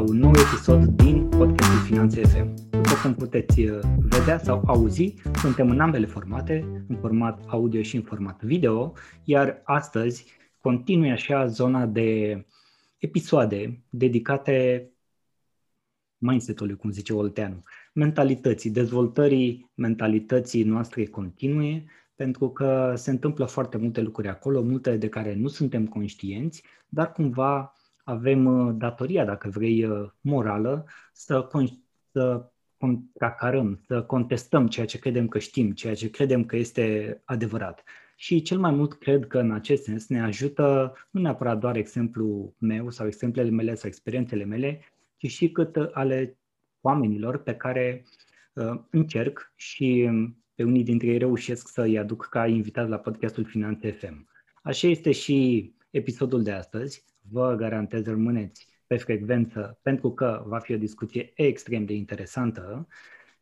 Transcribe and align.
la 0.00 0.06
un 0.06 0.18
nou 0.18 0.30
episod 0.30 0.84
din 0.84 1.28
podcastul 1.28 1.78
Finanțe 1.78 2.22
FM. 2.22 2.54
După 2.70 2.94
cum 3.02 3.14
puteți 3.14 3.60
uh, 3.60 3.78
vedea 3.98 4.38
sau 4.38 4.62
auzi, 4.66 5.14
suntem 5.34 5.70
în 5.70 5.80
ambele 5.80 6.06
formate, 6.06 6.84
în 6.88 6.96
format 6.96 7.44
audio 7.46 7.82
și 7.82 7.96
în 7.96 8.02
format 8.02 8.42
video, 8.42 8.92
iar 9.24 9.60
astăzi 9.64 10.26
continui 10.60 11.10
așa 11.10 11.46
zona 11.46 11.86
de 11.86 12.44
episoade 12.98 13.84
dedicate 13.88 14.88
mindset-ului, 16.18 16.76
cum 16.76 16.90
zice 16.90 17.12
Olteanu, 17.12 17.62
mentalității, 17.92 18.70
dezvoltării 18.70 19.70
mentalității 19.74 20.62
noastre 20.62 21.04
continue, 21.04 21.84
pentru 22.14 22.50
că 22.50 22.92
se 22.96 23.10
întâmplă 23.10 23.44
foarte 23.44 23.76
multe 23.76 24.00
lucruri 24.00 24.28
acolo, 24.28 24.62
multe 24.62 24.96
de 24.96 25.08
care 25.08 25.34
nu 25.34 25.48
suntem 25.48 25.86
conștienți, 25.86 26.62
dar 26.88 27.12
cumva 27.12 27.74
avem 28.04 28.44
uh, 28.44 28.74
datoria, 28.78 29.24
dacă 29.24 29.48
vrei, 29.48 29.84
uh, 29.84 30.08
morală, 30.20 30.86
să, 31.12 31.48
să 32.12 32.50
contracarăm, 32.78 33.80
să 33.86 34.02
contestăm 34.02 34.66
ceea 34.66 34.86
ce 34.86 34.98
credem 34.98 35.28
că 35.28 35.38
știm, 35.38 35.72
ceea 35.72 35.94
ce 35.94 36.10
credem 36.10 36.44
că 36.44 36.56
este 36.56 37.20
adevărat. 37.24 37.82
Și 38.16 38.42
cel 38.42 38.58
mai 38.58 38.70
mult 38.70 38.94
cred 38.94 39.26
că 39.26 39.38
în 39.38 39.52
acest 39.52 39.82
sens 39.82 40.08
ne 40.08 40.22
ajută 40.22 40.92
nu 41.10 41.20
neapărat 41.20 41.58
doar 41.58 41.76
exemplul 41.76 42.54
meu 42.58 42.90
sau 42.90 43.06
exemplele 43.06 43.50
mele 43.50 43.74
sau 43.74 43.88
experiențele 43.88 44.44
mele, 44.44 44.80
ci 45.16 45.26
și 45.26 45.50
cât 45.50 45.76
ale 45.76 46.38
oamenilor 46.80 47.42
pe 47.42 47.54
care 47.54 48.04
uh, 48.52 48.80
încerc 48.90 49.52
și 49.56 50.10
pe 50.54 50.64
unii 50.64 50.84
dintre 50.84 51.06
ei 51.06 51.18
reușesc 51.18 51.68
să-i 51.68 51.98
aduc 51.98 52.26
ca 52.30 52.46
invitat 52.46 52.88
la 52.88 52.98
podcastul 52.98 53.44
Finanțe 53.44 53.90
FM. 53.90 54.28
Așa 54.62 54.88
este 54.88 55.12
și 55.12 55.70
episodul 55.90 56.42
de 56.42 56.52
astăzi. 56.52 57.04
Vă 57.30 57.54
garantez 57.54 58.04
rămâneți 58.04 58.66
pe 58.86 58.96
frecvență 58.96 59.78
pentru 59.82 60.12
că 60.12 60.42
va 60.46 60.58
fi 60.58 60.72
o 60.72 60.76
discuție 60.76 61.32
extrem 61.34 61.84
de 61.84 61.92
interesantă, 61.92 62.86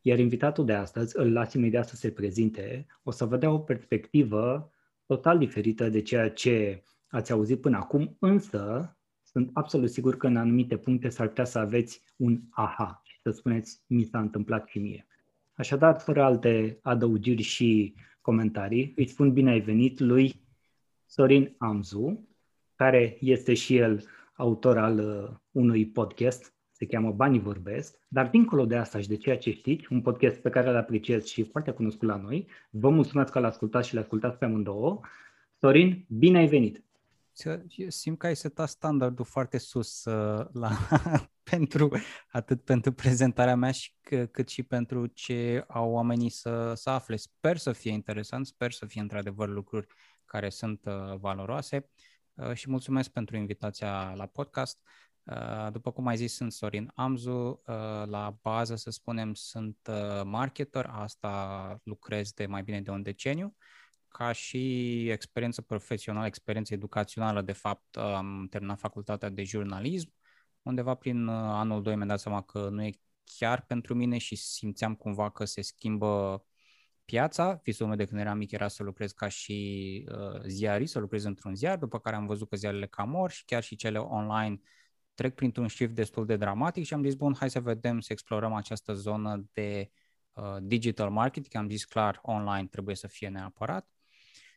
iar 0.01 0.19
invitatul 0.19 0.65
de 0.65 0.73
astăzi 0.73 1.17
îl 1.17 1.31
las 1.31 1.53
imediat 1.53 1.87
să 1.87 1.95
se 1.95 2.11
prezinte. 2.11 2.85
O 3.03 3.11
să 3.11 3.25
vă 3.25 3.37
dea 3.37 3.51
o 3.51 3.59
perspectivă 3.59 4.71
total 5.05 5.37
diferită 5.37 5.89
de 5.89 6.01
ceea 6.01 6.29
ce 6.29 6.83
ați 7.07 7.31
auzit 7.31 7.61
până 7.61 7.77
acum, 7.77 8.17
însă 8.19 8.93
sunt 9.23 9.49
absolut 9.53 9.89
sigur 9.89 10.17
că 10.17 10.27
în 10.27 10.37
anumite 10.37 10.77
puncte 10.77 11.09
s-ar 11.09 11.27
putea 11.27 11.45
să 11.45 11.59
aveți 11.59 12.01
un 12.15 12.41
aha 12.49 13.01
și 13.03 13.19
să 13.21 13.31
spuneți 13.31 13.83
mi 13.87 14.03
s-a 14.03 14.19
întâmplat 14.19 14.67
și 14.67 14.79
mie. 14.79 15.07
Așadar, 15.53 15.99
fără 15.99 16.23
alte 16.23 16.79
adăugiri 16.81 17.41
și 17.41 17.95
comentarii, 18.21 18.93
îi 18.95 19.07
spun 19.07 19.33
bine 19.33 19.49
ai 19.49 19.59
venit 19.59 19.99
lui 19.99 20.47
Sorin 21.05 21.55
Amzu, 21.57 22.28
care 22.79 23.17
este 23.19 23.53
și 23.53 23.77
el 23.77 24.03
autor 24.33 24.77
al 24.77 24.99
uh, 24.99 25.37
unui 25.51 25.87
podcast, 25.87 26.53
se 26.71 26.85
cheamă 26.85 27.11
Banii 27.11 27.39
Vorbesc, 27.39 27.95
dar 28.07 28.29
dincolo 28.29 28.65
de 28.65 28.75
asta 28.75 28.99
și 28.99 29.07
de 29.07 29.17
ceea 29.17 29.37
ce 29.37 29.51
știți, 29.51 29.87
un 29.89 30.01
podcast 30.01 30.35
pe 30.35 30.49
care 30.49 30.69
îl 30.69 30.75
apreciez 30.75 31.25
și 31.25 31.43
foarte 31.43 31.71
cunoscut 31.71 32.07
la 32.07 32.15
noi, 32.15 32.47
vă 32.69 32.89
mulțumesc 32.89 33.31
că 33.31 33.39
l-ascultați 33.39 33.87
și 33.87 33.95
l-ascultați 33.95 34.37
pe 34.37 34.45
amândouă. 34.45 34.99
Sorin, 35.59 36.05
bine 36.07 36.37
ai 36.37 36.47
venit! 36.47 36.83
simt 37.87 38.17
că 38.17 38.25
ai 38.25 38.35
setat 38.35 38.69
standardul 38.69 39.25
foarte 39.25 39.57
sus 39.57 40.05
uh, 40.05 40.45
la, 40.51 40.69
pentru, 41.51 41.91
atât 42.31 42.61
pentru 42.61 42.91
prezentarea 42.91 43.55
mea 43.55 43.71
și 43.71 43.91
că, 44.01 44.25
cât 44.25 44.49
și 44.49 44.63
pentru 44.63 45.05
ce 45.05 45.63
au 45.67 45.91
oamenii 45.91 46.29
să, 46.29 46.73
să 46.75 46.89
afle. 46.89 47.15
Sper 47.15 47.57
să 47.57 47.71
fie 47.71 47.91
interesant, 47.91 48.45
sper 48.45 48.71
să 48.71 48.85
fie 48.85 49.01
într-adevăr 49.01 49.49
lucruri 49.49 49.87
care 50.25 50.49
sunt 50.49 50.81
uh, 50.85 51.17
valoroase 51.19 51.75
uh, 51.75 52.08
și 52.53 52.69
mulțumesc 52.69 53.09
pentru 53.09 53.37
invitația 53.37 54.13
la 54.15 54.25
podcast. 54.25 54.81
Uh, 55.23 55.71
după 55.71 55.91
cum 55.91 56.07
ai 56.07 56.15
zis, 56.17 56.33
sunt 56.33 56.51
Sorin 56.51 56.91
Amzu, 56.95 57.31
uh, 57.31 58.05
la 58.05 58.37
bază, 58.41 58.75
să 58.75 58.89
spunem, 58.89 59.33
sunt 59.33 59.77
uh, 59.89 60.21
marketer, 60.23 60.85
asta 60.91 61.81
lucrez 61.83 62.31
de 62.31 62.45
mai 62.45 62.63
bine 62.63 62.81
de 62.81 62.91
un 62.91 63.01
deceniu 63.01 63.55
ca 64.09 64.31
și 64.31 65.09
experiență 65.09 65.61
profesională, 65.61 66.25
experiență 66.25 66.73
educațională, 66.73 67.41
de 67.41 67.51
fapt, 67.51 67.97
am 67.97 68.47
terminat 68.49 68.79
facultatea 68.79 69.29
de 69.29 69.43
jurnalism. 69.43 70.13
Undeva 70.61 70.95
prin 70.95 71.27
uh, 71.27 71.33
anul 71.35 71.81
2 71.81 71.95
mi-am 71.95 72.07
dat 72.07 72.19
seama 72.19 72.41
că 72.41 72.69
nu 72.69 72.83
e 72.83 72.91
chiar 73.23 73.65
pentru 73.65 73.95
mine 73.95 74.17
și 74.17 74.35
simțeam 74.35 74.95
cumva 74.95 75.29
că 75.29 75.45
se 75.45 75.61
schimbă 75.61 76.43
piața. 77.09 77.59
Visul 77.63 77.87
meu 77.87 77.95
de 77.95 78.05
când 78.05 78.19
eram 78.19 78.37
mic 78.37 78.51
era 78.51 78.67
să 78.67 78.83
lucrez 78.83 79.11
ca 79.11 79.27
și 79.27 80.07
uh, 80.11 80.41
ziarist, 80.45 80.91
să 80.91 80.99
lucrez 80.99 81.23
într-un 81.23 81.55
ziar, 81.55 81.77
după 81.77 81.99
care 81.99 82.15
am 82.15 82.25
văzut 82.25 82.49
că 82.49 82.55
ziarele 82.55 82.87
cam 82.87 83.09
mor 83.09 83.31
și 83.31 83.45
chiar 83.45 83.63
și 83.63 83.75
cele 83.75 83.97
online 83.97 84.59
trec 85.13 85.35
printr-un 85.35 85.67
shift 85.67 85.91
destul 85.91 86.25
de 86.25 86.35
dramatic 86.35 86.85
și 86.85 86.93
am 86.93 87.03
zis, 87.03 87.15
bun, 87.15 87.35
hai 87.39 87.49
să 87.49 87.59
vedem, 87.59 87.99
să 87.99 88.11
explorăm 88.11 88.53
această 88.53 88.93
zonă 88.93 89.49
de 89.53 89.91
uh, 90.33 90.55
digital 90.61 91.09
marketing. 91.09 91.55
Am 91.63 91.69
zis 91.69 91.85
clar, 91.85 92.19
online 92.21 92.67
trebuie 92.67 92.95
să 92.95 93.07
fie 93.07 93.27
neapărat 93.27 93.89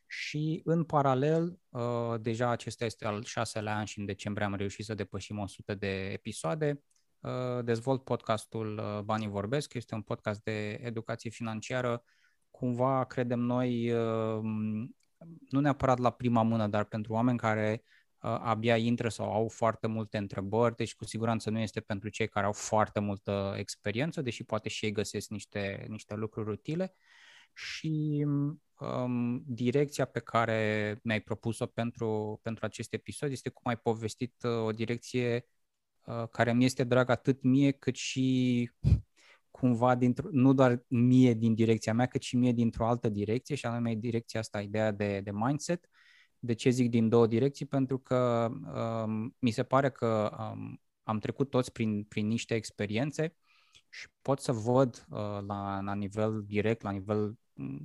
și 0.07 0.61
în 0.63 0.83
paralel, 0.83 1.59
uh, 1.69 2.13
deja 2.21 2.49
acesta 2.49 2.85
este 2.85 3.05
al 3.05 3.23
șaselea 3.23 3.77
an 3.77 3.85
și 3.85 3.99
în 3.99 4.05
decembrie 4.05 4.45
am 4.45 4.55
reușit 4.55 4.85
să 4.85 4.93
depășim 4.93 5.39
100 5.39 5.75
de 5.75 6.11
episoade. 6.11 6.83
Uh, 7.19 7.63
dezvolt 7.63 8.03
podcastul 8.03 8.77
uh, 8.77 8.99
Banii 9.03 9.27
Vorbesc, 9.27 9.73
este 9.73 9.95
un 9.95 10.01
podcast 10.01 10.43
de 10.43 10.79
educație 10.81 11.29
financiară, 11.29 12.03
cumva 12.53 13.03
credem 13.05 13.39
noi, 13.39 13.91
nu 15.49 15.59
neapărat 15.59 15.97
la 15.97 16.09
prima 16.09 16.41
mână, 16.41 16.67
dar 16.67 16.83
pentru 16.83 17.13
oameni 17.13 17.37
care 17.37 17.83
abia 18.19 18.77
intră 18.77 19.09
sau 19.09 19.31
au 19.31 19.47
foarte 19.47 19.87
multe 19.87 20.17
întrebări, 20.17 20.75
deci 20.75 20.95
cu 20.95 21.05
siguranță 21.05 21.49
nu 21.49 21.59
este 21.59 21.79
pentru 21.79 22.09
cei 22.09 22.27
care 22.27 22.45
au 22.45 22.51
foarte 22.51 22.99
multă 22.99 23.53
experiență, 23.57 24.21
deși 24.21 24.43
poate 24.43 24.69
și 24.69 24.85
ei 24.85 24.91
găsesc 24.91 25.29
niște, 25.29 25.85
niște 25.89 26.15
lucruri 26.15 26.49
utile. 26.49 26.95
Și 27.53 28.25
um, 28.79 29.43
direcția 29.47 30.05
pe 30.05 30.19
care 30.19 30.99
mi-ai 31.03 31.21
propus-o 31.21 31.65
pentru, 31.65 32.39
pentru 32.43 32.65
acest 32.65 32.93
episod 32.93 33.31
este 33.31 33.49
cum 33.49 33.63
ai 33.65 33.77
povestit 33.77 34.33
uh, 34.43 34.65
o 34.65 34.71
direcție 34.71 35.47
uh, 36.05 36.27
care 36.31 36.53
mi 36.53 36.65
este 36.65 36.83
dragă 36.83 37.11
atât 37.11 37.41
mie 37.41 37.71
cât 37.71 37.95
și 37.95 38.71
cumva 39.53 39.97
dintr- 39.97 40.29
nu 40.31 40.53
doar 40.53 40.83
mie 40.87 41.33
din 41.33 41.53
direcția 41.53 41.93
mea, 41.93 42.05
cât 42.05 42.21
și 42.21 42.35
mie 42.35 42.51
dintr-o 42.51 42.87
altă 42.87 43.09
direcție 43.09 43.55
și 43.55 43.65
anume 43.65 43.95
direcția 43.95 44.39
asta, 44.39 44.61
ideea 44.61 44.91
de, 44.91 45.19
de 45.19 45.31
mindset. 45.31 45.89
De 46.39 46.53
ce 46.53 46.69
zic 46.69 46.89
din 46.89 47.09
două 47.09 47.27
direcții? 47.27 47.65
Pentru 47.65 47.99
că 47.99 48.49
um, 49.05 49.35
mi 49.39 49.51
se 49.51 49.63
pare 49.63 49.89
că 49.89 50.37
um, 50.39 50.81
am 51.03 51.19
trecut 51.19 51.49
toți 51.49 51.71
prin, 51.71 52.03
prin 52.03 52.27
niște 52.27 52.55
experiențe 52.55 53.35
și 53.89 54.07
pot 54.21 54.39
să 54.39 54.51
văd 54.51 55.05
uh, 55.09 55.17
la, 55.47 55.81
la 55.81 55.93
nivel 55.93 56.43
direct, 56.45 56.81
la 56.81 56.91
nivel 56.91 57.37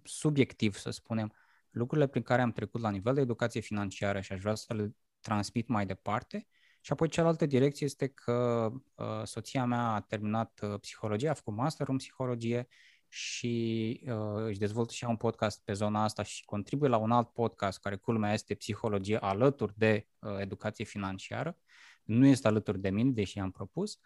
subiectiv, 0.05 0.75
să 0.75 0.91
spunem, 0.91 1.33
lucrurile 1.71 2.06
prin 2.06 2.23
care 2.23 2.43
am 2.43 2.53
trecut 2.53 2.81
la 2.81 2.91
nivel 2.91 3.15
de 3.15 3.21
educație 3.21 3.61
financiară 3.61 4.21
și 4.21 4.33
aș 4.33 4.41
vrea 4.41 4.55
să 4.55 4.75
le 4.75 4.95
transmit 5.21 5.69
mai 5.69 5.87
departe. 5.87 6.47
Și 6.81 6.93
apoi 6.93 7.09
cealaltă 7.09 7.47
direcție 7.47 7.87
este 7.87 8.06
că 8.06 8.71
uh, 8.94 9.22
soția 9.25 9.65
mea 9.65 9.93
a 9.93 10.00
terminat 10.00 10.61
uh, 10.62 10.81
psihologie, 10.81 11.28
a 11.28 11.34
făcut 11.34 11.55
master 11.55 11.89
în 11.89 11.97
psihologie 11.97 12.69
și 13.09 14.00
uh, 14.06 14.44
își 14.47 14.59
dezvoltă 14.59 14.93
și 14.93 15.05
un 15.05 15.17
podcast 15.17 15.62
pe 15.65 15.72
zona 15.72 16.03
asta 16.03 16.22
și 16.22 16.44
contribuie 16.44 16.91
la 16.91 16.97
un 16.97 17.11
alt 17.11 17.28
podcast 17.28 17.81
care 17.81 17.97
culmea 17.97 18.33
este 18.33 18.55
psihologie 18.55 19.19
alături 19.19 19.72
de 19.77 20.06
uh, 20.19 20.37
educație 20.38 20.84
financiară. 20.84 21.59
Nu 22.05 22.27
este 22.27 22.49
alături 22.49 22.81
de 22.81 22.91
mine, 22.91 23.11
deși 23.11 23.38
am 23.38 23.50
propus. 23.50 23.94
Uh, 23.94 24.00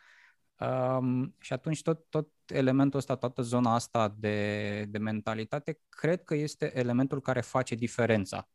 Um, 0.62 1.34
și 1.38 1.52
atunci 1.52 1.82
tot, 1.82 2.06
tot 2.08 2.28
elementul 2.46 2.98
ăsta, 2.98 3.16
toată 3.16 3.42
zona 3.42 3.74
asta 3.74 4.14
de, 4.18 4.84
de 4.88 4.98
mentalitate, 4.98 5.80
cred 5.88 6.24
că 6.24 6.34
este 6.34 6.78
elementul 6.78 7.20
care 7.20 7.40
face 7.40 7.74
diferența. 7.74 8.48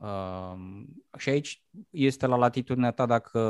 Um, 0.00 0.86
și 1.18 1.28
aici 1.28 1.62
este 1.90 2.26
la 2.26 2.36
latitudinea 2.36 2.90
ta 2.90 3.06
dacă 3.06 3.40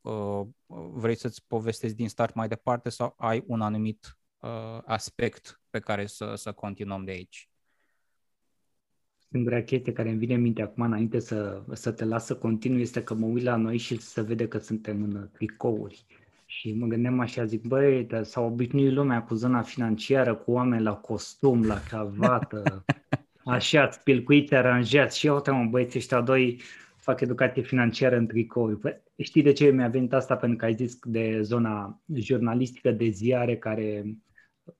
uh, 0.00 0.46
vrei 0.92 1.14
să-ți 1.14 1.46
povestezi 1.46 1.94
din 1.94 2.08
start 2.08 2.34
mai 2.34 2.48
departe 2.48 2.88
sau 2.88 3.14
ai 3.18 3.44
un 3.46 3.60
anumit 3.60 4.18
uh, 4.40 4.80
aspect 4.84 5.60
pe 5.70 5.78
care 5.78 6.06
să, 6.06 6.32
să 6.34 6.52
continuăm 6.52 7.04
de 7.04 7.10
aici. 7.10 7.50
Singura 9.30 9.62
chestie 9.62 9.92
care 9.92 10.08
îmi 10.08 10.18
vine 10.18 10.34
în 10.34 10.40
minte 10.40 10.62
acum, 10.62 10.82
înainte 10.82 11.18
să, 11.18 11.62
să 11.72 11.92
te 11.92 12.04
las 12.04 12.24
să 12.24 12.36
continui, 12.36 12.80
este 12.80 13.02
că 13.02 13.14
mă 13.14 13.26
uit 13.26 13.42
la 13.42 13.56
noi 13.56 13.76
și 13.76 14.00
să 14.00 14.22
vede 14.22 14.48
că 14.48 14.58
suntem 14.58 15.02
în 15.02 15.28
tricouri 15.32 16.04
și 16.46 16.72
mă 16.72 16.86
gândeam 16.86 17.20
așa, 17.20 17.44
zic, 17.44 17.62
băi, 17.62 18.04
dar 18.04 18.24
s-a 18.24 18.40
obișnuit 18.40 18.92
lumea 18.92 19.22
cu 19.22 19.34
zona 19.34 19.62
financiară, 19.62 20.34
cu 20.34 20.50
oameni 20.50 20.82
la 20.82 20.94
costum, 20.94 21.66
la 21.66 21.80
cravată, 21.80 22.84
așa, 23.46 23.90
spilcuiți, 23.90 24.54
aranjați 24.54 25.18
și 25.18 25.26
eu, 25.26 25.42
mă, 25.46 25.66
băieți 25.70 25.96
ăștia 25.96 26.20
doi 26.20 26.60
fac 26.96 27.20
educație 27.20 27.62
financiară 27.62 28.16
în 28.16 28.26
tricou. 28.26 28.76
Păi, 28.76 29.02
știi 29.18 29.42
de 29.42 29.52
ce 29.52 29.70
mi-a 29.70 29.88
venit 29.88 30.12
asta? 30.12 30.36
Pentru 30.36 30.58
că 30.58 30.64
ai 30.64 30.74
zis 30.74 30.98
de 31.02 31.40
zona 31.42 32.00
jurnalistică 32.14 32.90
de 32.90 33.08
ziare 33.08 33.56
care 33.56 34.16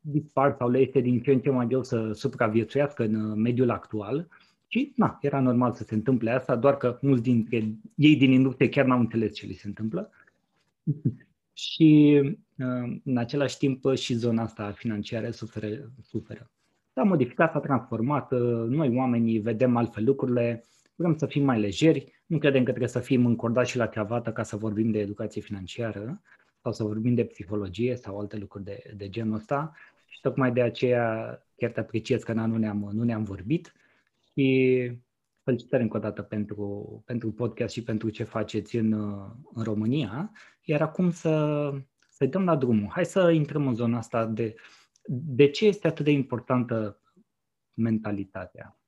dispar 0.01 0.55
sau 0.59 0.71
le 0.71 0.79
este 0.79 1.01
din 1.01 1.23
ce 1.23 1.33
în 1.33 1.41
ce 1.41 1.51
mai 1.51 1.67
greu 1.67 1.83
să 1.83 2.13
supraviețuiască 2.13 3.05
în 3.05 3.41
mediul 3.41 3.71
actual. 3.71 4.29
Și, 4.69 4.93
na, 4.97 5.19
era 5.21 5.41
normal 5.41 5.73
să 5.73 5.85
se 5.85 5.95
întâmple 5.95 6.31
asta, 6.31 6.57
doar 6.57 6.77
că 6.77 6.99
mulți 7.03 7.23
dintre 7.23 7.75
ei 7.95 8.17
din 8.17 8.33
industrie 8.33 8.69
chiar 8.69 8.85
n-au 8.85 8.99
înțeles 8.99 9.35
ce 9.35 9.47
li 9.47 9.55
se 9.55 9.67
întâmplă. 9.67 10.11
și 11.67 12.21
în 13.05 13.17
același 13.17 13.59
timp 13.59 13.95
și 13.95 14.15
zona 14.15 14.43
asta 14.43 14.73
financiară 14.73 15.31
suferă. 15.31 15.91
suferă. 16.03 16.51
S-a 16.97 17.03
modificat, 17.03 17.53
s-a 17.53 17.61
transformat, 17.61 18.31
noi 18.69 18.97
oamenii 18.97 19.39
vedem 19.39 19.77
altfel 19.77 20.05
lucrurile, 20.05 20.65
vrem 20.95 21.17
să 21.17 21.27
fim 21.27 21.45
mai 21.45 21.61
lejeri, 21.61 22.23
nu 22.27 22.39
credem 22.39 22.63
că 22.63 22.69
trebuie 22.69 22.89
să 22.89 22.99
fim 22.99 23.27
încordați 23.27 23.71
și 23.71 23.77
la 23.77 23.87
cravată 23.87 24.33
ca 24.33 24.43
să 24.43 24.57
vorbim 24.57 24.91
de 24.91 24.99
educație 24.99 25.41
financiară 25.41 26.23
sau 26.63 26.73
să 26.73 26.85
vorbim 26.85 27.15
de 27.15 27.25
psihologie 27.25 27.97
sau 27.97 28.19
alte 28.19 28.37
lucruri 28.37 28.65
de, 28.65 28.93
de 28.97 29.09
genul 29.09 29.35
ăsta 29.35 29.73
și 30.07 30.21
tocmai 30.21 30.53
de 30.53 30.63
aceea 30.63 31.39
chiar 31.57 31.71
te 31.71 31.81
apreciez 31.81 32.23
că 32.23 32.33
nu 32.33 32.57
ne-am, 32.57 32.91
nu 32.93 33.03
ne-am 33.03 33.23
vorbit 33.23 33.73
și 34.33 34.91
felicitări 35.43 35.83
încă 35.83 35.97
o 35.97 36.01
dată 36.01 36.23
pentru, 36.23 37.03
pentru 37.07 37.33
podcast 37.33 37.73
și 37.73 37.83
pentru 37.83 38.11
ce 38.11 38.25
faceți 38.25 38.77
în, 38.77 38.93
în 39.55 39.63
România. 39.63 40.31
Iar 40.63 40.81
acum 40.83 41.11
să, 41.11 41.71
să 42.09 42.27
dăm 42.27 42.45
la 42.45 42.57
drumul. 42.57 42.89
Hai 42.91 43.05
să 43.05 43.31
intrăm 43.31 43.67
în 43.67 43.75
zona 43.75 43.97
asta 43.97 44.27
de 44.27 44.55
de 45.09 45.51
ce 45.51 45.67
este 45.67 45.87
atât 45.87 46.05
de 46.05 46.11
importantă 46.11 47.01
mentalitatea? 47.75 48.81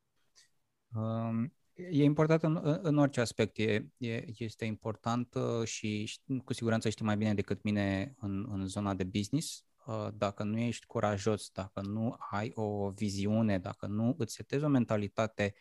Um, 0.95 1.53
e 1.75 2.05
important 2.05 2.43
în, 2.43 2.79
în 2.83 2.99
orice 2.99 3.21
aspect. 3.21 3.59
E, 3.59 3.87
e, 3.97 4.25
este 4.37 4.65
important 4.65 5.35
și 5.65 6.21
cu 6.45 6.53
siguranță 6.53 6.89
știi 6.89 7.05
mai 7.05 7.17
bine 7.17 7.35
decât 7.35 7.63
mine 7.63 8.15
în, 8.21 8.47
în 8.51 8.67
zona 8.67 8.95
de 8.95 9.05
business. 9.05 9.67
Uh, 9.87 10.09
dacă 10.15 10.43
nu 10.43 10.59
ești 10.59 10.87
curajos, 10.87 11.51
dacă 11.51 11.81
nu 11.81 12.17
ai 12.31 12.53
o 12.55 12.91
viziune, 12.91 13.59
dacă 13.59 13.87
nu 13.87 14.15
îți 14.19 14.35
setezi 14.35 14.65
o 14.65 14.69
mentalitate 14.69 15.55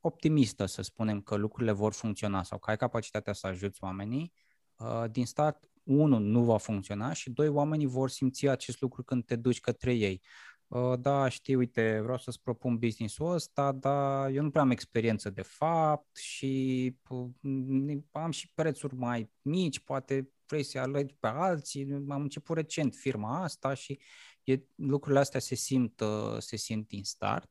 optimistă, 0.00 0.66
să 0.66 0.82
spunem 0.82 1.20
că 1.20 1.34
lucrurile 1.34 1.72
vor 1.72 1.92
funcționa 1.92 2.42
sau 2.42 2.58
că 2.58 2.70
ai 2.70 2.76
capacitatea 2.76 3.32
să 3.32 3.46
ajuți 3.46 3.82
oamenii, 3.82 4.32
uh, 4.76 5.04
din 5.10 5.26
start 5.26 5.70
unu, 5.86 6.18
nu 6.18 6.44
va 6.44 6.56
funcționa 6.56 7.12
și 7.12 7.30
doi, 7.30 7.48
oamenii 7.48 7.86
vor 7.86 8.10
simți 8.10 8.48
acest 8.48 8.80
lucru 8.80 9.02
când 9.02 9.24
te 9.24 9.36
duci 9.36 9.60
către 9.60 9.94
ei. 9.94 10.22
Uh, 10.68 10.98
da, 10.98 11.28
știi, 11.28 11.54
uite, 11.54 12.00
vreau 12.02 12.18
să-ți 12.18 12.42
propun 12.42 12.78
business-ul 12.78 13.32
ăsta, 13.32 13.72
dar 13.72 14.30
eu 14.30 14.42
nu 14.42 14.50
prea 14.50 14.62
am 14.62 14.70
experiență 14.70 15.30
de 15.30 15.42
fapt 15.42 16.16
și 16.16 16.96
uh, 17.08 17.98
am 18.12 18.30
și 18.30 18.50
prețuri 18.54 18.94
mai 18.94 19.30
mici, 19.42 19.80
poate 19.80 20.30
vrei 20.46 20.62
să 20.62 20.78
alegi 20.78 21.14
pe 21.14 21.26
alții, 21.26 22.04
am 22.08 22.22
început 22.22 22.56
recent 22.56 22.94
firma 22.94 23.42
asta 23.42 23.74
și 23.74 24.00
e, 24.44 24.60
lucrurile 24.74 25.20
astea 25.20 25.40
se 25.40 25.54
simt, 25.54 26.00
uh, 26.00 26.38
se 26.38 26.56
simt 26.56 26.88
din 26.88 27.04
start. 27.04 27.50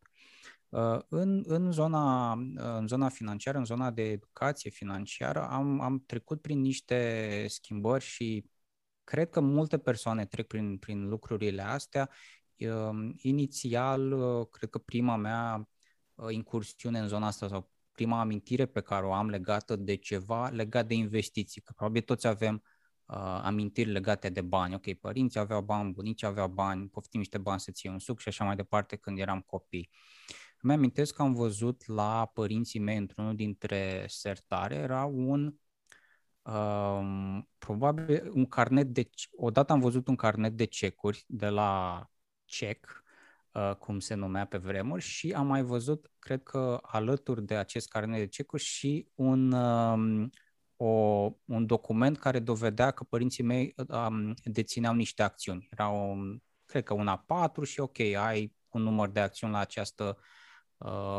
În, 1.09 1.43
în, 1.47 1.71
zona, 1.71 2.31
în 2.55 2.87
zona 2.87 3.09
financiară, 3.09 3.57
în 3.57 3.65
zona 3.65 3.91
de 3.91 4.01
educație 4.01 4.69
financiară, 4.69 5.47
am, 5.49 5.81
am 5.81 6.03
trecut 6.05 6.41
prin 6.41 6.61
niște 6.61 7.45
schimbări 7.47 8.03
și 8.03 8.49
cred 9.03 9.29
că 9.29 9.39
multe 9.39 9.77
persoane 9.77 10.25
trec 10.25 10.47
prin, 10.47 10.77
prin 10.77 11.07
lucrurile 11.07 11.61
astea. 11.61 12.09
Inițial, 13.15 14.15
cred 14.45 14.69
că 14.69 14.77
prima 14.77 15.15
mea 15.15 15.69
incursiune 16.29 16.99
în 16.99 17.07
zona 17.07 17.27
asta 17.27 17.47
sau 17.47 17.71
prima 17.91 18.19
amintire 18.19 18.65
pe 18.65 18.81
care 18.81 19.05
o 19.05 19.13
am 19.13 19.29
legată 19.29 19.75
de 19.75 19.95
ceva 19.95 20.49
legat 20.49 20.87
de 20.87 20.93
investiții, 20.93 21.61
că 21.61 21.73
probabil 21.75 22.01
toți 22.01 22.27
avem 22.27 22.63
uh, 23.05 23.15
amintiri 23.43 23.91
legate 23.91 24.29
de 24.29 24.41
bani. 24.41 24.73
Ok, 24.73 24.93
părinții 24.93 25.39
aveau 25.39 25.61
bani, 25.61 25.91
bunicii 25.91 26.27
aveau 26.27 26.47
bani, 26.47 26.87
poftim 26.87 27.19
niște 27.19 27.37
bani 27.37 27.59
să 27.59 27.71
ție 27.71 27.89
un 27.89 27.99
suc 27.99 28.19
și 28.19 28.27
așa 28.27 28.43
mai 28.43 28.55
departe 28.55 28.95
când 28.95 29.19
eram 29.19 29.41
copii. 29.41 29.89
Îmi 30.27 30.43
amintesc 30.73 31.15
că 31.15 31.21
am 31.21 31.33
văzut 31.33 31.87
la 31.87 32.31
părinții 32.33 32.79
mei 32.79 32.97
într-unul 32.97 33.35
dintre 33.35 34.05
sertare, 34.07 34.75
era 34.75 35.05
un 35.05 35.53
um, 36.41 37.49
probabil 37.57 38.31
un 38.33 38.45
carnet 38.45 38.87
de 38.87 39.09
odată 39.35 39.73
am 39.73 39.79
văzut 39.79 40.07
un 40.07 40.15
carnet 40.15 40.53
de 40.53 40.65
cecuri 40.65 41.23
de 41.27 41.47
la 41.47 42.05
cec, 42.45 43.03
uh, 43.51 43.75
cum 43.75 43.99
se 43.99 44.13
numea 44.13 44.45
pe 44.45 44.57
vremuri 44.57 45.01
și 45.01 45.31
am 45.31 45.47
mai 45.47 45.63
văzut, 45.63 46.11
cred 46.19 46.43
că 46.43 46.79
alături 46.81 47.45
de 47.45 47.55
acest 47.55 47.87
carnet 47.87 48.19
de 48.19 48.27
cecuri 48.27 48.63
și 48.63 49.07
un 49.15 49.51
um, 49.51 50.29
o, 50.77 50.87
un 51.45 51.65
document 51.65 52.17
care 52.17 52.39
dovedea 52.39 52.91
că 52.91 53.03
părinții 53.03 53.43
mei 53.43 53.75
um, 53.87 54.33
dețineau 54.43 54.93
niște 54.93 55.23
acțiuni. 55.23 55.67
Era 55.71 55.87
un, 55.87 56.41
cred 56.65 56.83
că 56.83 56.93
una 56.93 57.17
patru 57.17 57.63
și 57.63 57.79
ok, 57.79 57.99
ai 57.99 58.53
un 58.69 58.81
număr 58.81 59.09
de 59.09 59.19
acțiuni 59.19 59.53
la 59.53 59.59
această 59.59 60.17
uh, 60.17 60.23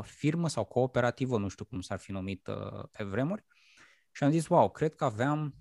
firmă 0.03 0.49
sau 0.49 0.65
cooperativă, 0.65 1.39
nu 1.39 1.49
știu 1.49 1.65
cum 1.65 1.81
s-ar 1.81 1.99
fi 1.99 2.13
numit 2.13 2.47
uh, 2.47 2.85
pe 2.91 3.05
vremuri. 3.05 3.45
Și 4.13 4.25
am 4.25 4.31
zis, 4.31 4.49
wow, 4.49 4.71
cred 4.71 4.95
că 4.95 5.05
aveam 5.05 5.55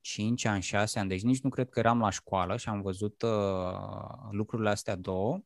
5 0.00 0.44
ani, 0.44 0.62
6 0.62 0.98
ani, 0.98 1.08
deci 1.08 1.22
nici 1.22 1.40
nu 1.40 1.48
cred 1.48 1.68
că 1.68 1.78
eram 1.78 2.00
la 2.00 2.10
școală 2.10 2.56
și 2.56 2.68
am 2.68 2.80
văzut 2.82 3.22
uh, 3.22 4.28
lucrurile 4.30 4.70
astea 4.70 4.96
două. 4.96 5.40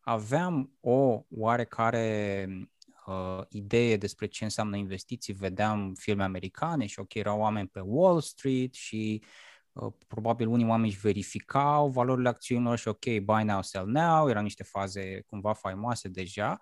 Aveam 0.00 0.72
o 0.80 1.22
oarecare 1.30 2.46
uh, 3.06 3.40
idee 3.48 3.96
despre 3.96 4.26
ce 4.26 4.44
înseamnă 4.44 4.76
investiții, 4.76 5.32
vedeam 5.32 5.94
filme 5.94 6.22
americane 6.22 6.86
și 6.86 7.00
ok, 7.00 7.14
erau 7.14 7.40
oameni 7.40 7.68
pe 7.68 7.80
Wall 7.80 8.20
Street 8.20 8.74
și 8.74 9.22
uh, 9.22 9.28
probabil 10.06 10.48
unii 10.48 10.66
oameni 10.66 10.88
își 10.88 11.00
verificau 11.00 11.90
valorile 11.90 12.28
acțiunilor 12.28 12.78
și 12.78 12.88
ok, 12.88 13.04
buy 13.22 13.42
now, 13.44 13.62
sell 13.62 13.86
now, 13.86 14.28
erau 14.28 14.42
niște 14.42 14.62
faze 14.62 15.20
cumva 15.26 15.52
faimoase 15.52 16.08
deja 16.08 16.60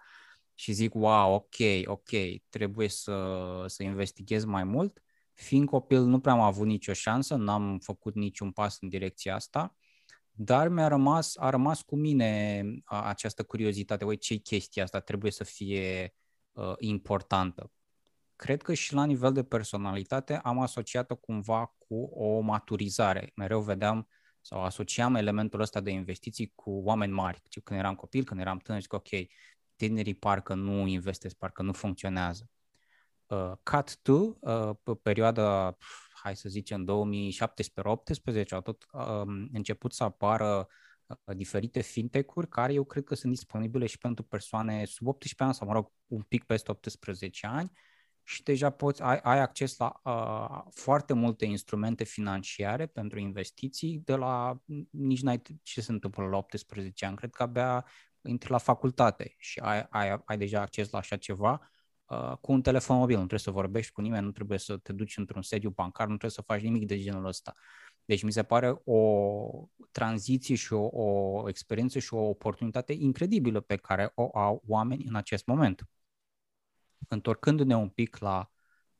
și 0.54 0.72
zic, 0.72 0.94
wow, 0.94 1.34
ok, 1.34 1.54
ok, 1.84 2.08
trebuie 2.48 2.88
să, 2.88 3.64
să 3.66 3.82
investighez 3.82 4.44
mai 4.44 4.64
mult. 4.64 5.02
Fiind 5.32 5.68
copil, 5.68 6.00
nu 6.00 6.20
prea 6.20 6.32
am 6.32 6.40
avut 6.40 6.66
nicio 6.66 6.92
șansă, 6.92 7.34
n-am 7.34 7.78
făcut 7.78 8.14
niciun 8.14 8.52
pas 8.52 8.76
în 8.80 8.88
direcția 8.88 9.34
asta, 9.34 9.76
dar 10.30 10.68
mi-a 10.68 10.88
rămas, 10.88 11.36
a 11.36 11.50
rămas 11.50 11.82
cu 11.82 11.96
mine 11.96 12.62
această 12.84 13.42
curiozitate, 13.42 14.04
uite, 14.04 14.20
ce 14.20 14.36
chestia 14.36 14.82
asta 14.82 15.00
trebuie 15.00 15.30
să 15.30 15.44
fie 15.44 16.14
uh, 16.52 16.74
importantă. 16.78 17.72
Cred 18.38 18.62
că 18.62 18.74
și 18.74 18.94
la 18.94 19.04
nivel 19.04 19.32
de 19.32 19.42
personalitate 19.42 20.36
am 20.36 20.58
asociat-o 20.58 21.16
cumva 21.16 21.74
cu 21.78 22.02
o 22.02 22.40
maturizare. 22.40 23.32
Mereu 23.34 23.60
vedeam 23.60 24.08
sau 24.40 24.62
asociam 24.62 25.14
elementul 25.14 25.60
ăsta 25.60 25.80
de 25.80 25.90
investiții 25.90 26.52
cu 26.54 26.70
oameni 26.70 27.12
mari. 27.12 27.42
Când 27.64 27.80
eram 27.80 27.94
copil, 27.94 28.24
când 28.24 28.40
eram 28.40 28.58
tânăr, 28.58 28.80
zic, 28.80 28.92
ok, 28.92 29.08
tinerii 29.76 30.14
parcă 30.14 30.54
nu 30.54 30.86
investesc, 30.86 31.36
parcă 31.36 31.62
nu 31.62 31.72
funcționează. 31.72 32.50
Uh, 33.26 33.52
Cut 33.62 33.98
2, 34.02 34.36
uh, 34.40 34.70
pe 34.82 34.94
perioada, 34.94 35.76
hai 36.22 36.36
să 36.36 36.48
zicem, 36.48 36.84
2017-2018, 36.84 36.86
au 38.50 38.60
tot 38.60 38.86
uh, 38.92 39.22
început 39.52 39.92
să 39.92 40.04
apară 40.04 40.68
uh, 41.06 41.36
diferite 41.36 41.80
fintech-uri 41.80 42.48
care 42.48 42.72
eu 42.72 42.84
cred 42.84 43.04
că 43.04 43.14
sunt 43.14 43.32
disponibile 43.32 43.86
și 43.86 43.98
pentru 43.98 44.24
persoane 44.24 44.84
sub 44.84 45.06
18 45.06 45.42
ani 45.42 45.54
sau, 45.54 45.66
mă 45.66 45.72
rog, 45.72 45.92
un 46.06 46.22
pic 46.22 46.44
peste 46.44 46.70
18 46.70 47.46
ani 47.46 47.70
și 48.28 48.42
deja 48.42 48.70
poți, 48.70 49.02
ai, 49.02 49.18
ai 49.22 49.40
acces 49.40 49.76
la 49.76 50.00
uh, 50.04 50.70
foarte 50.70 51.12
multe 51.12 51.44
instrumente 51.44 52.04
financiare 52.04 52.86
pentru 52.86 53.18
investiții 53.18 54.00
de 54.04 54.14
la, 54.14 54.62
nici 54.90 55.22
n-ai 55.22 55.42
ce 55.62 55.80
se 55.80 55.92
întâmplă 55.92 56.24
la 56.24 56.36
18 56.36 57.06
ani, 57.06 57.16
cred 57.16 57.30
că 57.30 57.42
abia 57.42 57.86
intri 58.22 58.50
la 58.50 58.58
facultate 58.58 59.34
și 59.38 59.58
ai, 59.58 59.86
ai, 59.90 60.22
ai 60.24 60.38
deja 60.38 60.60
acces 60.60 60.90
la 60.90 60.98
așa 60.98 61.16
ceva 61.16 61.70
uh, 62.04 62.32
cu 62.40 62.52
un 62.52 62.62
telefon 62.62 62.96
mobil, 62.96 63.14
nu 63.14 63.26
trebuie 63.26 63.40
să 63.40 63.50
vorbești 63.50 63.92
cu 63.92 64.00
nimeni, 64.00 64.24
nu 64.24 64.32
trebuie 64.32 64.58
să 64.58 64.76
te 64.76 64.92
duci 64.92 65.16
într-un 65.16 65.42
sediu 65.42 65.70
bancar, 65.70 66.06
nu 66.06 66.16
trebuie 66.16 66.30
să 66.30 66.42
faci 66.42 66.62
nimic 66.62 66.86
de 66.86 66.98
genul 66.98 67.26
ăsta. 67.26 67.54
Deci 68.04 68.22
mi 68.22 68.32
se 68.32 68.42
pare 68.42 68.80
o 68.84 69.00
tranziție 69.90 70.54
și 70.54 70.72
o, 70.72 70.88
o 70.92 71.48
experiență 71.48 71.98
și 71.98 72.14
o 72.14 72.28
oportunitate 72.28 72.92
incredibilă 72.92 73.60
pe 73.60 73.76
care 73.76 74.12
o 74.14 74.38
au 74.38 74.62
oameni 74.66 75.04
în 75.04 75.14
acest 75.14 75.46
moment. 75.46 75.88
Întorcându-ne 77.08 77.76
un 77.76 77.88
pic 77.88 78.18
la, 78.18 78.50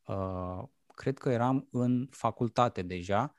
uh, 0.05 0.69
cred 0.95 1.19
că 1.19 1.31
eram 1.31 1.69
în 1.71 2.09
facultate 2.11 2.83
deja, 2.83 3.35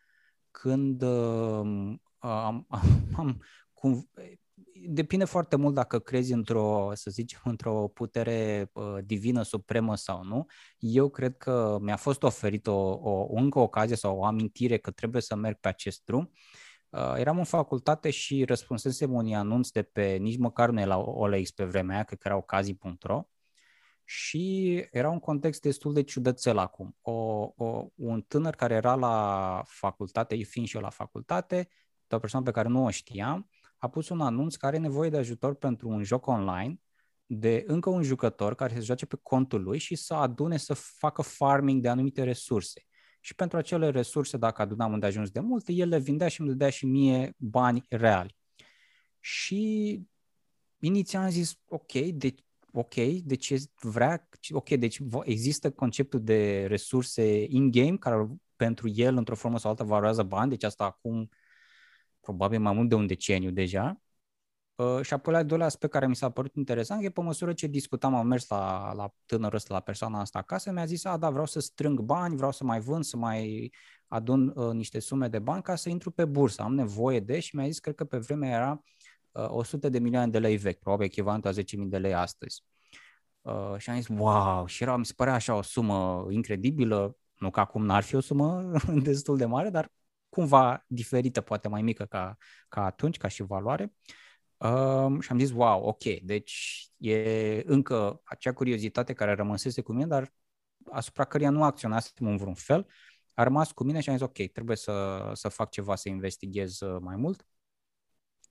când 0.52 1.02
uh, 1.02 1.96
am, 2.18 2.66
am, 2.68 2.68
am 3.18 3.42
cum, 3.74 4.10
depinde 4.88 5.26
foarte 5.26 5.56
mult 5.56 5.74
dacă 5.74 6.00
crezi 6.00 6.34
într-o, 6.34 6.92
să 6.94 7.12
zicem, 7.12 7.40
într-o 7.44 7.88
putere 7.88 8.70
uh, 8.74 8.98
divină 9.06 9.42
supremă 9.42 9.96
sau 9.96 10.24
nu. 10.24 10.46
Eu 10.78 11.10
cred 11.10 11.38
că 11.38 11.78
mi-a 11.82 11.96
fost 11.96 12.24
oferită 12.24 12.72
o, 12.72 13.00
o 13.02 13.36
încă 13.36 13.60
o 13.60 13.62
ocazie 13.62 13.96
sau 13.96 14.18
o 14.18 14.26
amintire 14.26 14.78
că 14.78 14.92
trebuie 14.92 15.22
să 15.22 15.36
merg 15.36 15.58
pe 15.60 15.68
acest 15.68 16.02
drum. 16.06 16.32
Uh, 16.90 17.14
eram 17.16 17.38
în 17.38 17.44
facultate 17.44 18.10
și 18.10 18.44
răspunsesem 18.44 19.14
unui 19.14 19.36
anunț 19.36 19.70
de 19.70 19.82
pe, 19.82 20.16
nici 20.16 20.38
măcar 20.38 20.70
nu 20.70 20.80
e 20.80 20.86
la 20.86 20.98
OLX 20.98 21.52
pe 21.52 21.64
vremea 21.64 21.96
aia, 21.96 22.04
cred 22.04 22.20
că 22.20 22.28
era 22.28 22.38
ocazii.ro 22.38 23.24
și 24.12 24.76
era 24.92 25.10
un 25.10 25.20
context 25.20 25.62
destul 25.62 25.94
de 25.94 26.04
ciudățel 26.04 26.58
acum. 26.58 26.96
O, 27.02 27.12
o, 27.56 27.88
un 27.96 28.22
tânăr 28.22 28.56
care 28.56 28.74
era 28.74 28.96
la 28.96 29.64
facultate, 29.66 30.36
fiind 30.36 30.68
și 30.68 30.76
eu 30.76 30.82
la 30.82 30.90
facultate, 30.90 31.70
o 32.10 32.20
persoană 32.20 32.46
pe 32.46 32.52
care 32.52 32.68
nu 32.68 32.86
o 32.86 32.90
știam, 32.90 33.50
a 33.78 33.90
pus 33.90 34.10
un 34.10 34.22
anunț 34.22 34.56
care 34.56 34.76
are 34.76 34.86
nevoie 34.86 35.10
de 35.10 35.18
ajutor 35.18 35.56
pentru 35.56 35.90
un 35.90 36.04
joc 36.04 36.28
online 36.28 36.80
de 37.26 37.64
încă 37.68 37.90
un 37.90 38.04
jucător 38.04 38.56
care 38.56 38.74
se 38.74 38.80
joace 38.80 39.06
pe 39.06 39.20
contul 39.22 39.64
lui 39.64 39.78
și 39.78 39.96
să 39.96 40.14
adune 40.14 40.58
să 40.58 40.74
facă 40.74 41.22
farming 41.22 41.82
de 41.82 41.90
anumite 41.90 42.24
resurse. 42.24 42.86
și 43.22 43.36
pentru 43.36 43.58
acele 43.58 43.90
resurse, 43.90 44.38
dacă 44.38 44.62
adunam 44.62 45.00
ajuns 45.02 45.30
de 45.30 45.40
multe, 45.40 45.72
el 45.72 45.90
le 45.90 46.00
vindea 46.00 46.28
și 46.28 46.40
îmi 46.40 46.50
dădea 46.50 46.70
și 46.70 46.86
mie 46.86 47.34
bani 47.38 47.86
reali. 47.90 48.38
Și 49.20 50.02
inițial 50.80 51.24
am 51.24 51.30
zis, 51.30 51.60
ok, 51.66 51.92
de, 51.92 52.36
ok, 52.72 52.96
deci 53.24 53.54
vrea, 53.82 54.28
ok, 54.52 54.70
deci 54.70 55.00
există 55.24 55.72
conceptul 55.72 56.24
de 56.24 56.66
resurse 56.66 57.46
in-game 57.50 57.98
care 57.98 58.28
pentru 58.56 58.88
el, 58.88 59.18
într-o 59.18 59.36
formă 59.36 59.60
sau 59.60 59.70
altă, 59.70 59.84
valorează 59.84 60.24
bani, 60.24 60.50
deci 60.50 60.64
asta 60.64 60.84
acum 60.84 61.30
probabil 62.20 62.60
mai 62.60 62.74
mult 62.74 62.90
de 62.90 62.96
un 62.96 63.08
deceniu 63.08 63.52
deja. 63.52 64.02
Uh, 64.76 65.02
și 65.02 65.14
apoi 65.14 65.34
la 65.34 65.44
doilea 65.44 65.68
aspect 65.68 65.92
care 65.92 66.08
mi 66.08 66.16
s-a 66.16 66.30
părut 66.30 66.56
interesant 66.56 67.04
e 67.04 67.10
pe 67.10 67.22
măsură 67.22 67.54
ce 67.54 67.68
discutam, 67.68 68.16
am 68.16 68.28
mers 68.28 68.48
la, 68.48 68.94
la 68.94 69.14
tânărul 69.26 69.56
ăsta, 69.56 69.74
la 69.74 69.80
persoana 69.80 70.20
asta 70.20 70.40
acasă, 70.40 70.72
mi-a 70.72 70.86
zis, 70.86 71.06
a, 71.06 71.18
da, 71.18 71.30
vreau 71.30 71.46
să 71.46 71.60
strâng 71.60 72.00
bani, 72.00 72.36
vreau 72.36 72.52
să 72.52 72.64
mai 72.64 72.80
vând, 72.80 73.04
să 73.04 73.18
mai 73.18 73.72
adun 74.08 74.54
uh, 74.56 74.72
niște 74.74 75.00
sume 75.00 75.28
de 75.28 75.40
bani 75.40 75.62
ca 75.62 75.76
să 75.76 75.90
intru 75.90 76.12
pe 76.12 76.26
bursă, 76.26 76.62
am 76.62 76.74
nevoie 76.76 77.20
de 77.20 77.40
și 77.40 77.56
mi-a 77.56 77.66
zis, 77.66 77.80
cred 77.80 77.96
că 77.96 78.06
pe 78.06 78.18
vremea 78.18 78.50
era 78.50 78.72
uh, 78.72 78.99
100 79.32 79.90
de 79.90 80.00
milioane 80.00 80.32
de 80.32 80.40
lei 80.40 80.58
vechi, 80.58 80.80
probabil 80.80 81.06
echivalentul 81.06 81.50
a 81.50 81.54
10.000 81.54 81.90
de 81.90 81.98
lei 81.98 82.14
astăzi. 82.14 82.64
Uh, 83.42 83.76
și 83.78 83.90
am 83.90 83.96
zis, 83.96 84.08
wow, 84.08 84.66
și 84.66 84.84
era, 84.84 84.98
mi 84.98 85.06
se 85.06 85.14
părea 85.16 85.34
așa 85.34 85.56
o 85.56 85.62
sumă 85.62 86.28
incredibilă, 86.30 87.18
nu 87.38 87.50
că 87.50 87.60
acum 87.60 87.86
n-ar 87.86 88.04
fi 88.04 88.16
o 88.16 88.20
sumă 88.20 88.72
destul 89.04 89.38
de 89.38 89.46
mare, 89.46 89.70
dar 89.70 89.92
cumva 90.30 90.84
diferită, 90.88 91.42
poate 91.42 91.68
mai 91.68 91.82
mică 91.82 92.06
ca, 92.06 92.38
ca 92.68 92.86
atunci, 92.86 93.18
ca 93.18 93.28
și 93.28 93.44
valoare. 93.44 93.94
Um, 94.58 95.20
și 95.20 95.32
am 95.32 95.40
zis, 95.40 95.52
wow, 95.52 95.84
ok, 95.84 96.04
deci 96.24 96.86
e 96.98 97.62
încă 97.66 98.22
acea 98.24 98.54
curiozitate 98.54 99.14
care 99.14 99.34
rămăsese 99.34 99.82
cu 99.82 99.92
mine, 99.92 100.08
dar 100.08 100.34
asupra 100.92 101.26
căreia 101.26 101.50
nu 101.50 101.64
acționasem 101.64 102.28
în 102.28 102.38
vreun 102.38 102.54
fel, 102.54 102.88
a 103.34 103.44
rămas 103.44 103.72
cu 103.72 103.84
mine 103.84 104.00
și 104.02 104.10
am 104.10 104.16
zis, 104.18 104.26
ok, 104.26 104.52
trebuie 104.52 104.76
să, 104.76 105.30
să 105.34 105.50
fac 105.50 105.70
ceva, 105.70 105.96
să 105.96 106.10
investighez 106.10 106.80
uh, 106.80 106.98
mai 107.02 107.16
mult. 107.16 107.46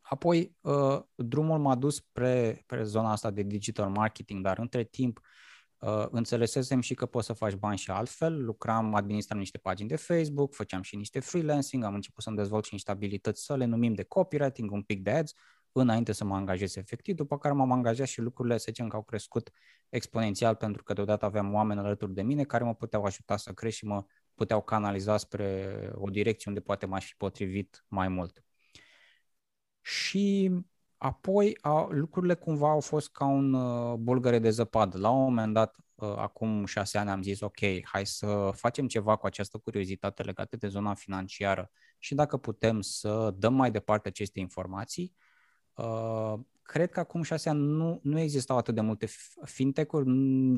Apoi, 0.08 0.56
uh, 0.60 1.00
drumul 1.14 1.58
m-a 1.58 1.74
dus 1.74 1.94
spre, 1.94 2.58
spre 2.62 2.82
zona 2.82 3.10
asta 3.10 3.30
de 3.30 3.42
digital 3.42 3.88
marketing, 3.88 4.42
dar 4.42 4.58
între 4.58 4.84
timp 4.84 5.20
uh, 5.78 6.06
înțelesesem 6.10 6.80
și 6.80 6.94
că 6.94 7.06
poți 7.06 7.26
să 7.26 7.32
faci 7.32 7.54
bani 7.54 7.78
și 7.78 7.90
altfel. 7.90 8.44
Lucram, 8.44 8.94
administram 8.94 9.38
niște 9.38 9.58
pagini 9.58 9.88
de 9.88 9.96
Facebook, 9.96 10.54
făceam 10.54 10.82
și 10.82 10.96
niște 10.96 11.20
freelancing, 11.20 11.84
am 11.84 11.94
început 11.94 12.22
să-mi 12.22 12.36
dezvolt 12.36 12.64
și 12.64 12.72
niște 12.72 12.90
abilități 12.90 13.44
să 13.44 13.56
le 13.56 13.64
numim 13.64 13.94
de 13.94 14.02
copywriting, 14.02 14.70
un 14.70 14.82
pic 14.82 15.02
de 15.02 15.10
ads, 15.10 15.32
înainte 15.72 16.12
să 16.12 16.24
mă 16.24 16.34
angajez 16.34 16.76
efectiv, 16.76 17.14
după 17.14 17.38
care 17.38 17.54
m-am 17.54 17.72
angajat 17.72 18.06
și 18.06 18.20
lucrurile, 18.20 18.56
să 18.56 18.64
zicem 18.68 18.88
că 18.88 18.96
au 18.96 19.02
crescut 19.02 19.50
exponențial 19.88 20.54
pentru 20.54 20.82
că 20.82 20.92
deodată 20.92 21.24
aveam 21.24 21.54
oameni 21.54 21.80
alături 21.80 22.14
de 22.14 22.22
mine 22.22 22.44
care 22.44 22.64
mă 22.64 22.74
puteau 22.74 23.04
ajuta 23.04 23.36
să 23.36 23.52
cresc 23.52 23.76
și 23.76 23.86
mă 23.86 24.04
puteau 24.34 24.62
canaliza 24.62 25.16
spre 25.16 25.90
o 25.94 26.10
direcție 26.10 26.44
unde 26.46 26.60
poate 26.60 26.86
m-aș 26.86 27.06
fi 27.06 27.14
potrivit 27.16 27.84
mai 27.88 28.08
mult. 28.08 28.42
Și 29.88 30.50
apoi 30.96 31.58
a, 31.60 31.88
lucrurile 31.90 32.34
cumva 32.34 32.70
au 32.70 32.80
fost 32.80 33.10
ca 33.10 33.24
un 33.24 33.52
uh, 33.52 33.94
bulgăre 33.94 34.38
de 34.38 34.50
zăpadă. 34.50 34.98
La 34.98 35.10
un 35.10 35.22
moment 35.22 35.52
dat, 35.52 35.76
uh, 35.94 36.14
acum 36.16 36.64
șase 36.64 36.98
ani, 36.98 37.10
am 37.10 37.22
zis, 37.22 37.40
ok, 37.40 37.58
hai 37.84 38.06
să 38.06 38.50
facem 38.54 38.86
ceva 38.86 39.16
cu 39.16 39.26
această 39.26 39.58
curiozitate 39.58 40.22
legată 40.22 40.56
de 40.56 40.68
zona 40.68 40.94
financiară 40.94 41.70
și 41.98 42.14
dacă 42.14 42.36
putem 42.36 42.80
să 42.80 43.34
dăm 43.36 43.54
mai 43.54 43.70
departe 43.70 44.08
aceste 44.08 44.40
informații, 44.40 45.16
Uh, 45.78 46.34
cred 46.62 46.90
că 46.90 47.00
acum 47.00 47.22
șase 47.22 47.48
ani 47.48 47.60
nu, 47.60 48.00
nu 48.02 48.18
existau 48.18 48.56
atât 48.56 48.74
de 48.74 48.80
multe 48.80 49.06
fintech-uri, 49.44 50.10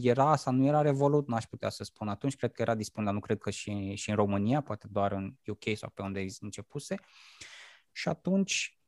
era 0.07 0.37
sau 0.37 0.53
nu 0.53 0.67
era 0.67 0.81
Revolut, 0.83 1.29
n-aș 1.29 1.45
putea 1.45 1.69
să 1.69 1.85
spun 1.85 2.09
atunci, 2.09 2.37
cred 2.37 2.53
că 2.53 2.63
era 2.63 2.75
disponibil, 2.75 3.15
nu 3.15 3.21
cred 3.21 3.39
că 3.39 3.51
și, 3.51 3.95
și 3.95 4.11
în 4.11 4.17
România, 4.17 4.61
poate 4.61 4.87
doar 4.91 5.13
în 5.13 5.35
UK 5.47 5.77
sau 5.77 5.91
pe 5.95 6.03
unde 6.03 6.27
începuse. 6.41 6.95
Și 7.93 8.09
atunci 8.09 8.75
uh, 8.75 8.80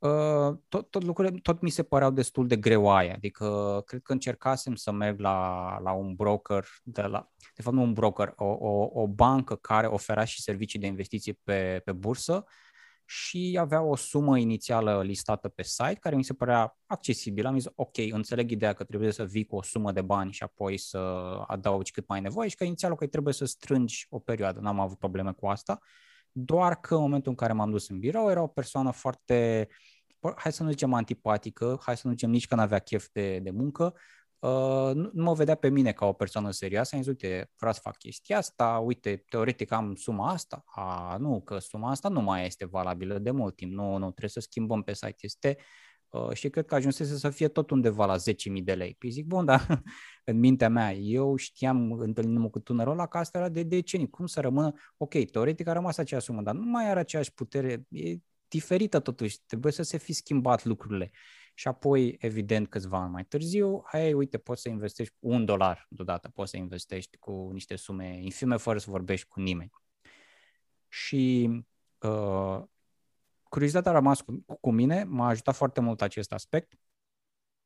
tot, 0.68 0.90
tot 0.90 1.02
lucrurile 1.02 1.38
tot 1.42 1.60
mi 1.60 1.70
se 1.70 1.82
păreau 1.82 2.10
destul 2.10 2.46
de 2.46 2.56
greoaie, 2.56 3.12
adică 3.12 3.82
cred 3.86 4.02
că 4.02 4.12
încercasem 4.12 4.74
să 4.74 4.90
merg 4.90 5.20
la, 5.20 5.78
la 5.82 5.92
un 5.92 6.14
broker, 6.14 6.64
de, 6.82 7.02
la, 7.02 7.28
de 7.54 7.62
fapt 7.62 7.76
nu 7.76 7.82
un 7.82 7.92
broker, 7.92 8.32
o, 8.36 8.44
o, 8.44 8.90
o 8.92 9.06
bancă 9.06 9.54
care 9.54 9.86
ofera 9.86 10.24
și 10.24 10.42
servicii 10.42 10.78
de 10.78 10.86
investiții 10.86 11.40
pe, 11.44 11.80
pe 11.84 11.92
bursă, 11.92 12.44
și 13.04 13.56
avea 13.60 13.82
o 13.82 13.96
sumă 13.96 14.38
inițială 14.38 15.02
listată 15.02 15.48
pe 15.48 15.62
site 15.62 15.98
care 16.00 16.16
mi 16.16 16.24
se 16.24 16.34
părea 16.34 16.78
accesibilă. 16.86 17.48
Am 17.48 17.58
zis, 17.58 17.70
ok, 17.74 17.96
înțeleg 18.10 18.50
ideea 18.50 18.72
că 18.72 18.84
trebuie 18.84 19.12
să 19.12 19.24
vii 19.24 19.44
cu 19.44 19.56
o 19.56 19.62
sumă 19.62 19.92
de 19.92 20.02
bani 20.02 20.32
și 20.32 20.42
apoi 20.42 20.76
să 20.76 20.98
adaugi 21.46 21.92
cât 21.92 22.08
mai 22.08 22.20
nevoie 22.20 22.48
și 22.48 22.56
că 22.56 22.64
inițial, 22.64 22.92
ok, 22.92 23.04
trebuie 23.06 23.34
să 23.34 23.44
strângi 23.44 24.06
o 24.10 24.18
perioadă. 24.18 24.60
N-am 24.60 24.80
avut 24.80 24.98
probleme 24.98 25.32
cu 25.32 25.46
asta. 25.46 25.78
Doar 26.32 26.80
că 26.80 26.94
în 26.94 27.00
momentul 27.00 27.30
în 27.30 27.36
care 27.36 27.52
m-am 27.52 27.70
dus 27.70 27.88
în 27.88 27.98
birou 27.98 28.30
era 28.30 28.42
o 28.42 28.46
persoană 28.46 28.90
foarte, 28.90 29.68
hai 30.36 30.52
să 30.52 30.62
nu 30.62 30.70
zicem 30.70 30.92
antipatică, 30.92 31.80
hai 31.82 31.96
să 31.96 32.06
nu 32.06 32.12
zicem 32.12 32.30
nici 32.30 32.46
că 32.46 32.54
n-avea 32.54 32.78
chef 32.78 33.08
de, 33.12 33.38
de 33.38 33.50
muncă, 33.50 33.94
Uh, 34.42 34.94
nu, 34.94 35.10
nu 35.12 35.22
mă 35.22 35.32
vedea 35.34 35.54
pe 35.54 35.68
mine 35.68 35.92
ca 35.92 36.06
o 36.06 36.12
persoană 36.12 36.50
serioasă, 36.50 36.94
am 36.94 37.02
zis, 37.02 37.10
uite, 37.10 37.50
vreau 37.56 37.72
să 37.72 37.80
fac 37.82 37.96
chestia 37.96 38.36
asta, 38.36 38.78
uite, 38.78 39.24
teoretic 39.28 39.72
am 39.72 39.94
suma 39.94 40.28
asta. 40.28 40.62
A, 40.66 41.16
nu, 41.20 41.40
că 41.40 41.58
suma 41.58 41.90
asta 41.90 42.08
nu 42.08 42.20
mai 42.20 42.46
este 42.46 42.64
valabilă 42.64 43.18
de 43.18 43.30
mult 43.30 43.56
timp, 43.56 43.72
nu, 43.72 43.96
nu, 43.96 44.08
trebuie 44.08 44.30
să 44.30 44.40
schimbăm 44.40 44.82
pe 44.82 44.94
site, 44.94 45.16
este 45.20 45.56
uh, 46.08 46.32
și 46.32 46.50
cred 46.50 46.64
că 46.64 46.74
ajunsese 46.74 47.16
să 47.16 47.30
fie 47.30 47.48
tot 47.48 47.70
undeva 47.70 48.06
la 48.06 48.16
10.000 48.16 48.62
de 48.62 48.74
lei. 48.74 48.94
Păi 48.98 49.10
zic, 49.10 49.26
bun, 49.26 49.44
dar 49.44 49.82
în 50.24 50.38
mintea 50.38 50.68
mea, 50.68 50.92
eu 50.92 51.36
știam, 51.36 51.92
întâlnindu-mă 51.92 52.50
cu 52.50 52.58
tânărul 52.58 52.92
ăla, 52.92 53.06
că 53.06 53.18
asta 53.18 53.38
era 53.38 53.48
de 53.48 53.62
decenii. 53.62 54.10
Cum 54.10 54.26
să 54.26 54.40
rămână? 54.40 54.72
Ok, 54.96 55.24
teoretic 55.30 55.66
a 55.66 55.72
rămas 55.72 55.96
aceeași 55.96 56.26
sumă, 56.26 56.42
dar 56.42 56.54
nu 56.54 56.66
mai 56.66 56.90
are 56.90 57.00
aceeași 57.00 57.34
putere, 57.34 57.84
e 57.88 58.16
diferită 58.52 59.00
totuși, 59.00 59.40
trebuie 59.46 59.72
să 59.72 59.82
se 59.82 59.96
fi 59.96 60.12
schimbat 60.12 60.64
lucrurile. 60.64 61.10
Și 61.54 61.68
apoi, 61.68 62.16
evident, 62.18 62.68
câțiva 62.68 62.98
ani 62.98 63.10
mai 63.10 63.24
târziu, 63.24 63.82
hai, 63.86 64.12
uite, 64.12 64.38
poți 64.38 64.62
să 64.62 64.68
investești 64.68 65.14
un 65.18 65.44
dolar 65.44 65.86
deodată, 65.90 66.28
poți 66.28 66.50
să 66.50 66.56
investești 66.56 67.16
cu 67.16 67.50
niște 67.52 67.76
sume 67.76 68.22
infime 68.22 68.56
fără 68.56 68.78
să 68.78 68.90
vorbești 68.90 69.28
cu 69.28 69.40
nimeni. 69.40 69.70
Și 70.88 71.50
uh, 71.98 72.62
curiozitatea 73.42 73.90
a 73.90 73.94
rămas 73.94 74.20
cu, 74.20 74.44
cu 74.60 74.70
mine, 74.70 75.04
m-a 75.04 75.26
ajutat 75.28 75.54
foarte 75.54 75.80
mult 75.80 76.02
acest 76.02 76.32
aspect. 76.32 76.72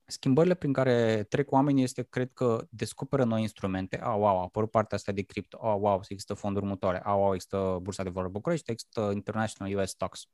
Schimbările 0.08 0.54
prin 0.54 0.72
care 0.72 1.22
trec 1.22 1.52
oamenii 1.52 1.82
este, 1.82 2.02
cred 2.02 2.32
că, 2.32 2.66
descoperă 2.70 3.24
noi 3.24 3.40
instrumente. 3.40 4.00
Au, 4.00 4.20
wow, 4.20 4.38
a 4.38 4.42
apărut 4.42 4.70
partea 4.70 4.96
asta 4.96 5.12
de 5.12 5.22
cripto. 5.22 5.58
Au, 5.60 5.80
wow, 5.80 6.00
există 6.08 6.34
fonduri 6.34 6.64
următoare. 6.64 7.02
Au, 7.02 7.20
wow, 7.20 7.34
există 7.34 7.78
Bursa 7.82 8.02
de 8.02 8.08
Valori 8.08 8.32
București, 8.32 8.70
există 8.70 9.10
International 9.14 9.76
US 9.76 9.90
Stocks. 9.90 10.28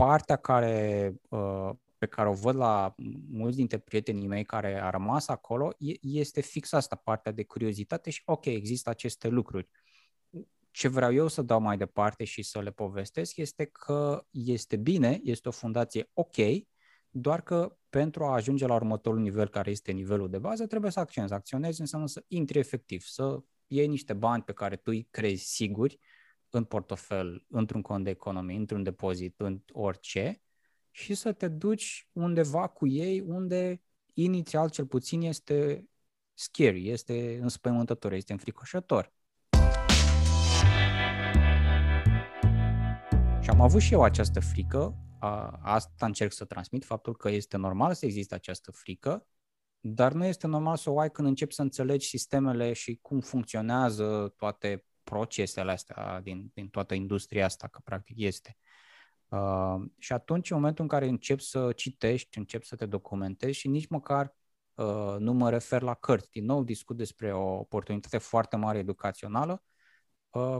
Partea 0.00 0.36
care 0.36 1.14
uh, 1.28 1.70
pe 1.98 2.06
care 2.06 2.28
o 2.28 2.32
văd 2.32 2.56
la 2.56 2.94
mulți 3.30 3.56
dintre 3.56 3.78
prietenii 3.78 4.26
mei 4.26 4.44
care 4.44 4.82
a 4.82 4.90
rămas 4.90 5.28
acolo 5.28 5.72
este 6.00 6.40
fix 6.40 6.72
asta, 6.72 6.96
partea 6.96 7.32
de 7.32 7.44
curiozitate 7.44 8.10
și 8.10 8.22
ok, 8.24 8.44
există 8.44 8.90
aceste 8.90 9.28
lucruri. 9.28 9.68
Ce 10.70 10.88
vreau 10.88 11.12
eu 11.14 11.28
să 11.28 11.42
dau 11.42 11.60
mai 11.60 11.76
departe 11.76 12.24
și 12.24 12.42
să 12.42 12.60
le 12.60 12.70
povestesc 12.70 13.36
este 13.36 13.64
că 13.64 14.26
este 14.30 14.76
bine, 14.76 15.20
este 15.22 15.48
o 15.48 15.52
fundație 15.52 16.10
ok, 16.12 16.36
doar 17.10 17.42
că 17.42 17.76
pentru 17.88 18.24
a 18.24 18.32
ajunge 18.32 18.66
la 18.66 18.74
următorul 18.74 19.20
nivel, 19.20 19.48
care 19.48 19.70
este 19.70 19.92
nivelul 19.92 20.30
de 20.30 20.38
bază, 20.38 20.66
trebuie 20.66 20.90
să 20.90 21.00
acționezi. 21.00 21.32
Acționezi 21.32 21.80
înseamnă 21.80 22.08
să 22.08 22.24
intri 22.28 22.58
efectiv, 22.58 23.02
să 23.02 23.42
iei 23.66 23.86
niște 23.86 24.12
bani 24.12 24.42
pe 24.42 24.52
care 24.52 24.76
tu 24.76 24.90
îi 24.90 25.08
crezi 25.10 25.44
siguri 25.44 25.98
în 26.50 26.64
portofel, 26.64 27.44
într-un 27.48 27.82
cont 27.82 28.04
de 28.04 28.10
economie, 28.10 28.56
într-un 28.56 28.82
depozit, 28.82 29.40
în 29.40 29.60
orice, 29.72 30.42
și 30.90 31.14
să 31.14 31.32
te 31.32 31.48
duci 31.48 32.08
undeva 32.12 32.66
cu 32.66 32.86
ei 32.86 33.20
unde 33.20 33.82
inițial 34.14 34.70
cel 34.70 34.86
puțin 34.86 35.22
este 35.22 35.88
scary, 36.34 36.88
este 36.88 37.38
înspăimântător, 37.40 38.12
este 38.12 38.32
înfricoșător. 38.32 39.12
Și 43.40 43.50
am 43.50 43.60
avut 43.60 43.80
și 43.80 43.92
eu 43.92 44.02
această 44.02 44.40
frică, 44.40 44.94
asta 45.62 46.06
încerc 46.06 46.32
să 46.32 46.44
transmit, 46.44 46.84
faptul 46.84 47.16
că 47.16 47.30
este 47.30 47.56
normal 47.56 47.94
să 47.94 48.06
existe 48.06 48.34
această 48.34 48.70
frică, 48.70 49.26
dar 49.80 50.12
nu 50.12 50.24
este 50.24 50.46
normal 50.46 50.76
să 50.76 50.90
o 50.90 50.98
ai 50.98 51.10
când 51.10 51.28
începi 51.28 51.54
să 51.54 51.62
înțelegi 51.62 52.08
sistemele 52.08 52.72
și 52.72 52.98
cum 53.02 53.20
funcționează 53.20 54.34
toate 54.36 54.84
procesele 55.10 55.70
astea 55.70 56.20
din, 56.22 56.50
din 56.54 56.68
toată 56.68 56.94
industria 56.94 57.44
asta, 57.44 57.68
că 57.68 57.80
practic 57.84 58.18
este. 58.18 58.56
Uh, 59.28 59.90
și 59.98 60.12
atunci, 60.12 60.50
în 60.50 60.56
momentul 60.56 60.84
în 60.84 60.90
care 60.90 61.06
încep 61.06 61.40
să 61.40 61.72
citești, 61.72 62.38
încep 62.38 62.64
să 62.64 62.76
te 62.76 62.86
documentezi 62.86 63.58
și 63.58 63.68
nici 63.68 63.86
măcar 63.86 64.36
uh, 64.74 65.16
nu 65.18 65.32
mă 65.32 65.50
refer 65.50 65.82
la 65.82 65.94
cărți. 65.94 66.30
Din 66.30 66.44
nou 66.44 66.64
discut 66.64 66.96
despre 66.96 67.32
o 67.32 67.58
oportunitate 67.58 68.18
foarte 68.18 68.56
mare 68.56 68.78
educațională. 68.78 69.62
Uh, 70.30 70.56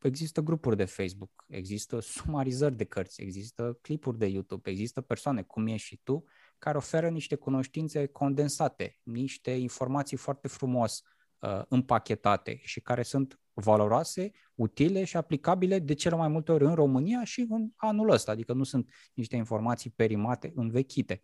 există 0.00 0.40
grupuri 0.40 0.76
de 0.76 0.84
Facebook, 0.84 1.44
există 1.48 2.00
sumarizări 2.00 2.76
de 2.76 2.84
cărți, 2.84 3.22
există 3.22 3.78
clipuri 3.80 4.18
de 4.18 4.26
YouTube, 4.26 4.70
există 4.70 5.00
persoane 5.00 5.42
cum 5.42 5.66
ești 5.66 5.86
și 5.86 6.00
tu, 6.02 6.24
care 6.58 6.76
oferă 6.76 7.08
niște 7.08 7.34
cunoștințe 7.34 8.06
condensate, 8.06 8.98
niște 9.02 9.50
informații 9.50 10.16
foarte 10.16 10.48
frumos 10.48 11.02
uh, 11.38 11.62
împachetate 11.68 12.60
și 12.62 12.80
care 12.80 13.02
sunt 13.02 13.38
valoroase, 13.54 14.30
utile 14.54 15.04
și 15.04 15.16
aplicabile 15.16 15.78
de 15.78 15.94
cele 15.94 16.16
mai 16.16 16.28
multe 16.28 16.52
ori 16.52 16.64
în 16.64 16.74
România 16.74 17.24
și 17.24 17.46
în 17.48 17.68
anul 17.76 18.10
ăsta, 18.10 18.32
adică 18.32 18.52
nu 18.52 18.64
sunt 18.64 18.90
niște 19.14 19.36
informații 19.36 19.90
perimate, 19.90 20.52
învechite. 20.54 21.22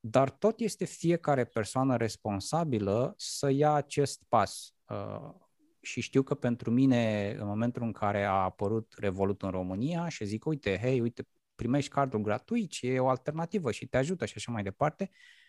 Dar 0.00 0.30
tot 0.30 0.60
este 0.60 0.84
fiecare 0.84 1.44
persoană 1.44 1.96
responsabilă 1.96 3.14
să 3.16 3.50
ia 3.50 3.72
acest 3.72 4.22
pas. 4.28 4.74
Uh, 4.88 5.34
și 5.82 6.00
știu 6.00 6.22
că 6.22 6.34
pentru 6.34 6.70
mine, 6.70 7.34
în 7.38 7.46
momentul 7.46 7.82
în 7.82 7.92
care 7.92 8.24
a 8.24 8.32
apărut 8.32 8.94
Revolut 8.96 9.42
în 9.42 9.50
România 9.50 10.08
și 10.08 10.24
zic, 10.24 10.46
uite, 10.46 10.78
hei, 10.78 11.00
uite, 11.00 11.28
primești 11.54 11.90
cardul 11.90 12.20
gratuit 12.20 12.72
și 12.72 12.86
e 12.86 13.00
o 13.00 13.08
alternativă 13.08 13.70
și 13.70 13.86
te 13.86 13.96
ajută 13.96 14.24
și 14.24 14.34
așa 14.36 14.52
mai 14.52 14.62
departe, 14.62 15.10
uh, 15.12 15.39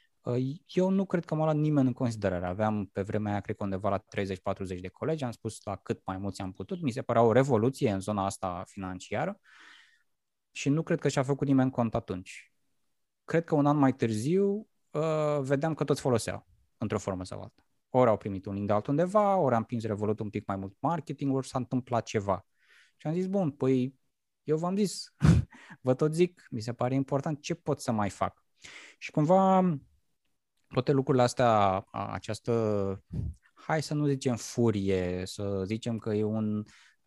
eu 0.67 0.89
nu 0.89 1.05
cred 1.05 1.25
că 1.25 1.35
m-a 1.35 1.43
luat 1.43 1.55
nimeni 1.55 1.87
în 1.87 1.93
considerare. 1.93 2.45
Aveam 2.45 2.85
pe 2.85 3.01
vremea 3.01 3.31
aia, 3.31 3.41
cred 3.41 3.55
că 3.55 3.63
undeva 3.63 3.89
la 3.89 3.99
30-40 3.99 4.79
de 4.79 4.87
colegi, 4.87 5.23
am 5.23 5.31
spus 5.31 5.63
la 5.63 5.75
cât 5.75 6.01
mai 6.05 6.17
mulți 6.17 6.41
am 6.41 6.51
putut. 6.51 6.81
Mi 6.81 6.91
se 6.91 7.01
părea 7.01 7.21
o 7.21 7.31
revoluție 7.31 7.91
în 7.91 7.99
zona 7.99 8.25
asta 8.25 8.63
financiară 8.67 9.39
și 10.51 10.69
nu 10.69 10.83
cred 10.83 10.99
că 10.99 11.07
și-a 11.07 11.23
făcut 11.23 11.47
nimeni 11.47 11.71
cont 11.71 11.95
atunci. 11.95 12.53
Cred 13.23 13.43
că 13.43 13.55
un 13.55 13.65
an 13.65 13.77
mai 13.77 13.93
târziu 13.93 14.67
uh, 14.91 15.39
vedeam 15.39 15.73
că 15.73 15.83
toți 15.83 16.01
foloseau, 16.01 16.47
într-o 16.77 16.99
formă 16.99 17.23
sau 17.23 17.41
alta. 17.41 17.65
Ori 17.89 18.09
au 18.09 18.17
primit 18.17 18.45
un 18.45 18.53
link 18.53 18.67
de 18.67 18.73
altundeva, 18.73 19.35
ori 19.35 19.55
am 19.55 19.63
prins 19.63 19.83
Revolut 19.83 20.19
un 20.19 20.29
pic 20.29 20.45
mai 20.45 20.55
mult 20.55 20.75
marketing, 20.79 21.35
ori 21.35 21.47
s-a 21.47 21.57
întâmplat 21.57 22.05
ceva. 22.05 22.45
Și 22.97 23.07
am 23.07 23.13
zis, 23.13 23.27
bun, 23.27 23.51
păi 23.51 23.99
eu 24.43 24.57
v-am 24.57 24.75
zis, 24.75 25.15
vă 25.85 25.93
tot 25.93 26.13
zic, 26.13 26.47
mi 26.49 26.61
se 26.61 26.73
pare 26.73 26.95
important, 26.95 27.41
ce 27.41 27.53
pot 27.53 27.81
să 27.81 27.91
mai 27.91 28.09
fac? 28.09 28.43
Și 28.97 29.11
cumva 29.11 29.61
toate 30.71 30.91
lucrurile 30.91 31.23
astea, 31.23 31.83
această, 31.91 33.03
hai 33.53 33.81
să 33.81 33.93
nu 33.93 34.07
zicem 34.07 34.35
furie, 34.35 35.21
să 35.25 35.63
zicem 35.65 35.97
că 35.97 36.13
e 36.13 36.23
un 36.23 36.63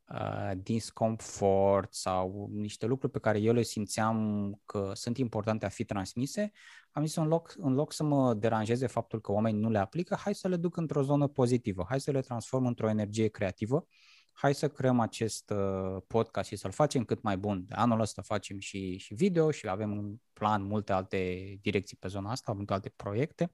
uh, 0.08 0.50
discomfort 0.56 1.94
sau 1.94 2.48
niște 2.52 2.86
lucruri 2.86 3.12
pe 3.12 3.18
care 3.18 3.38
eu 3.38 3.52
le 3.52 3.62
simțeam 3.62 4.50
că 4.64 4.90
sunt 4.94 5.18
importante 5.18 5.66
a 5.66 5.68
fi 5.68 5.84
transmise, 5.84 6.52
am 6.90 7.04
zis 7.04 7.16
în 7.16 7.26
loc, 7.26 7.54
în 7.56 7.74
loc 7.74 7.92
să 7.92 8.02
mă 8.02 8.34
deranjeze 8.34 8.86
faptul 8.86 9.20
că 9.20 9.32
oamenii 9.32 9.60
nu 9.60 9.70
le 9.70 9.78
aplică, 9.78 10.14
hai 10.14 10.34
să 10.34 10.48
le 10.48 10.56
duc 10.56 10.76
într-o 10.76 11.02
zonă 11.02 11.26
pozitivă, 11.26 11.86
hai 11.88 12.00
să 12.00 12.10
le 12.10 12.20
transform 12.20 12.66
într-o 12.66 12.88
energie 12.88 13.28
creativă, 13.28 13.86
hai 14.34 14.54
să 14.54 14.68
creăm 14.68 15.00
acest 15.00 15.50
uh, 15.50 15.96
podcast 16.06 16.48
și 16.48 16.56
să-l 16.56 16.70
facem 16.70 17.04
cât 17.04 17.22
mai 17.22 17.36
bun. 17.36 17.64
De 17.66 17.74
anul 17.74 18.00
ăsta 18.00 18.22
facem 18.22 18.58
și, 18.58 18.96
și 18.98 19.14
video 19.14 19.50
și 19.50 19.68
avem 19.68 19.92
în 19.92 20.14
plan 20.32 20.62
multe 20.62 20.92
alte 20.92 21.34
direcții 21.62 21.96
pe 21.96 22.08
zona 22.08 22.30
asta, 22.30 22.52
multe 22.52 22.72
alte 22.72 22.88
proiecte 22.88 23.52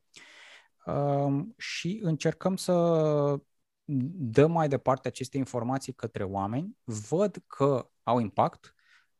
uh, 0.86 1.44
și 1.56 2.00
încercăm 2.02 2.56
să 2.56 2.72
dăm 4.12 4.50
mai 4.50 4.68
departe 4.68 5.08
aceste 5.08 5.36
informații 5.36 5.92
către 5.92 6.24
oameni, 6.24 6.76
văd 6.84 7.42
că 7.46 7.90
au 8.02 8.18
impact, 8.18 8.74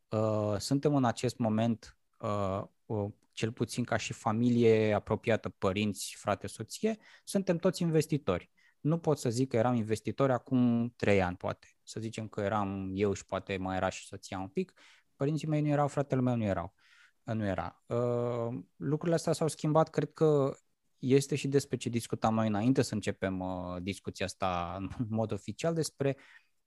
uh, 0.08 0.54
suntem 0.58 0.94
în 0.94 1.04
acest 1.04 1.38
moment 1.38 1.98
uh, 2.18 2.62
uh, 2.86 3.10
cel 3.32 3.52
puțin 3.52 3.84
ca 3.84 3.96
și 3.96 4.12
familie 4.12 4.92
apropiată, 4.92 5.48
părinți, 5.48 6.14
frate, 6.18 6.46
soție, 6.46 6.98
suntem 7.24 7.56
toți 7.56 7.82
investitori. 7.82 8.50
Nu 8.80 8.98
pot 8.98 9.18
să 9.18 9.30
zic 9.30 9.48
că 9.48 9.56
eram 9.56 9.74
investitori 9.74 10.32
acum 10.32 10.92
trei 10.96 11.22
ani, 11.22 11.36
poate. 11.36 11.66
Să 11.82 12.00
zicem 12.00 12.28
că 12.28 12.40
eram 12.40 12.90
eu 12.94 13.12
și 13.12 13.24
poate 13.24 13.56
mai 13.56 13.76
era 13.76 13.88
și 13.88 14.06
soția 14.06 14.38
un 14.38 14.48
pic. 14.48 14.72
Părinții 15.16 15.48
mei 15.48 15.60
nu 15.60 15.68
erau, 15.68 15.88
fratele 15.88 16.20
meu 16.20 16.36
nu 16.36 16.44
erau. 16.44 16.74
Nu 17.22 17.44
era. 17.44 17.82
Uh, 17.86 18.58
lucrurile 18.76 19.14
astea 19.14 19.32
s-au 19.32 19.48
schimbat, 19.48 19.90
cred 19.90 20.12
că 20.12 20.56
este 20.98 21.34
și 21.36 21.48
despre 21.48 21.76
ce 21.76 21.88
discutam 21.88 22.34
noi 22.34 22.46
înainte 22.46 22.82
să 22.82 22.94
începem 22.94 23.40
uh, 23.40 23.82
discuția 23.82 24.26
asta 24.26 24.76
în 24.98 25.06
mod 25.08 25.32
oficial, 25.32 25.74
despre 25.74 26.16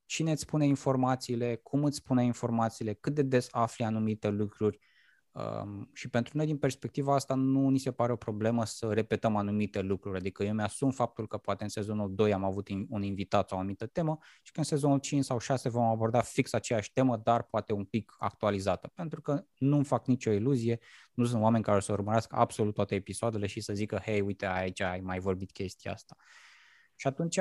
cine 0.05 0.31
îți 0.31 0.41
spune 0.41 0.65
informațiile, 0.65 1.55
cum 1.55 1.83
îți 1.83 1.97
spune 1.97 2.23
informațiile, 2.23 2.93
cât 2.93 3.13
de 3.13 3.21
des 3.21 3.47
afli 3.51 3.85
anumite 3.85 4.29
lucruri, 4.29 4.79
Um, 5.35 5.89
și 5.93 6.09
pentru 6.09 6.37
noi, 6.37 6.45
din 6.45 6.57
perspectiva 6.57 7.13
asta, 7.13 7.33
nu 7.33 7.69
ni 7.69 7.77
se 7.77 7.91
pare 7.91 8.11
o 8.11 8.15
problemă 8.15 8.65
să 8.65 8.93
repetăm 8.93 9.35
anumite 9.35 9.81
lucruri. 9.81 10.17
Adică 10.17 10.43
eu 10.43 10.53
mi-asum 10.53 10.91
faptul 10.91 11.27
că 11.27 11.37
poate 11.37 11.63
în 11.63 11.69
sezonul 11.69 12.15
2 12.15 12.33
am 12.33 12.43
avut 12.43 12.69
un 12.89 13.03
invitat 13.03 13.47
sau 13.47 13.57
o 13.57 13.59
anumită 13.59 13.85
temă 13.85 14.17
și 14.41 14.51
că 14.51 14.59
în 14.59 14.65
sezonul 14.65 14.99
5 14.99 15.23
sau 15.23 15.39
6 15.39 15.69
vom 15.69 15.83
aborda 15.83 16.21
fix 16.21 16.53
aceeași 16.53 16.93
temă, 16.93 17.17
dar 17.17 17.43
poate 17.43 17.73
un 17.73 17.83
pic 17.85 18.15
actualizată. 18.17 18.91
Pentru 18.95 19.21
că 19.21 19.45
nu-mi 19.57 19.83
fac 19.83 20.07
nicio 20.07 20.31
iluzie, 20.31 20.79
nu 21.13 21.25
sunt 21.25 21.41
oameni 21.41 21.63
care 21.63 21.79
să 21.79 21.91
urmărească 21.91 22.35
absolut 22.35 22.73
toate 22.73 22.95
episoadele 22.95 23.47
și 23.47 23.59
să 23.61 23.73
zică, 23.73 24.01
hei, 24.05 24.21
uite, 24.21 24.45
aici 24.45 24.81
ai 24.81 24.99
mai 24.99 25.19
vorbit 25.19 25.51
chestia 25.51 25.91
asta. 25.91 26.15
Și 26.95 27.07
atunci, 27.07 27.37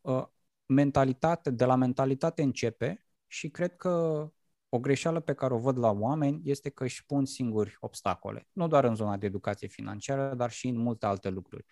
uh, 0.00 0.24
mentalitate, 0.66 1.50
de 1.50 1.64
la 1.64 1.74
mentalitate 1.74 2.42
începe 2.42 3.06
și 3.26 3.48
cred 3.50 3.76
că 3.76 4.28
o 4.74 4.78
greșeală 4.78 5.20
pe 5.20 5.34
care 5.34 5.54
o 5.54 5.58
văd 5.58 5.78
la 5.78 5.90
oameni 5.90 6.40
este 6.44 6.70
că 6.70 6.84
își 6.84 7.06
pun 7.06 7.24
singuri 7.24 7.76
obstacole, 7.80 8.48
nu 8.52 8.68
doar 8.68 8.84
în 8.84 8.94
zona 8.94 9.16
de 9.16 9.26
educație 9.26 9.68
financiară, 9.68 10.34
dar 10.34 10.50
și 10.50 10.68
în 10.68 10.76
multe 10.76 11.06
alte 11.06 11.28
lucruri. 11.28 11.64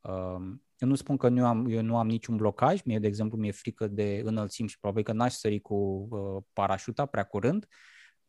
Um, 0.00 0.62
eu 0.78 0.88
nu 0.88 0.94
spun 0.94 1.16
că 1.16 1.28
nu 1.28 1.46
am, 1.46 1.66
eu 1.66 1.82
nu 1.82 1.98
am 1.98 2.06
niciun 2.06 2.36
blocaj, 2.36 2.82
mie, 2.82 2.98
de 2.98 3.06
exemplu, 3.06 3.38
mi-e 3.38 3.50
frică 3.50 3.86
de 3.86 4.22
înălțimi 4.24 4.68
și 4.68 4.78
probabil 4.78 5.04
că 5.04 5.12
n-aș 5.12 5.34
sări 5.34 5.60
cu 5.60 5.74
uh, 6.10 6.42
parașuta 6.52 7.06
prea 7.06 7.24
curând, 7.24 7.66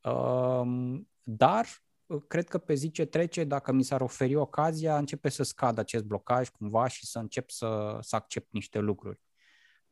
um, 0.02 1.10
dar 1.24 1.65
uh, 2.06 2.22
cred 2.28 2.48
că 2.48 2.58
pe 2.58 2.74
zi 2.74 2.92
ce 2.92 3.06
trece, 3.06 3.44
dacă 3.44 3.72
mi 3.72 3.84
s-ar 3.84 4.02
oferi 4.02 4.36
ocazia, 4.36 4.98
începe 4.98 5.30
să 5.30 5.44
scadă 5.44 5.80
acest 5.80 6.04
blocaj 6.04 6.50
cumva 6.50 6.88
și 6.88 7.06
să 7.06 7.20
încep 7.20 7.50
să, 7.50 7.98
să 8.02 8.15
accept 8.15 8.52
niște 8.52 8.80
lucruri. 8.80 9.20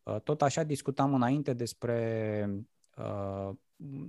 Uh, 0.04 0.22
tot 0.22 0.42
așa 0.42 0.64
discutam 0.64 1.14
înainte 1.14 1.54
despre 1.54 2.66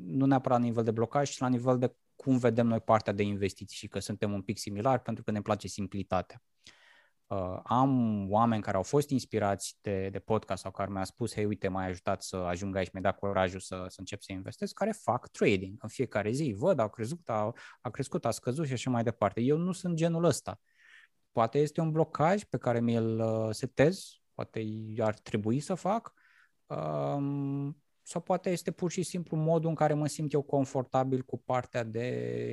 nu 0.06 0.26
neapărat 0.26 0.58
la 0.58 0.64
nivel 0.64 0.84
de 0.84 0.90
blocaj, 0.90 1.30
ci 1.30 1.38
la 1.38 1.48
nivel 1.48 1.78
de 1.78 1.94
cum 2.16 2.38
vedem 2.38 2.66
noi 2.66 2.80
partea 2.80 3.12
de 3.12 3.22
investiții 3.22 3.76
și 3.76 3.88
că 3.88 3.98
suntem 3.98 4.32
un 4.32 4.42
pic 4.42 4.58
similari 4.58 5.02
pentru 5.02 5.24
că 5.24 5.30
ne 5.30 5.42
place 5.42 5.68
simplitatea. 5.68 6.42
Uh, 7.26 7.60
am 7.64 8.24
oameni 8.30 8.62
care 8.62 8.76
au 8.76 8.82
fost 8.82 9.10
inspirați 9.10 9.78
de, 9.80 10.08
de 10.08 10.18
podcast 10.18 10.62
sau 10.62 10.70
care 10.70 10.90
mi-au 10.90 11.04
spus, 11.04 11.34
hei, 11.34 11.44
uite, 11.44 11.68
m-ai 11.68 11.86
ajutat 11.86 12.22
să 12.22 12.36
ajung 12.36 12.76
aici, 12.76 12.90
mi-a 12.92 13.02
dat 13.02 13.18
curajul 13.18 13.60
să, 13.60 13.84
să 13.88 13.96
încep 13.98 14.20
să 14.20 14.32
investesc, 14.32 14.74
care 14.74 14.92
fac 14.92 15.28
trading 15.28 15.78
în 15.82 15.88
fiecare 15.88 16.30
zi. 16.30 16.54
Văd, 16.58 16.78
au 16.78 16.88
crescut, 16.88 17.28
a, 17.28 17.52
a 17.80 17.90
crescut, 17.90 18.24
a 18.24 18.30
scăzut 18.30 18.66
și 18.66 18.72
așa 18.72 18.90
mai 18.90 19.02
departe. 19.02 19.40
Eu 19.40 19.56
nu 19.56 19.72
sunt 19.72 19.94
genul 19.94 20.24
ăsta. 20.24 20.60
Poate 21.32 21.58
este 21.58 21.80
un 21.80 21.90
blocaj 21.90 22.44
pe 22.44 22.56
care 22.56 22.80
mi-l 22.80 23.20
uh, 23.20 23.48
setez, 23.50 24.04
poate 24.34 24.64
ar 24.98 25.18
trebui 25.18 25.60
să 25.60 25.74
fac, 25.74 26.12
um, 26.66 27.82
sau 28.08 28.20
poate 28.20 28.50
este 28.50 28.70
pur 28.70 28.90
și 28.90 29.02
simplu 29.02 29.36
modul 29.36 29.68
în 29.68 29.74
care 29.74 29.94
mă 29.94 30.06
simt 30.06 30.32
eu 30.32 30.42
confortabil 30.42 31.22
cu 31.22 31.38
partea 31.38 31.84
de 31.84 32.06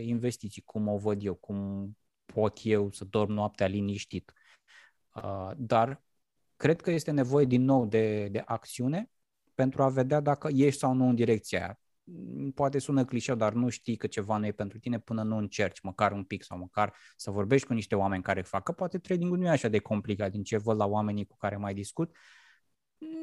investiții, 0.05 0.61
cum 0.61 0.87
o 0.87 0.97
văd 0.97 1.23
eu, 1.23 1.33
cum 1.33 1.89
pot 2.25 2.59
eu 2.63 2.91
să 2.91 3.05
dorm 3.05 3.31
noaptea 3.31 3.67
liniștit. 3.67 4.33
Uh, 5.15 5.51
dar 5.57 6.03
cred 6.55 6.81
că 6.81 6.91
este 6.91 7.11
nevoie 7.11 7.45
din 7.45 7.61
nou 7.63 7.85
de, 7.85 8.27
de 8.27 8.41
acțiune 8.45 9.09
pentru 9.53 9.83
a 9.83 9.89
vedea 9.89 10.19
dacă 10.19 10.49
ești 10.51 10.79
sau 10.79 10.93
nu 10.93 11.07
în 11.07 11.15
direcția 11.15 11.59
aia. 11.59 11.79
Poate 12.53 12.79
sună 12.79 13.05
clișeu, 13.05 13.35
dar 13.35 13.53
nu 13.53 13.69
știi 13.69 13.95
că 13.95 14.07
ceva 14.07 14.37
nu 14.37 14.45
e 14.45 14.51
pentru 14.51 14.79
tine 14.79 14.99
până 14.99 15.23
nu 15.23 15.37
încerci, 15.37 15.81
măcar 15.81 16.11
un 16.11 16.23
pic 16.23 16.43
sau 16.43 16.57
măcar 16.57 16.95
să 17.15 17.31
vorbești 17.31 17.67
cu 17.67 17.73
niște 17.73 17.95
oameni 17.95 18.23
care 18.23 18.41
fac. 18.41 18.63
Că 18.63 18.71
poate 18.71 18.97
trading-ul 18.97 19.37
nu 19.37 19.45
e 19.45 19.49
așa 19.49 19.67
de 19.67 19.79
complicat 19.79 20.31
din 20.31 20.43
ce 20.43 20.57
văd 20.57 20.77
la 20.77 20.85
oamenii 20.85 21.25
cu 21.25 21.37
care 21.37 21.55
mai 21.55 21.73
discut 21.73 22.15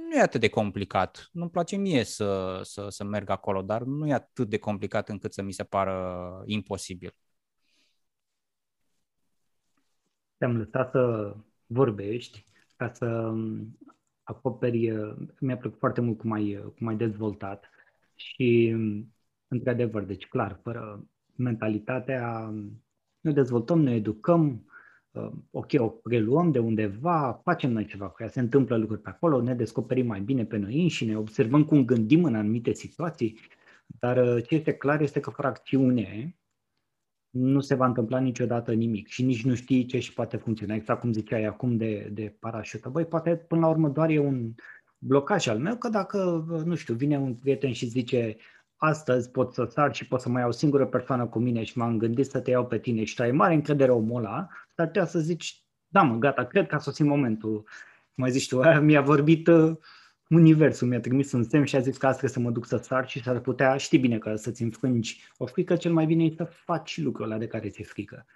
nu 0.08 0.16
e 0.16 0.20
atât 0.20 0.40
de 0.40 0.48
complicat. 0.48 1.28
Nu-mi 1.32 1.50
place 1.50 1.76
mie 1.76 2.04
să, 2.04 2.60
să, 2.62 2.88
să 2.88 3.04
merg 3.04 3.30
acolo, 3.30 3.62
dar 3.62 3.82
nu 3.82 4.08
e 4.08 4.12
atât 4.12 4.48
de 4.48 4.58
complicat 4.58 5.08
încât 5.08 5.32
să 5.32 5.42
mi 5.42 5.52
se 5.52 5.64
pară 5.64 6.42
imposibil. 6.46 7.14
Te-am 10.36 10.56
lăsat 10.56 10.90
să 10.90 11.34
vorbești 11.66 12.44
ca 12.76 12.92
să 12.92 13.32
acoperi, 14.22 14.92
mi-a 15.40 15.56
plăcut 15.56 15.78
foarte 15.78 16.00
mult 16.00 16.18
cum 16.18 16.32
ai, 16.32 16.72
cum 16.78 16.86
ai 16.86 16.96
dezvoltat 16.96 17.70
și 18.14 18.76
într-adevăr, 19.48 20.02
deci 20.02 20.26
clar, 20.26 20.60
fără 20.62 21.06
mentalitatea, 21.36 22.52
ne 23.20 23.32
dezvoltăm, 23.32 23.80
ne 23.80 23.94
educăm, 23.94 24.66
Uh, 24.66 24.71
ok, 25.50 25.70
o 25.76 25.88
preluăm 25.88 26.50
de 26.50 26.58
undeva, 26.58 27.40
facem 27.44 27.72
noi 27.72 27.86
ceva 27.86 28.08
cu 28.08 28.22
ea, 28.22 28.28
se 28.28 28.40
întâmplă 28.40 28.76
lucruri 28.76 29.00
pe 29.00 29.08
acolo, 29.08 29.42
ne 29.42 29.54
descoperim 29.54 30.06
mai 30.06 30.20
bine 30.20 30.44
pe 30.44 30.56
noi 30.56 30.82
înșine, 30.82 31.16
observăm 31.16 31.64
cum 31.64 31.84
gândim 31.84 32.24
în 32.24 32.34
anumite 32.34 32.72
situații, 32.72 33.38
dar 33.86 34.16
uh, 34.16 34.44
ce 34.46 34.54
este 34.54 34.72
clar 34.72 35.00
este 35.00 35.20
că 35.20 35.30
fără 35.30 35.48
acțiune 35.48 36.36
nu 37.30 37.60
se 37.60 37.74
va 37.74 37.86
întâmpla 37.86 38.18
niciodată 38.18 38.72
nimic 38.72 39.08
și 39.08 39.22
nici 39.24 39.44
nu 39.44 39.54
știi 39.54 39.84
ce 39.84 39.98
și 39.98 40.12
poate 40.12 40.36
funcționa, 40.36 40.74
exact 40.74 41.00
cum 41.00 41.12
ziceai 41.12 41.44
acum 41.44 41.76
de, 41.76 42.10
de 42.12 42.36
parașută. 42.40 42.88
Băi, 42.88 43.04
poate 43.04 43.36
până 43.36 43.60
la 43.60 43.68
urmă 43.68 43.88
doar 43.88 44.10
e 44.10 44.18
un 44.18 44.54
blocaj 44.98 45.46
al 45.46 45.58
meu, 45.58 45.76
că 45.76 45.88
dacă, 45.88 46.46
uh, 46.50 46.62
nu 46.64 46.74
știu, 46.74 46.94
vine 46.94 47.18
un 47.18 47.34
prieten 47.34 47.72
și 47.72 47.86
zice 47.86 48.36
astăzi 48.84 49.30
pot 49.30 49.54
să 49.54 49.64
sar 49.70 49.94
și 49.94 50.08
pot 50.08 50.20
să 50.20 50.28
mai 50.28 50.40
iau 50.40 50.50
o 50.50 50.52
singură 50.52 50.86
persoană 50.86 51.26
cu 51.26 51.38
mine 51.38 51.62
și 51.62 51.78
m-am 51.78 51.98
gândit 51.98 52.26
să 52.26 52.40
te 52.40 52.50
iau 52.50 52.66
pe 52.66 52.78
tine 52.78 53.04
și 53.04 53.14
tu 53.14 53.22
ai 53.22 53.30
mare 53.30 53.54
încredere 53.54 53.90
omul 53.90 54.24
ăla, 54.24 54.48
dar 54.74 54.86
trebuie 54.86 55.10
să 55.10 55.18
zici, 55.18 55.62
da 55.88 56.02
mă, 56.02 56.16
gata, 56.16 56.44
cred 56.44 56.66
că 56.66 56.74
a 56.74 56.78
sosit 56.78 57.06
momentul. 57.06 57.66
Cum 58.14 58.24
ai 58.24 58.30
zis 58.30 58.46
tu, 58.46 58.60
aia 58.60 58.80
mi-a 58.80 59.00
vorbit 59.00 59.46
uh, 59.46 59.76
universul 60.28 60.88
mi-a 60.88 61.00
trimis 61.00 61.32
un 61.32 61.42
semn 61.42 61.64
și 61.64 61.76
a 61.76 61.80
zis 61.80 61.96
că 61.96 62.06
asta 62.06 62.26
să 62.26 62.40
mă 62.40 62.50
duc 62.50 62.66
să 62.66 62.76
sar 62.76 63.08
și 63.08 63.22
s-ar 63.22 63.40
putea, 63.40 63.76
știi 63.76 63.98
bine 63.98 64.18
că 64.18 64.36
să-ți 64.36 64.62
înfrângi 64.62 65.22
o 65.36 65.46
frică, 65.46 65.76
cel 65.76 65.92
mai 65.92 66.06
bine 66.06 66.24
e 66.24 66.34
să 66.36 66.44
faci 66.44 67.00
lucrul 67.02 67.24
ăla 67.24 67.38
de 67.38 67.46
care 67.46 67.68
ți-e 67.68 67.84
frică. 67.84 68.26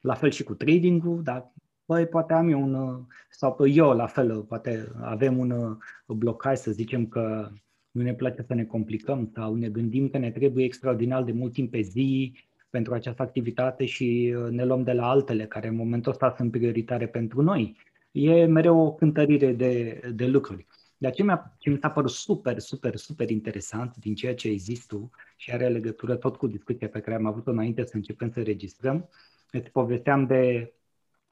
La 0.00 0.14
fel 0.14 0.30
și 0.30 0.42
cu 0.42 0.54
trading-ul, 0.54 1.22
dar 1.22 1.52
băi, 1.84 2.06
poate 2.06 2.32
am 2.32 2.48
eu 2.48 2.62
un, 2.62 3.04
sau 3.30 3.66
eu 3.66 3.92
la 3.92 4.06
fel, 4.06 4.42
poate 4.42 4.92
avem 5.00 5.38
un 5.38 5.78
blocaj, 6.06 6.58
să 6.58 6.70
zicem 6.70 7.06
că 7.06 7.50
nu 7.96 8.02
ne 8.02 8.14
place 8.14 8.42
să 8.42 8.54
ne 8.54 8.64
complicăm 8.64 9.30
sau 9.34 9.54
ne 9.54 9.68
gândim 9.68 10.08
că 10.08 10.18
ne 10.18 10.30
trebuie 10.30 10.64
extraordinar 10.64 11.22
de 11.22 11.32
mult 11.32 11.52
timp 11.52 11.70
pe 11.70 11.80
zi 11.80 12.32
pentru 12.70 12.94
această 12.94 13.22
activitate 13.22 13.84
și 13.84 14.34
uh, 14.36 14.50
ne 14.50 14.64
luăm 14.64 14.82
de 14.82 14.92
la 14.92 15.08
altele 15.08 15.46
care 15.46 15.68
în 15.68 15.76
momentul 15.76 16.12
ăsta 16.12 16.34
sunt 16.36 16.50
prioritare 16.50 17.06
pentru 17.06 17.42
noi. 17.42 17.76
E 18.12 18.44
mereu 18.44 18.78
o 18.78 18.94
cântărire 18.94 19.52
de, 19.52 20.00
de 20.14 20.26
lucruri. 20.26 20.66
Dar 20.98 21.12
ce, 21.12 21.22
mi-a, 21.22 21.56
ce 21.58 21.70
mi 21.70 21.78
s-a 21.78 21.90
părut 21.90 22.10
super, 22.10 22.58
super, 22.58 22.96
super 22.96 23.30
interesant 23.30 23.96
din 23.96 24.14
ceea 24.14 24.34
ce 24.34 24.48
există 24.48 24.94
tu 24.94 25.10
și 25.36 25.52
are 25.52 25.68
legătură 25.68 26.16
tot 26.16 26.36
cu 26.36 26.46
discuția 26.46 26.88
pe 26.88 27.00
care 27.00 27.16
am 27.16 27.26
avut-o 27.26 27.50
înainte 27.50 27.84
să 27.84 27.96
începem 27.96 28.30
să 28.30 28.42
registrăm, 28.42 29.08
îți 29.50 29.70
povesteam 29.70 30.26
de 30.26 30.72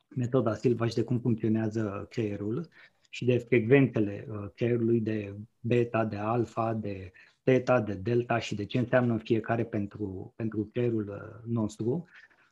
metoda 0.09 0.55
Silva 0.55 0.87
și 0.87 0.95
de 0.95 1.03
cum 1.03 1.19
funcționează 1.19 2.07
creierul 2.11 2.69
și 3.15 3.25
de 3.25 3.39
frecvențele 3.39 4.27
uh, 4.29 4.37
creierului 4.55 5.01
de 5.01 5.35
beta, 5.61 6.05
de 6.05 6.17
alfa, 6.17 6.73
de 6.73 7.13
teta, 7.43 7.81
de 7.81 7.95
delta 7.95 8.39
și 8.39 8.55
de 8.55 8.65
ce 8.65 8.79
înseamnă 8.79 9.17
fiecare 9.17 9.65
pentru, 9.65 10.33
pentru 10.37 10.69
creierul 10.73 11.09
uh, 11.09 11.53
nostru. 11.53 12.05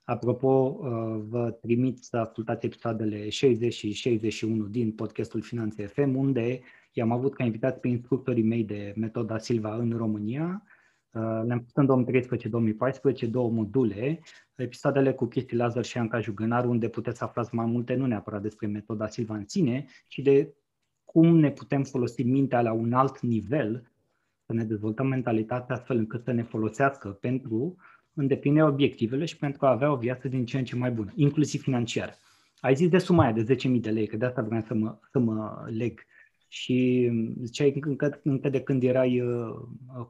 Apropo, 0.05 0.49
uh, 0.49 1.21
vă 1.29 1.51
trimit 1.51 1.99
să 1.99 2.17
ascultați 2.17 2.67
episoadele 2.67 3.29
60 3.29 3.75
și 3.75 3.93
61 3.93 4.67
din 4.67 4.93
podcastul 4.93 5.43
Finanțe 5.43 5.87
FM, 5.87 6.17
unde 6.17 6.61
i-am 6.93 7.13
avut 7.13 7.35
ca 7.35 7.45
invitați 7.45 7.81
pe 7.81 7.89
instructorii 7.89 8.45
mei 8.45 8.65
de 8.65 8.93
metoda 8.97 9.39
Silva 9.39 9.75
în 9.77 9.93
România. 9.97 10.63
Le-am 11.21 11.65
pus 11.65 11.75
în 11.75 12.07
2013-2014 13.27 13.31
două 13.31 13.51
module, 13.51 14.21
episoadele 14.55 15.13
cu 15.13 15.27
Cristi 15.27 15.55
Lazar 15.55 15.85
și 15.85 15.99
Anca 15.99 16.21
Jugănar, 16.21 16.65
unde 16.65 16.89
puteți 16.89 17.19
să 17.19 17.25
aflați 17.25 17.55
mai 17.55 17.67
multe, 17.67 17.95
nu 17.95 18.07
neapărat 18.07 18.43
despre 18.43 18.67
metoda 18.67 19.09
Silva 19.09 19.35
în 19.35 19.47
sine, 19.47 19.87
ci 20.09 20.19
de 20.19 20.55
cum 21.05 21.39
ne 21.39 21.51
putem 21.51 21.83
folosi 21.83 22.23
mintea 22.23 22.63
la 22.63 22.73
un 22.73 22.93
alt 22.93 23.21
nivel, 23.21 23.93
să 24.47 24.53
ne 24.53 24.65
dezvoltăm 24.65 25.07
mentalitatea 25.07 25.75
astfel 25.75 25.97
încât 25.97 26.25
să 26.25 26.33
ne 26.33 26.43
folosească 26.43 27.09
pentru 27.09 27.77
îndeplinirea 28.15 28.67
obiectivele 28.67 29.25
și 29.25 29.37
pentru 29.37 29.67
a 29.67 29.71
avea 29.71 29.93
o 29.93 29.97
viață 29.97 30.29
din 30.29 30.45
ce 30.45 30.59
în 30.59 30.65
ce 30.65 30.77
mai 30.77 30.91
bună, 30.91 31.13
inclusiv 31.15 31.63
financiar. 31.63 32.19
Ai 32.61 32.75
zis 32.75 32.89
de 32.89 32.99
suma 32.99 33.23
aia 33.23 33.33
de 33.33 33.55
10.000 33.55 33.81
de 33.81 33.91
lei, 33.91 34.07
că 34.07 34.17
de 34.17 34.25
asta 34.25 34.43
vreau 34.43 34.61
să 34.61 34.75
mă, 34.75 34.99
să 35.11 35.19
mă 35.19 35.67
leg. 35.71 36.01
Și 36.53 37.11
ziceai 37.43 37.81
încă, 37.81 38.21
încă 38.23 38.49
de 38.49 38.61
când 38.61 38.83
erai 38.83 39.21
uh, 39.21 39.55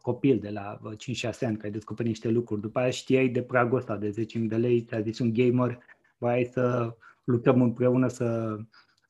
copil, 0.00 0.38
de 0.38 0.50
la 0.50 0.78
5-6 0.80 0.84
uh, 1.24 1.38
ani, 1.40 1.56
că 1.56 1.66
ai 1.66 1.72
descoperit 1.72 2.10
niște 2.10 2.28
lucruri. 2.28 2.60
După 2.60 2.78
aia 2.78 2.90
știai 2.90 3.28
de 3.28 3.42
pragul 3.42 3.78
ăsta 3.78 3.96
de 3.96 4.14
10.000 4.38 4.46
de 4.46 4.56
lei, 4.56 4.80
ți-a 4.80 5.00
zis 5.00 5.18
un 5.18 5.32
gamer, 5.32 5.78
vai 6.18 6.44
să 6.52 6.96
lucrăm 7.24 7.62
împreună 7.62 8.08
să 8.08 8.58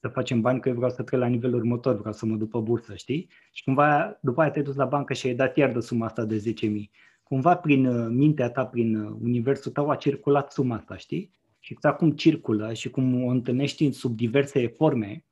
să 0.00 0.08
facem 0.08 0.40
bani, 0.40 0.60
că 0.60 0.68
eu 0.68 0.74
vreau 0.74 0.90
să 0.90 1.02
trec 1.02 1.20
la 1.20 1.26
nivelul 1.26 1.58
următor, 1.58 1.98
vreau 1.98 2.12
să 2.12 2.26
mă 2.26 2.36
duc 2.36 2.50
pe 2.50 2.58
bursă, 2.58 2.94
știi? 2.94 3.28
Și 3.52 3.64
cumva 3.64 4.18
după 4.20 4.40
aia 4.40 4.50
te-ai 4.50 4.64
dus 4.64 4.74
la 4.74 4.84
bancă 4.84 5.12
și 5.12 5.26
ai 5.26 5.34
dat 5.34 5.56
iar 5.56 5.72
de 5.72 5.80
suma 5.80 6.06
asta 6.06 6.24
de 6.24 6.54
10.000. 6.64 6.90
Cumva 7.22 7.56
prin 7.56 7.86
uh, 7.86 8.06
mintea 8.10 8.50
ta, 8.50 8.66
prin 8.66 8.96
uh, 8.96 9.16
universul 9.22 9.72
tău 9.72 9.90
a 9.90 9.96
circulat 9.96 10.52
suma 10.52 10.76
asta, 10.76 10.96
știi? 10.96 11.30
Și 11.58 11.72
exact 11.72 11.98
cum 11.98 12.10
circulă 12.10 12.72
și 12.72 12.90
cum 12.90 13.24
o 13.24 13.28
întâlnești 13.28 13.90
sub 13.90 14.16
diverse 14.16 14.66
forme, 14.66 15.24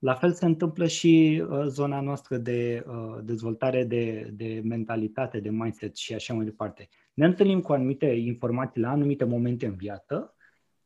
la 0.00 0.14
fel 0.14 0.32
se 0.32 0.44
întâmplă 0.44 0.86
și 0.86 1.44
uh, 1.48 1.64
zona 1.66 2.00
noastră 2.00 2.36
de 2.36 2.84
uh, 2.86 3.18
dezvoltare 3.24 3.84
de, 3.84 4.30
de 4.32 4.60
mentalitate, 4.64 5.40
de 5.40 5.50
mindset 5.50 5.96
și 5.96 6.14
așa 6.14 6.34
mai 6.34 6.44
departe. 6.44 6.88
Ne 7.14 7.26
întâlnim 7.26 7.60
cu 7.60 7.72
anumite 7.72 8.06
informații 8.06 8.80
la 8.80 8.90
anumite 8.90 9.24
momente 9.24 9.66
în 9.66 9.74
viață, 9.74 10.34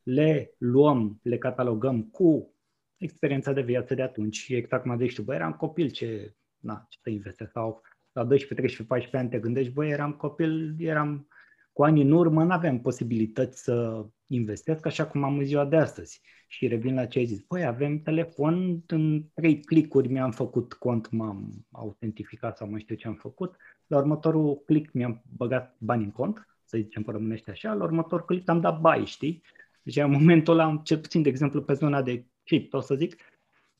le 0.03 0.53
luăm, 0.57 1.19
le 1.23 1.37
catalogăm 1.37 2.03
cu 2.03 2.53
experiența 2.97 3.53
de 3.53 3.61
viață 3.61 3.93
de 3.93 4.01
atunci 4.01 4.35
și 4.35 4.55
exact 4.55 4.81
cum 4.81 4.91
a 4.91 4.97
zis 4.97 5.13
tu, 5.13 5.21
bă, 5.21 5.33
eram 5.33 5.53
copil, 5.53 5.89
ce, 5.89 6.35
na, 6.59 6.85
ce 6.89 6.99
să 7.01 7.09
investesc, 7.09 7.51
sau 7.51 7.81
la 8.11 8.23
12, 8.23 8.53
13, 8.53 8.83
14 8.83 9.17
ani 9.17 9.29
te 9.29 9.39
gândești, 9.39 9.73
băi, 9.73 9.89
eram 9.89 10.11
copil, 10.13 10.75
eram 10.79 11.27
cu 11.75 11.83
ani 11.83 12.01
în 12.01 12.11
urmă, 12.11 12.43
nu 12.43 12.51
aveam 12.51 12.79
posibilități 12.81 13.63
să 13.63 14.05
investesc 14.27 14.85
așa 14.85 15.07
cum 15.07 15.23
am 15.23 15.37
în 15.37 15.45
ziua 15.45 15.65
de 15.65 15.75
astăzi. 15.75 16.21
Și 16.47 16.67
revin 16.67 16.95
la 16.95 17.05
ce 17.05 17.19
ai 17.19 17.25
zis, 17.25 17.41
băi, 17.41 17.65
avem 17.65 18.01
telefon, 18.01 18.83
în 18.87 19.23
trei 19.33 19.59
clicuri 19.59 20.07
mi-am 20.07 20.31
făcut 20.31 20.73
cont, 20.73 21.11
m-am 21.11 21.65
autentificat 21.71 22.57
sau 22.57 22.69
mai 22.69 22.79
știu 22.79 22.95
ce 22.95 23.07
am 23.07 23.13
făcut, 23.13 23.55
la 23.87 23.97
următorul 23.97 24.61
click 24.65 24.93
mi-am 24.93 25.23
băgat 25.35 25.75
bani 25.79 26.03
în 26.03 26.11
cont, 26.11 26.47
să 26.63 26.77
zicem 26.77 27.03
pe 27.03 27.11
românește 27.11 27.51
așa, 27.51 27.73
la 27.73 27.83
următorul 27.83 28.25
click 28.25 28.49
am 28.49 28.59
dat 28.59 28.79
bai, 28.79 29.05
știi? 29.05 29.41
Deci 29.83 29.97
în 29.97 30.11
momentul 30.11 30.59
ăla, 30.59 30.81
cel 30.83 30.99
puțin, 30.99 31.21
de 31.21 31.29
exemplu, 31.29 31.61
pe 31.61 31.73
zona 31.73 32.01
de 32.01 32.25
cripto, 32.43 32.79
să 32.79 32.95
zic, 32.95 33.15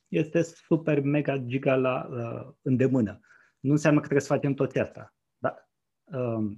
este 0.08 0.42
super, 0.42 1.02
mega, 1.02 1.38
giga 1.38 1.76
la 1.76 2.08
uh, 2.12 2.54
îndemână. 2.62 3.20
Nu 3.60 3.72
înseamnă 3.72 4.00
că 4.00 4.06
trebuie 4.06 4.28
să 4.28 4.34
facem 4.34 4.54
toți 4.54 4.80
asta. 4.80 5.16
Dar 5.38 5.70
uh, 6.04 6.56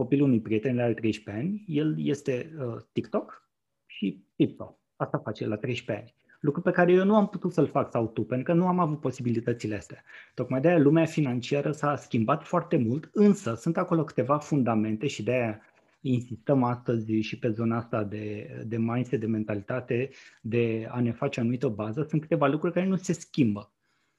copilul 0.00 0.26
unui 0.26 0.40
prieten 0.40 0.78
are 0.78 0.94
13 0.94 1.44
ani, 1.44 1.64
el 1.66 1.94
este 1.98 2.52
uh, 2.58 2.76
TikTok 2.92 3.48
și 3.86 4.24
cripto. 4.36 4.78
Asta 4.96 5.18
face 5.18 5.46
la 5.46 5.56
13 5.56 6.04
ani. 6.04 6.14
Lucru 6.40 6.60
pe 6.60 6.70
care 6.70 6.92
eu 6.92 7.04
nu 7.04 7.16
am 7.16 7.28
putut 7.28 7.52
să-l 7.52 7.66
fac 7.66 7.90
sau 7.90 8.06
tu, 8.06 8.24
pentru 8.24 8.52
că 8.52 8.58
nu 8.58 8.66
am 8.66 8.78
avut 8.78 9.00
posibilitățile 9.00 9.76
astea. 9.76 10.02
Tocmai 10.34 10.60
de 10.60 10.68
aia 10.68 10.78
lumea 10.78 11.04
financiară 11.04 11.72
s-a 11.72 11.96
schimbat 11.96 12.44
foarte 12.44 12.76
mult, 12.76 13.10
însă 13.12 13.54
sunt 13.54 13.76
acolo 13.76 14.04
câteva 14.04 14.38
fundamente 14.38 15.06
și 15.06 15.22
de 15.22 15.32
aia 15.32 15.60
insistăm 16.00 16.62
astăzi 16.62 17.12
și 17.12 17.38
pe 17.38 17.50
zona 17.50 17.76
asta 17.76 18.04
de, 18.04 18.50
de 18.66 18.76
mindset, 18.76 19.20
de 19.20 19.26
mentalitate, 19.26 20.10
de 20.40 20.88
a 20.90 21.00
ne 21.00 21.12
face 21.12 21.40
anumită 21.40 21.68
bază, 21.68 22.02
sunt 22.08 22.20
câteva 22.20 22.46
lucruri 22.46 22.74
care 22.74 22.86
nu 22.86 22.96
se 22.96 23.12
schimbă. 23.12 23.72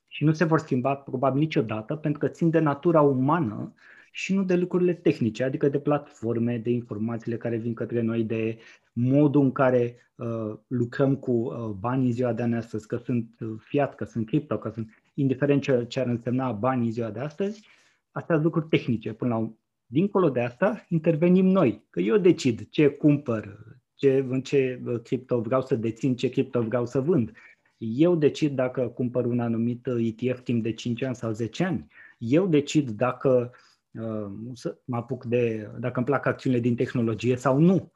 Și 0.07 0.23
nu 0.23 0.33
se 0.33 0.43
vor 0.43 0.59
schimba 0.59 0.95
probabil 0.95 1.39
niciodată, 1.39 1.95
pentru 1.95 2.19
că 2.19 2.27
țin 2.27 2.49
de 2.49 2.59
natura 2.59 3.01
umană 3.01 3.73
și 4.11 4.33
nu 4.33 4.43
de 4.43 4.55
lucrurile 4.55 4.93
tehnice, 4.93 5.43
adică 5.43 5.69
de 5.69 5.79
platforme, 5.79 6.57
de 6.57 6.69
informațiile 6.69 7.37
care 7.37 7.57
vin 7.57 7.73
către 7.73 8.01
noi, 8.01 8.23
de 8.23 8.57
modul 8.93 9.41
în 9.41 9.51
care 9.51 9.95
uh, 10.15 10.53
lucrăm 10.67 11.15
cu 11.15 11.31
uh, 11.31 11.69
banii 11.79 12.11
ziua 12.11 12.33
de 12.33 12.43
astăzi, 12.43 12.87
că 12.87 12.97
sunt 12.97 13.35
uh, 13.39 13.55
fiat, 13.59 13.95
că 13.95 14.03
sunt 14.03 14.25
cripto, 14.25 14.57
că 14.57 14.69
sunt 14.69 14.89
indiferent 15.13 15.61
ce, 15.61 15.85
ce 15.87 15.99
ar 15.99 16.07
însemna 16.07 16.51
banii 16.51 16.91
ziua 16.91 17.09
de 17.09 17.19
astăzi, 17.19 17.67
astea 18.11 18.35
sunt 18.35 18.45
lucruri 18.45 18.67
tehnice. 18.67 19.13
Până 19.13 19.33
la 19.33 19.51
Dincolo 19.91 20.29
de 20.29 20.41
asta, 20.41 20.85
intervenim 20.89 21.45
noi, 21.45 21.85
că 21.89 21.99
eu 21.99 22.17
decid 22.17 22.69
ce 22.69 22.87
cumpăr, 22.87 23.59
ce, 23.95 24.25
în 24.29 24.41
ce 24.41 24.81
cripto 25.03 25.41
vreau 25.41 25.61
să 25.61 25.75
dețin, 25.75 26.15
ce 26.15 26.29
cripto 26.29 26.61
vreau 26.61 26.85
să 26.85 27.01
vând. 27.01 27.31
Eu 27.77 28.15
decid 28.15 28.55
dacă 28.55 28.87
cumpăr 28.87 29.25
un 29.25 29.39
anumit 29.39 29.87
ETF 29.97 30.41
timp 30.41 30.63
de 30.63 30.73
5 30.73 31.01
ani 31.01 31.15
sau 31.15 31.31
10 31.31 31.63
ani. 31.63 31.87
Eu 32.17 32.47
decid 32.47 32.89
dacă 32.89 33.51
uh, 33.93 34.31
mă 34.85 34.95
apuc 34.95 35.25
de, 35.25 35.71
dacă 35.79 35.97
îmi 35.97 36.05
plac 36.05 36.25
acțiunile 36.25 36.61
din 36.61 36.75
tehnologie 36.75 37.35
sau 37.35 37.59
nu. 37.59 37.91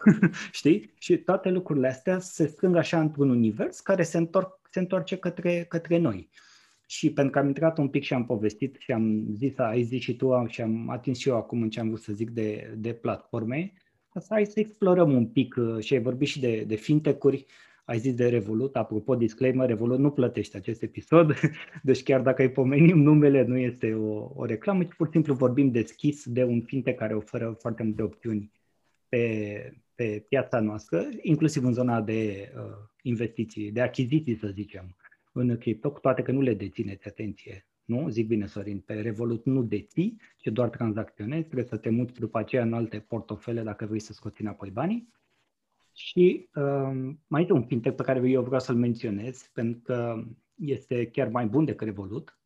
Știi? 0.50 0.94
Și 0.98 1.16
toate 1.16 1.50
lucrurile 1.50 1.88
astea 1.88 2.18
se 2.18 2.46
strâng 2.46 2.76
așa 2.76 3.00
într-un 3.00 3.30
univers 3.30 3.80
care 3.80 4.02
se, 4.02 4.18
întorc, 4.18 4.58
se 4.70 4.78
întoarce 4.78 5.16
către, 5.16 5.64
către 5.68 5.98
noi. 5.98 6.30
Uh, 6.32 6.48
și 6.90 7.12
pentru 7.12 7.32
că 7.32 7.38
am 7.38 7.46
intrat 7.46 7.78
un 7.78 7.88
pic 7.88 8.02
și 8.02 8.14
am 8.14 8.26
povestit 8.26 8.76
și 8.78 8.92
am 8.92 9.26
zis, 9.36 9.58
ai 9.58 9.82
zis 9.82 10.00
și 10.00 10.16
tu 10.16 10.44
și 10.46 10.60
am 10.60 10.88
atins 10.88 11.18
și 11.18 11.28
eu 11.28 11.36
acum 11.36 11.62
în 11.62 11.70
ce 11.70 11.80
am 11.80 11.86
vrut 11.86 12.00
să 12.00 12.12
zic 12.12 12.30
de, 12.30 12.74
de 12.76 12.92
platforme, 12.92 13.72
asta 14.08 14.34
hai 14.34 14.46
să 14.46 14.60
explorăm 14.60 15.12
un 15.12 15.26
pic 15.26 15.54
uh, 15.58 15.84
și 15.84 15.94
ai 15.94 16.02
vorbit 16.02 16.28
și 16.28 16.40
de, 16.40 16.64
de 16.66 16.74
fintech-uri, 16.74 17.46
ai 17.84 17.98
zis 17.98 18.14
de 18.14 18.28
Revolut, 18.28 18.76
apropo, 18.76 19.14
disclaimer, 19.14 19.68
Revolut 19.68 19.98
nu 19.98 20.10
plătește 20.10 20.56
acest 20.56 20.82
episod, 20.82 21.34
deci 21.82 22.02
chiar 22.02 22.20
dacă 22.20 22.42
îi 22.42 22.50
pomenim 22.50 22.98
numele, 22.98 23.44
nu 23.44 23.56
este 23.56 23.94
o, 23.94 24.30
o 24.34 24.44
reclamă, 24.44 24.84
ci 24.84 24.94
pur 24.96 25.06
și 25.06 25.12
simplu 25.12 25.34
vorbim 25.34 25.70
deschis 25.70 26.26
de 26.26 26.44
un 26.44 26.60
fintech 26.60 26.98
care 26.98 27.14
oferă 27.14 27.56
foarte 27.58 27.82
multe 27.82 28.02
opțiuni 28.02 28.50
pe, 29.08 29.74
pe 29.94 30.24
piața 30.28 30.60
noastră, 30.60 31.08
inclusiv 31.22 31.64
în 31.64 31.72
zona 31.72 32.00
de 32.00 32.52
uh, 32.56 32.62
investiții, 33.02 33.70
de 33.70 33.80
achiziții, 33.80 34.36
să 34.36 34.48
zicem 34.48 34.96
în 35.32 35.56
cripto, 35.58 35.92
cu 35.92 36.00
toate 36.00 36.22
că 36.22 36.32
nu 36.32 36.40
le 36.40 36.54
dețineți, 36.54 37.08
atenție. 37.08 37.66
Nu? 37.84 38.08
Zic 38.08 38.26
bine, 38.26 38.46
Sorin, 38.46 38.78
pe 38.78 38.94
Revolut 38.94 39.44
nu 39.44 39.62
deții, 39.62 40.20
ci 40.36 40.46
doar 40.46 40.68
tranzacționezi, 40.68 41.44
trebuie 41.44 41.66
să 41.66 41.76
te 41.76 41.90
muți 41.90 42.20
după 42.20 42.38
aceea 42.38 42.62
în 42.62 42.72
alte 42.72 42.98
portofele 42.98 43.62
dacă 43.62 43.86
vrei 43.86 44.00
să 44.00 44.12
scoți 44.12 44.40
înapoi 44.40 44.70
banii. 44.70 45.08
Și 46.06 46.48
um, 46.54 47.20
mai 47.26 47.40
este 47.40 47.52
un 47.52 47.64
fintech 47.64 47.96
pe 47.96 48.02
care 48.02 48.28
eu 48.28 48.42
vreau 48.42 48.60
să-l 48.60 48.74
menționez, 48.74 49.50
pentru 49.52 49.80
că 49.80 50.24
este 50.54 51.06
chiar 51.06 51.28
mai 51.28 51.46
bun 51.46 51.64
decât 51.64 51.86
Revolut. 51.86 52.38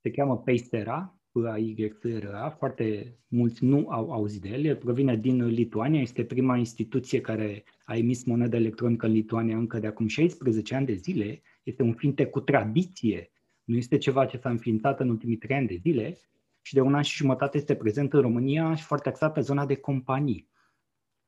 Se 0.00 0.10
cheamă 0.10 0.38
Paystera, 0.38 1.16
PAYSRA, 1.32 2.50
foarte 2.50 3.16
mulți 3.28 3.64
nu 3.64 3.88
au 3.88 4.12
auzit 4.12 4.40
de 4.40 4.48
el. 4.48 4.64
El 4.64 4.76
provine 4.76 5.16
din 5.16 5.46
Lituania, 5.46 6.00
este 6.00 6.24
prima 6.24 6.56
instituție 6.56 7.20
care 7.20 7.64
a 7.84 7.96
emis 7.96 8.24
monedă 8.24 8.56
electronică 8.56 9.06
în 9.06 9.12
Lituania 9.12 9.56
încă 9.56 9.78
de 9.78 9.86
acum 9.86 10.06
16 10.06 10.74
ani 10.74 10.86
de 10.86 10.94
zile 10.94 11.42
este 11.62 11.82
un 11.82 11.92
fintech 11.92 12.30
cu 12.30 12.40
tradiție 12.40 13.30
Nu 13.64 13.76
este 13.76 13.98
ceva 13.98 14.26
ce 14.26 14.36
s-a 14.36 14.50
înființat 14.50 15.00
în 15.00 15.08
ultimii 15.08 15.36
trei 15.36 15.56
ani 15.56 15.66
de 15.66 15.78
zile 15.82 16.18
și 16.60 16.74
de 16.74 16.80
un 16.80 16.94
an 16.94 17.02
și 17.02 17.16
jumătate 17.16 17.56
este 17.56 17.74
prezent 17.74 18.12
în 18.12 18.20
România 18.20 18.74
și 18.74 18.84
foarte 18.84 19.08
axat 19.08 19.32
pe 19.32 19.40
zona 19.40 19.66
de 19.66 19.74
companii. 19.74 20.50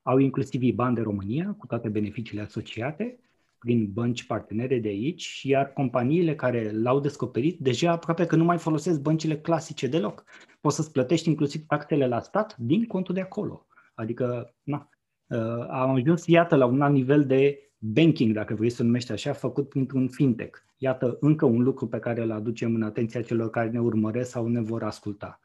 Au 0.06 0.18
inclusiv 0.18 0.74
bani 0.74 0.94
de 0.94 1.00
România, 1.00 1.54
cu 1.58 1.66
toate 1.66 1.88
beneficiile 1.88 2.42
asociate, 2.42 3.18
prin 3.58 3.92
bănci 3.92 4.26
partenere 4.26 4.78
de 4.78 4.88
aici, 4.88 5.40
iar 5.42 5.72
companiile 5.72 6.34
care 6.34 6.70
l-au 6.72 7.00
descoperit 7.00 7.58
deja 7.58 7.90
aproape 7.90 8.26
că 8.26 8.36
nu 8.36 8.44
mai 8.44 8.58
folosesc 8.58 9.00
băncile 9.00 9.38
clasice 9.38 9.86
deloc. 9.86 10.24
Poți 10.60 10.76
să-ți 10.76 10.92
plătești 10.92 11.28
inclusiv 11.28 11.66
taxele 11.66 12.06
la 12.06 12.20
stat 12.20 12.56
din 12.56 12.86
contul 12.86 13.14
de 13.14 13.20
acolo. 13.20 13.66
Adică, 13.94 14.54
na, 14.62 14.88
uh, 15.26 15.66
am 15.70 15.90
ajuns, 15.90 16.26
iată, 16.26 16.56
la 16.56 16.66
un 16.66 16.80
alt 16.80 16.94
nivel 16.94 17.26
de 17.26 17.58
banking, 17.78 18.34
dacă 18.34 18.54
vrei 18.54 18.70
să 18.70 18.82
numești 18.82 19.12
așa, 19.12 19.32
făcut 19.32 19.68
printr-un 19.68 20.08
fintech. 20.08 20.58
Iată 20.76 21.16
încă 21.20 21.44
un 21.44 21.62
lucru 21.62 21.86
pe 21.86 21.98
care 21.98 22.22
îl 22.22 22.30
aducem 22.30 22.74
în 22.74 22.82
atenția 22.82 23.22
celor 23.22 23.50
care 23.50 23.68
ne 23.68 23.80
urmăresc 23.80 24.30
sau 24.30 24.48
ne 24.48 24.60
vor 24.60 24.82
asculta. 24.82 25.40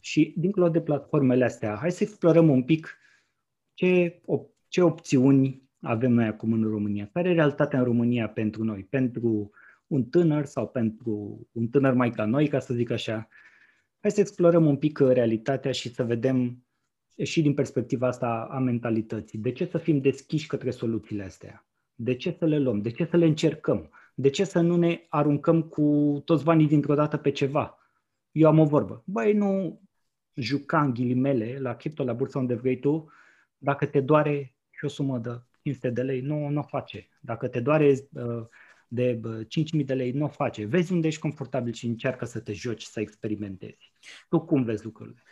Și 0.00 0.34
dincolo 0.36 0.68
de 0.68 0.80
platformele 0.80 1.44
astea, 1.44 1.76
hai 1.80 1.90
să 1.90 2.02
explorăm 2.02 2.48
un 2.48 2.62
pic 2.62 2.98
ce, 3.74 4.20
ce 4.68 4.82
opțiuni 4.82 5.62
avem 5.80 6.12
noi 6.12 6.26
acum 6.26 6.52
în 6.52 6.62
România. 6.62 7.10
Care 7.12 7.28
e 7.28 7.32
realitatea 7.32 7.78
în 7.78 7.84
România 7.84 8.28
pentru 8.28 8.64
noi? 8.64 8.86
Pentru 8.90 9.50
un 9.86 10.04
tânăr 10.04 10.44
sau 10.44 10.68
pentru 10.68 11.46
un 11.52 11.68
tânăr 11.68 11.94
mai 11.94 12.10
ca 12.10 12.24
noi, 12.24 12.48
ca 12.48 12.58
să 12.58 12.74
zic 12.74 12.90
așa. 12.90 13.28
Hai 14.00 14.10
să 14.10 14.20
explorăm 14.20 14.66
un 14.66 14.76
pic 14.76 14.98
realitatea 14.98 15.72
și 15.72 15.88
să 15.88 16.04
vedem 16.04 16.64
și 17.22 17.42
din 17.42 17.54
perspectiva 17.54 18.06
asta 18.06 18.48
a 18.50 18.58
mentalității. 18.58 19.38
De 19.38 19.52
ce 19.52 19.64
să 19.64 19.78
fim 19.78 20.00
deschiși 20.00 20.46
către 20.46 20.70
soluțiile 20.70 21.22
astea? 21.22 21.66
De 21.94 22.14
ce 22.14 22.36
să 22.38 22.44
le 22.44 22.58
luăm? 22.58 22.80
De 22.80 22.90
ce 22.90 23.04
să 23.04 23.16
le 23.16 23.24
încercăm? 23.24 23.90
De 24.14 24.30
ce 24.30 24.44
să 24.44 24.60
nu 24.60 24.76
ne 24.76 25.06
aruncăm 25.08 25.62
cu 25.62 26.20
toți 26.24 26.44
banii 26.44 26.66
dintr-o 26.66 26.94
dată 26.94 27.16
pe 27.16 27.30
ceva? 27.30 27.78
Eu 28.32 28.48
am 28.48 28.58
o 28.58 28.64
vorbă. 28.64 29.02
Băi, 29.06 29.32
nu 29.32 29.80
juca 30.34 30.82
în 30.82 30.92
ghilimele 30.94 31.58
la 31.60 31.74
cripto, 31.74 32.04
la 32.04 32.12
bursă 32.12 32.38
unde 32.38 32.54
vrei 32.54 32.78
tu, 32.78 33.08
dacă 33.64 33.86
te 33.86 34.00
doare 34.00 34.54
și 34.70 34.84
o 34.84 34.88
sumă 34.88 35.18
de 35.18 35.40
500 35.62 35.90
de 35.90 36.02
lei, 36.02 36.20
nu, 36.20 36.48
nu 36.48 36.60
o 36.60 36.62
face. 36.62 37.08
Dacă 37.20 37.48
te 37.48 37.60
doare 37.60 38.08
uh, 38.12 38.46
de 38.94 39.20
5.000 39.78 39.84
de 39.84 39.94
lei, 39.94 40.10
nu 40.10 40.24
o 40.24 40.28
face. 40.28 40.64
Vezi 40.64 40.92
unde 40.92 41.06
ești 41.06 41.20
confortabil 41.20 41.72
și 41.72 41.86
încearcă 41.86 42.24
să 42.24 42.40
te 42.40 42.52
joci, 42.52 42.82
să 42.82 43.00
experimentezi. 43.00 43.92
Tu 44.28 44.40
cum 44.40 44.64
vezi 44.64 44.84
lucrurile? 44.84 45.22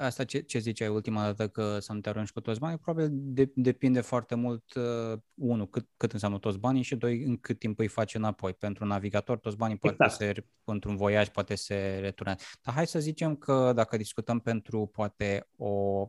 Asta 0.00 0.24
ce, 0.24 0.40
ce 0.40 0.58
ziceai 0.58 0.88
ultima 0.88 1.24
dată 1.24 1.48
că 1.48 1.78
să 1.78 1.92
nu 1.92 2.00
te 2.00 2.08
arunci 2.08 2.30
cu 2.30 2.40
toți 2.40 2.60
banii, 2.60 2.78
probabil 2.78 3.08
de, 3.12 3.50
depinde 3.54 4.00
foarte 4.00 4.34
mult, 4.34 4.74
uh, 4.74 5.18
unu, 5.34 5.66
cât, 5.66 5.88
cât 5.96 6.12
înseamnă 6.12 6.38
toți 6.38 6.58
banii 6.58 6.82
și 6.82 6.96
doi, 6.96 7.22
în 7.22 7.36
cât 7.36 7.58
timp 7.58 7.78
îi 7.78 7.88
faci 7.88 8.14
înapoi. 8.14 8.52
Pentru 8.52 8.84
un 8.84 8.90
navigator, 8.90 9.38
toți 9.38 9.56
banii 9.56 9.78
exact. 9.82 9.96
poate 9.96 10.12
se, 10.12 10.44
într-un 10.64 10.96
voiaj 10.96 11.28
poate 11.28 11.54
se 11.54 11.98
returnează. 12.00 12.44
Dar 12.62 12.74
hai 12.74 12.86
să 12.86 12.98
zicem 12.98 13.36
că 13.36 13.72
dacă 13.74 13.96
discutăm 13.96 14.38
pentru 14.38 14.86
poate 14.86 15.48
o, 15.56 16.06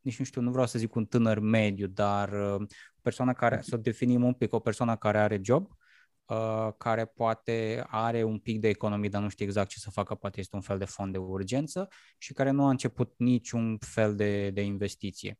nici 0.00 0.18
nu 0.18 0.24
știu, 0.24 0.40
nu 0.40 0.50
vreau 0.50 0.66
să 0.66 0.78
zic 0.78 0.94
un 0.94 1.04
tânăr 1.04 1.38
mediu, 1.38 1.86
dar 1.86 2.32
uh, 2.32 2.60
o 2.96 3.00
persoană 3.02 3.32
care, 3.32 3.60
să 3.62 3.76
definim 3.76 4.24
un 4.24 4.32
pic, 4.32 4.52
o 4.52 4.58
persoană 4.58 4.96
care 4.96 5.18
are 5.18 5.40
job, 5.42 5.68
Uh, 5.68 5.81
care 6.78 7.04
poate 7.04 7.84
are 7.88 8.22
un 8.22 8.38
pic 8.38 8.60
de 8.60 8.68
economie, 8.68 9.08
dar 9.08 9.22
nu 9.22 9.28
știe 9.28 9.46
exact 9.46 9.68
ce 9.68 9.78
să 9.78 9.90
facă, 9.90 10.14
poate 10.14 10.40
este 10.40 10.56
un 10.56 10.62
fel 10.62 10.78
de 10.78 10.84
fond 10.84 11.12
de 11.12 11.18
urgență 11.18 11.88
și 12.18 12.32
care 12.32 12.50
nu 12.50 12.64
a 12.64 12.70
început 12.70 13.14
niciun 13.16 13.78
fel 13.80 14.14
de, 14.14 14.50
de 14.50 14.62
investiție. 14.62 15.38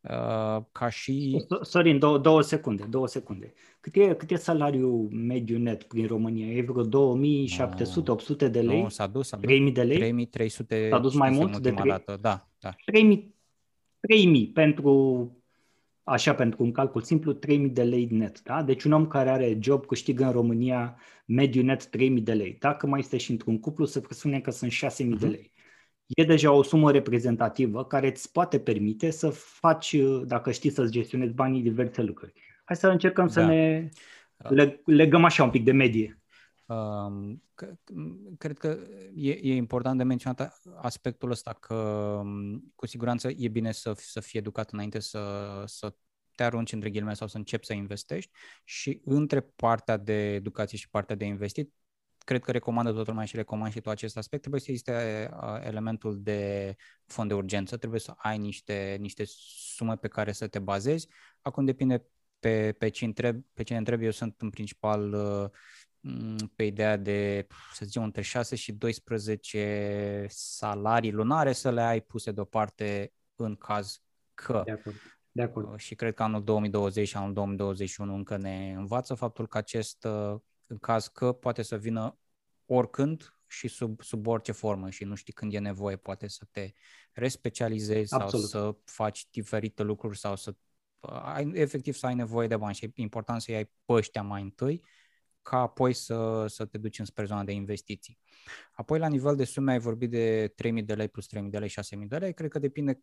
Uh, 0.00 0.62
ca 0.72 0.88
și... 0.88 1.44
Sorin, 1.60 1.98
două, 1.98 2.18
două 2.18 2.42
secunde, 2.42 2.84
două 2.84 3.06
secunde. 3.06 3.52
Cât 3.80 3.96
e, 3.96 4.14
cât 4.14 4.30
e 4.30 4.36
salariul 4.36 5.08
mediu 5.10 5.58
net 5.58 5.82
prin 5.82 6.06
România? 6.06 6.46
E 6.46 6.62
vreo 6.62 6.82
2700, 6.82 8.10
800 8.10 8.48
de 8.48 8.60
lei? 8.60 8.82
Nu, 8.82 8.88
s-a 8.88 9.06
dus, 9.06 9.28
s-a 9.28 9.36
dus 9.36 9.46
3000 9.46 9.72
de 9.72 9.82
lei? 9.82 9.96
3300 9.96 10.88
S-a 10.90 10.98
dus 10.98 11.14
mai 11.14 11.30
mult 11.30 11.58
de 11.58 11.70
3... 11.70 11.88
dată, 11.88 12.18
da. 12.20 12.48
da. 12.60 12.70
3000, 12.84 13.34
3000 14.00 14.48
pentru 14.48 15.43
așa 16.04 16.34
pentru 16.34 16.62
un 16.62 16.72
calcul 16.72 17.02
simplu, 17.02 17.32
3000 17.32 17.70
de 17.70 17.82
lei 17.82 18.08
net. 18.10 18.42
Da? 18.42 18.62
Deci 18.62 18.84
un 18.84 18.92
om 18.92 19.06
care 19.06 19.30
are 19.30 19.58
job 19.60 19.86
câștigă 19.86 20.24
în 20.24 20.32
România 20.32 21.00
mediu 21.26 21.62
net 21.62 21.86
3000 21.86 22.22
de 22.22 22.32
lei. 22.32 22.56
Dacă 22.60 22.86
mai 22.86 23.00
este 23.00 23.16
și 23.16 23.30
într-un 23.30 23.60
cuplu, 23.60 23.84
se 23.84 24.00
presupune 24.00 24.40
că 24.40 24.50
sunt 24.50 24.70
6000 24.70 25.14
uh-huh. 25.14 25.18
de 25.18 25.26
mhm. 25.26 25.34
lei. 25.34 25.52
E 26.06 26.24
deja 26.24 26.52
o 26.52 26.62
sumă 26.62 26.90
reprezentativă 26.90 27.84
care 27.84 28.08
îți 28.08 28.32
poate 28.32 28.60
permite 28.60 29.10
să 29.10 29.30
faci, 29.30 29.96
dacă 30.24 30.50
știi 30.50 30.70
să-ți 30.70 30.92
gestionezi 30.92 31.32
banii, 31.32 31.62
diverse 31.62 32.02
lucruri. 32.02 32.32
Hai 32.64 32.76
să 32.76 32.88
încercăm 32.88 33.26
da. 33.26 33.32
să 33.32 33.44
ne 33.44 33.90
legăm 34.84 35.24
așa 35.24 35.44
un 35.44 35.50
pic 35.50 35.64
de 35.64 35.72
medie. 35.72 36.18
Um, 36.66 37.42
cred 38.38 38.58
că 38.58 38.78
e, 39.14 39.30
e 39.30 39.54
important 39.54 39.98
de 39.98 40.04
menționat 40.04 40.62
aspectul 40.76 41.30
ăsta 41.30 41.52
că 41.52 42.22
cu 42.74 42.86
siguranță 42.86 43.28
e 43.36 43.48
bine 43.48 43.72
să, 43.72 43.92
să 43.96 44.20
fii 44.20 44.38
educat 44.38 44.70
înainte 44.70 44.98
să, 44.98 45.62
să 45.66 45.94
te 46.34 46.44
arunci 46.44 46.72
între 46.72 46.90
ghilimele 46.90 47.14
sau 47.14 47.26
să 47.26 47.36
începi 47.36 47.66
să 47.66 47.72
investești 47.72 48.30
și 48.64 49.00
între 49.04 49.40
partea 49.40 49.96
de 49.96 50.32
educație 50.32 50.78
și 50.78 50.88
partea 50.88 51.16
de 51.16 51.24
investit 51.24 51.72
cred 52.18 52.42
că 52.42 52.50
recomandă 52.50 52.92
toată 52.92 53.10
lumea 53.10 53.24
și 53.24 53.36
recomand 53.36 53.72
și 53.72 53.80
tu 53.80 53.90
acest 53.90 54.16
aspect, 54.16 54.40
trebuie 54.40 54.60
să 54.60 54.70
existe 54.70 55.30
elementul 55.62 56.22
de 56.22 56.74
fond 57.06 57.28
de 57.28 57.34
urgență, 57.34 57.76
trebuie 57.76 58.00
să 58.00 58.14
ai 58.16 58.38
niște, 58.38 58.96
niște 59.00 59.22
sume 59.26 59.96
pe 59.96 60.08
care 60.08 60.32
să 60.32 60.46
te 60.46 60.58
bazezi. 60.58 61.08
Acum 61.40 61.64
depinde 61.64 62.06
pe, 62.38 62.72
pe, 62.72 62.88
cine 62.88 63.08
întreb, 63.08 63.44
pe 63.52 63.62
cine 63.62 63.78
întreb, 63.78 64.02
eu 64.02 64.10
sunt 64.10 64.40
în 64.40 64.50
principal 64.50 65.12
uh, 65.12 65.50
Mm, 65.50 65.83
pe 66.56 66.62
ideea 66.62 66.96
de, 66.96 67.46
să 67.72 67.84
zicem, 67.84 68.02
între 68.02 68.22
6 68.22 68.56
și 68.56 68.72
12 68.72 70.26
salarii 70.28 71.10
lunare 71.10 71.52
să 71.52 71.70
le 71.70 71.82
ai 71.82 72.00
puse 72.00 72.32
deoparte 72.32 73.12
în 73.34 73.56
caz 73.56 74.02
că. 74.34 74.62
De 74.64 74.70
acord. 74.70 74.96
De 75.30 75.42
acord. 75.42 75.72
Uh, 75.72 75.78
și 75.78 75.94
cred 75.94 76.14
că 76.14 76.22
anul 76.22 76.44
2020 76.44 77.08
și 77.08 77.16
anul 77.16 77.32
2021 77.32 78.14
încă 78.14 78.36
ne 78.36 78.74
învață 78.76 79.14
faptul 79.14 79.46
că 79.46 79.58
acest, 79.58 80.04
uh, 80.04 80.40
în 80.66 80.78
caz 80.78 81.06
că 81.06 81.32
poate 81.32 81.62
să 81.62 81.76
vină 81.76 82.18
oricând 82.66 83.36
și 83.46 83.68
sub, 83.68 84.02
sub 84.02 84.26
orice 84.26 84.52
formă 84.52 84.90
și 84.90 85.04
nu 85.04 85.14
știi 85.14 85.32
când 85.32 85.54
e 85.54 85.58
nevoie, 85.58 85.96
poate 85.96 86.28
să 86.28 86.46
te 86.50 86.72
respecializezi 87.12 88.14
Absolut. 88.14 88.48
sau 88.48 88.62
să 88.62 88.78
faci 88.84 89.26
diferite 89.30 89.82
lucruri 89.82 90.18
sau 90.18 90.36
să 90.36 90.54
uh, 91.00 91.20
ai, 91.22 91.50
efectiv 91.54 91.94
să 91.94 92.06
ai 92.06 92.14
nevoie 92.14 92.48
de 92.48 92.56
bani 92.56 92.74
și 92.74 92.84
e 92.84 92.90
important 92.94 93.40
să 93.40 93.50
iei 93.50 93.64
pe 93.84 93.92
ăștia 93.92 94.22
mai 94.22 94.42
întâi 94.42 94.82
ca 95.44 95.60
apoi 95.60 95.92
să, 95.92 96.46
să 96.48 96.64
te 96.64 96.78
duci 96.78 96.98
înspre 96.98 97.24
zona 97.24 97.44
de 97.44 97.52
investiții. 97.52 98.18
Apoi, 98.72 98.98
la 98.98 99.08
nivel 99.08 99.36
de 99.36 99.44
sume, 99.44 99.72
ai 99.72 99.78
vorbit 99.78 100.10
de 100.10 100.54
3.000 100.78 100.84
de 100.84 100.94
lei 100.94 101.08
plus 101.08 101.26
3.000 101.36 101.42
de 101.50 101.58
lei, 101.58 101.68
6.000 101.68 102.06
de 102.06 102.16
lei. 102.16 102.34
Cred 102.34 102.50
că 102.50 102.58
depinde 102.58 103.00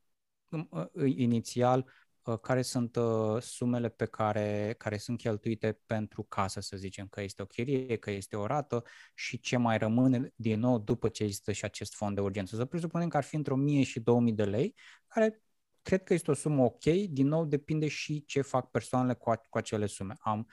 uh, 0.49 0.86
inițial 1.15 1.91
uh, 2.23 2.39
care 2.39 2.62
sunt 2.62 2.95
uh, 2.95 3.41
sumele 3.41 3.89
pe 3.89 4.06
care, 4.06 4.75
care 4.77 4.97
sunt 4.97 5.17
cheltuite 5.17 5.80
pentru 5.86 6.23
casă, 6.23 6.60
să 6.60 6.77
zicem, 6.77 7.08
că 7.08 7.21
este 7.21 7.41
o 7.41 7.45
chirie, 7.45 7.95
că 7.95 8.12
este 8.12 8.36
o 8.36 8.45
rată 8.45 8.84
și 9.13 9.39
ce 9.39 9.58
mai 9.58 9.77
rămâne 9.77 10.34
din 10.36 10.60
nou 10.60 10.80
după 10.80 11.10
ce 11.10 11.23
există 11.23 11.51
și 11.51 11.65
acest 11.65 11.93
fond 11.95 12.15
de 12.15 12.21
urgență. 12.21 12.56
Să 12.56 12.65
presupunem 12.65 13.08
că 13.08 13.17
ar 13.17 13.23
fi 13.23 13.36
între 13.36 13.54
1000 13.54 13.84
și 13.84 13.99
2000 13.99 14.34
de 14.34 14.43
lei, 14.45 14.75
care 15.08 15.41
cred 15.82 16.04
că 16.04 16.13
este 16.13 16.32
o 16.32 16.34
sumă 16.34 16.63
ok, 16.63 16.84
din 17.10 17.27
nou 17.27 17.45
depinde 17.45 17.88
și 17.88 18.25
ce 18.25 18.41
fac 18.41 18.71
persoanele 18.71 19.13
cu, 19.13 19.32
cu 19.49 19.58
acele 19.58 19.86
sume. 19.86 20.13
Am 20.19 20.39
uh, 20.39 20.45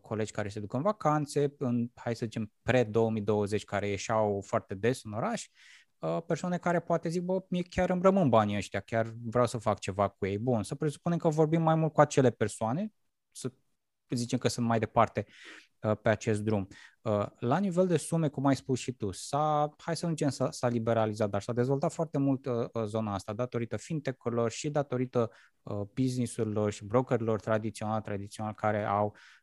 colegi 0.00 0.32
care 0.32 0.48
se 0.48 0.60
duc 0.60 0.72
în 0.72 0.82
vacanțe, 0.82 1.54
în, 1.58 1.90
hai 1.94 2.16
să 2.16 2.24
zicem, 2.24 2.52
pre-2020, 2.62 3.64
care 3.64 3.88
ieșeau 3.88 4.40
foarte 4.46 4.74
des 4.74 5.04
în 5.04 5.12
oraș, 5.12 5.48
uh, 5.98 6.18
persoane 6.26 6.58
care 6.58 6.80
poate 6.80 7.08
zic, 7.08 7.22
bă, 7.22 7.44
mie 7.48 7.62
chiar 7.62 7.90
îmi 7.90 8.02
rămân 8.02 8.28
banii 8.28 8.56
ăștia, 8.56 8.80
chiar 8.80 9.14
vreau 9.24 9.46
să 9.46 9.58
fac 9.58 9.78
ceva 9.78 10.08
cu 10.08 10.26
ei. 10.26 10.38
Bun, 10.38 10.62
să 10.62 10.74
presupunem 10.74 11.18
că 11.18 11.28
vorbim 11.28 11.62
mai 11.62 11.74
mult 11.74 11.92
cu 11.92 12.00
acele 12.00 12.30
persoane, 12.30 12.92
să 13.30 13.52
zicem 14.08 14.38
că 14.38 14.48
sunt 14.48 14.66
mai 14.66 14.78
departe 14.78 15.26
uh, 15.80 15.96
pe 16.02 16.08
acest 16.08 16.40
drum. 16.42 16.68
Uh, 17.02 17.26
la 17.38 17.58
nivel 17.58 17.86
de 17.86 17.96
sume, 17.96 18.28
cum 18.28 18.46
ai 18.46 18.56
spus 18.56 18.78
și 18.78 18.92
tu, 18.92 19.10
s-a, 19.10 19.74
hai 19.76 19.96
să 19.96 20.06
nu 20.06 20.10
zicem 20.10 20.28
s-a, 20.28 20.50
s-a 20.50 20.68
liberalizat, 20.68 21.30
dar 21.30 21.42
s-a 21.42 21.52
dezvoltat 21.52 21.92
foarte 21.92 22.18
mult 22.18 22.46
uh, 22.46 22.68
zona 22.84 23.14
asta 23.14 23.32
datorită 23.32 23.76
fintech-urilor 23.76 24.50
și 24.50 24.70
datorită 24.70 25.30
uh, 25.62 25.80
business-urilor 25.94 26.72
și 26.72 26.84
brokerilor 26.84 27.40
tradițional, 27.40 28.00
tradițional 28.00 28.54
care 28.54 28.84
au 28.84 29.14
Uh, 29.14 29.37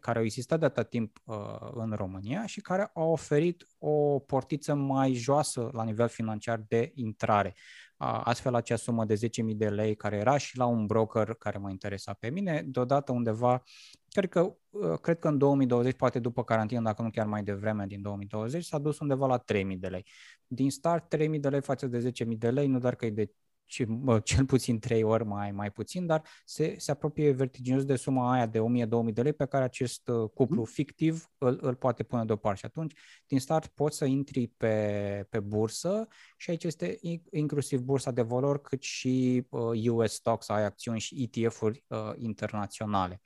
care 0.00 0.18
au 0.18 0.24
existat 0.24 0.58
de 0.58 0.64
atât 0.64 0.88
timp 0.88 1.18
uh, 1.24 1.36
în 1.74 1.92
România 1.96 2.46
și 2.46 2.60
care 2.60 2.90
au 2.94 3.10
oferit 3.10 3.66
o 3.78 4.18
portiță 4.18 4.74
mai 4.74 5.12
joasă 5.12 5.70
la 5.72 5.84
nivel 5.84 6.08
financiar 6.08 6.64
de 6.68 6.92
intrare. 6.94 7.54
Astfel, 7.96 8.54
acea 8.54 8.76
sumă 8.76 9.04
de 9.04 9.14
10.000 9.14 9.56
de 9.56 9.68
lei 9.68 9.94
care 9.94 10.16
era 10.16 10.36
și 10.36 10.56
la 10.56 10.66
un 10.66 10.86
broker 10.86 11.34
care 11.34 11.58
mă 11.58 11.70
interesa 11.70 12.12
pe 12.12 12.30
mine, 12.30 12.62
deodată 12.66 13.12
undeva, 13.12 13.62
cred 14.08 14.28
că, 14.28 14.56
uh, 14.70 14.98
cred 15.00 15.18
că 15.18 15.28
în 15.28 15.38
2020, 15.38 15.96
poate 15.96 16.18
după 16.18 16.44
carantină, 16.44 16.80
dacă 16.80 17.02
nu 17.02 17.10
chiar 17.10 17.26
mai 17.26 17.42
devreme 17.42 17.86
din 17.86 18.02
2020, 18.02 18.64
s-a 18.64 18.78
dus 18.78 18.98
undeva 18.98 19.26
la 19.26 19.38
3.000 19.38 19.78
de 19.78 19.88
lei. 19.88 20.06
Din 20.46 20.70
start, 20.70 21.16
3.000 21.16 21.40
de 21.40 21.48
lei 21.48 21.60
față 21.60 21.86
de 21.86 22.12
10.000 22.24 22.38
de 22.38 22.50
lei, 22.50 22.66
nu 22.66 22.78
doar 22.78 22.94
că 22.94 23.06
e 23.06 23.10
de 23.10 23.32
cel 24.22 24.44
puțin 24.46 24.78
trei 24.78 25.02
ori 25.02 25.24
mai, 25.24 25.52
mai 25.52 25.70
puțin, 25.70 26.06
dar 26.06 26.22
se, 26.44 26.74
se 26.78 26.90
apropie 26.90 27.30
vertiginos 27.30 27.84
de 27.84 27.96
suma 27.96 28.32
aia 28.32 28.46
de 28.46 28.58
1000-2000 28.58 29.12
de 29.12 29.22
lei 29.22 29.32
pe 29.32 29.46
care 29.46 29.64
acest 29.64 30.08
uh, 30.08 30.30
cuplu 30.34 30.58
mm. 30.58 30.64
fictiv 30.64 31.30
îl, 31.38 31.58
îl 31.62 31.74
poate 31.74 32.02
pune 32.02 32.24
deoparte. 32.24 32.58
Și 32.58 32.64
atunci, 32.64 32.94
din 33.26 33.40
start, 33.40 33.66
poți 33.66 33.96
să 33.96 34.04
intri 34.04 34.46
pe, 34.46 35.26
pe 35.30 35.40
bursă 35.40 36.08
și 36.36 36.50
aici 36.50 36.64
este 36.64 36.98
inclusiv 37.30 37.80
bursa 37.80 38.10
de 38.10 38.22
valori, 38.22 38.60
cât 38.62 38.82
și 38.82 39.46
uh, 39.50 39.88
US 39.90 40.12
stocks, 40.12 40.48
ai 40.48 40.64
acțiuni 40.64 41.00
și 41.00 41.30
ETF-uri 41.32 41.84
uh, 41.86 42.12
internaționale. 42.16 43.20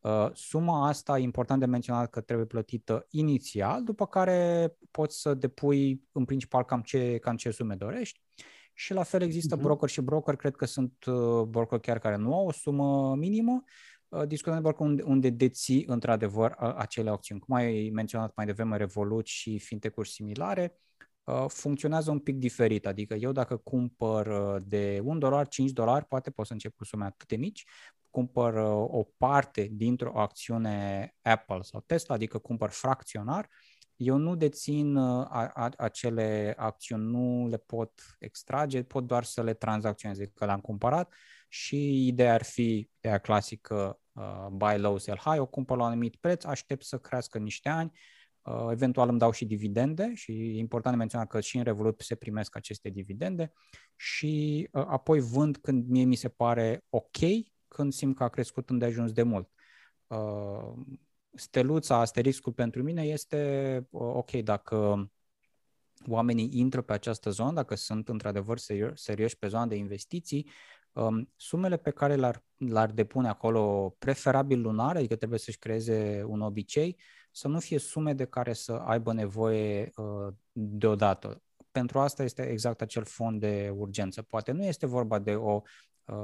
Uh, 0.00 0.30
suma 0.32 0.88
asta 0.88 1.18
e 1.18 1.22
important 1.22 1.60
de 1.60 1.66
menționat 1.66 2.10
că 2.10 2.20
trebuie 2.20 2.46
plătită 2.46 3.06
inițial, 3.10 3.82
după 3.82 4.06
care 4.06 4.72
poți 4.90 5.20
să 5.20 5.34
depui 5.34 6.02
în 6.12 6.24
principal 6.24 6.64
cam 6.64 6.80
ce, 6.80 7.18
cam 7.18 7.36
ce 7.36 7.50
sume 7.50 7.74
dorești 7.74 8.20
și 8.72 8.92
la 8.92 9.02
fel 9.02 9.22
există 9.22 9.56
uh-huh. 9.56 9.62
broker 9.62 9.88
și 9.88 10.00
broker, 10.00 10.36
cred 10.36 10.56
că 10.56 10.64
sunt 10.64 11.04
uh, 11.04 11.42
broker 11.42 11.78
chiar 11.78 11.98
care 11.98 12.16
nu 12.16 12.34
au 12.34 12.46
o 12.46 12.52
sumă 12.52 13.14
minimă, 13.16 13.62
uh, 14.08 14.26
discutăm 14.26 14.54
de 14.54 14.62
broker 14.62 14.86
unde, 14.86 15.02
unde 15.02 15.30
deții 15.30 15.84
într-adevăr 15.86 16.54
acele 16.76 17.10
opțiuni. 17.10 17.40
Cum 17.40 17.54
ai 17.54 17.90
menționat 17.92 18.32
mai 18.36 18.46
devreme 18.46 18.76
Revolut 18.76 19.26
și 19.26 19.58
fintech-uri 19.58 20.08
similare, 20.08 20.78
uh, 21.24 21.44
funcționează 21.48 22.10
un 22.10 22.18
pic 22.18 22.36
diferit. 22.36 22.86
Adică 22.86 23.14
eu 23.14 23.32
dacă 23.32 23.56
cumpăr 23.56 24.56
de 24.66 25.00
1 25.04 25.18
dolar, 25.18 25.48
5 25.48 25.70
dolari, 25.70 26.04
poate 26.04 26.30
pot 26.30 26.46
să 26.46 26.52
încep 26.52 26.74
cu 26.74 26.84
sume 26.84 27.04
atât 27.04 27.28
de 27.28 27.36
mici, 27.36 27.64
cumpăr 28.10 28.54
o 28.88 29.06
parte 29.16 29.68
dintr-o 29.72 30.20
acțiune 30.20 31.14
Apple 31.22 31.62
sau 31.62 31.82
Tesla, 31.86 32.14
adică 32.14 32.38
cumpăr 32.38 32.70
fracționar, 32.70 33.48
eu 34.02 34.16
nu 34.16 34.36
dețin 34.36 34.96
uh, 34.96 35.26
a, 35.28 35.50
a, 35.54 35.70
acele 35.76 36.54
acțiuni, 36.56 37.10
nu 37.10 37.46
le 37.48 37.56
pot 37.56 38.16
extrage, 38.18 38.82
pot 38.82 39.06
doar 39.06 39.24
să 39.24 39.42
le 39.42 39.54
tranzacționez, 39.54 40.18
că 40.34 40.44
le-am 40.44 40.60
cumpărat 40.60 41.14
și 41.48 42.06
ideea 42.06 42.34
ar 42.34 42.42
fi, 42.42 42.88
ideea 42.98 43.18
clasică, 43.18 44.00
uh, 44.12 44.46
buy 44.52 44.78
low, 44.78 44.98
sell 44.98 45.18
high, 45.18 45.40
o 45.40 45.46
cumpăr 45.46 45.76
la 45.76 45.82
un 45.82 45.90
anumit 45.90 46.16
preț, 46.16 46.44
aștept 46.44 46.84
să 46.84 46.98
crească 46.98 47.38
niște 47.38 47.68
ani, 47.68 47.92
uh, 48.42 48.68
eventual 48.70 49.08
îmi 49.08 49.18
dau 49.18 49.30
și 49.30 49.44
dividende 49.44 50.14
și 50.14 50.32
e 50.32 50.58
important 50.58 50.94
de 50.94 51.00
menționat 51.00 51.28
că 51.28 51.40
și 51.40 51.56
în 51.56 51.62
Revolut 51.62 52.00
se 52.00 52.14
primesc 52.14 52.56
aceste 52.56 52.88
dividende 52.88 53.52
și 53.96 54.68
uh, 54.72 54.84
apoi 54.86 55.20
vând 55.20 55.56
când 55.56 55.88
mie 55.88 56.04
mi 56.04 56.14
se 56.14 56.28
pare 56.28 56.84
ok, 56.88 57.18
când 57.68 57.92
simt 57.92 58.16
că 58.16 58.22
a 58.22 58.28
crescut 58.28 58.70
îndeajuns 58.70 59.12
de 59.12 59.22
mult. 59.22 59.50
Uh, 60.06 60.72
steluța, 61.34 61.96
asteriscul 61.96 62.52
pentru 62.52 62.82
mine 62.82 63.02
este, 63.02 63.86
ok, 63.90 64.30
dacă 64.30 65.10
oamenii 66.06 66.50
intră 66.52 66.80
pe 66.80 66.92
această 66.92 67.30
zonă, 67.30 67.52
dacă 67.52 67.74
sunt 67.74 68.08
într-adevăr 68.08 68.58
serioși 68.94 69.38
pe 69.38 69.46
zona 69.46 69.66
de 69.66 69.74
investiții, 69.74 70.48
um, 70.92 71.30
sumele 71.36 71.76
pe 71.76 71.90
care 71.90 72.14
le-ar, 72.14 72.44
le-ar 72.56 72.90
depune 72.90 73.28
acolo, 73.28 73.94
preferabil 73.98 74.60
lunare, 74.60 74.98
adică 74.98 75.16
trebuie 75.16 75.38
să-și 75.38 75.58
creeze 75.58 76.24
un 76.26 76.40
obicei, 76.40 76.96
să 77.30 77.48
nu 77.48 77.60
fie 77.60 77.78
sume 77.78 78.12
de 78.12 78.24
care 78.24 78.52
să 78.52 78.72
aibă 78.72 79.12
nevoie 79.12 79.90
uh, 79.96 80.34
deodată. 80.52 81.42
Pentru 81.70 81.98
asta 81.98 82.22
este 82.22 82.42
exact 82.42 82.80
acel 82.80 83.04
fond 83.04 83.40
de 83.40 83.72
urgență. 83.76 84.22
Poate 84.22 84.52
nu 84.52 84.64
este 84.64 84.86
vorba 84.86 85.18
de 85.18 85.34
o 85.34 85.54
Uh, 85.54 85.60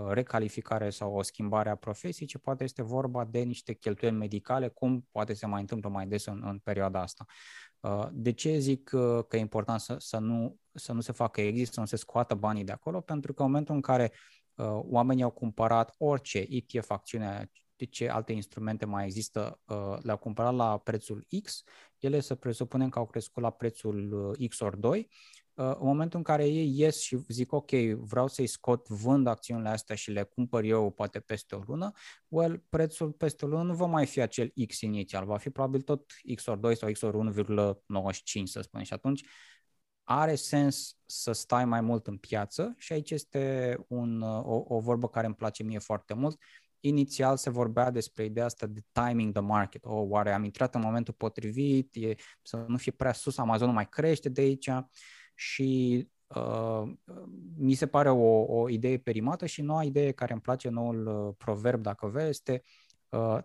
recalificare 0.09 0.91
sau 0.91 1.15
o 1.15 1.23
schimbare 1.23 1.71
a 1.71 1.75
profesiei, 1.75 2.29
ci 2.29 2.39
poate 2.39 2.65
este 2.65 2.83
vorba 2.83 3.25
de 3.25 3.39
niște 3.39 3.73
cheltuieli 3.73 4.17
medicale, 4.17 4.69
cum 4.69 5.09
poate 5.11 5.33
se 5.33 5.47
mai 5.47 5.61
întâmplă 5.61 5.89
mai 5.89 6.07
des 6.07 6.27
în, 6.27 6.43
în 6.45 6.59
perioada 6.59 7.01
asta. 7.01 7.25
Uh, 7.81 8.09
de 8.13 8.33
ce 8.33 8.59
zic 8.59 8.91
uh, 8.93 9.25
că 9.29 9.37
e 9.37 9.41
important 9.41 9.81
să, 9.81 9.97
să, 9.99 10.19
nu, 10.19 10.57
să 10.73 10.93
nu 10.93 11.01
se 11.01 11.13
facă 11.13 11.41
exit, 11.41 11.69
să 11.69 11.81
nu 11.81 11.87
se 11.87 11.97
scoată 11.97 12.35
banii 12.35 12.65
de 12.65 12.73
acolo? 12.73 13.01
Pentru 13.01 13.33
că 13.33 13.43
în 13.43 13.49
momentul 13.49 13.75
în 13.75 13.81
care 13.81 14.13
oamenii 14.75 15.23
au 15.23 15.31
cumpărat 15.31 15.95
orice 15.99 16.47
ETF, 16.49 16.91
acțiune, 16.91 17.51
de 17.77 17.85
ce 17.85 18.09
alte 18.09 18.33
instrumente 18.33 18.85
mai 18.85 19.05
există, 19.05 19.61
le-au 20.03 20.17
cumpărat 20.17 20.55
la 20.55 20.79
prețul 20.79 21.27
X, 21.43 21.63
ele 21.99 22.21
să 22.21 22.35
presupunem 22.35 22.89
că 22.89 22.99
au 22.99 23.07
crescut 23.07 23.43
la 23.43 23.51
prețul 23.51 24.37
X 24.49 24.61
ori 24.61 24.81
2 24.81 24.99
Uh, 25.01 25.48
în 25.63 25.87
momentul 25.87 26.19
în 26.19 26.25
care 26.25 26.47
ei 26.47 26.79
ies 26.79 27.01
și 27.01 27.19
zic, 27.29 27.53
ok, 27.53 27.71
vreau 27.97 28.29
să-i 28.29 28.47
scot, 28.47 28.89
vând 28.89 29.27
acțiunile 29.27 29.69
astea 29.69 29.97
și 29.97 30.11
le 30.11 30.23
cumpăr 30.23 30.65
eu 30.65 30.91
poate 30.91 31.21
peste 31.21 31.55
o 31.55 31.63
lună, 31.67 31.93
well, 32.29 32.65
prețul 32.69 33.13
peste 33.13 33.45
o 33.45 33.49
lună 33.49 33.63
nu 33.63 33.75
va 33.75 33.87
mai 33.87 34.07
fi 34.07 34.21
acel 34.21 34.53
X 34.67 34.81
inițial, 34.81 35.25
va 35.25 35.37
fi 35.37 35.51
probabil 35.51 35.81
tot 35.81 36.13
X 36.35 36.47
ori 36.47 36.61
2 36.61 36.77
sau 36.77 36.91
X 36.91 37.01
ori 37.01 37.17
1,95 37.17 38.43
să 38.45 38.61
spunem 38.61 38.87
și 38.87 38.93
atunci 38.93 39.25
are 40.11 40.35
sens 40.35 40.97
să 41.07 41.33
stai 41.33 41.65
mai 41.65 41.81
mult 41.81 42.07
în 42.07 42.17
piață. 42.17 42.75
Și 42.79 42.93
aici 42.93 43.11
este 43.11 43.77
un, 43.89 44.23
o, 44.23 44.65
o 44.67 44.81
vorbă 44.81 45.09
care 45.09 45.27
îmi 45.27 45.35
place 45.35 45.63
mie 45.63 45.79
foarte 45.79 46.15
mult. 46.15 46.43
Inițial 46.81 47.37
se 47.37 47.51
vorbea 47.51 47.91
despre 47.91 48.25
ideea 48.25 48.45
asta 48.45 48.67
de 48.67 48.81
timing 48.93 49.33
the 49.33 49.43
market. 49.43 49.85
O, 49.85 49.95
oare 49.95 50.33
am 50.33 50.45
intrat 50.45 50.75
în 50.75 50.81
momentul 50.81 51.15
potrivit, 51.15 51.95
e, 51.95 52.15
să 52.43 52.65
nu 52.69 52.77
fie 52.77 52.93
prea 52.93 53.13
sus, 53.13 53.39
Amazon 53.39 53.67
nu 53.67 53.73
mai 53.73 53.89
crește 53.89 54.29
de 54.29 54.41
aici 54.41 54.71
și 55.39 56.09
uh, 56.27 56.83
mi 57.57 57.75
se 57.75 57.87
pare 57.87 58.11
o, 58.11 58.43
o 58.43 58.69
idee 58.69 58.99
perimată 58.99 59.47
și 59.47 59.63
noua 59.63 59.85
idee 59.85 60.13
care 60.13 60.33
îmi 60.33 60.41
place, 60.41 60.69
noul 60.69 61.07
uh, 61.07 61.35
proverb, 61.39 61.83
dacă 61.83 62.07
vezi, 62.07 62.29
este 62.29 62.63
uh, 63.09 63.39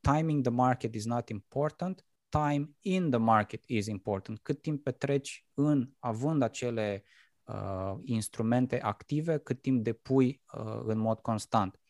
timing 0.00 0.42
the 0.42 0.52
market 0.52 0.94
is 0.94 1.04
not 1.04 1.28
important, 1.28 2.06
time 2.28 2.70
in 2.80 3.10
the 3.10 3.18
market 3.18 3.62
is 3.66 3.86
important. 3.86 4.38
Cât 4.38 4.62
timp 4.62 4.82
petreci 4.82 5.46
în, 5.54 5.90
având 5.98 6.42
acele 6.42 7.04
uh, 7.44 7.94
instrumente 8.02 8.80
active, 8.80 9.38
cât 9.38 9.62
timp 9.62 9.84
depui 9.84 10.42
uh, 10.56 10.80
în 10.84 10.98
mod 10.98 11.20
constant. 11.20 11.80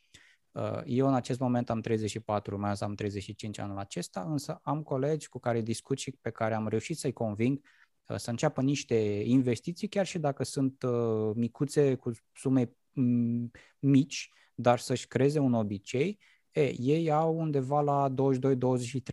Uh, 0.52 0.80
eu 0.84 1.06
în 1.06 1.14
acest 1.14 1.38
moment 1.38 1.70
am 1.70 1.80
34, 1.80 2.54
urmează 2.54 2.84
am 2.84 2.94
35 2.94 3.58
anul 3.58 3.78
acesta, 3.78 4.20
însă 4.20 4.60
am 4.62 4.82
colegi 4.82 5.28
cu 5.28 5.38
care 5.38 5.60
discut 5.60 5.98
și 5.98 6.18
pe 6.20 6.30
care 6.30 6.54
am 6.54 6.68
reușit 6.68 6.98
să-i 6.98 7.12
conving 7.12 7.58
Uh, 7.58 7.79
să 8.16 8.30
înceapă 8.30 8.62
niște 8.62 8.94
investiții, 9.24 9.88
chiar 9.88 10.06
și 10.06 10.18
dacă 10.18 10.44
sunt 10.44 10.82
uh, 10.82 11.30
micuțe 11.34 11.94
cu 11.94 12.10
sume 12.32 12.72
mm, 12.92 13.50
mici, 13.78 14.28
dar 14.54 14.78
să-și 14.78 15.06
creeze 15.06 15.38
un 15.38 15.54
obicei, 15.54 16.18
e, 16.50 16.80
ei 16.80 17.10
au 17.10 17.38
undeva 17.38 17.80
la 17.80 18.14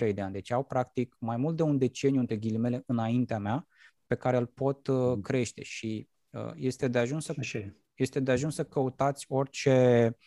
22-23 0.10 0.14
de 0.14 0.22
ani, 0.22 0.34
deci 0.34 0.52
au 0.52 0.64
practic 0.64 1.16
mai 1.20 1.38
mult 1.38 1.56
de 1.56 1.64
un 1.64 1.78
deceniu, 1.78 2.20
între 2.20 2.38
ghilimele, 2.38 2.84
înaintea 2.86 3.40
mea, 3.40 3.68
pe 4.08 4.16
care 4.16 4.38
îl 4.38 4.46
pot 4.46 4.88
uh, 4.88 4.96
mm. 4.96 5.22
crește. 5.22 5.64
Și 5.64 6.10
este 6.56 6.88
de 6.88 6.98
ajuns 6.98 7.26
să, 7.26 7.34
este 7.94 8.20
de 8.20 8.32
ajuns 8.32 8.56
să 8.56 8.64
căutați 8.64 9.26
orice 9.30 10.18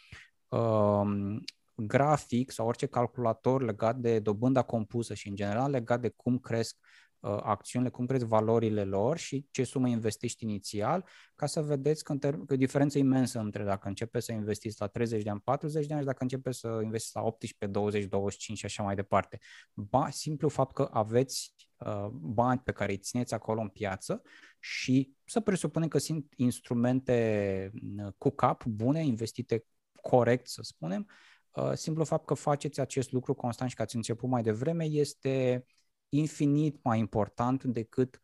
um, 0.49 1.45
grafic 1.75 2.51
sau 2.51 2.67
orice 2.67 2.87
calculator 2.87 3.63
legat 3.63 3.97
de 3.97 4.19
dobânda 4.19 4.63
compusă 4.63 5.15
și 5.15 5.29
în 5.29 5.35
general 5.35 5.71
legat 5.71 6.01
de 6.01 6.09
cum 6.09 6.39
cresc 6.39 6.77
Uh, 6.81 7.10
acțiunile, 7.21 7.91
cum 7.91 8.07
crezi 8.07 8.25
valorile 8.25 8.85
lor 8.85 9.17
și 9.17 9.47
ce 9.51 9.65
sumă 9.65 9.89
investești 9.89 10.45
inițial, 10.45 11.05
ca 11.35 11.47
să 11.47 11.63
vedeți 11.63 12.05
că, 12.05 12.15
că 12.19 12.53
o 12.53 12.57
diferență 12.57 12.99
imensă 12.99 13.39
între 13.39 13.65
dacă 13.65 13.89
începe 13.89 14.21
să 14.21 14.33
investiți 14.33 14.77
la 14.81 14.87
30 14.87 15.23
de 15.23 15.31
ani, 15.31 15.41
40 15.41 15.87
de 15.87 15.93
ani 15.93 16.03
și 16.03 16.07
dacă 16.09 16.23
începe 16.23 16.53
să 16.53 16.81
investiți 16.83 17.17
la 17.17 17.23
18, 17.23 17.67
20, 17.67 18.05
25 18.05 18.59
și 18.59 18.65
așa 18.65 18.83
mai 18.83 18.95
departe. 18.95 19.39
Ba, 19.73 20.11
simplu 20.11 20.49
fapt 20.49 20.75
că 20.75 20.89
aveți 20.93 21.55
uh, 21.77 22.07
bani 22.11 22.61
pe 22.65 22.73
care 22.73 22.91
îi 22.91 22.99
țineți 22.99 23.35
acolo 23.35 23.61
în 23.61 23.69
piață 23.69 24.23
și 24.61 25.15
să 25.25 25.41
presupunem 25.41 25.89
că 25.89 25.99
sunt 25.99 26.33
instrumente 26.37 27.71
uh, 27.97 28.13
cu 28.19 28.31
cap 28.31 28.65
bune, 28.65 29.05
investite 29.05 29.65
corect, 30.01 30.49
să 30.49 30.61
spunem, 30.63 31.07
uh, 31.51 31.73
simplu 31.75 32.05
fapt 32.05 32.27
că 32.27 32.35
faceți 32.35 32.81
acest 32.81 33.13
lucru 33.13 33.35
constant 33.35 33.71
și 33.71 33.77
că 33.77 33.83
ați 33.83 33.97
început 33.97 34.29
mai 34.29 34.43
devreme 34.43 34.85
este 34.85 35.65
infinit 36.11 36.83
mai 36.83 36.99
important 36.99 37.65
decât 37.65 38.21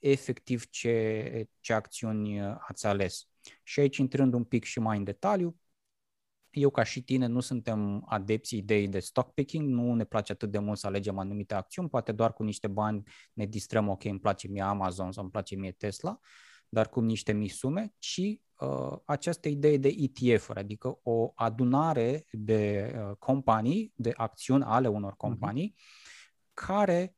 efectiv 0.00 0.66
ce, 0.70 1.48
ce 1.60 1.72
acțiuni 1.72 2.40
ați 2.40 2.86
ales. 2.86 3.28
Și 3.62 3.80
aici 3.80 3.96
intrând 3.96 4.32
un 4.32 4.44
pic 4.44 4.64
și 4.64 4.80
mai 4.80 4.96
în 4.96 5.04
detaliu, 5.04 5.56
eu 6.50 6.70
ca 6.70 6.82
și 6.82 7.02
tine 7.02 7.26
nu 7.26 7.40
suntem 7.40 8.04
adepții 8.08 8.58
ideii 8.58 8.88
de 8.88 8.98
stock 8.98 9.34
picking, 9.34 9.68
nu 9.68 9.94
ne 9.94 10.04
place 10.04 10.32
atât 10.32 10.50
de 10.50 10.58
mult 10.58 10.78
să 10.78 10.86
alegem 10.86 11.18
anumite 11.18 11.54
acțiuni, 11.54 11.88
poate 11.88 12.12
doar 12.12 12.32
cu 12.32 12.42
niște 12.42 12.66
bani 12.66 13.02
ne 13.32 13.46
distrăm, 13.46 13.88
ok, 13.88 14.04
îmi 14.04 14.20
place 14.20 14.48
mie 14.48 14.62
Amazon 14.62 15.12
sau 15.12 15.22
îmi 15.22 15.32
place 15.32 15.56
mie 15.56 15.72
Tesla, 15.72 16.18
dar 16.68 16.88
cu 16.88 17.00
niște 17.00 17.32
mici 17.32 17.50
sume, 17.50 17.92
ci 17.98 18.20
uh, 18.58 18.98
această 19.04 19.48
idee 19.48 19.76
de 19.76 19.88
ETF-uri, 19.96 20.58
adică 20.58 20.98
o 21.02 21.32
adunare 21.34 22.24
de 22.30 22.92
uh, 22.96 23.16
companii, 23.18 23.92
de 23.96 24.12
acțiuni 24.16 24.64
ale 24.64 24.88
unor 24.88 25.10
mhm. 25.10 25.18
companii, 25.18 25.74
uh-huh. 25.76 26.52
care 26.52 27.12
Um, 27.12 27.17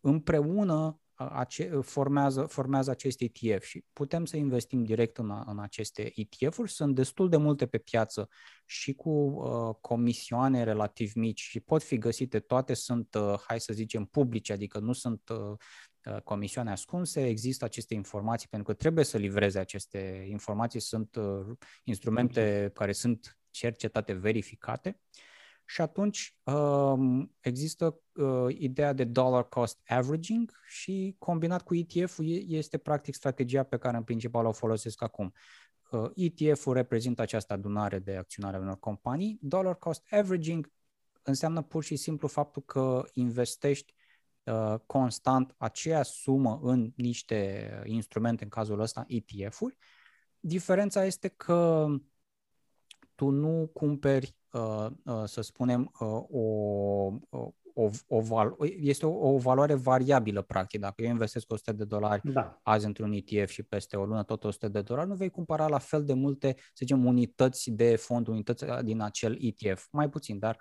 împreună 0.00 1.00
ace- 1.16 1.80
formează, 1.82 2.42
formează 2.42 2.90
acest 2.90 3.20
ETF 3.20 3.64
și 3.64 3.84
putem 3.92 4.24
să 4.24 4.36
investim 4.36 4.84
direct 4.84 5.18
în, 5.18 5.42
în 5.46 5.58
aceste 5.58 6.12
ETF-uri. 6.14 6.70
Sunt 6.70 6.94
destul 6.94 7.28
de 7.28 7.36
multe 7.36 7.66
pe 7.66 7.78
piață 7.78 8.28
și 8.64 8.94
cu 8.94 9.10
uh, 9.10 9.74
comisioane 9.80 10.62
relativ 10.62 11.12
mici 11.14 11.40
și 11.40 11.60
pot 11.60 11.82
fi 11.82 11.98
găsite, 11.98 12.40
toate 12.40 12.74
sunt, 12.74 13.14
uh, 13.14 13.34
hai 13.46 13.60
să 13.60 13.72
zicem, 13.72 14.04
publice, 14.04 14.52
adică 14.52 14.78
nu 14.78 14.92
sunt 14.92 15.28
uh, 15.28 15.56
uh, 16.14 16.22
comisioane 16.22 16.70
ascunse, 16.70 17.26
există 17.26 17.64
aceste 17.64 17.94
informații 17.94 18.48
pentru 18.48 18.72
că 18.72 18.74
trebuie 18.74 19.04
să 19.04 19.18
livreze 19.18 19.58
aceste 19.58 20.26
informații, 20.30 20.80
sunt 20.80 21.16
uh, 21.16 21.56
instrumente 21.84 22.70
care 22.74 22.92
sunt 22.92 23.38
cercetate, 23.50 24.12
verificate 24.12 25.00
și 25.66 25.80
atunci 25.80 26.36
um, 26.42 27.34
există 27.40 28.00
uh, 28.14 28.56
ideea 28.58 28.92
de 28.92 29.04
dollar 29.04 29.48
cost 29.48 29.80
averaging 29.86 30.52
și 30.66 31.16
combinat 31.18 31.62
cu 31.62 31.74
ETF-ul 31.74 32.26
este 32.48 32.78
practic 32.78 33.14
strategia 33.14 33.62
pe 33.62 33.76
care 33.76 33.96
în 33.96 34.02
principal 34.02 34.44
o 34.44 34.52
folosesc 34.52 35.02
acum. 35.02 35.32
Uh, 35.90 36.10
ETF-ul 36.14 36.72
reprezintă 36.72 37.22
această 37.22 37.52
adunare 37.52 37.98
de 37.98 38.16
acționare 38.16 38.56
a 38.56 38.60
unor 38.60 38.78
companii. 38.78 39.38
Dollar 39.40 39.76
cost 39.78 40.06
averaging 40.10 40.72
înseamnă 41.22 41.62
pur 41.62 41.84
și 41.84 41.96
simplu 41.96 42.28
faptul 42.28 42.62
că 42.62 43.04
investești 43.12 43.94
uh, 44.44 44.74
constant 44.86 45.54
aceeași 45.56 46.10
sumă 46.10 46.60
în 46.62 46.92
niște 46.96 47.70
instrumente, 47.84 48.44
în 48.44 48.50
cazul 48.50 48.80
ăsta 48.80 49.04
ETF-uri. 49.08 49.76
Diferența 50.40 51.04
este 51.04 51.28
că 51.28 51.86
tu 53.14 53.28
nu 53.28 53.70
cumperi, 53.72 54.26
uh, 54.26 54.34
uh, 54.36 54.45
să 55.24 55.40
spunem, 55.40 55.92
uh, 56.00 56.22
o, 56.30 57.50
o, 57.78 57.90
o 58.06 58.20
val- 58.20 58.56
este 58.80 59.06
o, 59.06 59.34
o 59.34 59.38
valoare 59.38 59.74
variabilă, 59.74 60.42
practic. 60.42 60.80
Dacă 60.80 61.02
eu 61.02 61.10
investesc 61.10 61.52
100 61.52 61.72
de 61.72 61.84
dolari 61.84 62.32
da. 62.32 62.60
azi 62.62 62.86
într-un 62.86 63.12
ETF 63.12 63.50
și 63.50 63.62
peste 63.62 63.96
o 63.96 64.04
lună 64.04 64.22
tot 64.22 64.44
100 64.44 64.68
de 64.68 64.82
dolari, 64.82 65.08
nu 65.08 65.14
vei 65.14 65.30
cumpăra 65.30 65.66
la 65.68 65.78
fel 65.78 66.04
de 66.04 66.12
multe, 66.12 66.54
să 66.56 66.78
zicem, 66.78 67.04
unități 67.04 67.70
de 67.70 67.96
fond, 67.96 68.26
unități 68.26 68.64
din 68.82 69.00
acel 69.00 69.38
ETF. 69.40 69.86
Mai 69.90 70.08
puțin, 70.08 70.38
dar 70.38 70.58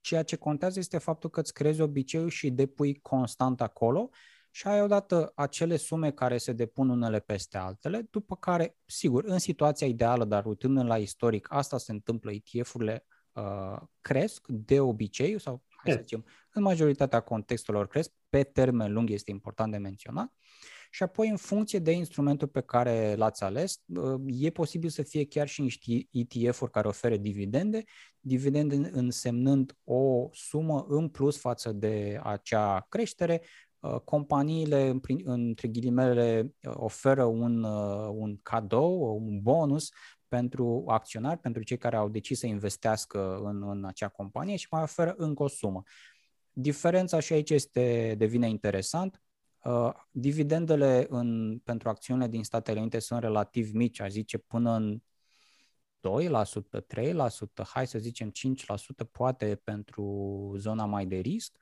ceea 0.00 0.22
ce 0.22 0.36
contează 0.36 0.78
este 0.78 0.98
faptul 0.98 1.30
că 1.30 1.40
îți 1.40 1.52
creezi 1.52 1.80
obiceiul 1.80 2.28
și 2.28 2.50
depui 2.50 3.00
constant 3.00 3.60
acolo 3.60 4.10
și 4.50 4.66
ai 4.66 4.82
odată 4.82 5.32
acele 5.34 5.76
sume 5.76 6.10
care 6.10 6.38
se 6.38 6.52
depun 6.52 6.88
unele 6.88 7.20
peste 7.20 7.58
altele, 7.58 8.06
după 8.10 8.36
care, 8.36 8.76
sigur, 8.84 9.24
în 9.24 9.38
situația 9.38 9.86
ideală, 9.86 10.24
dar 10.24 10.44
uitându 10.44 10.82
la 10.82 10.98
istoric, 10.98 11.46
asta 11.50 11.78
se 11.78 11.92
întâmplă, 11.92 12.30
ETF-urile 12.32 13.06
uh, 13.32 13.80
cresc 14.00 14.46
de 14.48 14.80
obicei, 14.80 15.40
sau 15.40 15.62
hai 15.68 15.92
să 15.92 16.00
zicem, 16.00 16.24
în 16.52 16.62
majoritatea 16.62 17.20
contextelor 17.20 17.88
cresc, 17.88 18.10
pe 18.28 18.42
termen 18.42 18.92
lung 18.92 19.10
este 19.10 19.30
important 19.30 19.72
de 19.72 19.78
menționat, 19.78 20.32
și 20.90 21.02
apoi 21.02 21.28
în 21.28 21.36
funcție 21.36 21.78
de 21.78 21.90
instrumentul 21.90 22.48
pe 22.48 22.60
care 22.60 23.14
l-ați 23.14 23.42
ales, 23.42 23.82
uh, 23.86 24.20
e 24.26 24.50
posibil 24.50 24.90
să 24.90 25.02
fie 25.02 25.26
chiar 25.26 25.48
și 25.48 25.60
niște 25.60 26.08
ETF-uri 26.10 26.70
care 26.70 26.88
oferă 26.88 27.16
dividende, 27.16 27.84
dividende 28.20 28.90
însemnând 28.92 29.76
o 29.84 30.28
sumă 30.32 30.84
în 30.88 31.08
plus 31.08 31.38
față 31.38 31.72
de 31.72 32.20
acea 32.22 32.86
creștere, 32.88 33.42
Uh, 33.82 34.00
companiile, 34.04 35.00
între 35.24 35.68
ghilimele, 35.68 36.54
uh, 36.62 36.72
oferă 36.76 37.24
un, 37.24 37.62
uh, 37.62 38.08
un 38.12 38.38
cadou, 38.42 39.16
un 39.16 39.40
bonus 39.40 39.90
pentru 40.32 40.84
acționari, 40.86 41.40
pentru 41.40 41.62
cei 41.62 41.78
care 41.78 41.96
au 41.96 42.08
decis 42.08 42.38
să 42.38 42.46
investească 42.46 43.40
în, 43.44 43.68
în 43.68 43.84
acea 43.84 44.08
companie 44.08 44.56
și 44.56 44.66
mai 44.70 44.82
oferă 44.82 45.14
încă 45.16 45.42
o 45.42 45.48
sumă. 45.48 45.82
Diferența 46.52 47.20
și 47.20 47.32
aici 47.32 47.50
este, 47.50 48.14
devine 48.18 48.48
interesant. 48.48 49.22
Uh, 49.64 49.92
dividendele 50.10 51.06
în, 51.08 51.58
pentru 51.64 51.88
acțiunile 51.88 52.28
din 52.28 52.44
Statele 52.44 52.80
Unite 52.80 52.98
sunt 52.98 53.20
relativ 53.20 53.72
mici, 53.72 54.00
aș 54.00 54.10
zice 54.10 54.38
până 54.38 54.74
în 54.74 55.02
2%, 56.00 56.80
3%, 56.80 57.64
hai 57.64 57.86
să 57.86 57.98
zicem 57.98 58.30
5% 58.30 59.10
poate 59.10 59.60
pentru 59.64 60.04
zona 60.56 60.84
mai 60.84 61.06
de 61.06 61.16
risc. 61.16 61.56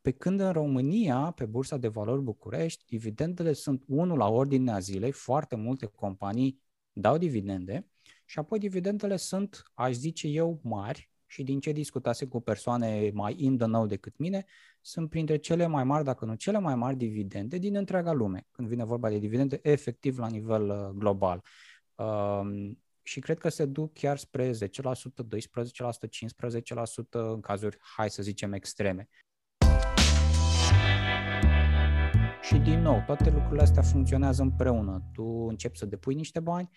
Pe 0.00 0.10
când 0.10 0.40
în 0.40 0.52
România, 0.52 1.30
pe 1.30 1.44
Bursa 1.44 1.76
de 1.76 1.88
Valori 1.88 2.22
București, 2.22 2.84
dividendele 2.86 3.52
sunt 3.52 3.82
unul 3.86 4.18
la 4.18 4.28
ordinea 4.28 4.78
zilei, 4.78 5.12
foarte 5.12 5.56
multe 5.56 5.86
companii 5.86 6.60
dau 6.92 7.18
dividende 7.18 7.86
și 8.26 8.38
apoi 8.38 8.58
dividendele 8.58 9.16
sunt, 9.16 9.62
aș 9.74 9.92
zice 9.92 10.26
eu, 10.26 10.60
mari 10.62 11.10
și 11.26 11.42
din 11.42 11.60
ce 11.60 11.72
discutase 11.72 12.26
cu 12.26 12.40
persoane 12.40 13.10
mai 13.14 13.34
in 13.38 13.56
the 13.56 13.66
know 13.66 13.86
decât 13.86 14.16
mine, 14.16 14.44
sunt 14.80 15.08
printre 15.08 15.36
cele 15.36 15.66
mai 15.66 15.84
mari, 15.84 16.04
dacă 16.04 16.24
nu 16.24 16.34
cele 16.34 16.58
mai 16.58 16.74
mari 16.74 16.96
dividende 16.96 17.58
din 17.58 17.76
întreaga 17.76 18.12
lume, 18.12 18.46
când 18.50 18.68
vine 18.68 18.84
vorba 18.84 19.08
de 19.08 19.18
dividende 19.18 19.58
efectiv 19.62 20.18
la 20.18 20.28
nivel 20.28 20.68
uh, 20.68 20.88
global. 20.94 21.42
Um, 21.94 22.78
și 23.02 23.20
cred 23.20 23.38
că 23.38 23.48
se 23.48 23.64
duc 23.64 23.92
chiar 23.92 24.18
spre 24.18 24.50
10%, 24.50 24.54
12%, 24.54 24.56
15% 24.56 24.58
în 27.10 27.40
cazuri, 27.40 27.78
hai 27.96 28.10
să 28.10 28.22
zicem, 28.22 28.52
extreme. 28.52 29.08
Și 32.42 32.58
din 32.58 32.80
nou, 32.80 33.02
toate 33.06 33.30
lucrurile 33.30 33.62
astea 33.62 33.82
funcționează 33.82 34.42
împreună. 34.42 35.02
Tu 35.12 35.24
începi 35.24 35.78
să 35.78 35.86
depui 35.86 36.14
niște 36.14 36.40
bani, 36.40 36.70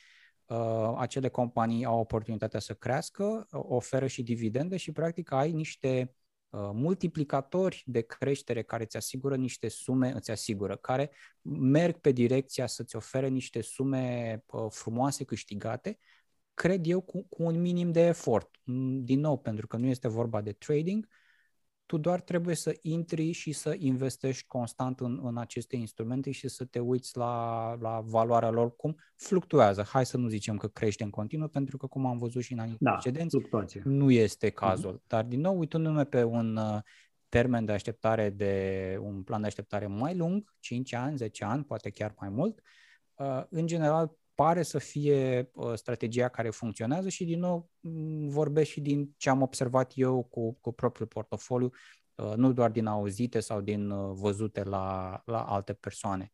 uh, 0.50 0.94
acele 0.98 1.30
companii 1.30 1.86
au 1.86 2.00
oportunitatea 2.00 2.60
să 2.60 2.74
crească, 2.74 3.48
oferă 3.52 4.08
și 4.08 4.24
dividende 4.24 4.78
și 4.78 4.92
practic 4.92 5.32
ai 5.32 5.52
niște 5.52 6.14
uh, 6.50 6.70
multiplicatori 6.74 7.84
de 7.86 8.02
creștere 8.02 8.64
care 8.64 8.84
îți 8.84 8.98
asigură 8.98 9.36
niște 9.36 9.68
sume, 9.68 10.12
îți 10.16 10.32
asigură, 10.32 10.76
care 10.76 11.12
merg 11.60 11.98
pe 11.98 12.12
direcția 12.12 12.68
să-ți 12.68 12.96
ofere 12.96 13.28
niște 13.28 13.62
sume 13.62 14.44
uh, 14.46 14.66
frumoase 14.70 15.24
câștigate, 15.24 15.98
cred 16.54 16.86
eu, 16.86 17.02
cu, 17.02 17.26
cu 17.30 17.44
un 17.44 17.62
minim 17.62 17.92
de 17.92 18.02
efort. 18.02 18.50
Din 19.02 19.20
nou, 19.20 19.38
pentru 19.38 19.68
că 19.68 19.78
nu 19.78 19.86
este 19.86 20.08
vorba 20.08 20.42
de 20.42 20.52
trading, 20.52 21.08
tu 21.90 21.98
doar 21.98 22.22
trebuie 22.22 22.56
să 22.56 22.78
intri 22.82 23.32
și 23.32 23.52
să 23.52 23.76
investești 23.78 24.48
constant 24.48 25.00
în, 25.00 25.20
în 25.24 25.38
aceste 25.38 25.76
instrumente 25.76 26.32
și 26.32 26.48
să 26.48 26.66
te 26.66 26.80
uiți 26.80 27.18
la, 27.18 27.76
la 27.80 28.02
valoarea 28.06 28.50
lor, 28.50 28.76
cum 28.76 28.96
fluctuează. 29.16 29.84
Hai 29.84 30.06
să 30.06 30.18
nu 30.18 30.28
zicem 30.28 30.58
că 30.58 30.68
crește 30.68 31.04
în 31.04 31.10
continuu, 31.10 31.48
pentru 31.48 31.78
că, 31.78 31.88
cum 31.88 32.06
am 32.06 32.18
văzut 32.18 32.42
și 32.42 32.54
în 32.54 32.60
anii 32.60 32.76
da, 32.80 32.92
precedenți, 32.92 33.38
fluctuație. 33.38 33.82
nu 33.86 34.12
este 34.12 34.46
mhm. 34.46 34.56
cazul. 34.56 34.98
Uh-huh. 34.98 35.08
Dar, 35.08 35.24
din 35.24 35.40
nou, 35.40 35.60
uitându-ne 35.60 36.04
pe 36.04 36.24
un 36.24 36.56
uh, 36.56 36.80
termen 37.30 37.66
de 37.66 37.72
așteptare, 37.72 38.30
de 38.30 38.98
un 39.02 39.24
plan 39.24 39.42
de 39.42 39.48
așteptare 39.48 39.88
mai 39.88 40.16
lung, 40.16 40.54
5 40.60 40.94
ani, 40.94 41.18
10 41.18 41.44
ani, 41.44 41.64
poate 41.64 41.90
chiar 41.90 42.16
mai 42.20 42.30
mult, 42.30 42.62
uh, 43.16 43.44
în 43.50 43.68
general, 43.68 44.18
pare 44.40 44.64
să 44.64 44.78
fie 44.78 45.50
uh, 45.54 45.74
strategia 45.74 46.28
care 46.28 46.50
funcționează 46.50 47.10
și, 47.10 47.26
din 47.26 47.40
nou, 47.40 47.70
vorbesc 48.28 48.70
și 48.70 48.82
din 48.82 49.14
ce 49.18 49.30
am 49.30 49.42
observat 49.42 49.92
eu 49.96 50.24
cu, 50.24 50.54
cu 50.54 50.72
propriul 50.72 51.08
portofoliu, 51.08 51.70
uh, 52.16 52.34
nu 52.36 52.54
doar 52.54 52.72
din 52.72 52.86
auzite 52.86 53.40
sau 53.40 53.62
din 53.62 53.90
uh, 53.90 54.12
văzute 54.14 54.64
la, 54.64 55.22
la 55.26 55.44
alte 55.44 55.74
persoane. 55.74 56.32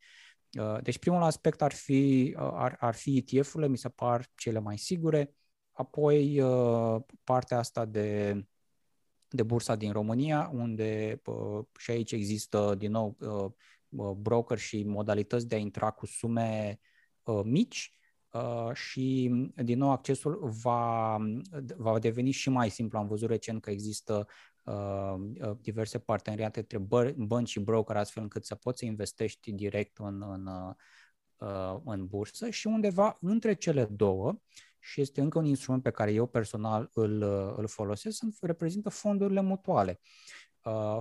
Deci 0.82 0.99
primul 0.99 1.22
aspect 1.22 1.62
ar 1.62 1.74
fi, 1.74 2.34
ar, 2.38 2.78
ar 2.80 2.95
fi 2.95 3.18
ETF-urile, 3.18 3.68
mi 3.68 3.78
se 3.78 3.89
par 3.89 4.26
cele 4.36 4.60
mai 4.60 4.78
sigure, 4.78 5.36
apoi 5.72 6.41
partea 7.24 7.58
asta 7.58 7.86
de, 7.86 8.41
de 9.28 9.43
bursa 9.43 9.76
din 9.76 9.91
România, 9.91 10.49
unde 10.53 11.22
și 11.78 11.91
aici 11.91 12.12
există 12.12 12.76
din 12.78 12.91
nou 12.91 13.18
broker 14.18 14.58
și 14.58 14.84
modalități 14.84 15.47
de 15.47 15.56
a 15.56 15.58
intra 15.58 15.91
cu 15.91 16.06
sume 16.06 16.80
Uh, 16.80 16.95
mici 17.32 17.93
uh, 18.32 18.73
și, 18.73 19.32
din 19.55 19.78
nou, 19.78 19.91
accesul 19.91 20.49
va, 20.63 21.17
va 21.78 21.99
deveni 21.99 22.32
și 22.32 22.49
mai 22.49 22.69
simplu. 22.69 22.97
Am 22.97 23.07
văzut 23.07 23.30
recent 23.30 23.61
că 23.61 23.69
există 23.69 24.28
uh, 24.63 25.15
diverse 25.61 25.99
parteneriate 25.99 26.59
între 26.59 26.78
bănci 27.17 27.49
și 27.49 27.59
broker, 27.59 27.95
astfel 27.95 28.23
încât 28.23 28.45
să 28.45 28.55
poți 28.55 28.80
să 28.80 28.86
investești 28.86 29.51
direct 29.51 29.97
în, 29.97 30.23
în, 30.28 30.49
în 31.86 32.05
bursă 32.05 32.49
și 32.49 32.67
undeva 32.67 33.17
între 33.21 33.53
cele 33.53 33.86
două, 33.86 34.39
și 34.80 35.01
este 35.01 35.21
încă 35.21 35.38
un 35.38 35.45
instrument 35.45 35.84
pe 35.84 35.89
care 35.89 36.13
eu 36.13 36.26
personal 36.26 36.89
îl, 36.93 37.21
îl 37.57 37.67
folosesc, 37.67 38.17
sunt, 38.17 38.38
reprezintă 38.41 38.89
fondurile 38.89 39.41
mutuale. 39.41 39.99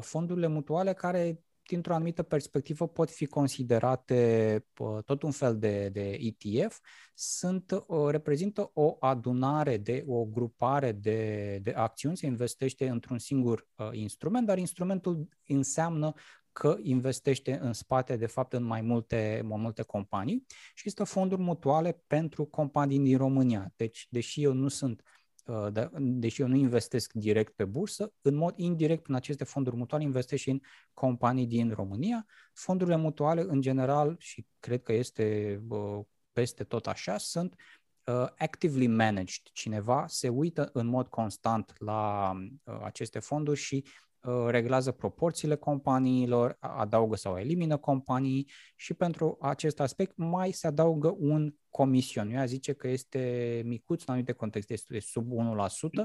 fondurile 0.01 0.47
mutuale 0.47 0.93
care 0.93 1.45
dintr-o 1.69 1.95
anumită 1.95 2.23
perspectivă 2.23 2.89
pot 2.89 3.11
fi 3.11 3.27
considerate 3.27 4.65
tot 5.05 5.23
un 5.23 5.31
fel 5.31 5.59
de, 5.59 5.89
de 5.89 6.19
ETF, 6.21 6.81
sunt, 7.15 7.85
reprezintă 8.09 8.71
o 8.75 8.97
adunare 9.01 9.77
de 9.77 10.05
o 10.07 10.25
grupare 10.25 10.93
de, 10.93 11.59
de 11.63 11.71
acțiuni, 11.71 12.17
se 12.17 12.27
investește 12.27 12.89
într-un 12.89 13.19
singur 13.19 13.69
uh, 13.77 13.89
instrument, 13.93 14.47
dar 14.47 14.59
instrumentul 14.59 15.29
înseamnă 15.47 16.13
că 16.53 16.77
investește 16.83 17.59
în 17.63 17.73
spate, 17.73 18.17
de 18.17 18.27
fapt, 18.27 18.53
în 18.53 18.63
mai 18.63 18.81
multe, 18.81 19.43
mai 19.45 19.61
multe 19.61 19.83
companii. 19.83 20.47
Și 20.75 20.89
este 20.89 21.05
fonduri 21.05 21.41
mutuale 21.41 22.03
pentru 22.07 22.45
companii 22.45 22.99
din 22.99 23.17
România. 23.17 23.73
Deci, 23.77 24.07
deși 24.11 24.43
eu 24.43 24.53
nu 24.53 24.69
sunt 24.69 25.03
Uh, 25.03 25.24
de, 25.73 25.91
deși 25.99 26.41
eu 26.41 26.47
nu 26.47 26.55
investesc 26.57 27.13
direct 27.13 27.55
pe 27.55 27.65
bursă, 27.65 28.13
în 28.21 28.35
mod 28.35 28.55
indirect 28.57 29.07
în 29.07 29.15
aceste 29.15 29.45
fonduri 29.45 29.77
mutuale 29.77 30.05
investesc 30.05 30.43
și 30.43 30.51
în 30.51 30.61
companii 30.93 31.47
din 31.47 31.71
România. 31.71 32.27
Fondurile 32.53 32.97
mutuale, 32.97 33.45
în 33.49 33.61
general, 33.61 34.17
și 34.19 34.47
cred 34.59 34.83
că 34.83 34.93
este 34.93 35.61
uh, 35.69 36.01
peste 36.33 36.65
tot 36.65 36.87
așa, 36.87 37.19
sunt 37.19 37.55
uh, 38.05 38.27
actively 38.37 38.87
managed. 38.87 39.43
Cineva 39.53 40.05
se 40.07 40.29
uită 40.29 40.71
în 40.73 40.87
mod 40.87 41.07
constant 41.09 41.73
la 41.79 42.33
aceste 42.83 43.19
fonduri 43.19 43.59
și 43.59 43.85
uh, 44.21 44.47
reglează 44.47 44.93
proporțiile 44.93 45.55
companiilor, 45.55 46.57
adaugă 46.61 47.17
sau 47.17 47.37
elimină 47.37 47.77
companii 47.77 48.51
și 48.77 48.95
pentru 48.95 49.37
acest 49.41 49.81
aspect 49.81 50.17
mai 50.17 50.53
se 50.53 50.67
adaugă 50.67 51.15
un 51.19 51.55
comision. 51.77 52.31
Eu 52.31 52.47
zice 52.47 52.73
că 52.73 52.89
este 52.89 53.63
micuț, 53.65 54.01
în 54.01 54.07
anumite 54.07 54.33
contexte 54.33 54.73
este 54.73 55.01
sub 55.01 55.33
1%, 55.33 56.05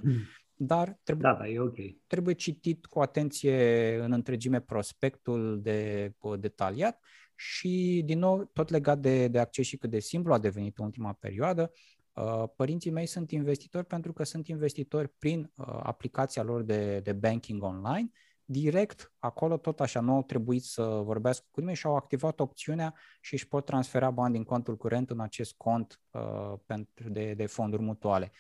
dar 0.54 1.00
trebuie, 1.04 1.32
da, 1.32 1.38
da, 1.38 1.48
e 1.48 1.60
okay. 1.60 2.02
trebuie 2.08 2.34
citit 2.36 2.86
cu 2.86 3.00
atenție 3.00 3.96
în 4.02 4.12
întregime 4.12 4.60
prospectul 4.60 5.62
de 5.62 6.12
detaliat 6.40 7.00
și, 7.36 8.02
din 8.06 8.20
nou, 8.20 8.50
tot 8.54 8.70
legat 8.70 9.00
de, 9.00 9.28
de 9.28 9.40
acces 9.40 9.66
și 9.66 9.78
cât 9.78 9.90
de 9.90 10.00
simplu 10.00 10.34
a 10.34 10.38
devenit 10.38 10.78
în 10.78 10.86
ultima 10.86 11.14
perioadă, 11.14 11.72
uh, 12.14 12.44
părinții 12.56 12.92
mei 12.92 13.06
sunt 13.06 13.32
investitori 13.32 13.86
pentru 13.86 14.14
că 14.14 14.24
sunt 14.24 14.48
investitori 14.48 15.10
prin 15.18 15.52
uh, 15.56 15.66
aplicația 15.84 16.44
lor 16.44 16.62
de, 16.62 17.00
de 17.00 17.14
banking 17.14 17.64
online, 17.64 18.12
direct 18.52 19.14
acolo 19.20 19.58
tot 19.58 19.80
așa 19.80 20.00
nu 20.00 20.14
au 20.14 20.24
trebuit 20.24 20.64
să 20.64 20.84
vorbească 20.84 21.48
cu 21.52 21.60
nimeni 21.60 21.78
și 21.78 21.86
au 21.86 21.96
activat 21.96 22.40
opțiunea 22.40 22.96
și 23.22 23.34
își 23.34 23.48
pot 23.48 23.66
transfera 23.66 24.12
bani 24.12 24.34
din 24.34 24.44
contul 24.44 24.78
curent 24.78 25.10
în 25.10 25.20
acest 25.20 25.54
cont 25.58 26.02
uh, 26.12 26.54
pentru 26.66 27.10
de, 27.10 27.34
de 27.34 27.46
fonduri 27.46 27.82
mutuale. 27.82 28.32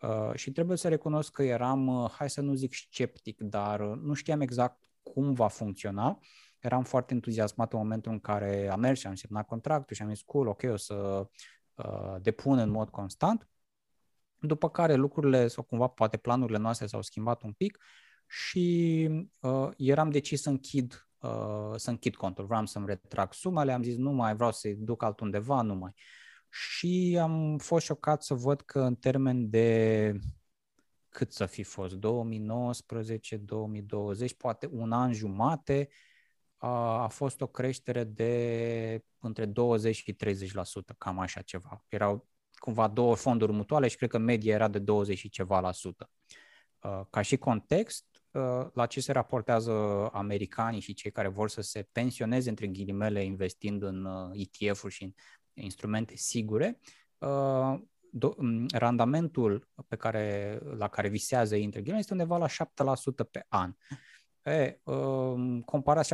Uh, 0.00 0.34
și 0.34 0.52
trebuie 0.52 0.76
să 0.76 0.88
recunosc 0.88 1.32
că 1.32 1.42
eram, 1.42 1.86
uh, 1.86 2.10
hai 2.10 2.30
să 2.30 2.40
nu 2.40 2.54
zic 2.54 2.74
sceptic, 2.74 3.40
dar 3.40 3.80
uh, 3.80 3.98
nu 4.02 4.14
știam 4.14 4.40
exact 4.40 4.84
cum 5.02 5.32
va 5.32 5.48
funcționa. 5.48 6.18
Eram 6.58 6.84
foarte 6.84 7.14
entuziasmat 7.14 7.72
în 7.72 7.78
momentul 7.78 8.12
în 8.12 8.20
care 8.20 8.68
am 8.68 8.80
mers 8.80 8.98
și 9.00 9.06
am 9.06 9.14
semnat 9.14 9.46
contractul 9.46 9.96
și 9.96 10.02
am 10.02 10.08
zis, 10.08 10.22
cool, 10.22 10.46
ok, 10.46 10.62
o 10.62 10.76
să 10.76 11.28
uh, 11.74 12.16
depun 12.20 12.58
în 12.58 12.70
mod 12.70 12.88
constant. 12.88 13.48
După 14.38 14.70
care 14.70 14.94
lucrurile, 14.94 15.48
sau 15.48 15.62
cumva 15.62 15.86
poate 15.86 16.16
planurile 16.16 16.58
noastre 16.58 16.86
s-au 16.86 17.02
schimbat 17.02 17.42
un 17.42 17.52
pic 17.52 17.78
și 18.30 19.08
uh, 19.40 19.68
eram 19.76 20.10
decis 20.10 20.42
să 20.42 20.48
închid, 20.48 21.08
uh, 21.18 21.72
să 21.76 21.90
închid 21.90 22.16
contul. 22.16 22.44
Vreau 22.44 22.66
să-mi 22.66 22.86
retrag 22.86 23.32
sumele, 23.32 23.72
am 23.72 23.82
zis 23.82 23.96
nu 23.96 24.10
mai 24.10 24.34
vreau 24.34 24.52
să-i 24.52 24.74
duc 24.74 25.02
altundeva, 25.02 25.62
nu 25.62 25.74
mai. 25.74 25.94
Și 26.50 27.18
am 27.20 27.58
fost 27.58 27.84
șocat 27.84 28.22
să 28.22 28.34
văd 28.34 28.60
că 28.60 28.80
în 28.80 28.94
termen 28.94 29.50
de 29.50 30.12
cât 31.08 31.32
să 31.32 31.46
fi 31.46 31.62
fost, 31.62 31.94
2019, 31.94 33.36
2020, 33.36 34.34
poate 34.34 34.68
un 34.72 34.92
an 34.92 35.12
jumate, 35.12 35.88
a, 36.56 37.02
a 37.02 37.08
fost 37.08 37.40
o 37.40 37.46
creștere 37.46 38.04
de 38.04 39.04
între 39.18 39.46
20 39.46 39.96
și 39.96 40.16
30%, 40.24 40.96
cam 40.98 41.18
așa 41.18 41.40
ceva. 41.40 41.84
Erau 41.88 42.28
cumva 42.52 42.88
două 42.88 43.14
fonduri 43.14 43.52
mutuale 43.52 43.88
și 43.88 43.96
cred 43.96 44.10
că 44.10 44.18
media 44.18 44.54
era 44.54 44.68
de 44.68 44.78
20 44.78 45.18
și 45.18 45.28
ceva 45.28 45.60
la 45.60 45.72
sută. 45.72 46.10
Ca 47.10 47.22
și 47.22 47.36
context, 47.36 48.09
la 48.72 48.86
ce 48.86 49.00
se 49.00 49.12
raportează 49.12 49.72
americanii 50.12 50.80
și 50.80 50.94
cei 50.94 51.10
care 51.10 51.28
vor 51.28 51.48
să 51.48 51.60
se 51.60 51.88
pensioneze, 51.92 52.48
între 52.48 52.66
ghilimele, 52.66 53.24
investind 53.24 53.82
în 53.82 54.08
ETF-uri 54.32 54.94
și 54.94 55.02
în 55.02 55.12
instrumente 55.54 56.16
sigure, 56.16 56.80
randamentul 58.72 59.68
pe 59.88 59.96
care, 59.96 60.58
la 60.76 60.88
care 60.88 61.08
visează 61.08 61.56
ei, 61.56 61.64
între 61.64 61.78
ghilimele, 61.80 62.02
este 62.02 62.12
undeva 62.12 62.36
la 62.36 62.46
7% 62.48 63.30
pe 63.30 63.46
an. 63.48 63.74
E, 64.42 64.80
um, 64.82 65.60
compara 65.60 66.02
7% 66.02 66.06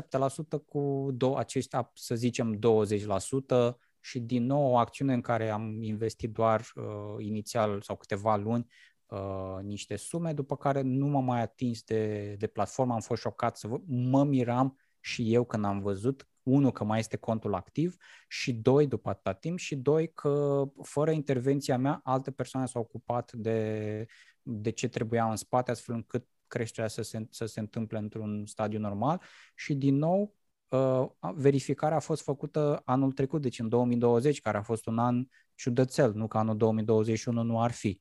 cu 0.67 1.09
două, 1.13 1.39
aceștia, 1.39 1.91
să 1.95 2.15
zicem, 2.15 2.59
20% 2.59 3.77
și 4.01 4.21
din 4.21 4.45
nou 4.45 4.71
o 4.71 4.77
acțiune 4.77 5.13
în 5.13 5.21
care 5.21 5.51
am 5.51 5.83
investit 5.83 6.31
doar 6.33 6.61
uh, 6.75 6.85
inițial 7.19 7.83
sau 7.83 7.97
câteva 7.97 8.37
luni 8.37 8.67
uh, 9.07 9.63
niște 9.63 9.97
sume, 9.97 10.33
după 10.33 10.57
care 10.57 10.81
nu 10.81 11.07
m-am 11.07 11.25
mai 11.25 11.41
atins 11.41 11.83
de, 11.83 12.35
de 12.39 12.47
platformă, 12.47 12.95
am 12.95 13.01
fost 13.01 13.21
șocat 13.21 13.57
să 13.57 13.69
văd, 13.69 13.83
mă 13.87 14.25
miram 14.25 14.79
și 15.01 15.33
eu 15.35 15.45
când 15.45 15.65
am 15.65 15.81
văzut, 15.81 16.29
unul, 16.43 16.73
că 16.73 16.85
mai 16.85 16.99
este 16.99 17.17
contul 17.17 17.55
activ 17.55 17.97
și 18.29 18.53
doi, 18.53 18.87
după 18.87 19.09
atâta 19.09 19.33
timp 19.33 19.59
și 19.59 19.77
doi, 19.77 20.13
că 20.13 20.65
fără 20.83 21.11
intervenția 21.11 21.79
mea, 21.79 22.01
alte 22.05 22.31
persoane 22.31 22.67
s-au 22.67 22.83
ocupat 22.83 23.33
de, 23.33 24.07
de 24.43 24.71
ce 24.71 24.89
trebuia 24.89 25.31
în 25.31 25.37
spate, 25.37 25.71
astfel 25.71 25.95
încât 25.95 26.27
creșterea 26.47 26.89
să 26.89 27.03
se, 27.03 27.27
să 27.31 27.47
se 27.47 27.61
întâmple 27.61 27.99
într-un 27.99 28.47
stadiu 28.47 28.79
normal 28.79 29.23
și 29.55 29.75
din 29.75 29.97
nou 29.97 30.35
uh, 30.69 31.07
verificarea 31.35 31.97
a 31.97 32.01
fost 32.01 32.23
făcută 32.23 32.83
anul 32.85 33.13
trecut, 33.13 33.43
deci 33.43 33.59
în 33.59 33.69
2020, 33.69 34.41
care 34.41 34.57
a 34.57 34.63
fost 34.63 34.87
un 34.87 34.99
an 34.99 35.27
ciudățel, 35.55 36.13
nu 36.15 36.27
că 36.27 36.39
anul 36.39 36.57
2021 36.57 37.43
nu 37.43 37.63
ar 37.63 37.71
fi. 37.71 38.01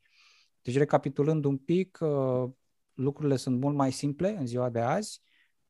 Deci 0.65 0.77
recapitulând 0.77 1.45
un 1.45 1.57
pic, 1.57 1.97
uh, 2.01 2.49
lucrurile 2.93 3.35
sunt 3.35 3.59
mult 3.59 3.75
mai 3.75 3.91
simple 3.91 4.29
în 4.29 4.45
ziua 4.45 4.69
de 4.69 4.79
azi, 4.79 5.21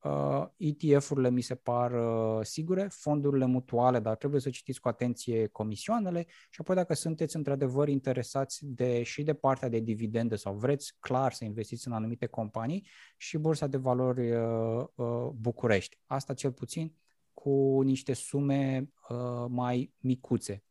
Uh, 0.05 0.45
ETF-urile 0.57 1.29
mi 1.29 1.41
se 1.41 1.55
par 1.55 1.91
uh, 1.91 2.45
sigure, 2.45 2.87
fondurile 2.91 3.45
mutuale, 3.45 3.99
dar 3.99 4.15
trebuie 4.15 4.41
să 4.41 4.49
citiți 4.49 4.79
cu 4.79 4.87
atenție 4.87 5.47
comisioanele 5.47 6.25
și 6.49 6.61
apoi 6.61 6.75
dacă 6.75 6.93
sunteți 6.93 7.35
într-adevăr 7.35 7.87
interesați 7.87 8.65
de, 8.65 9.03
și 9.03 9.23
de 9.23 9.33
partea 9.33 9.69
de 9.69 9.79
dividende 9.79 10.35
sau 10.35 10.55
vreți 10.55 10.95
clar 10.99 11.33
să 11.33 11.45
investiți 11.45 11.87
în 11.87 11.93
anumite 11.93 12.25
companii 12.25 12.87
și 13.17 13.37
Bursa 13.37 13.67
de 13.67 13.77
Valori 13.77 14.31
uh, 14.31 14.85
uh, 14.95 15.29
București. 15.33 15.99
Asta 16.05 16.33
cel 16.33 16.51
puțin 16.51 16.95
cu 17.33 17.81
niște 17.81 18.13
sume 18.13 18.89
uh, 19.09 19.45
mai 19.49 19.93
micuțe. 19.99 20.63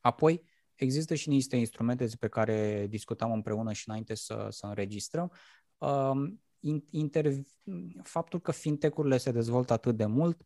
Apoi, 0.00 0.42
există 0.82 1.14
și 1.14 1.28
niște 1.28 1.56
instrumente 1.56 2.06
pe 2.18 2.28
care 2.28 2.86
discutam 2.86 3.32
împreună 3.32 3.72
și 3.72 3.88
înainte 3.88 4.14
să, 4.14 4.46
să 4.50 4.66
înregistrăm. 4.66 5.32
Uh, 5.78 6.32
inter... 6.90 7.32
faptul 8.02 8.40
că 8.40 8.52
fintech-urile 8.52 9.16
se 9.16 9.30
dezvoltă 9.30 9.72
atât 9.72 9.96
de 9.96 10.06
mult, 10.06 10.40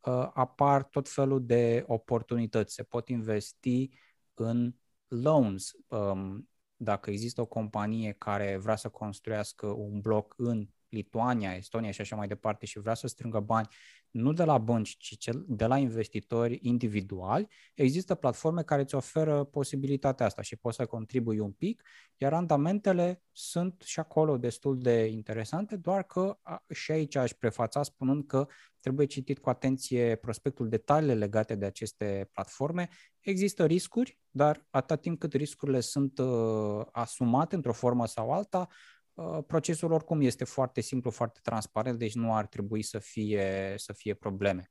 uh, 0.00 0.30
apar 0.32 0.84
tot 0.84 1.08
felul 1.08 1.46
de 1.46 1.84
oportunități. 1.86 2.74
Se 2.74 2.82
pot 2.82 3.08
investi 3.08 3.90
în 4.34 4.74
loans. 5.08 5.72
Um, 5.86 6.48
dacă 6.76 7.10
există 7.10 7.40
o 7.40 7.46
companie 7.46 8.12
care 8.12 8.56
vrea 8.56 8.76
să 8.76 8.88
construiască 8.88 9.66
un 9.66 10.00
bloc 10.00 10.34
în 10.36 10.68
Lituania, 10.92 11.54
Estonia 11.54 11.90
și 11.90 12.00
așa 12.00 12.16
mai 12.16 12.28
departe 12.28 12.66
și 12.66 12.78
vrea 12.78 12.94
să 12.94 13.06
strângă 13.06 13.40
bani 13.40 13.68
nu 14.12 14.32
de 14.32 14.44
la 14.44 14.58
bănci, 14.58 14.96
ci 14.96 15.28
de 15.46 15.66
la 15.66 15.78
investitori 15.78 16.58
individuali, 16.62 17.48
există 17.74 18.14
platforme 18.14 18.62
care 18.62 18.82
îți 18.82 18.94
oferă 18.94 19.44
posibilitatea 19.44 20.26
asta 20.26 20.42
și 20.42 20.56
poți 20.56 20.76
să 20.76 20.86
contribui 20.86 21.38
un 21.38 21.52
pic, 21.52 21.82
iar 22.16 22.32
randamentele 22.32 23.22
sunt 23.32 23.82
și 23.84 24.00
acolo 24.00 24.36
destul 24.36 24.78
de 24.78 25.04
interesante, 25.04 25.76
doar 25.76 26.02
că 26.02 26.38
și 26.70 26.90
aici 26.90 27.14
aș 27.14 27.32
prefața 27.32 27.82
spunând 27.82 28.26
că 28.26 28.46
trebuie 28.80 29.06
citit 29.06 29.38
cu 29.38 29.48
atenție 29.48 30.16
prospectul 30.16 30.68
detaliile 30.68 31.14
legate 31.14 31.54
de 31.54 31.64
aceste 31.64 32.28
platforme. 32.32 32.88
Există 33.20 33.66
riscuri, 33.66 34.18
dar 34.30 34.66
atât 34.70 35.00
timp 35.00 35.18
cât 35.18 35.32
riscurile 35.32 35.80
sunt 35.80 36.18
uh, 36.18 36.84
asumate 36.90 37.54
într-o 37.54 37.72
formă 37.72 38.06
sau 38.06 38.32
alta, 38.32 38.58
Uh, 38.58 39.01
procesul 39.46 39.92
oricum 39.92 40.20
este 40.20 40.44
foarte 40.44 40.80
simplu, 40.80 41.10
foarte 41.10 41.40
transparent, 41.42 41.98
deci 41.98 42.14
nu 42.14 42.34
ar 42.34 42.46
trebui 42.46 42.82
să 42.82 42.98
fie, 42.98 43.74
să 43.76 43.92
fie 43.92 44.14
probleme. 44.14 44.70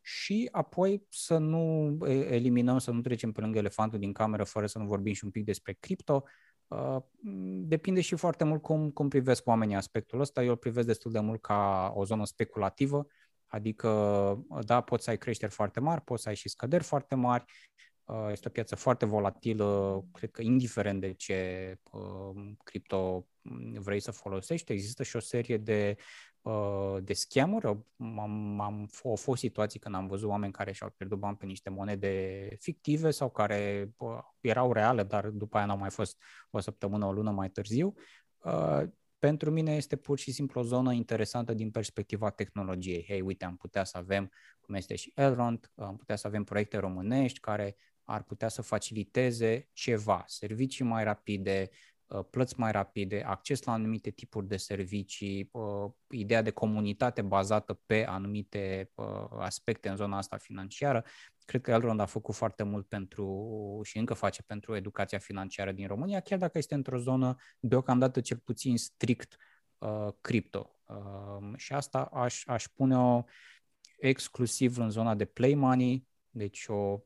Și 0.00 0.48
apoi 0.52 1.06
să 1.08 1.38
nu 1.38 1.96
eliminăm, 2.08 2.78
să 2.78 2.90
nu 2.90 3.00
trecem 3.00 3.32
pe 3.32 3.40
lângă 3.40 3.58
elefantul 3.58 3.98
din 3.98 4.12
cameră 4.12 4.44
fără 4.44 4.66
să 4.66 4.78
nu 4.78 4.86
vorbim 4.86 5.12
și 5.12 5.24
un 5.24 5.30
pic 5.30 5.44
despre 5.44 5.76
cripto. 5.80 6.24
Uh, 6.66 6.96
depinde 7.66 8.00
și 8.00 8.14
foarte 8.14 8.44
mult 8.44 8.62
cum, 8.62 8.90
cum 8.90 9.08
privesc 9.08 9.46
oamenii 9.46 9.76
aspectul 9.76 10.20
ăsta. 10.20 10.42
Eu 10.42 10.50
îl 10.50 10.56
privesc 10.56 10.86
destul 10.86 11.12
de 11.12 11.20
mult 11.20 11.40
ca 11.40 11.92
o 11.94 12.04
zonă 12.04 12.24
speculativă, 12.24 13.06
adică, 13.46 13.88
da, 14.64 14.80
poți 14.80 15.04
să 15.04 15.10
ai 15.10 15.18
creșteri 15.18 15.52
foarte 15.52 15.80
mari, 15.80 16.00
poți 16.00 16.22
să 16.22 16.28
ai 16.28 16.34
și 16.34 16.48
scăderi 16.48 16.84
foarte 16.84 17.14
mari, 17.14 17.44
Uh, 18.04 18.28
este 18.30 18.48
o 18.48 18.50
piață 18.50 18.76
foarte 18.76 19.04
volatilă, 19.04 20.00
cred 20.12 20.30
că 20.30 20.42
indiferent 20.42 21.00
de 21.00 21.12
ce 21.12 21.74
uh, 21.90 22.52
cripto 22.64 23.26
vrei 23.78 24.00
să 24.00 24.10
folosești, 24.10 24.72
există 24.72 25.02
și 25.02 25.16
o 25.16 25.20
serie 25.20 25.56
de, 25.56 25.96
uh, 26.42 26.96
de 27.02 27.12
scamuri. 27.12 27.66
Am, 27.66 28.60
am, 28.60 28.90
au 29.04 29.16
fost 29.16 29.40
situații 29.40 29.80
când 29.80 29.94
am 29.94 30.06
văzut 30.06 30.28
oameni 30.28 30.52
care 30.52 30.72
și-au 30.72 30.90
pierdut 30.96 31.18
bani 31.18 31.36
pe 31.36 31.46
niște 31.46 31.70
monede 31.70 32.48
fictive 32.58 33.10
sau 33.10 33.30
care 33.30 33.90
erau 34.40 34.72
reale, 34.72 35.02
dar 35.02 35.28
după 35.28 35.56
aia 35.56 35.66
n-au 35.66 35.78
mai 35.78 35.90
fost 35.90 36.22
o 36.50 36.60
săptămână, 36.60 37.06
o 37.06 37.12
lună 37.12 37.30
mai 37.30 37.48
târziu. 37.50 37.94
Pentru 39.18 39.50
mine 39.50 39.76
este 39.76 39.96
pur 39.96 40.18
și 40.18 40.32
simplu 40.32 40.60
o 40.60 40.64
zonă 40.64 40.92
interesantă 40.92 41.54
din 41.54 41.70
perspectiva 41.70 42.30
tehnologiei. 42.30 43.04
Hei, 43.08 43.20
uite, 43.20 43.44
am 43.44 43.56
putea 43.56 43.84
să 43.84 43.98
avem, 43.98 44.30
cum 44.60 44.74
este 44.74 44.94
și 44.94 45.12
Elrond, 45.14 45.70
am 45.74 45.96
putea 45.96 46.16
să 46.16 46.26
avem 46.26 46.44
proiecte 46.44 46.76
românești 46.76 47.40
care 47.40 47.76
ar 48.04 48.22
putea 48.22 48.48
să 48.48 48.62
faciliteze 48.62 49.68
ceva, 49.72 50.24
servicii 50.26 50.84
mai 50.84 51.04
rapide, 51.04 51.68
uh, 51.70 51.93
plăți 52.30 52.60
mai 52.60 52.72
rapide, 52.72 53.22
acces 53.26 53.62
la 53.62 53.72
anumite 53.72 54.10
tipuri 54.10 54.48
de 54.48 54.56
servicii, 54.56 55.48
uh, 55.52 55.90
ideea 56.08 56.42
de 56.42 56.50
comunitate 56.50 57.22
bazată 57.22 57.80
pe 57.86 58.06
anumite 58.06 58.90
uh, 58.94 59.26
aspecte 59.38 59.88
în 59.88 59.96
zona 59.96 60.16
asta 60.16 60.36
financiară. 60.36 61.04
Cred 61.44 61.60
că 61.60 61.70
Elrond 61.70 62.00
a 62.00 62.04
făcut 62.04 62.34
foarte 62.34 62.62
mult 62.62 62.88
pentru 62.88 63.80
și 63.84 63.98
încă 63.98 64.14
face 64.14 64.42
pentru 64.42 64.76
educația 64.76 65.18
financiară 65.18 65.72
din 65.72 65.86
România, 65.86 66.20
chiar 66.20 66.38
dacă 66.38 66.58
este 66.58 66.74
într-o 66.74 66.98
zonă 66.98 67.36
deocamdată 67.58 68.20
cel 68.20 68.38
puțin 68.44 68.76
strict 68.76 69.36
cripto. 70.20 70.70
Um, 70.86 71.56
și 71.56 71.72
asta 71.72 71.98
aș, 72.02 72.42
aș 72.46 72.64
pune-o 72.74 73.24
exclusiv 73.98 74.78
în 74.78 74.90
zona 74.90 75.14
de 75.14 75.24
play 75.24 75.54
money, 75.54 76.06
deci 76.30 76.64
o, 76.68 76.98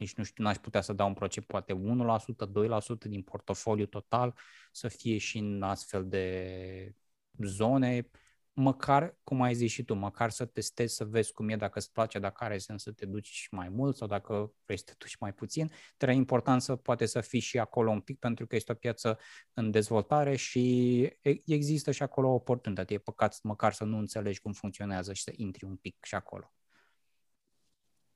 nici 0.00 0.14
nu 0.14 0.24
știu, 0.24 0.44
n-aș 0.44 0.56
putea 0.56 0.80
să 0.80 0.92
dau 0.92 1.08
un 1.08 1.14
procent, 1.14 1.46
poate 1.46 1.72
1%, 1.72 2.46
2% 2.46 3.08
din 3.08 3.22
portofoliu 3.22 3.86
total 3.86 4.38
să 4.72 4.88
fie 4.88 5.18
și 5.18 5.38
în 5.38 5.62
astfel 5.62 6.08
de 6.08 6.94
zone 7.38 8.10
măcar, 8.52 9.18
cum 9.24 9.42
ai 9.42 9.54
zis 9.54 9.70
și 9.70 9.84
tu, 9.84 9.94
măcar 9.94 10.30
să 10.30 10.44
testezi, 10.44 10.94
să 10.94 11.04
vezi 11.04 11.32
cum 11.32 11.48
e, 11.48 11.56
dacă 11.56 11.78
îți 11.78 11.92
place, 11.92 12.18
dacă 12.18 12.44
are 12.44 12.58
sens 12.58 12.82
să 12.82 12.92
te 12.92 13.06
duci 13.06 13.48
mai 13.50 13.68
mult 13.68 13.96
sau 13.96 14.08
dacă 14.08 14.52
vrei 14.64 14.78
să 14.78 14.84
te 14.86 14.92
duci 14.98 15.16
mai 15.16 15.32
puțin. 15.32 15.72
Trebuie 15.96 16.18
important 16.18 16.62
să 16.62 16.76
poate 16.76 17.06
să 17.06 17.20
fii 17.20 17.40
și 17.40 17.58
acolo 17.58 17.90
un 17.90 18.00
pic 18.00 18.18
pentru 18.18 18.46
că 18.46 18.56
este 18.56 18.72
o 18.72 18.74
piață 18.74 19.18
în 19.52 19.70
dezvoltare 19.70 20.36
și 20.36 21.08
există 21.44 21.90
și 21.90 22.02
acolo 22.02 22.28
o 22.28 22.34
oportunitate. 22.34 22.94
E 22.94 22.98
păcat 22.98 23.38
măcar 23.42 23.72
să 23.72 23.84
nu 23.84 23.98
înțelegi 23.98 24.40
cum 24.40 24.52
funcționează 24.52 25.12
și 25.12 25.22
să 25.22 25.32
intri 25.36 25.64
un 25.64 25.76
pic 25.76 26.04
și 26.04 26.14
acolo. 26.14 26.52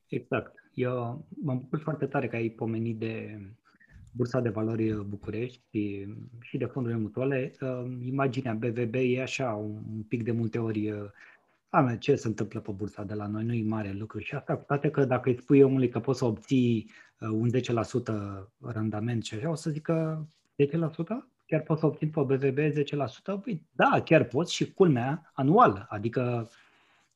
Exact. 0.06 0.54
Eu 0.74 1.26
m-am 1.42 1.58
bucurat 1.58 1.84
foarte 1.84 2.06
tare 2.06 2.28
că 2.28 2.36
ai 2.36 2.48
pomenit 2.48 2.98
de 2.98 3.40
Bursa 4.12 4.40
de 4.40 4.48
Valori 4.48 5.04
București 5.04 6.06
și 6.40 6.56
de 6.56 6.64
fondurile 6.64 7.00
mutuale, 7.00 7.54
uh, 7.60 7.84
imaginea 8.04 8.54
BVB 8.54 8.94
e 8.94 9.22
așa 9.22 9.52
un 9.52 10.02
pic 10.08 10.22
de 10.22 10.32
multe 10.32 10.58
ori 10.58 10.92
Ame, 11.74 11.98
ce 11.98 12.14
se 12.14 12.26
întâmplă 12.26 12.60
pe 12.60 12.70
bursa 12.70 13.02
de 13.02 13.14
la 13.14 13.26
noi? 13.26 13.44
Nu 13.44 13.52
e 13.52 13.62
mare 13.62 13.92
lucru. 13.92 14.18
Și 14.18 14.34
asta 14.34 14.56
cu 14.56 14.64
toate 14.66 14.90
că 14.90 15.04
dacă 15.04 15.28
îi 15.28 15.40
spui 15.40 15.62
omului 15.62 15.88
că 15.88 16.00
poți 16.00 16.18
să 16.18 16.24
obții 16.24 16.90
uh, 17.20 17.28
un 17.28 17.50
10% 17.50 18.72
randament 18.72 19.24
și 19.24 19.34
așa, 19.34 19.50
o 19.50 19.54
să 19.54 19.70
zică 19.70 20.26
10%? 20.48 20.66
Chiar 21.46 21.60
poți 21.60 21.80
să 21.80 21.86
obții 21.86 22.08
pe 22.08 22.20
BVB 22.20 22.58
10%? 22.58 23.42
Păi, 23.42 23.66
da, 23.72 24.02
chiar 24.04 24.24
poți 24.24 24.54
și 24.54 24.72
culmea 24.72 25.30
anual. 25.34 25.86
Adică 25.88 26.50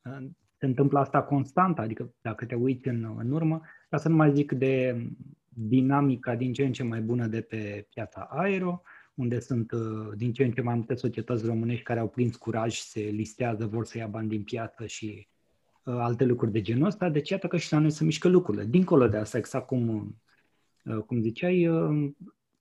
uh, 0.04 0.26
se 0.58 0.66
întâmplă 0.66 0.98
asta 0.98 1.22
constant, 1.22 1.78
adică 1.78 2.14
dacă 2.20 2.44
te 2.44 2.54
uiți 2.54 2.88
în, 2.88 3.14
în 3.18 3.30
urmă, 3.30 3.60
ca 3.88 3.96
să 3.96 4.08
nu 4.08 4.16
mai 4.16 4.32
zic 4.32 4.52
de 4.52 5.06
dinamica 5.48 6.34
din 6.34 6.52
ce 6.52 6.64
în 6.64 6.72
ce 6.72 6.82
mai 6.82 7.00
bună 7.00 7.26
de 7.26 7.40
pe 7.40 7.86
piața 7.94 8.28
aero, 8.30 8.82
unde 9.14 9.40
sunt 9.40 9.72
uh, 9.72 10.08
din 10.16 10.32
ce 10.32 10.44
în 10.44 10.52
ce 10.52 10.60
mai 10.60 10.74
multe 10.74 10.94
societăți 10.94 11.46
românești 11.46 11.82
care 11.82 12.00
au 12.00 12.08
prins 12.08 12.36
curaj, 12.36 12.76
se 12.76 13.00
listează, 13.00 13.66
vor 13.66 13.84
să 13.84 13.98
ia 13.98 14.06
bani 14.06 14.28
din 14.28 14.42
piață 14.42 14.86
și 14.86 15.28
uh, 15.82 15.94
alte 15.98 16.24
lucruri 16.24 16.52
de 16.52 16.60
genul 16.60 16.86
ăsta. 16.86 17.08
Deci 17.08 17.30
iată 17.30 17.46
că 17.46 17.56
și 17.56 17.72
la 17.72 17.78
noi 17.78 17.90
se 17.90 18.04
mișcă 18.04 18.28
lucrurile. 18.28 18.64
Dincolo 18.64 19.08
de 19.08 19.16
asta, 19.16 19.38
exact 19.38 19.66
cum, 19.66 20.14
uh, 20.84 20.98
cum 20.98 21.20
ziceai, 21.20 21.68
uh, 21.68 22.10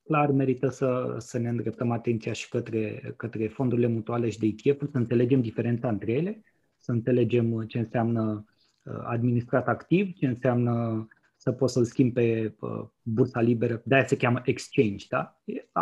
clar 0.04 0.32
merită 0.32 0.70
să, 0.70 1.16
să 1.18 1.38
ne 1.38 1.50
îndreptăm 1.50 1.92
atenția 1.92 2.34
și 2.34 2.50
către, 2.50 3.14
către 3.18 3.48
fondurile 3.48 3.88
mutuale 3.88 4.30
și 4.30 4.40
de 4.40 4.46
ETF, 4.46 4.92
să 4.92 4.98
înțelegem 4.98 5.42
diferența 5.42 5.90
între 5.90 6.12
ele, 6.12 6.44
să 6.88 6.94
înțelegem 6.94 7.64
ce 7.68 7.78
înseamnă 7.78 8.46
uh, 8.84 8.94
administrat 9.04 9.68
activ, 9.68 10.14
ce 10.14 10.28
înseamnă 10.28 11.08
să 11.36 11.52
poți 11.52 11.74
să-l 11.74 11.84
schimbi 11.84 12.14
pe 12.14 12.54
uh, 12.60 12.84
bursa 13.02 13.42
liberă, 13.42 13.82
de-aia 13.86 14.06
se 14.06 14.18
cheamă 14.18 14.42
exchange, 14.44 15.06
da? 15.10 15.42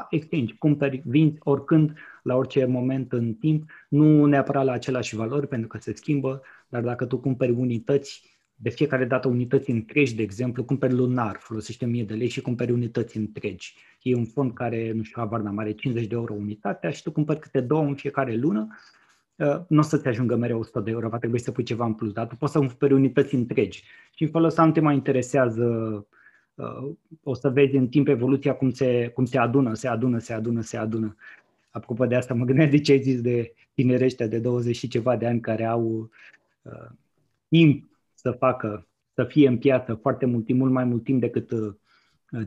Exchange, 0.09 0.53
cumperi, 0.53 1.01
vinzi 1.05 1.37
oricând, 1.39 1.93
la 2.23 2.35
orice 2.35 2.65
moment 2.65 3.11
în 3.11 3.33
timp, 3.33 3.69
nu 3.89 4.25
neapărat 4.25 4.65
la 4.65 4.71
același 4.71 5.15
valori, 5.15 5.47
pentru 5.47 5.67
că 5.67 5.77
se 5.77 5.93
schimbă, 5.93 6.41
dar 6.69 6.81
dacă 6.81 7.05
tu 7.05 7.19
cumperi 7.19 7.51
unități, 7.51 8.33
de 8.55 8.69
fiecare 8.69 9.05
dată 9.05 9.27
unități 9.27 9.69
întregi, 9.69 10.15
de 10.15 10.21
exemplu, 10.21 10.63
cumperi 10.63 10.93
lunar, 10.93 11.35
folosește 11.39 11.85
1000 11.85 12.03
de 12.03 12.13
lei 12.13 12.29
și 12.29 12.41
cumperi 12.41 12.71
unități 12.71 13.17
întregi. 13.17 13.75
E 14.01 14.15
un 14.15 14.25
fond 14.25 14.53
care, 14.53 14.91
nu 14.91 15.03
știu, 15.03 15.21
habar 15.21 15.39
n-am, 15.39 15.57
are 15.57 15.71
50 15.71 16.07
de 16.07 16.15
euro 16.15 16.33
unitatea 16.33 16.89
și 16.89 17.03
tu 17.03 17.11
cumperi 17.11 17.39
câte 17.39 17.61
două 17.61 17.83
în 17.83 17.95
fiecare 17.95 18.35
lună 18.35 18.67
Uh, 18.67 19.04
nu 19.67 19.79
o 19.79 19.81
să-ți 19.81 20.07
ajungă 20.07 20.35
mereu 20.35 20.59
100 20.59 20.79
de 20.79 20.91
euro, 20.91 21.09
va 21.09 21.17
trebui 21.17 21.39
să 21.39 21.51
pui 21.51 21.63
ceva 21.63 21.85
în 21.85 21.93
plus, 21.93 22.11
dar 22.11 22.27
tu 22.27 22.35
poți 22.35 22.51
să 22.51 22.59
cumperi 22.59 22.93
unități 22.93 23.35
întregi. 23.35 23.83
Și 24.13 24.23
în 24.23 24.29
felul 24.29 24.47
ăsta 24.47 24.65
nu 24.65 24.71
te 24.71 24.79
mai 24.79 24.95
interesează, 24.95 25.65
uh, 26.55 26.91
o 27.23 27.33
să 27.33 27.49
vezi 27.49 27.75
în 27.75 27.87
timp 27.87 28.07
evoluția 28.07 28.53
cum 28.55 28.71
se, 28.71 29.11
cum 29.13 29.25
se 29.25 29.37
adună, 29.37 29.73
se 29.73 29.87
adună, 29.87 30.17
se 30.17 30.33
adună, 30.33 30.61
se 30.61 30.77
adună. 30.77 31.15
Apropo 31.69 32.05
de 32.05 32.15
asta, 32.15 32.33
mă 32.33 32.45
gândeam 32.45 32.69
de 32.69 32.79
ce 32.79 32.91
ai 32.91 33.01
zis 33.01 33.21
de 33.21 33.53
tinereștia 33.73 34.27
de 34.27 34.39
20 34.39 34.75
și 34.75 34.87
ceva 34.87 35.15
de 35.15 35.25
ani 35.25 35.39
care 35.39 35.65
au 35.65 36.09
uh, 36.61 36.89
timp 37.47 37.89
să 38.13 38.31
facă, 38.31 38.87
să 39.13 39.23
fie 39.23 39.47
în 39.47 39.57
piață 39.57 39.93
foarte 39.93 40.25
mult 40.25 40.45
timp, 40.45 40.59
mult 40.59 40.71
mai 40.71 40.83
mult 40.83 41.03
timp 41.03 41.19
decât 41.19 41.51
uh, 41.51 41.73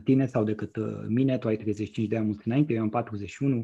tine 0.03 0.25
sau 0.25 0.43
decât 0.43 0.75
uh, 0.75 1.05
mine, 1.07 1.37
tu 1.37 1.47
ai 1.47 1.57
35 1.57 2.07
de 2.07 2.17
ani 2.17 2.25
mult 2.25 2.41
înainte, 2.45 2.73
eu 2.73 2.81
am 2.81 2.89
41, 2.89 3.55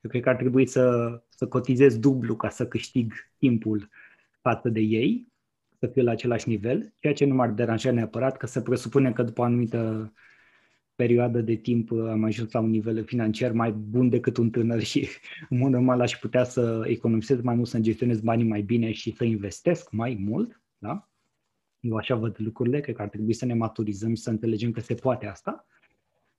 eu 0.00 0.10
cred 0.10 0.22
că 0.22 0.28
ar 0.28 0.36
trebui 0.36 0.66
să, 0.66 1.22
să 1.44 1.50
cotizez 1.50 1.98
dublu 1.98 2.36
ca 2.36 2.48
să 2.48 2.66
câștig 2.66 3.12
timpul 3.38 3.88
față 4.40 4.68
de 4.68 4.80
ei, 4.80 5.32
să 5.78 5.86
fiu 5.86 6.02
la 6.02 6.10
același 6.10 6.48
nivel, 6.48 6.92
ceea 6.98 7.12
ce 7.12 7.24
nu 7.24 7.34
m-ar 7.34 7.50
deranja 7.50 7.90
neapărat, 7.90 8.36
că 8.36 8.46
să 8.46 8.60
presupunem 8.60 9.12
că 9.12 9.22
după 9.22 9.40
o 9.40 9.44
anumită 9.44 10.12
perioadă 10.94 11.40
de 11.40 11.54
timp 11.54 11.92
am 11.92 12.24
ajuns 12.24 12.52
la 12.52 12.60
un 12.60 12.70
nivel 12.70 13.04
financiar 13.04 13.52
mai 13.52 13.72
bun 13.72 14.08
decât 14.08 14.36
un 14.36 14.50
tânăr 14.50 14.82
și 14.82 15.08
în 15.50 15.58
mod 15.58 15.70
normal 15.70 16.00
aș 16.00 16.16
putea 16.16 16.44
să 16.44 16.82
economisesc 16.86 17.42
mai 17.42 17.54
mult, 17.54 17.68
să 17.68 17.78
gestionez 17.78 18.20
banii 18.20 18.46
mai 18.46 18.62
bine 18.62 18.92
și 18.92 19.14
să 19.16 19.24
investesc 19.24 19.90
mai 19.90 20.16
mult, 20.20 20.62
da? 20.78 21.08
Eu 21.80 21.96
așa 21.96 22.14
văd 22.14 22.36
lucrurile, 22.38 22.80
cred 22.80 22.94
că 22.94 23.02
ar 23.02 23.08
trebui 23.08 23.32
să 23.32 23.44
ne 23.44 23.54
maturizăm 23.54 24.14
și 24.14 24.22
să 24.22 24.30
înțelegem 24.30 24.70
că 24.70 24.80
se 24.80 24.94
poate 24.94 25.26
asta. 25.26 25.66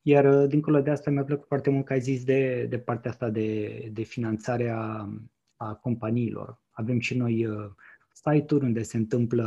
Iar 0.07 0.25
uh, 0.25 0.47
dincolo 0.49 0.81
de 0.81 0.89
asta 0.89 1.11
mi-a 1.11 1.23
plăcut 1.23 1.47
foarte 1.47 1.69
mult 1.69 1.85
că 1.85 1.93
ai 1.93 1.99
zis 1.99 2.23
de, 2.23 2.65
de 2.69 2.79
partea 2.79 3.11
asta 3.11 3.29
de, 3.29 3.89
de 3.93 4.03
finanțare 4.03 4.69
a, 4.69 5.09
a 5.55 5.73
companiilor. 5.73 6.61
Avem 6.71 6.99
și 6.99 7.17
noi 7.17 7.45
uh, 7.45 7.69
site-uri 8.13 8.65
unde 8.65 8.81
se 8.81 8.97
întâmplă 8.97 9.45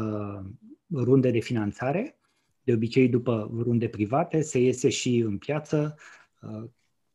runde 0.93 1.31
de 1.31 1.39
finanțare, 1.39 2.19
de 2.63 2.73
obicei 2.73 3.09
după 3.09 3.51
runde 3.55 3.89
private, 3.89 4.41
se 4.41 4.59
iese 4.61 4.89
și 4.89 5.19
în 5.19 5.39
piață. 5.39 5.95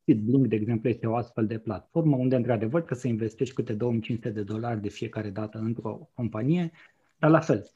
Blink, 0.06 0.44
uh, 0.44 0.50
de 0.50 0.56
exemplu, 0.56 0.89
este 0.89 1.08
o 1.08 1.16
astfel 1.16 1.48
de 1.48 1.60
platformă 1.60 2.16
unde, 2.16 2.36
într-adevăr, 2.36 2.82
că 2.82 2.94
să 2.94 3.08
investești 3.08 3.54
câte 3.54 3.74
2500 3.74 4.30
de 4.30 4.44
dolari 4.44 4.82
de 4.82 4.89
fiecare 4.89 5.30
dată 5.30 5.58
într-o 5.58 6.10
companie, 6.14 6.72
dar 7.18 7.30
la 7.30 7.39
fel, 7.39 7.72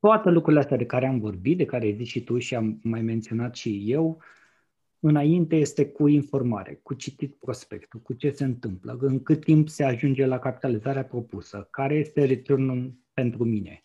toate 0.00 0.30
lucrurile 0.30 0.60
astea 0.60 0.76
de 0.76 0.86
care 0.86 1.06
am 1.06 1.18
vorbit, 1.18 1.56
de 1.56 1.64
care 1.64 1.84
ai 1.84 1.94
zis 1.94 2.08
și 2.08 2.24
tu 2.24 2.38
și 2.38 2.54
am 2.54 2.80
mai 2.82 3.02
menționat 3.02 3.54
și 3.54 3.84
eu, 3.86 4.22
Înainte 5.00 5.56
este 5.56 5.86
cu 5.86 6.08
informare, 6.08 6.80
cu 6.82 6.94
citit 6.94 7.34
prospectul, 7.34 8.00
cu 8.00 8.12
ce 8.12 8.30
se 8.30 8.44
întâmplă, 8.44 8.96
în 9.00 9.22
cât 9.22 9.44
timp 9.44 9.68
se 9.68 9.84
ajunge 9.84 10.26
la 10.26 10.38
capitalizarea 10.38 11.04
propusă, 11.04 11.68
care 11.70 11.94
este 11.94 12.24
returnul 12.24 12.94
pentru 13.14 13.44
mine, 13.44 13.82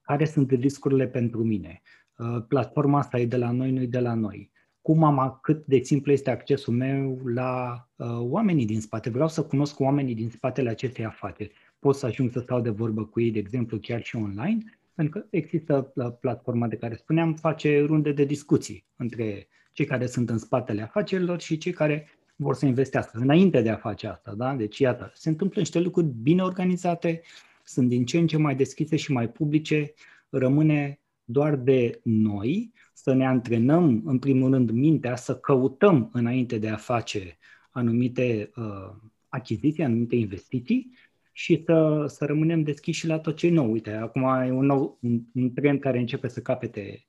care 0.00 0.24
sunt 0.24 0.50
riscurile 0.50 1.06
pentru 1.06 1.44
mine, 1.44 1.82
uh, 2.18 2.44
platforma 2.48 2.98
asta 2.98 3.18
e 3.18 3.26
de 3.26 3.36
la 3.36 3.50
noi, 3.50 3.70
nu 3.70 3.80
e 3.80 3.86
de 3.86 3.98
la 3.98 4.14
noi, 4.14 4.50
cum 4.82 5.04
am, 5.04 5.38
cât 5.42 5.66
de 5.66 5.78
simplu 5.82 6.12
este 6.12 6.30
accesul 6.30 6.74
meu 6.74 7.20
la 7.24 7.88
uh, 7.96 8.06
oamenii 8.18 8.66
din 8.66 8.80
spate. 8.80 9.10
Vreau 9.10 9.28
să 9.28 9.42
cunosc 9.42 9.80
oamenii 9.80 10.14
din 10.14 10.30
spatele 10.30 10.70
acestei 10.70 11.04
afaceri. 11.04 11.52
Pot 11.78 11.94
să 11.94 12.06
ajung 12.06 12.30
să 12.30 12.40
stau 12.40 12.60
de 12.60 12.70
vorbă 12.70 13.04
cu 13.04 13.20
ei, 13.20 13.30
de 13.30 13.38
exemplu, 13.38 13.78
chiar 13.78 14.02
și 14.02 14.16
online, 14.16 14.58
pentru 14.94 15.18
că 15.18 15.26
există 15.30 15.92
uh, 15.94 16.12
platforma 16.20 16.68
de 16.68 16.76
care 16.76 16.94
spuneam, 16.94 17.34
face 17.34 17.80
runde 17.80 18.12
de 18.12 18.24
discuții 18.24 18.84
între 18.96 19.48
cei 19.76 19.86
care 19.86 20.06
sunt 20.06 20.30
în 20.30 20.38
spatele 20.38 20.82
afacerilor 20.82 21.40
și 21.40 21.58
cei 21.58 21.72
care 21.72 22.08
vor 22.36 22.54
să 22.54 22.66
investească 22.66 23.18
înainte 23.18 23.62
de 23.62 23.70
a 23.70 23.76
face 23.76 24.06
asta. 24.06 24.34
Da? 24.34 24.54
Deci, 24.54 24.78
iată, 24.78 25.12
se 25.14 25.28
întâmplă 25.28 25.60
niște 25.60 25.78
lucruri 25.78 26.06
bine 26.06 26.42
organizate, 26.42 27.22
sunt 27.64 27.88
din 27.88 28.04
ce 28.04 28.18
în 28.18 28.26
ce 28.26 28.36
mai 28.36 28.56
deschise 28.56 28.96
și 28.96 29.12
mai 29.12 29.28
publice, 29.28 29.92
rămâne 30.28 31.00
doar 31.24 31.56
de 31.56 32.00
noi 32.02 32.72
să 32.92 33.12
ne 33.14 33.26
antrenăm, 33.26 34.02
în 34.04 34.18
primul 34.18 34.50
rând, 34.50 34.70
mintea, 34.70 35.16
să 35.16 35.36
căutăm 35.36 36.10
înainte 36.12 36.58
de 36.58 36.68
a 36.68 36.76
face 36.76 37.36
anumite 37.70 38.50
uh, 38.56 38.96
achiziții, 39.28 39.82
anumite 39.82 40.16
investiții 40.16 40.92
și 41.32 41.62
să, 41.64 42.04
să 42.08 42.24
rămânem 42.24 42.62
deschiși 42.62 43.06
la 43.06 43.18
tot 43.18 43.36
ce 43.36 43.46
e 43.46 43.50
nou. 43.50 43.70
Uite, 43.70 43.90
acum 43.90 44.22
e 44.22 44.50
un, 44.50 44.66
nou, 44.66 44.98
un, 45.02 45.20
un 45.34 45.52
trend 45.52 45.80
care 45.80 45.98
începe 45.98 46.28
să 46.28 46.40
capete 46.40 47.06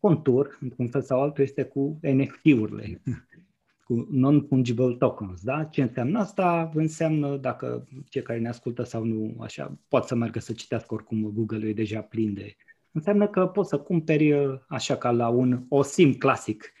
contur, 0.00 0.58
într-un 0.60 0.88
fel 0.88 1.02
sau 1.02 1.22
altul, 1.22 1.44
este 1.44 1.62
cu 1.62 1.98
NFT-urile, 2.02 3.02
cu 3.84 4.08
non-fungible 4.10 4.96
tokens. 4.98 5.42
Da? 5.42 5.64
Ce 5.64 5.82
înseamnă 5.82 6.18
asta? 6.18 6.70
Înseamnă, 6.74 7.36
dacă 7.36 7.88
cei 8.08 8.22
care 8.22 8.38
ne 8.38 8.48
ascultă 8.48 8.82
sau 8.82 9.04
nu, 9.04 9.36
așa, 9.40 9.78
pot 9.88 10.04
să 10.04 10.14
meargă 10.14 10.38
să 10.38 10.52
citească 10.52 10.94
oricum, 10.94 11.32
Google-ul 11.34 11.68
e 11.68 11.72
deja 11.72 12.00
plin 12.00 12.34
de... 12.34 12.56
Înseamnă 12.92 13.28
că 13.28 13.46
poți 13.46 13.68
să 13.68 13.78
cumperi, 13.78 14.34
așa 14.68 14.96
ca 14.96 15.10
la 15.10 15.28
un 15.28 15.64
OSIM 15.68 16.12
clasic, 16.12 16.72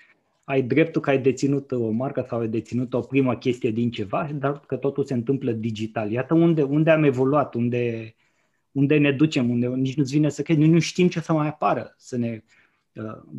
ai 0.44 0.62
dreptul 0.62 1.00
că 1.00 1.10
ai 1.10 1.20
deținut 1.20 1.72
o 1.72 1.90
marcă 1.90 2.24
sau 2.28 2.38
ai 2.38 2.48
deținut 2.48 2.94
o 2.94 3.00
primă 3.00 3.36
chestie 3.36 3.70
din 3.70 3.90
ceva, 3.90 4.28
dar 4.34 4.60
că 4.60 4.76
totul 4.76 5.04
se 5.04 5.14
întâmplă 5.14 5.52
digital. 5.52 6.10
Iată 6.10 6.34
unde, 6.34 6.62
unde 6.62 6.90
am 6.90 7.04
evoluat, 7.04 7.54
unde, 7.54 8.14
unde 8.72 8.98
ne 8.98 9.12
ducem, 9.12 9.50
unde 9.50 9.66
nici 9.66 9.96
nu-ți 9.96 10.12
vine 10.12 10.28
să 10.28 10.42
crezi, 10.42 10.60
nu 10.60 10.78
știm 10.78 11.08
ce 11.08 11.20
să 11.20 11.32
mai 11.32 11.48
apară, 11.48 11.94
să 11.96 12.16
ne 12.16 12.42
Uh, 12.42 12.55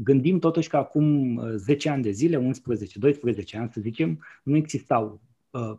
gândim 0.03 0.39
totuși 0.39 0.70
că 0.70 0.78
acum 0.78 1.39
10 1.55 1.88
uh, 1.88 1.93
ani 1.93 2.03
de 2.03 2.12
zile, 2.12 2.38
11, 2.38 2.99
12 2.99 3.58
ani 3.58 3.70
să 3.74 3.82
zicem, 3.82 4.24
nu 4.43 4.55
existau 4.55 5.22
uh, 5.49 5.74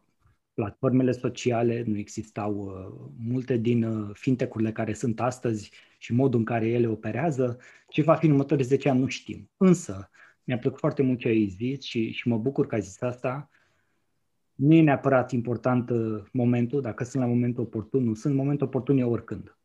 platformele 0.59 1.12
sociale, 1.12 1.83
nu 1.87 1.99
existau 1.99 2.55
uh, 2.55 3.11
multe 3.29 3.57
din 3.57 3.83
uh, 3.83 4.11
fintecurile 4.12 4.72
care 4.72 4.93
sunt 4.93 5.20
astăzi 5.20 5.70
și 5.99 6.12
modul 6.12 6.39
în 6.39 6.45
care 6.45 6.68
ele 6.68 6.87
operează. 6.87 7.59
Ce 7.89 8.03
va 8.03 8.14
fi 8.14 8.24
în 8.24 8.31
următorii 8.31 8.64
10 8.64 8.89
ani 8.89 9.01
nu 9.01 9.07
știm. 9.07 9.51
Însă, 9.57 10.11
mi-a 10.45 10.59
plăcut 10.59 10.79
foarte 10.79 11.03
mult 11.03 11.18
ce 11.18 11.29
ai 11.29 11.47
zis 11.47 11.83
și, 11.83 12.11
și 12.11 12.29
mă 12.29 12.39
bucur 12.39 12.66
că 12.66 12.74
ai 12.74 12.81
zis 12.81 13.03
asta. 13.03 13.51
Nu 14.55 14.74
e 14.74 14.83
neapărat 14.83 15.31
important 15.31 15.91
uh, 15.91 16.22
momentul, 16.33 16.81
dacă 16.81 17.05
sunt 17.05 17.22
la 17.22 17.29
momentul 17.29 17.62
oportun, 17.62 18.05
nu 18.05 18.14
sunt. 18.14 18.35
Momentul 18.35 18.66
oportun 18.66 18.99
e 18.99 19.05
oricând. 19.05 19.57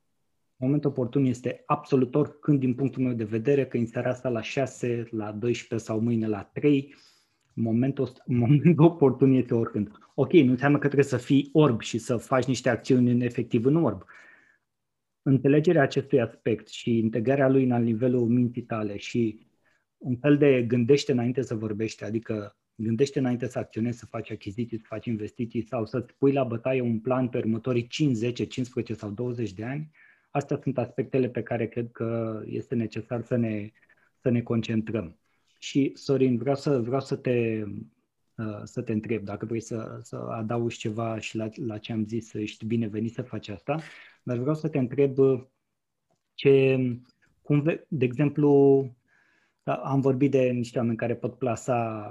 Momentul 0.64 0.89
oportun 0.89 1.26
este 1.26 1.64
absolut 1.66 2.16
oricând 2.16 2.59
din 2.59 2.74
punctul 2.74 3.03
meu 3.03 3.14
de 3.14 3.24
vedere, 3.24 3.66
că 3.66 3.78
în 3.78 3.86
seara 3.86 4.09
asta 4.09 4.30
la 4.30 4.41
6, 4.41 5.07
la 5.11 5.32
12 5.32 5.88
sau 5.88 5.99
mâine 5.99 6.28
la 6.28 6.43
3, 6.53 6.95
momentul, 7.53 8.11
momentul 8.26 8.86
oportun 8.86 9.32
este 9.32 9.53
oricând. 9.53 9.91
Ok, 10.16 10.32
nu 10.34 10.51
înseamnă 10.51 10.78
că 10.78 10.86
trebuie 10.86 11.07
să 11.07 11.18
fii 11.18 11.49
orb 11.53 11.82
și 11.82 11.97
să 11.97 12.18
faci 12.18 12.45
niște 12.45 12.70
acțiuni 12.70 13.11
în 13.11 13.22
efectiv 13.22 13.66
în 13.66 13.76
orb. 13.76 14.03
Înțelegerea 15.22 15.82
acestui 15.82 16.22
aspect 16.22 16.68
și 16.68 16.97
integrarea 16.97 17.49
lui 17.49 17.68
la 17.68 17.78
nivelul 17.78 18.28
minții 18.28 18.64
tale 18.64 18.97
și 18.97 19.47
un 19.97 20.16
fel 20.16 20.38
de 20.38 20.64
gândește 20.64 21.11
înainte 21.11 21.41
să 21.41 21.55
vorbești, 21.55 22.03
adică 22.03 22.57
gândește 22.76 23.20
înainte 23.20 23.47
să 23.47 23.59
acționezi, 23.59 23.97
să 23.97 24.05
faci 24.05 24.32
achiziții, 24.32 24.78
să 24.78 24.86
faci 24.88 25.05
investiții 25.05 25.61
sau 25.61 25.86
să-ți 25.86 26.14
pui 26.18 26.32
la 26.32 26.43
bătaie 26.43 26.82
un 26.82 26.99
plan 26.99 27.30
pe 27.30 27.38
următorii 27.38 27.88
5, 27.88 28.16
10, 28.16 28.45
15 28.45 28.93
sau 28.93 29.09
20 29.09 29.53
de 29.53 29.64
ani, 29.64 29.91
astea 30.34 30.59
sunt 30.61 30.77
aspectele 30.77 31.29
pe 31.29 31.43
care 31.43 31.67
cred 31.67 31.91
că 31.91 32.41
este 32.45 32.75
necesar 32.75 33.21
să 33.21 33.36
ne, 33.36 33.71
să 34.21 34.29
ne 34.29 34.41
concentrăm. 34.41 35.17
Și, 35.59 35.91
Sorin, 35.95 36.38
vreau 36.38 36.55
să, 36.55 36.79
vreau 36.79 37.01
să 37.01 37.15
te, 37.15 37.63
uh, 38.38 38.61
să 38.63 38.81
te 38.81 38.91
întreb, 38.91 39.23
dacă 39.23 39.45
vrei 39.45 39.59
să, 39.59 39.99
să 40.01 40.15
adaugi 40.15 40.77
ceva 40.77 41.19
și 41.19 41.36
la, 41.36 41.49
la 41.65 41.77
ce 41.77 41.91
am 41.91 42.05
zis, 42.05 42.34
ești 42.34 42.65
binevenit 42.65 43.13
să 43.13 43.21
faci 43.21 43.47
asta, 43.47 43.79
dar 44.23 44.38
vreau 44.38 44.55
să 44.55 44.69
te 44.69 44.77
întreb 44.77 45.17
ce, 46.34 46.77
cum, 47.41 47.63
de 47.88 48.05
exemplu, 48.05 48.86
da, 49.63 49.73
am 49.73 50.01
vorbit 50.01 50.31
de 50.31 50.41
niște 50.41 50.77
oameni 50.77 50.97
care 50.97 51.15
pot 51.15 51.38
plasa 51.38 52.07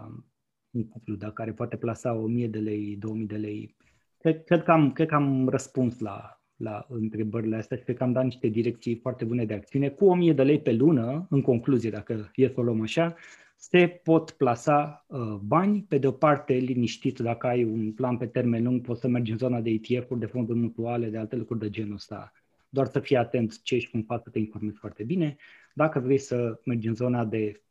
un 0.71 0.89
cuplu, 0.89 1.15
da, 1.15 1.31
care 1.31 1.53
poate 1.53 1.77
plasa 1.77 2.13
1000 2.13 2.49
de 2.49 2.59
lei, 2.59 2.97
2000 2.97 3.27
de 3.27 3.37
lei. 3.37 3.77
Cred, 4.19 4.45
cred, 4.45 4.63
că, 4.63 4.71
am, 4.71 4.93
cred 4.93 5.09
că 5.09 5.15
am 5.15 5.49
răspuns 5.49 5.99
la, 5.99 6.42
la 6.57 6.87
întrebările 6.89 7.57
astea 7.57 7.77
și 7.77 7.83
cred 7.83 7.97
că 7.97 8.03
am 8.03 8.13
dat 8.13 8.25
niște 8.25 8.47
direcții 8.47 8.95
foarte 8.95 9.25
bune 9.25 9.45
de 9.45 9.55
acțiune. 9.55 9.89
Cu 9.89 10.05
1000 10.05 10.33
de 10.33 10.43
lei 10.43 10.61
pe 10.61 10.73
lună, 10.73 11.27
în 11.31 11.41
concluzie, 11.41 11.91
dacă 11.91 12.31
e 12.35 12.49
să 12.49 12.61
o 12.61 12.63
luăm 12.63 12.81
așa, 12.81 13.15
se 13.57 14.01
pot 14.03 14.31
plasa 14.31 15.05
uh, 15.07 15.35
bani, 15.45 15.85
pe 15.89 15.99
de 15.99 16.07
o 16.07 16.11
parte 16.11 16.53
liniștit, 16.53 17.19
dacă 17.19 17.47
ai 17.47 17.65
un 17.65 17.93
plan 17.93 18.17
pe 18.17 18.27
termen 18.27 18.63
lung, 18.63 18.81
poți 18.81 19.01
să 19.01 19.09
mergi 19.09 19.31
în 19.31 19.39
zona 19.39 19.61
de 19.61 19.71
ETF-uri, 19.71 20.21
de 20.21 20.27
fonduri 20.27 20.59
mutuale, 20.59 21.09
de 21.09 21.19
alte 21.19 21.37
lucruri 21.37 21.61
de 21.61 21.71
genul 21.71 21.95
ăsta. 21.95 22.33
Doar 22.69 22.87
să 22.87 23.01
fii 23.01 23.17
atent 23.17 23.63
ce 23.63 23.75
ești 23.75 23.91
cum 23.91 24.03
faci 24.03 24.23
să 24.23 24.31
te 24.31 24.39
informezi 24.39 24.79
foarte 24.79 25.03
bine. 25.03 25.37
Dacă 25.75 25.99
vrei 25.99 26.19
să 26.19 26.61
mergi 26.65 26.89
în 26.89 26.95
zona 26.95 27.25
de 27.25 27.63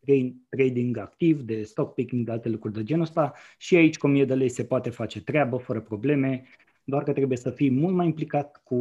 trading 0.49 0.97
activ, 0.97 1.41
de 1.41 1.63
stock 1.63 1.93
picking, 1.93 2.25
de 2.25 2.31
alte 2.31 2.49
lucruri 2.49 2.73
de 2.73 2.83
genul 2.83 3.03
ăsta, 3.03 3.33
și 3.57 3.75
aici 3.75 3.97
cu 3.97 4.07
1000 4.07 4.25
de 4.25 4.33
lei 4.33 4.49
se 4.49 4.63
poate 4.63 4.89
face 4.89 5.21
treabă 5.21 5.57
fără 5.57 5.81
probleme, 5.81 6.43
doar 6.83 7.03
că 7.03 7.13
trebuie 7.13 7.37
să 7.37 7.49
fii 7.49 7.71
mult 7.71 7.95
mai 7.95 8.05
implicat 8.05 8.61
cu, 8.63 8.75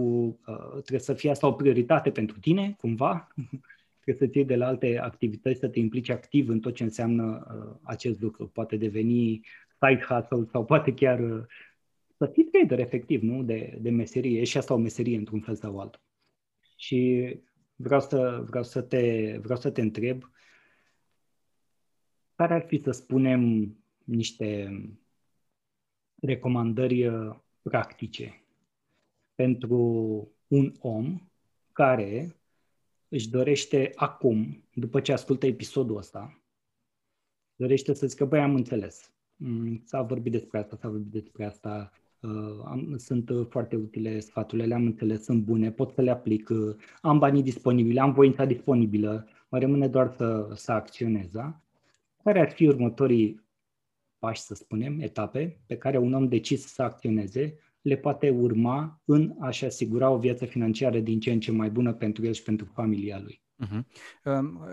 uh, 0.47 0.71
trebuie 0.71 1.01
să 1.01 1.15
fie 1.15 1.31
asta 1.31 1.47
o 1.47 1.53
prioritate 1.53 2.11
pentru 2.11 2.39
tine, 2.39 2.77
cumva, 2.79 3.29
trebuie 4.01 4.27
să-ți 4.27 4.37
iei 4.37 4.47
de 4.47 4.57
la 4.57 4.67
alte 4.67 4.99
activități, 4.99 5.59
să 5.59 5.69
te 5.69 5.79
implici 5.79 6.09
activ 6.09 6.49
în 6.49 6.61
tot 6.61 6.75
ce 6.75 6.83
înseamnă 6.83 7.47
uh, 7.55 7.77
acest 7.83 8.21
lucru. 8.21 8.49
Poate 8.49 8.77
deveni 8.77 9.41
side 9.81 10.05
hustle 10.09 10.45
sau 10.51 10.65
poate 10.65 10.95
chiar 10.95 11.21
uh, 11.21 11.45
să 12.17 12.27
fii 12.27 12.45
trader 12.45 12.79
efectiv, 12.79 13.23
nu? 13.23 13.43
De, 13.43 13.79
de 13.81 13.91
meserie. 13.91 14.41
E 14.41 14.45
și 14.45 14.57
asta 14.57 14.75
o 14.75 14.79
meserie 14.79 15.17
într-un 15.17 15.41
fel 15.41 15.55
sau 15.55 15.81
altul. 15.81 16.01
Și 16.77 17.37
vreau 17.77 18.01
să, 18.01 18.45
vreau 18.49 18.65
să, 18.65 18.83
te, 18.83 19.37
vreau 19.43 19.59
să 19.59 19.71
te 19.71 19.81
întreb 19.81 20.31
care 22.35 22.55
ar 22.55 22.67
fi, 22.67 22.79
să 22.79 22.91
spunem, 22.91 23.75
niște 24.05 24.81
recomandări 26.21 27.07
uh, 27.07 27.37
practice 27.63 28.45
pentru 29.35 29.79
un 30.47 30.75
om 30.81 31.21
care 31.73 32.37
își 33.09 33.31
dorește 33.31 33.93
acum, 33.95 34.65
după 34.75 35.01
ce 35.01 35.13
ascultă 35.13 35.47
episodul 35.47 35.97
ăsta, 35.97 36.43
dorește 37.57 37.95
să 37.95 38.07
zică, 38.07 38.25
băi, 38.25 38.41
am 38.41 38.55
înțeles. 38.55 39.13
Mm, 39.37 39.83
s-a 39.85 40.03
vorbit 40.03 40.33
despre 40.33 40.59
asta, 40.59 40.77
s-a 40.77 40.89
vorbit 40.89 41.13
despre 41.13 41.45
asta, 41.45 41.93
uh, 42.21 42.61
am, 42.65 42.95
sunt 42.97 43.31
foarte 43.49 43.77
utile 43.77 44.21
sfaturile, 44.21 44.67
le-am 44.67 44.85
înțeles, 44.85 45.25
sunt 45.25 45.43
bune, 45.43 45.71
pot 45.71 45.93
să 45.93 46.01
le 46.01 46.11
aplic, 46.11 46.49
uh, 46.49 46.77
am 47.01 47.19
banii 47.19 47.43
disponibili, 47.43 47.99
am 47.99 48.13
voința 48.13 48.45
disponibilă, 48.45 49.29
mă 49.49 49.59
rămâne 49.59 49.89
doar 49.89 50.15
să, 50.17 50.51
să 50.55 50.73
acționez, 50.73 51.31
da? 51.31 51.61
Care 52.23 52.41
ar 52.41 52.51
fi 52.51 52.67
următorii 52.67 53.41
pași, 54.21 54.41
să 54.41 54.55
spunem, 54.55 55.01
etape 55.01 55.61
pe 55.67 55.77
care 55.77 55.99
un 55.99 56.13
om 56.13 56.29
decis 56.29 56.67
să 56.67 56.83
acționeze 56.83 57.59
le 57.81 57.97
poate 57.97 58.31
urma 58.31 59.03
în 59.05 59.35
a-și 59.41 59.65
asigura 59.65 60.11
o 60.11 60.19
viață 60.19 60.45
financiară 60.45 60.99
din 60.99 61.21
ce 61.21 61.33
în 61.33 61.41
ce 61.41 61.53
mai 61.53 61.71
bună 61.71 61.93
pentru 61.93 62.27
el 62.27 62.33
și 62.33 62.43
pentru 62.43 62.67
familia 62.75 63.19
lui. 63.19 63.43
Uh-huh. 63.65 63.83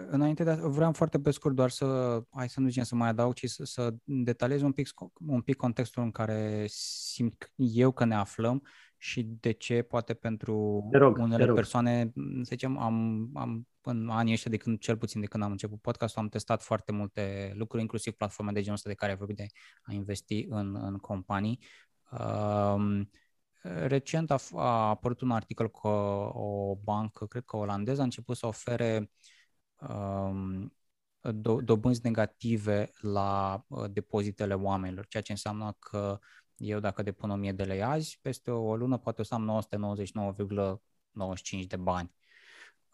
Înainte 0.09 0.43
de 0.43 0.51
vreau 0.51 0.91
foarte 0.91 1.19
pe 1.19 1.31
scurt 1.31 1.55
doar 1.55 1.69
să, 1.69 2.19
hai 2.29 2.49
să 2.49 2.59
nu 2.59 2.67
zicem 2.67 2.83
să 2.83 2.95
mai 2.95 3.09
adaug, 3.09 3.33
ci 3.33 3.45
să, 3.45 3.65
să 3.65 3.93
detaliez 4.03 4.61
un 4.61 4.71
pic, 4.71 4.87
un 5.27 5.41
pic 5.41 5.55
contextul 5.55 6.03
în 6.03 6.11
care 6.11 6.65
simt 6.69 7.51
eu 7.55 7.91
că 7.91 8.05
ne 8.05 8.15
aflăm 8.15 8.63
și 8.97 9.23
de 9.39 9.51
ce? 9.51 9.81
Poate 9.81 10.13
pentru 10.13 10.87
te 10.91 10.97
rog, 10.97 11.17
unele 11.17 11.45
te 11.45 11.51
persoane, 11.51 12.11
să 12.15 12.49
zicem, 12.49 12.77
am, 12.77 13.29
am 13.33 13.67
în 13.81 14.09
anii 14.09 14.33
ăștia 14.33 14.51
de 14.51 14.57
când, 14.57 14.79
cel 14.79 14.97
puțin 14.97 15.21
de 15.21 15.27
când 15.27 15.43
am 15.43 15.51
început 15.51 15.81
podcastul, 15.81 16.21
am 16.21 16.29
testat 16.29 16.61
foarte 16.61 16.91
multe 16.91 17.53
lucruri, 17.55 17.81
inclusiv 17.81 18.13
platforme 18.13 18.51
de 18.51 18.59
genul 18.59 18.75
ăsta 18.75 18.89
de 18.89 18.95
care 18.95 19.11
ai 19.11 19.17
vorbit 19.17 19.35
de 19.35 19.45
a 19.81 19.93
investi 19.93 20.45
în, 20.49 20.75
în 20.75 20.97
companii. 20.97 21.59
Recent 23.61 24.31
a, 24.31 24.37
a 24.53 24.89
apărut 24.89 25.21
un 25.21 25.31
articol 25.31 25.69
că 25.69 25.87
o 26.37 26.75
bancă, 26.83 27.25
cred 27.25 27.43
că 27.43 27.57
olandeză, 27.57 28.01
a 28.01 28.03
început 28.03 28.37
să 28.37 28.47
ofere 28.47 29.11
um, 29.89 30.73
do, 31.21 31.61
dobânzi 31.61 32.01
negative 32.03 32.91
la 33.01 33.63
uh, 33.67 33.85
depozitele 33.91 34.53
oamenilor, 34.53 35.07
ceea 35.07 35.23
ce 35.23 35.31
înseamnă 35.31 35.75
că 35.79 36.19
eu 36.57 36.79
dacă 36.79 37.03
depun 37.03 37.29
1000 37.29 37.51
de 37.51 37.63
lei 37.63 37.83
azi, 37.83 38.19
peste 38.21 38.51
o 38.51 38.75
lună 38.75 38.97
poate 38.97 39.21
o 39.21 39.23
să 39.23 39.33
am 39.33 39.61
999,95 41.61 41.67
de 41.67 41.75
bani. 41.75 42.11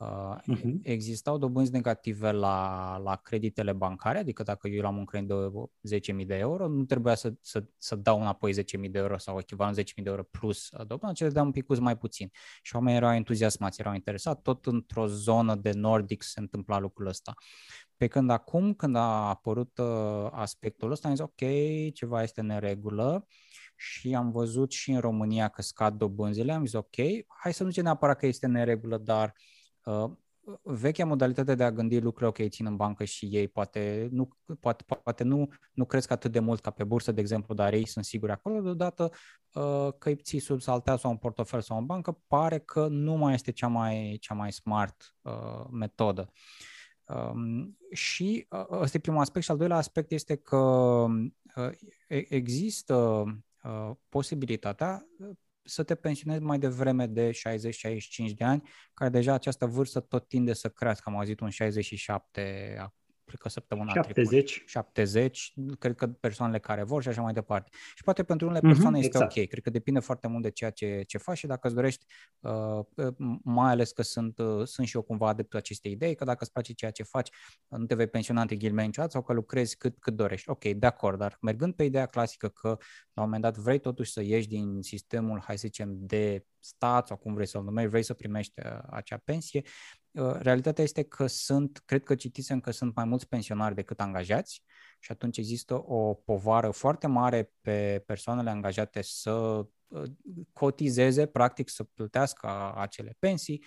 Uh-huh. 0.02 0.80
Existau 0.82 1.38
dobânzi 1.38 1.72
negative 1.72 2.32
la, 2.32 2.98
la 3.04 3.16
creditele 3.16 3.74
bancare, 3.74 4.18
adică 4.18 4.44
dacă 4.44 4.68
eu 4.68 4.86
am 4.86 4.98
un 4.98 5.06
credit 5.06 5.28
de 5.28 6.14
10.000 6.14 6.26
de 6.26 6.36
euro, 6.36 6.68
nu 6.68 6.84
trebuia 6.86 7.16
să, 7.16 7.34
să, 7.42 7.64
să 7.78 7.96
dau 7.96 8.20
înapoi 8.20 8.54
10.000 8.54 8.90
de 8.92 9.00
euro 9.00 9.18
sau 9.18 9.40
echivalent 9.40 9.80
10.000 9.80 9.84
de 9.96 10.10
euro 10.10 10.24
plus 10.24 10.70
dobândă, 10.88 11.14
ci 11.14 11.20
le 11.20 11.30
dau 11.30 11.46
un 11.46 11.52
pic 11.52 11.78
mai 11.80 11.98
puțin. 11.98 12.32
Și 12.62 12.76
oamenii 12.76 12.98
erau 12.98 13.14
entuziasmați, 13.14 13.80
erau 13.80 13.94
interesați, 13.94 14.42
tot 14.42 14.66
într-o 14.66 15.08
zonă 15.08 15.56
de 15.56 15.72
Nordic 15.72 16.24
se 16.24 16.40
întâmpla 16.40 16.80
lucrul 16.80 17.08
ăsta. 17.08 17.34
Pe 17.98 18.08
când 18.08 18.30
acum, 18.30 18.74
când 18.74 18.96
a 18.96 19.28
apărut 19.30 19.78
uh, 19.78 20.28
aspectul 20.32 20.92
ăsta, 20.92 21.08
am 21.08 21.16
zis, 21.16 21.24
ok, 21.24 21.42
ceva 21.94 22.24
este 22.24 22.42
în 22.42 22.60
regulă 22.60 23.28
și 23.76 24.16
am 24.16 24.32
văzut 24.32 24.72
și 24.72 24.92
în 24.92 25.00
România 25.00 25.48
că 25.48 25.62
scad 25.62 25.98
dobânzile, 25.98 26.54
am 26.54 26.66
zis, 26.66 26.74
ok, 26.74 26.96
hai 27.28 27.54
să 27.54 27.64
nu 27.64 27.70
zicem 27.70 27.84
neapărat 27.84 28.18
că 28.18 28.26
este 28.26 28.46
în 28.46 28.52
neregulă, 28.52 28.98
dar 28.98 29.28
uh, 29.28 29.34
Uh, 29.36 29.53
vechea 30.62 31.06
modalitate 31.06 31.56
de 31.56 31.64
a 31.64 31.72
gândi 31.72 32.00
lucrurile, 32.00 32.28
ok, 32.28 32.50
țin 32.50 32.66
în 32.66 32.76
bancă 32.76 33.04
și 33.04 33.26
ei 33.26 33.48
poate 33.48 34.08
nu, 34.12 34.30
poate, 34.60 34.84
poate 35.04 35.24
nu, 35.24 35.48
nu 35.74 35.86
cresc 35.86 36.12
atât 36.12 36.32
de 36.32 36.40
mult 36.40 36.62
ca 36.62 36.72
pe 36.72 36.84
bursă, 36.84 37.12
de 37.12 37.22
exemplu, 37.22 37.54
dar 37.54 37.74
ei 37.74 37.88
sunt 37.88 38.06
siguri 38.06 38.32
acolo, 38.32 38.62
deodată 38.62 39.12
uh, 39.54 39.88
că 39.98 40.10
îi 40.10 40.16
ții 40.16 40.40
sub 40.40 40.62
saltea 40.62 40.96
sau 40.96 41.12
un 41.12 41.18
portofel 41.18 41.62
sau 41.62 41.78
în 41.78 41.86
bancă, 41.86 42.22
pare 42.28 42.60
că 42.60 42.88
nu 42.88 43.14
mai 43.16 43.34
este 43.34 43.52
cea 43.52 43.68
mai, 43.68 44.18
cea 44.22 44.34
mai 44.34 44.52
smart 44.52 45.16
uh, 45.22 45.66
metodă. 45.72 46.32
Um, 47.06 47.78
și 47.92 48.48
uh, 48.50 48.66
ăsta 48.72 48.98
e 48.98 49.00
primul 49.00 49.20
aspect 49.20 49.46
și 49.46 49.52
al 49.52 49.58
doilea 49.58 49.78
aspect 49.78 50.12
este 50.12 50.36
că 50.36 50.58
uh, 50.58 51.70
există 52.08 53.24
uh, 53.64 53.92
posibilitatea 54.10 55.06
să 55.64 55.84
te 55.84 55.96
pensionezi 55.96 56.42
mai 56.42 56.60
devreme 56.60 57.08
de 57.08 57.32
60-65 57.32 58.34
de 58.36 58.44
ani, 58.44 58.70
care 58.94 59.10
deja 59.10 59.34
această 59.34 59.66
vârstă 59.66 60.00
tot 60.00 60.28
tinde 60.28 60.54
să 60.54 60.70
crească. 60.70 61.10
Am 61.10 61.18
auzit 61.18 61.40
un 61.40 61.50
67 61.50 62.78
cred 63.34 63.46
că 63.46 63.60
săptămâna 63.60 63.94
70. 63.94 64.52
trecută. 64.52 64.70
70. 64.70 65.54
Cred 65.80 65.96
că 65.96 66.08
persoanele 66.08 66.60
care 66.60 66.84
vor 66.84 67.02
și 67.02 67.08
așa 67.08 67.22
mai 67.22 67.34
departe. 67.34 67.70
Și 67.96 68.04
poate 68.04 68.24
pentru 68.24 68.48
unele 68.48 68.62
mhm, 68.64 68.72
persoane 68.74 68.98
mm-hmm, 68.98 69.04
este 69.04 69.18
exact. 69.18 69.38
ok. 69.38 69.48
Cred 69.48 69.64
că 69.64 69.70
depinde 69.70 70.00
foarte 70.00 70.28
mult 70.28 70.44
de 70.44 70.50
ceea 70.50 70.70
ce, 70.70 71.02
ce 71.08 71.18
faci 71.18 71.38
și 71.38 71.48
dacă 71.48 71.68
îți 71.68 71.76
dorești, 71.76 72.06
uh, 72.40 73.14
mai 73.44 73.72
ales 73.72 73.92
că 73.92 74.02
sunt, 74.02 74.38
uh, 74.38 74.66
sunt 74.68 74.88
și 74.88 74.96
eu 74.96 75.02
cumva 75.02 75.28
adeptul 75.28 75.60
acestei 75.60 75.92
idei, 75.92 76.16
că 76.16 76.24
dacă 76.24 76.38
îți 76.42 76.52
place 76.52 76.74
ceea 76.74 76.92
ce 76.92 77.04
faci, 77.04 77.30
nu 77.68 77.86
te 77.86 77.96
vei 77.96 78.08
pensiona 78.08 78.42
între 78.42 78.56
ghilmeni 78.56 78.88
niciodată 78.88 79.14
sau 79.14 79.24
că 79.24 79.34
lucrezi 79.34 79.78
cât, 79.78 80.00
cât 80.00 80.14
dorești. 80.14 80.50
Ok, 80.50 80.64
de 80.64 80.86
acord, 80.86 81.18
dar 81.18 81.38
mergând 81.42 81.74
pe 81.74 81.84
ideea 81.84 82.06
clasică 82.06 82.48
că 82.48 82.68
la 83.14 83.22
un 83.22 83.30
moment 83.30 83.42
dat 83.42 83.58
vrei 83.58 83.80
totuși 83.80 84.12
să 84.12 84.22
ieși 84.22 84.48
din 84.48 84.82
sistemul, 84.82 85.40
hai 85.40 85.58
să 85.58 85.68
zicem, 85.68 85.98
de 86.00 86.46
stat 86.60 87.08
sau 87.08 87.18
cum 87.18 87.34
vrei 87.34 87.48
să-l 87.48 87.64
numești, 87.64 87.90
vrei 87.90 88.04
să 88.04 88.14
primești 88.14 88.60
uh, 88.60 88.80
acea 88.90 89.18
pensie, 89.18 89.62
uh, 89.64 90.03
realitatea 90.40 90.84
este 90.84 91.04
că 91.04 91.28
sunt, 91.28 91.82
cred 91.86 92.04
că 92.04 92.16
citisem 92.16 92.60
că 92.60 92.72
sunt 92.72 92.96
mai 92.96 93.06
mulți 93.06 93.28
pensionari 93.28 93.76
decât 93.76 94.00
angajați 94.00 94.64
și 95.00 95.12
atunci 95.12 95.38
există 95.38 95.84
o 95.86 96.14
povară 96.14 96.72
foarte 96.72 97.08
mare 97.08 97.52
pe 97.62 98.04
persoanele 98.06 98.50
angajate 98.50 99.02
să 99.02 99.32
uh, 99.32 100.04
cotizeze, 100.54 101.26
practic 101.26 101.70
să 101.70 101.84
plătească 101.84 102.74
acele 102.76 103.16
pensii, 103.20 103.64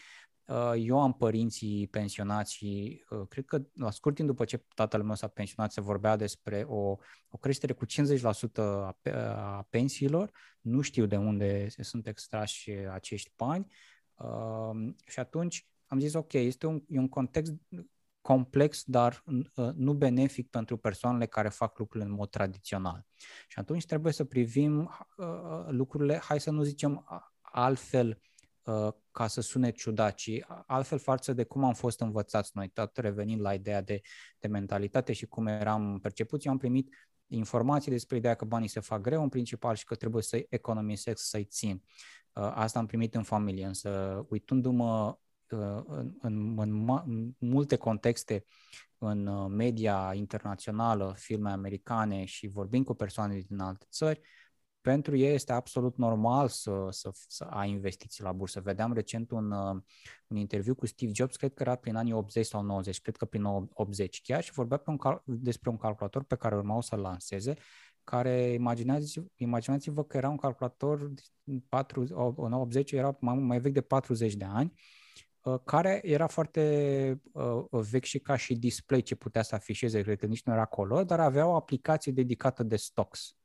Uh, 0.47 0.73
eu 0.77 1.01
am 1.01 1.13
părinții 1.13 1.87
pensionați 1.87 2.55
și 2.55 3.05
uh, 3.11 3.27
cred 3.29 3.45
că 3.45 3.63
la 3.75 3.91
scurt 3.91 4.15
timp 4.15 4.29
după 4.29 4.45
ce 4.45 4.65
tatăl 4.75 5.03
meu 5.03 5.15
s-a 5.15 5.29
pensionat 5.29 5.73
se 5.73 5.81
vorbea 5.81 6.17
despre 6.17 6.65
o, 6.69 6.97
o 7.29 7.39
creștere 7.41 7.73
cu 7.73 7.87
50% 7.87 7.89
a, 8.57 8.97
a 9.13 9.67
pensiilor. 9.71 10.31
Nu 10.61 10.81
știu 10.81 11.07
de 11.07 11.17
unde 11.17 11.69
sunt 11.69 12.07
extrași 12.07 12.71
acești 12.71 13.33
bani 13.37 13.73
uh, 14.15 14.95
și 15.07 15.19
atunci 15.19 15.67
am 15.87 15.99
zis 16.01 16.15
ok, 16.15 16.33
este 16.33 16.67
un, 16.67 16.83
e 16.89 16.99
un 16.99 17.09
context 17.09 17.55
complex, 18.21 18.83
dar 18.85 19.25
nu 19.75 19.95
benefic 19.95 20.51
pentru 20.51 20.77
persoanele 20.77 21.27
care 21.27 21.49
fac 21.49 21.79
lucrurile 21.79 22.11
în 22.11 22.17
mod 22.17 22.31
tradițional. 22.31 23.07
Și 23.49 23.59
atunci 23.59 23.87
trebuie 23.87 24.13
să 24.13 24.25
privim 24.25 24.91
lucrurile, 25.69 26.17
hai 26.17 26.41
să 26.41 26.51
nu 26.51 26.63
zicem 26.63 27.05
altfel, 27.41 28.21
Uh, 28.67 28.93
ca 29.11 29.27
să 29.27 29.41
sune 29.41 29.71
ciudat, 29.71 30.15
ci 30.15 30.31
altfel 30.67 30.99
față 30.99 31.33
de 31.33 31.45
cum 31.45 31.65
am 31.65 31.75
fost 31.75 32.01
învățați 32.01 32.51
noi, 32.55 32.69
tot 32.69 32.97
revenind 32.97 33.41
la 33.41 33.55
ideea 33.55 33.83
de, 33.83 34.01
de 34.39 34.49
mentalitate 34.49 35.13
și 35.13 35.27
cum 35.27 35.47
eram 35.47 35.99
percepuți, 36.03 36.47
eu 36.47 36.53
am 36.53 36.59
primit 36.59 36.95
informații 37.27 37.91
despre 37.91 38.17
ideea 38.17 38.35
că 38.35 38.45
banii 38.45 38.69
se 38.69 38.81
fac 38.81 39.01
greu 39.01 39.23
în 39.23 39.29
principal 39.29 39.75
și 39.75 39.85
că 39.85 39.95
trebuie 39.95 40.23
să-i 40.23 40.47
economisesc, 40.49 41.25
să-i 41.25 41.45
țin. 41.45 41.83
Uh, 42.33 42.53
asta 42.55 42.79
am 42.79 42.87
primit 42.87 43.15
în 43.15 43.23
familie, 43.23 43.67
însă 43.67 44.25
uitându-mă 44.29 45.07
uh, 45.07 45.15
în, 45.53 46.15
în, 46.21 46.59
în, 46.59 46.89
în 47.07 47.35
multe 47.39 47.77
contexte 47.77 48.45
în 48.99 49.53
media 49.55 50.13
internațională, 50.15 51.15
filme 51.17 51.51
americane 51.51 52.25
și 52.25 52.49
vorbind 52.49 52.85
cu 52.85 52.95
persoane 52.95 53.39
din 53.39 53.59
alte 53.59 53.87
țări, 53.91 54.21
pentru 54.81 55.17
ei 55.17 55.35
este 55.35 55.53
absolut 55.53 55.97
normal 55.97 56.49
să, 56.49 56.87
să, 56.91 57.11
să 57.29 57.45
ai 57.45 57.71
investiții 57.71 58.23
la 58.23 58.33
bursă. 58.33 58.61
Vedeam 58.61 58.93
recent 58.93 59.31
un, 59.31 59.51
uh, 59.51 59.83
un 60.27 60.37
interviu 60.37 60.75
cu 60.75 60.87
Steve 60.87 61.13
Jobs, 61.15 61.37
cred 61.37 61.55
că 61.55 61.63
era 61.63 61.75
prin 61.75 61.97
anii 61.97 62.13
80 62.13 62.47
sau 62.47 62.63
90, 62.63 63.01
cred 63.01 63.17
că 63.17 63.25
prin 63.25 63.45
80 63.45 64.23
chiar, 64.23 64.43
și 64.43 64.53
vorbea 64.53 64.77
pe 64.77 64.91
un 64.91 64.97
cal- 64.97 65.23
despre 65.25 65.71
un 65.71 65.77
calculator 65.77 66.23
pe 66.23 66.37
care 66.37 66.55
urmau 66.57 66.81
să-l 66.81 67.01
lanseze, 67.01 67.55
care 68.05 68.53
imaginați, 68.53 69.21
imaginați-vă 69.35 70.05
că 70.05 70.17
era 70.17 70.29
un 70.29 70.37
calculator 70.37 71.13
4, 71.69 72.07
80, 72.15 72.93
era 72.93 73.17
mai, 73.21 73.35
mai 73.35 73.61
vechi 73.61 73.73
de 73.73 73.81
40 73.81 74.35
de 74.35 74.45
ani, 74.45 74.73
uh, 74.75 75.06
care 75.65 76.01
era 76.03 76.27
foarte 76.27 77.21
uh, 77.33 77.65
vechi 77.91 78.05
și 78.05 78.19
ca 78.19 78.37
și 78.37 78.55
display 78.55 79.01
ce 79.01 79.15
putea 79.15 79.43
să 79.43 79.55
afișeze, 79.55 80.01
cred 80.01 80.19
că 80.19 80.27
nici 80.27 80.43
nu 80.43 80.53
era 80.53 80.65
color, 80.65 81.05
dar 81.05 81.21
avea 81.21 81.47
o 81.47 81.55
aplicație 81.55 82.13
dedicată 82.13 82.63
de 82.63 82.77
stocks. 82.77 83.37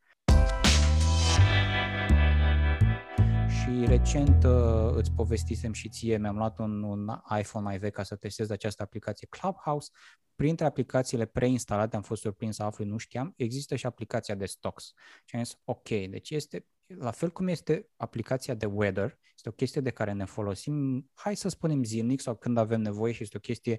Și 3.72 3.86
recent 3.86 4.44
uh, 4.44 4.94
îți 4.94 5.12
povestisem 5.12 5.74
și 5.74 5.90
ție, 5.90 6.18
mi-am 6.18 6.38
luat 6.38 6.60
un, 6.60 6.84
un 6.84 7.08
iPhone 7.40 7.64
mai 7.64 7.78
vechi 7.78 7.94
ca 7.94 8.04
să 8.04 8.16
testez 8.16 8.50
această 8.50 8.84
aplicație 8.84 9.28
Clubhouse. 9.28 9.90
Printre 10.36 10.66
aplicațiile 10.66 11.26
preinstalate, 11.26 11.96
am 11.96 12.02
fost 12.02 12.22
surprins 12.22 12.56
să 12.56 12.64
aflu, 12.64 12.86
nu 12.86 12.98
știam, 12.98 13.34
există 13.36 13.76
și 13.76 13.86
aplicația 13.86 14.36
de 14.36 14.46
stocks. 14.46 14.94
Și 15.26 15.36
am 15.36 15.44
zis, 15.44 15.58
ok, 15.64 15.88
deci 15.90 16.30
este 16.30 16.66
la 16.86 17.12
fel 17.12 17.30
cum 17.32 17.48
este 17.48 17.90
aplicația 17.96 18.54
de 18.54 18.66
weather, 18.66 19.20
este 19.36 19.50
o 19.50 19.52
chestie 19.52 19.82
de 19.82 19.90
care 19.90 20.12
ne 20.12 20.26
folosim, 20.26 21.10
hai 21.14 21.36
să 21.36 21.50
spunem 21.50 21.84
zilnic 21.84 22.22
sau 22.22 22.36
când 22.36 22.58
avem 22.58 22.82
nevoie 22.82 23.14
și 23.14 23.24
este 23.24 23.38
o 23.38 23.40
chestie 23.40 23.78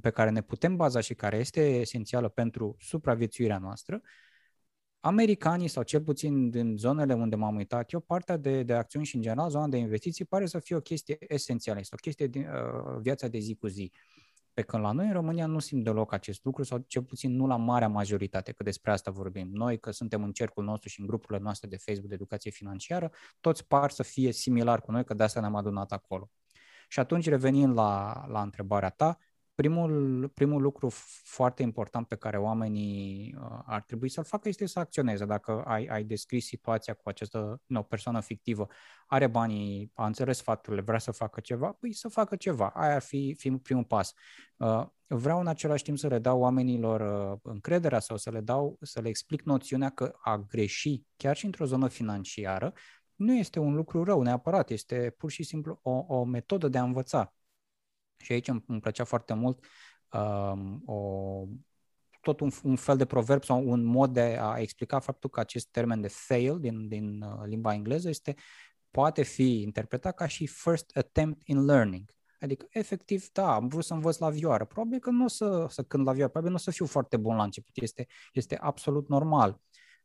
pe 0.00 0.10
care 0.10 0.30
ne 0.30 0.42
putem 0.42 0.76
baza 0.76 1.00
și 1.00 1.14
care 1.14 1.36
este 1.36 1.60
esențială 1.60 2.28
pentru 2.28 2.76
supraviețuirea 2.78 3.58
noastră, 3.58 4.00
americanii, 5.00 5.68
sau 5.68 5.82
cel 5.82 6.02
puțin 6.02 6.50
din 6.50 6.76
zonele 6.76 7.14
unde 7.14 7.36
m-am 7.36 7.56
uitat 7.56 7.92
eu, 7.92 8.00
partea 8.00 8.36
de, 8.36 8.62
de 8.62 8.72
acțiuni 8.74 9.06
și 9.06 9.16
în 9.16 9.22
general 9.22 9.50
zona 9.50 9.68
de 9.68 9.76
investiții 9.76 10.24
pare 10.24 10.46
să 10.46 10.58
fie 10.58 10.76
o 10.76 10.80
chestie 10.80 11.16
esențială, 11.18 11.78
este 11.78 11.94
o 11.94 12.02
chestie 12.02 12.26
din 12.26 12.42
uh, 12.42 12.98
viața 13.00 13.28
de 13.28 13.38
zi 13.38 13.54
cu 13.54 13.66
zi. 13.66 13.92
Pe 14.52 14.62
când 14.62 14.82
la 14.82 14.92
noi 14.92 15.06
în 15.06 15.12
România 15.12 15.46
nu 15.46 15.58
simt 15.58 15.84
deloc 15.84 16.12
acest 16.12 16.44
lucru 16.44 16.62
sau 16.62 16.84
cel 16.86 17.02
puțin 17.02 17.36
nu 17.36 17.46
la 17.46 17.56
marea 17.56 17.88
majoritate, 17.88 18.52
că 18.52 18.62
despre 18.62 18.90
asta 18.90 19.10
vorbim. 19.10 19.48
Noi, 19.52 19.78
că 19.78 19.90
suntem 19.90 20.22
în 20.22 20.32
cercul 20.32 20.64
nostru 20.64 20.88
și 20.88 21.00
în 21.00 21.06
grupurile 21.06 21.38
noastre 21.38 21.68
de 21.68 21.76
Facebook 21.76 22.08
de 22.08 22.14
educație 22.14 22.50
financiară, 22.50 23.10
toți 23.40 23.66
par 23.66 23.90
să 23.90 24.02
fie 24.02 24.32
similar 24.32 24.80
cu 24.80 24.90
noi, 24.90 25.04
că 25.04 25.14
de 25.14 25.22
asta 25.22 25.40
ne-am 25.40 25.54
adunat 25.54 25.92
acolo. 25.92 26.30
Și 26.88 27.00
atunci, 27.00 27.28
revenind 27.28 27.74
la, 27.74 28.24
la 28.28 28.42
întrebarea 28.42 28.90
ta, 28.90 29.18
primul, 29.60 30.28
primul 30.28 30.62
lucru 30.62 30.88
foarte 31.22 31.62
important 31.62 32.06
pe 32.06 32.16
care 32.16 32.36
oamenii 32.38 33.34
uh, 33.38 33.58
ar 33.64 33.82
trebui 33.82 34.08
să-l 34.08 34.24
facă 34.24 34.48
este 34.48 34.66
să 34.66 34.78
acționeze. 34.78 35.24
Dacă 35.24 35.62
ai, 35.66 35.86
ai 35.86 36.04
descris 36.04 36.46
situația 36.46 36.94
cu 36.94 37.08
această 37.08 37.60
no, 37.66 37.82
persoană 37.82 38.20
fictivă, 38.20 38.66
are 39.06 39.26
banii, 39.26 39.90
a 39.94 40.06
înțeles 40.06 40.42
faptele, 40.42 40.80
vrea 40.80 40.98
să 40.98 41.10
facă 41.10 41.40
ceva, 41.40 41.76
păi 41.80 41.92
să 41.92 42.08
facă 42.08 42.36
ceva. 42.36 42.68
Aia 42.68 42.94
ar 42.94 43.02
fi, 43.02 43.34
fi 43.38 43.50
primul 43.50 43.84
pas. 43.84 44.14
Uh, 44.56 44.86
vreau 45.06 45.40
în 45.40 45.46
același 45.46 45.82
timp 45.82 45.98
să 45.98 46.06
le 46.06 46.18
dau 46.18 46.40
oamenilor 46.40 47.30
uh, 47.32 47.38
încrederea 47.42 47.98
sau 47.98 48.16
să 48.16 48.30
le 48.30 48.40
dau, 48.40 48.78
să 48.80 49.00
le 49.00 49.08
explic 49.08 49.42
noțiunea 49.42 49.90
că 49.90 50.12
a 50.20 50.36
greși, 50.36 51.02
chiar 51.16 51.36
și 51.36 51.44
într-o 51.44 51.64
zonă 51.64 51.88
financiară, 51.88 52.72
nu 53.14 53.34
este 53.36 53.58
un 53.58 53.74
lucru 53.74 54.04
rău 54.04 54.22
neapărat, 54.22 54.70
este 54.70 55.14
pur 55.18 55.30
și 55.30 55.42
simplu 55.42 55.78
o, 55.82 56.04
o 56.08 56.24
metodă 56.24 56.68
de 56.68 56.78
a 56.78 56.82
învăța. 56.82 57.34
Și 58.20 58.32
aici 58.32 58.48
îmi, 58.48 58.64
îmi 58.66 58.80
plăcea 58.80 59.04
foarte 59.04 59.34
mult 59.34 59.64
um, 60.12 60.82
o, 60.86 61.44
tot 62.20 62.40
un, 62.40 62.50
un 62.62 62.76
fel 62.76 62.96
de 62.96 63.04
proverb 63.04 63.42
sau 63.44 63.68
un 63.68 63.84
mod 63.84 64.12
de 64.12 64.36
a 64.40 64.58
explica 64.58 64.98
faptul 64.98 65.30
că 65.30 65.40
acest 65.40 65.68
termen 65.70 66.00
de 66.00 66.08
fail 66.08 66.58
din, 66.58 66.88
din 66.88 67.22
uh, 67.22 67.42
limba 67.44 67.74
engleză 67.74 68.08
este 68.08 68.34
poate 68.90 69.22
fi 69.22 69.60
interpretat 69.60 70.14
ca 70.14 70.26
și 70.26 70.46
first 70.46 70.96
attempt 70.96 71.42
in 71.44 71.64
learning. 71.64 72.14
Adică, 72.40 72.66
efectiv, 72.70 73.28
da, 73.32 73.54
am 73.54 73.68
vrut 73.68 73.84
să 73.84 73.94
învăț 73.94 74.18
la 74.18 74.30
vioară. 74.30 74.64
Probabil 74.64 74.98
că 74.98 75.10
nu 75.10 75.24
o 75.24 75.28
să, 75.28 75.66
să 75.68 75.82
cânt 75.82 76.04
la 76.04 76.12
vioară, 76.12 76.30
probabil 76.30 76.54
nu 76.54 76.58
o 76.60 76.64
să 76.64 76.70
fiu 76.70 76.86
foarte 76.86 77.16
bun 77.16 77.36
la 77.36 77.42
început. 77.42 77.76
Este, 77.76 78.06
este 78.32 78.56
absolut 78.56 79.08
normal. 79.08 79.60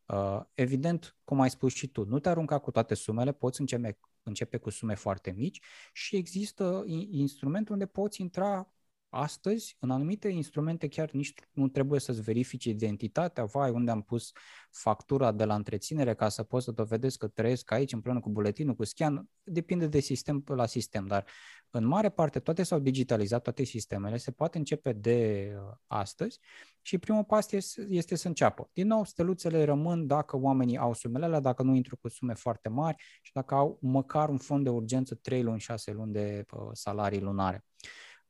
Uh, 0.06 0.42
evident, 0.54 1.18
cum 1.24 1.42
ai 1.42 1.50
spus 1.50 1.74
și 1.74 1.88
tu, 1.88 2.06
nu 2.06 2.20
te 2.20 2.30
arunca 2.30 2.60
cu 2.60 2.72
toate 2.72 2.94
sumele, 2.94 3.32
poți 3.32 3.60
începe, 3.60 4.00
începe 4.24 4.58
cu 4.58 4.70
sume 4.70 4.96
foarte 4.96 5.32
mici 5.32 5.62
și 5.94 6.16
există 6.16 6.84
instrumente 7.10 7.72
unde 7.72 7.86
poți 7.86 8.22
intra 8.22 8.74
astăzi, 9.10 9.78
în 9.80 9.92
anumite 9.92 10.28
instrumente 10.28 10.88
chiar 10.88 11.12
nici 11.12 11.34
nu 11.52 11.68
trebuie 11.68 12.00
să-ți 12.00 12.22
verifici 12.22 12.66
identitatea, 12.66 13.46
vai, 13.46 13.70
unde 13.70 13.92
am 13.92 14.02
pus 14.02 14.32
factura 14.72 15.32
de 15.32 15.46
la 15.46 15.56
întreținere 15.56 16.16
ca 16.16 16.30
să 16.30 16.44
poți 16.44 16.66
să 16.66 16.72
dovedesc 16.72 17.18
că 17.18 17.28
trăiesc 17.28 17.72
aici 17.72 17.94
împreună 17.94 18.20
cu 18.20 18.30
buletinul, 18.30 18.76
cu 18.76 18.84
scan, 18.84 19.30
depinde 19.44 19.88
de 19.88 20.00
sistem 20.00 20.44
la 20.48 20.66
sistem, 20.66 21.06
dar 21.06 21.26
în 21.70 21.86
mare 21.86 22.10
parte 22.10 22.40
toate 22.40 22.64
s-au 22.64 22.80
digitalizat, 22.80 23.42
toate 23.42 23.64
sistemele, 23.64 24.18
se 24.18 24.32
poate 24.32 24.58
începe 24.58 24.94
de 24.94 25.50
uh, 25.56 25.74
astăzi 25.88 26.40
și 26.82 26.98
primul 26.98 27.24
pas 27.24 27.52
este, 27.52 27.86
este 27.90 28.16
să 28.16 28.28
înceapă. 28.28 28.70
Din 28.74 28.88
nou, 28.88 29.04
steluțele 29.04 29.64
rămân 29.64 30.08
dacă 30.08 30.38
oamenii 30.38 30.78
au 30.78 30.94
sumele 30.94 31.26
alea, 31.26 31.40
dacă 31.40 31.64
nu 31.64 31.76
intru 31.76 31.98
cu 31.98 32.08
sume 32.10 32.34
foarte 32.34 32.70
mari 32.70 33.04
și 33.22 33.34
dacă 33.34 33.56
au 33.56 33.78
măcar 33.82 34.30
un 34.30 34.38
fond 34.38 34.64
de 34.64 34.70
urgență 34.70 35.16
3 35.16 35.44
luni, 35.44 35.60
6 35.60 35.92
luni 35.92 36.12
de 36.12 36.46
uh, 36.52 36.70
salarii 36.72 37.22
lunare. 37.22 37.66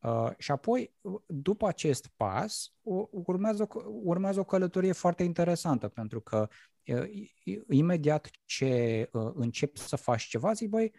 Uh, 0.06 0.32
și 0.38 0.52
apoi, 0.52 0.94
după 1.26 1.68
acest 1.68 2.08
pas, 2.16 2.74
urmează, 3.12 3.68
urmează 3.86 4.40
o 4.40 4.44
călătorie 4.44 4.92
foarte 4.92 5.24
interesantă, 5.24 5.88
pentru 5.88 6.22
că 6.22 6.48
uh, 6.86 7.30
imediat 7.70 8.30
ce 8.46 9.10
uh, 9.12 9.32
începi 9.36 9.80
să 9.80 9.96
faci 9.96 10.24
ceva, 10.24 10.54
zic, 10.54 10.70
băi, 10.70 10.92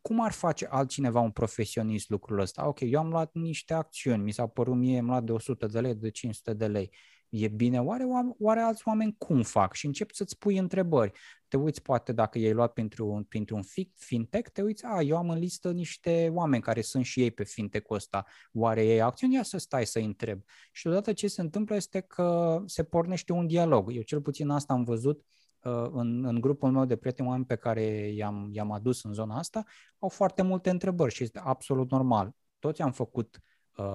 cum 0.00 0.20
ar 0.20 0.32
face 0.32 0.66
altcineva, 0.66 1.20
un 1.20 1.30
profesionist, 1.30 2.08
lucrul 2.08 2.38
ăsta? 2.38 2.68
Ok, 2.68 2.80
eu 2.80 2.98
am 2.98 3.08
luat 3.08 3.32
niște 3.32 3.74
acțiuni, 3.74 4.22
mi 4.22 4.32
s-a 4.32 4.46
părut 4.46 4.76
mie, 4.76 4.98
am 4.98 5.06
luat 5.06 5.24
de 5.24 5.32
100 5.32 5.66
de 5.66 5.80
lei, 5.80 5.94
de 5.94 6.10
500 6.10 6.54
de 6.54 6.66
lei. 6.66 6.90
E 7.36 7.48
bine, 7.48 7.80
oare, 7.80 8.04
oare 8.38 8.60
alți 8.60 8.82
oameni 8.88 9.14
cum 9.18 9.42
fac? 9.42 9.74
Și 9.74 9.86
începi 9.86 10.14
să-ți 10.14 10.38
pui 10.38 10.58
întrebări. 10.58 11.12
Te 11.48 11.56
uiți 11.56 11.82
poate 11.82 12.12
dacă 12.12 12.38
i-ai 12.38 12.52
luat 12.52 12.72
pentru, 12.72 13.26
pentru 13.28 13.56
un 13.56 13.62
fintech, 13.94 14.50
te 14.52 14.62
uiți, 14.62 14.84
a, 14.84 15.00
eu 15.00 15.16
am 15.16 15.30
în 15.30 15.38
listă 15.38 15.72
niște 15.72 16.30
oameni 16.32 16.62
care 16.62 16.80
sunt 16.80 17.04
și 17.04 17.20
ei 17.20 17.30
pe 17.30 17.44
fintech-ul 17.44 17.96
ăsta. 17.96 18.24
Oare 18.52 18.84
ei 18.86 19.00
acțiuni? 19.00 19.34
Ia 19.34 19.42
să 19.42 19.58
stai 19.58 19.86
să 19.86 19.98
întreb. 19.98 20.40
Și 20.72 20.86
odată 20.86 21.12
ce 21.12 21.28
se 21.28 21.40
întâmplă 21.40 21.74
este 21.74 22.00
că 22.00 22.62
se 22.66 22.84
pornește 22.84 23.32
un 23.32 23.46
dialog. 23.46 23.90
Eu 23.92 24.02
cel 24.02 24.20
puțin 24.20 24.48
asta 24.48 24.72
am 24.72 24.84
văzut 24.84 25.24
uh, 25.62 25.88
în, 25.92 26.24
în 26.24 26.40
grupul 26.40 26.70
meu 26.70 26.84
de 26.84 26.96
prieteni, 26.96 27.28
oameni 27.28 27.46
pe 27.46 27.56
care 27.56 28.12
i-am, 28.12 28.48
i-am 28.52 28.72
adus 28.72 29.04
în 29.04 29.12
zona 29.12 29.38
asta, 29.38 29.64
au 29.98 30.08
foarte 30.08 30.42
multe 30.42 30.70
întrebări 30.70 31.14
și 31.14 31.22
este 31.22 31.40
absolut 31.44 31.90
normal. 31.90 32.30
Toți 32.58 32.82
am 32.82 32.92
făcut 32.92 33.36
uh, 33.36 33.53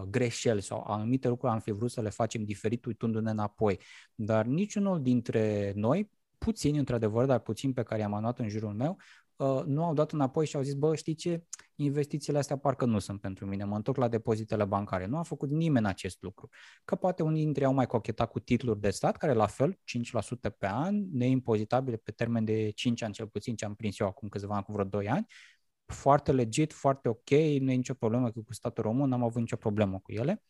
greșeli 0.10 0.62
sau 0.62 0.84
anumite 0.88 1.28
lucruri 1.28 1.54
am 1.54 1.60
fi 1.60 1.72
vrut 1.72 1.92
să 1.92 2.02
le 2.02 2.10
facem 2.10 2.44
diferit 2.44 2.86
uitându-ne 2.86 3.32
înapoi. 3.32 3.80
Dar 4.16 4.46
niciunul 4.46 5.02
dintre 5.02 5.72
noi, 5.76 6.12
puțini 6.38 6.78
într-adevăr, 6.78 7.26
dar 7.26 7.40
puțini 7.40 7.74
pe 7.74 7.84
care 7.84 8.02
i-am 8.02 8.14
anuat 8.14 8.40
în 8.40 8.50
jurul 8.50 8.74
meu, 8.74 8.98
uh, 9.36 9.64
nu 9.66 9.84
au 9.84 9.94
dat 9.94 10.12
înapoi 10.12 10.46
și 10.46 10.56
au 10.56 10.62
zis, 10.62 10.74
bă, 10.74 10.96
știi 10.96 11.16
ce, 11.16 11.44
investițiile 11.76 12.38
astea 12.38 12.58
parcă 12.58 12.86
nu 12.86 13.00
sunt 13.00 13.22
pentru 13.22 13.46
mine, 13.46 13.64
mă 13.64 13.76
întorc 13.76 13.98
la 13.98 14.08
depozitele 14.08 14.66
bancare. 14.66 15.06
Nu 15.06 15.18
a 15.18 15.24
făcut 15.24 15.50
nimeni 15.50 15.88
acest 15.88 16.22
lucru. 16.22 16.50
Că 16.86 16.96
poate 16.96 17.24
unii 17.24 17.44
dintre 17.44 17.62
ei 17.62 17.68
au 17.68 17.74
mai 17.74 17.88
cochetat 17.88 18.32
cu 18.32 18.40
titluri 18.40 18.80
de 18.80 18.90
stat, 18.90 19.18
care 19.18 19.34
la 19.34 19.48
fel, 19.48 19.80
5% 19.84 20.50
pe 20.58 20.68
an, 20.68 20.96
neimpozitabile 21.12 21.98
pe 21.98 22.12
termen 22.12 22.46
de 22.46 22.70
5 22.70 23.02
ani 23.02 23.14
cel 23.14 23.28
puțin, 23.28 23.56
ce 23.56 23.66
am 23.66 23.76
prins 23.76 24.00
eu 24.00 24.08
acum 24.08 24.30
câțiva 24.30 24.56
ani, 24.56 24.64
cu 24.64 24.72
vreo 24.72 24.86
2 24.86 25.10
ani, 25.10 25.26
foarte 25.92 26.32
legit, 26.32 26.74
foarte 26.74 27.10
ok, 27.10 27.30
nu 27.30 27.72
e 27.72 27.76
nicio 27.76 27.94
problemă 27.94 28.32
cu 28.32 28.54
statul 28.54 28.84
român, 28.84 29.10
n-am 29.10 29.24
avut 29.24 29.40
nicio 29.40 29.56
problemă 29.56 30.00
cu 30.00 30.12
ele. 30.12 30.44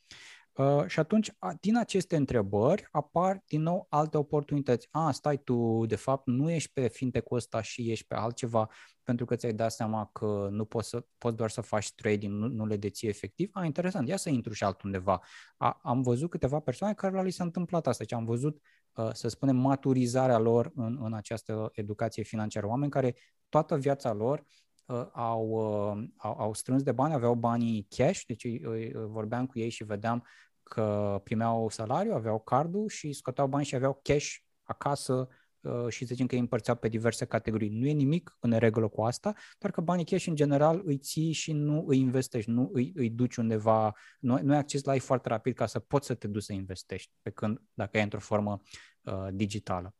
Uh, 0.59 0.85
și 0.87 0.99
atunci, 0.99 1.31
din 1.59 1.77
aceste 1.77 2.15
întrebări, 2.15 2.87
apar 2.91 3.43
din 3.47 3.61
nou 3.61 3.85
alte 3.89 4.17
oportunități. 4.17 4.87
A, 4.91 5.11
stai 5.11 5.37
tu, 5.37 5.85
de 5.85 5.95
fapt, 5.95 6.27
nu 6.27 6.51
ești 6.51 6.71
pe 6.73 6.87
fintech 6.87 7.31
ăsta 7.31 7.61
și 7.61 7.91
ești 7.91 8.05
pe 8.07 8.15
altceva 8.15 8.69
pentru 9.03 9.25
că 9.25 9.35
ți-ai 9.35 9.53
dat 9.53 9.71
seama 9.71 10.09
că 10.13 10.47
nu 10.51 10.65
poți, 10.65 10.89
să, 10.89 11.05
poți 11.17 11.35
doar 11.35 11.49
să 11.49 11.61
faci 11.61 11.93
trading, 11.93 12.33
nu, 12.33 12.47
nu 12.47 12.65
le 12.65 12.77
deții 12.77 13.07
efectiv. 13.07 13.49
A, 13.53 13.65
interesant, 13.65 14.07
ia 14.07 14.17
să 14.17 14.29
intru 14.29 14.53
și 14.53 14.63
altundeva. 14.63 15.21
A, 15.57 15.79
am 15.83 16.01
văzut 16.01 16.29
câteva 16.29 16.59
persoane 16.59 16.93
care 16.93 17.15
la 17.15 17.21
li 17.21 17.31
s-a 17.31 17.43
întâmplat 17.43 17.87
asta, 17.87 18.03
deci 18.03 18.17
am 18.17 18.25
văzut, 18.25 18.61
uh, 18.93 19.09
să 19.13 19.27
spunem, 19.27 19.55
maturizarea 19.55 20.37
lor 20.37 20.71
în, 20.75 20.99
în 21.01 21.13
această 21.13 21.69
educație 21.73 22.23
financiară. 22.23 22.67
Oameni 22.67 22.91
care 22.91 23.15
toată 23.49 23.77
viața 23.77 24.13
lor 24.13 24.39
uh, 24.39 24.68
au, 25.11 25.49
uh, 25.49 26.03
au, 26.17 26.39
au 26.39 26.53
strâns 26.53 26.83
de 26.83 26.91
bani, 26.91 27.13
aveau 27.13 27.35
banii 27.35 27.87
cash, 27.89 28.21
deci 28.25 28.43
uh, 28.43 28.91
vorbeam 28.93 29.45
cu 29.45 29.59
ei 29.59 29.69
și 29.69 29.83
vedeam 29.83 30.23
că 30.63 31.19
primeau 31.23 31.69
salariu, 31.69 32.13
aveau 32.13 32.39
cardul 32.39 32.87
și 32.87 33.13
scoteau 33.13 33.47
bani 33.47 33.65
și 33.65 33.75
aveau 33.75 33.99
cash 34.03 34.35
acasă 34.63 35.27
uh, 35.61 35.87
și 35.89 36.05
zicem 36.05 36.25
că 36.25 36.33
îi 36.35 36.41
împărțeau 36.41 36.75
pe 36.75 36.87
diverse 36.87 37.25
categorii. 37.25 37.69
Nu 37.69 37.87
e 37.87 37.91
nimic 37.91 38.37
în 38.39 38.51
regulă 38.51 38.87
cu 38.87 39.01
asta, 39.01 39.33
doar 39.59 39.73
că 39.73 39.81
banii 39.81 40.05
cash 40.05 40.25
în 40.25 40.35
general 40.35 40.81
îi 40.85 40.97
ții 40.97 41.31
și 41.31 41.51
nu 41.51 41.83
îi 41.87 41.99
investești, 41.99 42.49
nu 42.49 42.69
îi, 42.73 42.91
îi 42.95 43.09
duci 43.09 43.35
undeva, 43.35 43.93
nu, 44.19 44.39
nu 44.41 44.51
ai 44.51 44.57
acces 44.57 44.83
la 44.83 44.93
ei 44.93 44.99
foarte 44.99 45.29
rapid 45.29 45.55
ca 45.55 45.65
să 45.65 45.79
poți 45.79 46.05
să 46.05 46.13
te 46.13 46.27
duci 46.27 46.43
să 46.43 46.53
investești, 46.53 47.11
pe 47.21 47.29
când 47.29 47.61
dacă 47.73 47.97
e 47.97 48.01
într-o 48.01 48.19
formă 48.19 48.61
uh, 49.01 49.27
digitală. 49.31 49.95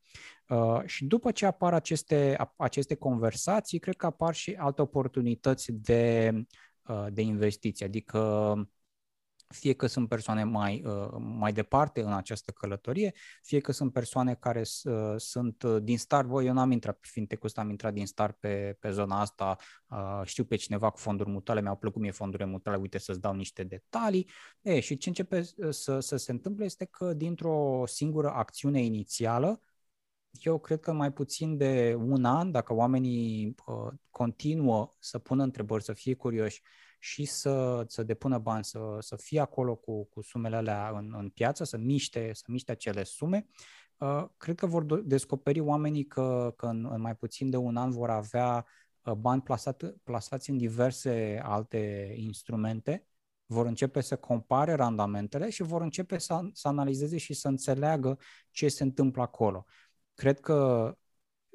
Uh, 0.48 0.82
și 0.86 1.06
după 1.06 1.32
ce 1.32 1.46
apar 1.46 1.74
aceste, 1.74 2.38
aceste 2.56 2.96
conversații, 2.96 3.80
cred 3.80 3.96
că 3.96 4.06
apar 4.06 4.34
și 4.34 4.54
alte 4.58 4.82
oportunități 4.82 5.72
de, 5.72 6.34
uh, 6.88 7.08
de 7.12 7.22
investiție, 7.22 7.86
adică 7.86 8.20
fie 9.54 9.74
că 9.74 9.88
sunt 9.88 10.08
persoane 10.08 10.44
mai, 10.44 10.84
uh, 10.86 11.16
mai 11.18 11.54
departe 11.54 12.02
în 12.02 12.14
această 12.14 12.52
călătorie, 12.52 13.14
fie 13.42 13.60
că 13.60 13.72
sunt 13.72 13.94
persoane 13.94 14.36
care 14.36 14.62
uh, 14.84 15.14
sunt 15.18 15.64
uh, 15.64 15.78
din 15.82 15.98
start, 15.98 16.28
voi 16.28 16.46
eu 16.46 16.54
n-am 16.54 16.72
intrat 16.72 16.98
pe 17.00 17.08
fintech 17.12 17.44
ăsta, 17.44 17.62
am 17.62 17.70
intrat 17.70 17.94
din 17.94 18.06
start 18.06 18.38
pe, 18.40 18.78
pe 18.80 18.90
zona 18.90 19.20
asta, 19.20 19.56
știu 20.24 20.44
pe 20.44 20.56
cineva 20.56 20.90
cu 20.90 20.98
fonduri 20.98 21.30
mutale, 21.30 21.62
mi-au 21.62 21.76
plăcut 21.76 22.02
mie 22.02 22.12
fondurile 22.12 22.50
mutale, 22.50 22.78
uite 22.78 22.98
să-ți 22.98 23.20
dau 23.20 23.34
niște 23.34 23.64
detalii. 23.64 24.30
E, 24.62 24.80
și 24.80 24.98
ce 24.98 25.10
începe 25.10 25.42
să, 25.70 26.00
să 26.00 26.16
se 26.16 26.32
întâmple 26.32 26.66
este 26.66 26.86
că 26.86 27.14
dintr-o 27.14 27.84
singură 27.86 28.30
acțiune 28.30 28.84
inițială, 28.84 29.62
eu 30.32 30.60
cred 30.60 30.80
că 30.80 30.92
mai 30.92 31.12
puțin 31.12 31.58
de 31.58 31.96
un 31.98 32.26
an, 32.26 32.52
dacă 32.52 32.74
oamenii 32.74 33.56
uh, 33.66 33.94
continuă 34.10 34.96
să 35.00 35.20
pună 35.20 35.44
întrebări, 35.44 35.84
să 35.84 35.94
fie 35.94 36.14
curioși, 36.14 36.62
și 37.00 37.26
să, 37.26 37.84
să 37.88 38.04
depună 38.04 38.38
bani, 38.38 38.64
să, 38.64 38.98
să 39.00 39.16
fie 39.16 39.40
acolo 39.40 39.76
cu, 39.76 40.06
cu 40.06 40.22
sumele 40.22 40.56
alea 40.56 40.90
în, 40.90 41.14
în 41.18 41.30
piață, 41.30 41.64
să 41.64 41.78
miște, 41.78 42.32
să 42.34 42.44
miște 42.48 42.72
acele 42.72 43.04
sume, 43.04 43.48
uh, 43.98 44.26
cred 44.38 44.56
că 44.56 44.66
vor 44.66 45.02
descoperi 45.02 45.60
oamenii 45.60 46.06
că, 46.06 46.54
că 46.58 46.66
în, 46.66 46.88
în 46.92 47.02
mai 47.02 47.16
puțin 47.16 47.50
de 47.50 47.58
un 47.58 47.78
an 47.78 47.92
vor 47.92 48.10
avea 48.10 48.66
uh, 49.04 49.14
bani 49.14 49.42
plasat, 49.42 49.84
plasați 50.04 50.50
în 50.50 50.58
diverse 50.58 51.42
alte 51.44 52.14
instrumente, 52.18 53.04
vor 53.46 53.66
începe 53.66 54.02
să 54.02 54.16
compare 54.16 54.74
randamentele 54.74 55.50
și 55.50 55.64
vor 55.64 55.82
începe 55.82 56.18
să, 56.18 56.40
să 56.54 56.68
analizeze 56.68 57.18
și 57.18 57.34
să 57.34 57.48
înțeleagă 57.48 58.18
ce 58.52 58.68
se 58.68 58.84
întâmplă 58.84 59.22
acolo. 59.22 59.66
Cred 60.14 60.40
că 60.40 60.94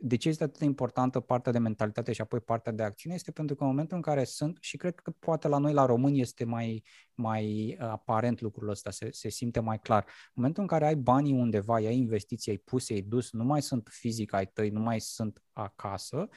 de 0.07 0.17
ce 0.17 0.29
este 0.29 0.45
atât 0.45 0.59
de 0.59 0.65
importantă 0.65 1.21
partea 1.21 1.53
de 1.53 1.59
mentalitate 1.59 2.13
și 2.13 2.21
apoi 2.21 2.41
partea 2.41 2.73
de 2.73 2.83
acțiune? 2.83 3.15
Este 3.15 3.31
pentru 3.31 3.55
că 3.55 3.63
în 3.63 3.69
momentul 3.69 3.97
în 3.97 4.03
care 4.03 4.25
sunt, 4.25 4.59
și 4.61 4.77
cred 4.77 4.95
că 4.95 5.11
poate 5.11 5.49
la 5.49 5.59
noi, 5.59 5.73
la 5.73 5.87
români, 5.87 6.21
este 6.21 6.45
mai, 6.45 6.83
mai 7.15 7.77
uh, 7.81 7.87
aparent 7.87 8.41
lucrul 8.41 8.69
ăsta, 8.69 8.91
se, 8.91 9.09
se 9.11 9.29
simte 9.29 9.61
mai 9.61 9.79
clar. 9.79 10.05
În 10.05 10.33
momentul 10.35 10.63
în 10.63 10.69
care 10.69 10.87
ai 10.87 10.97
banii 10.97 11.33
undeva, 11.33 11.75
ai 11.75 11.97
investiții, 11.97 12.51
ai 12.51 12.59
pus, 12.59 12.91
ai 12.91 13.01
dus, 13.01 13.33
nu 13.33 13.45
mai 13.45 13.63
sunt 13.63 13.89
fizic 13.91 14.33
ai 14.33 14.47
tăi, 14.47 14.71
nu 14.71 14.81
mai 14.81 15.01
sunt 15.01 15.43
acasă, 15.53 16.29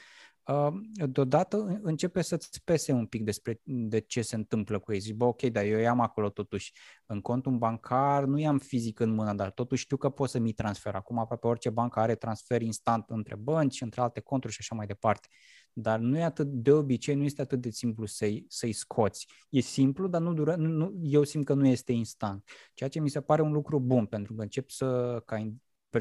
deodată 1.08 1.80
începe 1.82 2.22
să-ți 2.22 2.64
pese 2.64 2.92
un 2.92 3.06
pic 3.06 3.24
despre 3.24 3.62
de 3.64 4.00
ce 4.00 4.22
se 4.22 4.36
întâmplă 4.36 4.80
cu 4.80 4.94
ei. 4.94 5.00
Zici, 5.00 5.14
bă, 5.14 5.26
ok, 5.26 5.42
dar 5.42 5.64
eu 5.64 5.80
i-am 5.80 6.00
acolo 6.00 6.30
totuși 6.30 6.74
în 7.06 7.22
contul 7.22 7.58
bancar, 7.58 8.24
nu 8.24 8.40
i-am 8.40 8.58
fizic 8.58 9.00
în 9.00 9.10
mână, 9.10 9.34
dar 9.34 9.52
totuși 9.52 9.84
știu 9.84 9.98
că 9.98 10.10
pot 10.10 10.30
să 10.30 10.40
mi 10.40 10.52
transfer. 10.52 10.96
Acum 10.96 11.18
aproape 11.18 11.48
orice 11.48 11.70
bancă 11.70 12.00
are 12.00 12.16
transfer 12.16 12.62
instant 12.62 13.10
între 13.10 13.36
bănci, 13.36 13.82
între 13.82 14.02
alte 14.02 14.20
conturi 14.20 14.54
și 14.54 14.60
așa 14.62 14.76
mai 14.76 14.86
departe. 14.86 15.28
Dar 15.74 16.00
nu 16.00 16.18
e 16.18 16.24
atât 16.24 16.48
de 16.48 16.72
obicei, 16.72 17.16
nu 17.16 17.24
este 17.24 17.42
atât 17.42 17.62
de 17.62 17.70
simplu 17.70 18.06
să-i, 18.06 18.46
să-i 18.48 18.74
scoți. 18.74 19.28
E 19.50 19.60
simplu, 19.60 20.08
dar 20.08 20.22
nu 20.22 20.34
dură, 20.34 20.56
nu, 20.56 20.68
nu, 20.68 20.94
eu 21.02 21.24
simt 21.24 21.46
că 21.46 21.54
nu 21.54 21.68
este 21.68 21.92
instant. 21.92 22.50
Ceea 22.74 22.90
ce 22.90 23.00
mi 23.00 23.10
se 23.10 23.22
pare 23.22 23.42
un 23.42 23.52
lucru 23.52 23.80
bun, 23.80 24.06
pentru 24.06 24.34
că 24.34 24.42
încep 24.42 24.70
să, 24.70 25.22
ca 25.26 25.52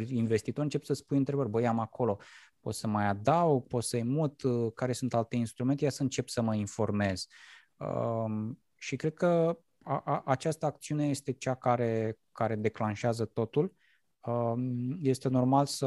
investitor, 0.08 0.64
încep 0.64 0.84
să 0.84 0.92
spui 0.92 1.16
întrebări, 1.16 1.48
băi, 1.48 1.66
am 1.66 1.78
acolo 1.78 2.18
pot 2.66 2.74
să 2.74 2.86
mai 2.86 3.06
adaug, 3.06 3.66
pot 3.66 3.84
să-i 3.84 4.02
mut, 4.02 4.42
uh, 4.42 4.72
care 4.74 4.92
sunt 4.92 5.14
alte 5.14 5.36
instrumente, 5.36 5.84
ia 5.84 5.90
să 5.90 6.02
încep 6.02 6.28
să 6.28 6.42
mă 6.42 6.54
informez. 6.54 7.26
Um, 7.76 8.62
și 8.78 8.96
cred 8.96 9.14
că 9.14 9.58
a, 9.82 10.02
a, 10.04 10.22
această 10.24 10.66
acțiune 10.66 11.08
este 11.08 11.32
cea 11.32 11.54
care, 11.54 12.18
care 12.32 12.56
declanșează 12.56 13.24
totul. 13.24 13.74
Um, 14.20 14.98
este 15.02 15.28
normal 15.28 15.66
să, 15.66 15.86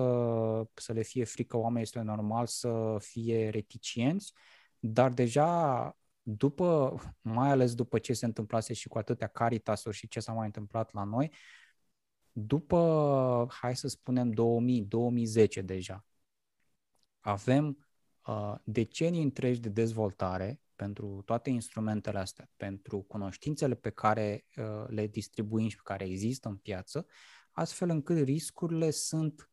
să 0.74 0.94
le 0.94 1.02
fie 1.02 1.24
frică 1.24 1.58
oamenii, 1.58 1.82
este 1.82 2.02
normal 2.02 2.48
să 2.48 2.98
fie 3.00 3.50
reticienți, 3.50 4.34
dar 4.80 5.12
deja 5.12 5.98
după, 6.22 6.96
mai 7.22 7.50
ales 7.50 7.76
după 7.76 8.00
ce 8.00 8.14
se 8.14 8.26
întâmplase 8.26 8.74
și 8.74 8.88
cu 8.88 8.98
atâtea 8.98 9.28
caritasuri 9.28 9.96
și 9.96 10.08
ce 10.08 10.20
s-a 10.20 10.32
mai 10.32 10.46
întâmplat 10.46 10.94
la 10.94 11.04
noi, 11.04 11.32
după, 12.32 13.48
hai 13.50 13.76
să 13.76 13.88
spunem, 13.88 14.34
2000-2010 14.34 15.64
deja, 15.64 16.06
avem 17.20 17.88
uh, 18.26 18.56
decenii 18.64 19.24
întregi 19.24 19.60
de 19.60 19.70
dezvoltare 19.70 20.62
pentru 20.76 21.22
toate 21.26 21.50
instrumentele 21.50 22.20
astea, 22.20 22.50
pentru 22.58 23.02
cunoștințele 23.02 23.76
pe 23.76 23.90
care 23.90 24.46
uh, 24.58 24.88
le 24.88 25.08
distribuim 25.08 25.68
și 25.68 25.76
pe 25.76 25.82
care 25.84 26.06
există 26.06 26.48
în 26.48 26.56
piață, 26.56 27.06
astfel 27.52 27.90
încât 27.90 28.18
riscurile 28.18 28.90
sunt, 28.90 29.52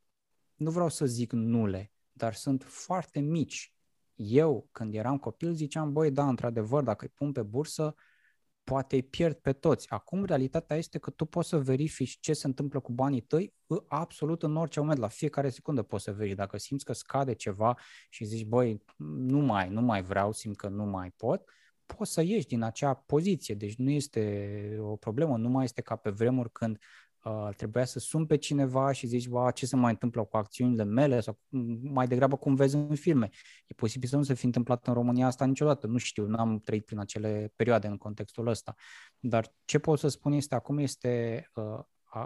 nu 0.54 0.70
vreau 0.70 0.88
să 0.88 1.06
zic 1.06 1.32
nule, 1.32 1.92
dar 2.12 2.34
sunt 2.34 2.62
foarte 2.62 3.20
mici. 3.20 3.74
Eu, 4.14 4.68
când 4.72 4.94
eram 4.94 5.18
copil, 5.18 5.52
ziceam, 5.52 5.92
băi, 5.92 6.10
da, 6.10 6.28
într-adevăr, 6.28 6.82
dacă 6.82 7.04
îi 7.04 7.12
pun 7.14 7.32
pe 7.32 7.42
bursă, 7.42 7.94
poate 8.66 8.94
îi 8.94 9.02
pierd 9.02 9.36
pe 9.36 9.52
toți. 9.52 9.90
Acum, 9.90 10.24
realitatea 10.24 10.76
este 10.76 10.98
că 10.98 11.10
tu 11.10 11.24
poți 11.24 11.48
să 11.48 11.58
verifici 11.58 12.18
ce 12.20 12.32
se 12.32 12.46
întâmplă 12.46 12.80
cu 12.80 12.92
banii 12.92 13.20
tăi 13.20 13.54
absolut 13.88 14.42
în 14.42 14.56
orice 14.56 14.80
moment, 14.80 14.98
la 14.98 15.08
fiecare 15.08 15.48
secundă 15.48 15.82
poți 15.82 16.04
să 16.04 16.12
verifici. 16.12 16.36
Dacă 16.36 16.58
simți 16.58 16.84
că 16.84 16.92
scade 16.92 17.32
ceva 17.32 17.78
și 18.08 18.24
zici, 18.24 18.46
băi, 18.46 18.82
nu 19.16 19.38
mai, 19.38 19.68
nu 19.68 19.80
mai 19.80 20.02
vreau, 20.02 20.32
simt 20.32 20.56
că 20.56 20.68
nu 20.68 20.84
mai 20.84 21.10
pot, 21.16 21.42
poți 21.86 22.12
să 22.12 22.22
ieși 22.22 22.46
din 22.46 22.62
acea 22.62 22.94
poziție. 22.94 23.54
Deci 23.54 23.76
nu 23.76 23.90
este 23.90 24.78
o 24.80 24.96
problemă, 24.96 25.36
nu 25.36 25.48
mai 25.48 25.64
este 25.64 25.80
ca 25.80 25.96
pe 25.96 26.10
vremuri 26.10 26.52
când 26.52 26.78
uh, 27.26 27.48
trebuia 27.56 27.84
să 27.84 27.98
sun 27.98 28.26
pe 28.26 28.36
cineva 28.36 28.92
și 28.92 29.06
zici, 29.06 29.28
ba, 29.28 29.50
ce 29.50 29.66
se 29.66 29.76
mai 29.76 29.90
întâmplă 29.90 30.24
cu 30.24 30.36
acțiunile 30.36 30.84
mele 30.84 31.20
sau 31.20 31.38
mai 31.82 32.06
degrabă 32.06 32.36
cum 32.36 32.54
vezi 32.54 32.74
în 32.74 32.94
filme. 32.94 33.28
E 33.66 33.74
posibil 33.74 34.08
să 34.08 34.16
nu 34.16 34.22
se 34.22 34.34
fi 34.34 34.44
întâmplat 34.44 34.86
în 34.86 34.94
România 34.94 35.26
asta 35.26 35.44
niciodată, 35.44 35.86
nu 35.86 35.96
știu, 35.96 36.26
n-am 36.26 36.60
trăit 36.60 36.84
prin 36.84 36.98
acele 36.98 37.52
perioade 37.56 37.86
în 37.86 37.96
contextul 37.96 38.46
ăsta. 38.46 38.74
Dar 39.18 39.54
ce 39.64 39.78
pot 39.78 39.98
să 39.98 40.08
spun 40.08 40.32
este 40.32 40.54
acum 40.54 40.78
este 40.78 41.44
uh, 41.54 41.78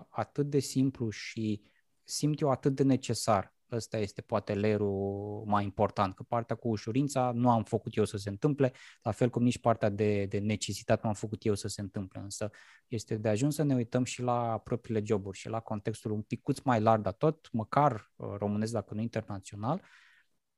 atât 0.08 0.50
de 0.50 0.58
simplu 0.58 1.10
și 1.10 1.62
simt 2.04 2.40
eu 2.40 2.50
atât 2.50 2.74
de 2.74 2.82
necesar 2.82 3.54
ăsta 3.76 3.98
este 3.98 4.20
poate 4.20 4.54
lerul 4.54 5.42
mai 5.46 5.64
important, 5.64 6.14
că 6.14 6.22
partea 6.22 6.56
cu 6.56 6.68
ușurința 6.68 7.32
nu 7.34 7.50
am 7.50 7.64
făcut 7.64 7.96
eu 7.96 8.04
să 8.04 8.16
se 8.16 8.28
întâmple, 8.28 8.72
la 9.02 9.10
fel 9.10 9.30
cum 9.30 9.42
nici 9.42 9.58
partea 9.58 9.88
de, 9.88 10.24
de 10.24 10.38
necesitate 10.38 11.00
nu 11.02 11.08
am 11.08 11.14
făcut 11.14 11.44
eu 11.44 11.54
să 11.54 11.68
se 11.68 11.80
întâmple, 11.80 12.20
însă 12.20 12.50
este 12.88 13.16
de 13.16 13.28
ajuns 13.28 13.54
să 13.54 13.62
ne 13.62 13.74
uităm 13.74 14.04
și 14.04 14.22
la 14.22 14.58
propriile 14.58 15.02
joburi 15.04 15.38
și 15.38 15.48
la 15.48 15.60
contextul 15.60 16.10
un 16.10 16.22
picuț 16.22 16.60
mai 16.60 16.80
larg, 16.80 17.02
dar 17.02 17.12
tot, 17.12 17.48
măcar 17.52 18.12
uh, 18.16 18.28
românesc 18.38 18.72
dacă 18.72 18.94
nu 18.94 19.00
internațional, 19.00 19.82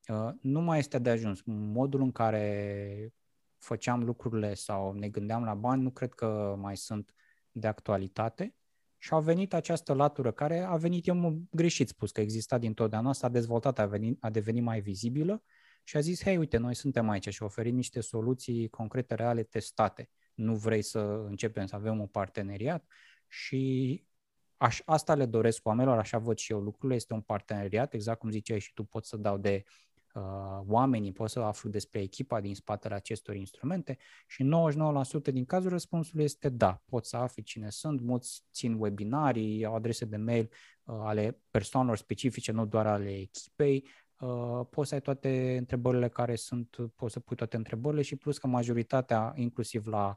uh, 0.08 0.30
nu 0.40 0.60
mai 0.60 0.78
este 0.78 0.98
de 0.98 1.10
ajuns. 1.10 1.42
Modul 1.44 2.00
în 2.00 2.12
care 2.12 3.12
făceam 3.58 4.04
lucrurile 4.04 4.54
sau 4.54 4.92
ne 4.92 5.08
gândeam 5.08 5.44
la 5.44 5.54
bani 5.54 5.82
nu 5.82 5.90
cred 5.90 6.12
că 6.12 6.54
mai 6.58 6.76
sunt 6.76 7.14
de 7.52 7.66
actualitate 7.66 8.54
și 9.02 9.14
a 9.14 9.18
venit 9.18 9.54
această 9.54 9.92
latură 9.92 10.32
care 10.32 10.60
a 10.60 10.76
venit, 10.76 11.06
eu 11.06 11.42
greșit 11.50 11.88
spus 11.88 12.10
că 12.10 12.20
exista 12.20 12.58
din 12.58 12.74
totdeauna, 12.74 13.12
s-a 13.12 13.28
dezvoltat, 13.28 13.78
a, 13.78 13.86
venit, 13.86 14.24
a 14.24 14.30
devenit 14.30 14.62
mai 14.62 14.80
vizibilă 14.80 15.42
și 15.82 15.96
a 15.96 16.00
zis, 16.00 16.22
hei, 16.22 16.36
uite, 16.36 16.56
noi 16.56 16.74
suntem 16.74 17.08
aici 17.08 17.28
și 17.28 17.42
oferim 17.42 17.74
niște 17.74 18.00
soluții 18.00 18.68
concrete, 18.68 19.14
reale, 19.14 19.42
testate. 19.42 20.10
Nu 20.34 20.54
vrei 20.54 20.82
să 20.82 20.98
începem 21.26 21.66
să 21.66 21.74
avem 21.74 22.00
un 22.00 22.06
parteneriat? 22.06 22.84
Și 23.28 24.04
aș, 24.56 24.80
asta 24.84 25.14
le 25.14 25.26
doresc 25.26 25.66
oamenilor, 25.66 25.98
așa 25.98 26.18
văd 26.18 26.38
și 26.38 26.52
eu 26.52 26.60
lucrurile, 26.60 26.94
este 26.94 27.14
un 27.14 27.20
parteneriat, 27.20 27.94
exact 27.94 28.18
cum 28.18 28.30
ziceai 28.30 28.60
și 28.60 28.72
tu, 28.72 28.84
pot 28.84 29.04
să 29.04 29.16
dau 29.16 29.38
de 29.38 29.64
uh, 30.12 30.22
oamenii, 30.66 31.12
pot 31.12 31.30
să 31.30 31.40
aflu 31.40 31.70
despre 31.70 32.00
echipa 32.00 32.40
din 32.40 32.54
spatele 32.54 32.94
acestor 32.94 33.34
instrumente 33.34 33.98
și 34.26 34.44
99% 35.28 35.32
din 35.32 35.44
cazuri 35.44 35.72
răspunsul 35.72 36.20
este 36.20 36.48
da, 36.48 36.82
pot 36.84 37.06
să 37.06 37.16
afli 37.16 37.42
cine 37.42 37.70
sunt, 37.70 38.00
mulți 38.00 38.44
țin 38.52 38.74
webinarii, 38.78 39.64
au 39.64 39.74
adrese 39.74 40.04
de 40.04 40.16
mail 40.16 40.48
uh, 40.84 40.96
ale 41.02 41.40
persoanelor 41.50 41.96
specifice, 41.96 42.52
nu 42.52 42.66
doar 42.66 42.86
ale 42.86 43.18
echipei, 43.18 43.88
uh, 44.18 44.60
poți 44.70 44.88
să 44.88 44.94
ai 44.94 45.00
toate 45.00 45.56
întrebările 45.58 46.08
care 46.08 46.34
sunt, 46.34 46.76
poți 46.96 47.12
să 47.12 47.20
pui 47.20 47.36
toate 47.36 47.56
întrebările 47.56 48.02
și 48.02 48.16
plus 48.16 48.38
că 48.38 48.46
majoritatea, 48.46 49.32
inclusiv 49.36 49.86
la 49.86 50.14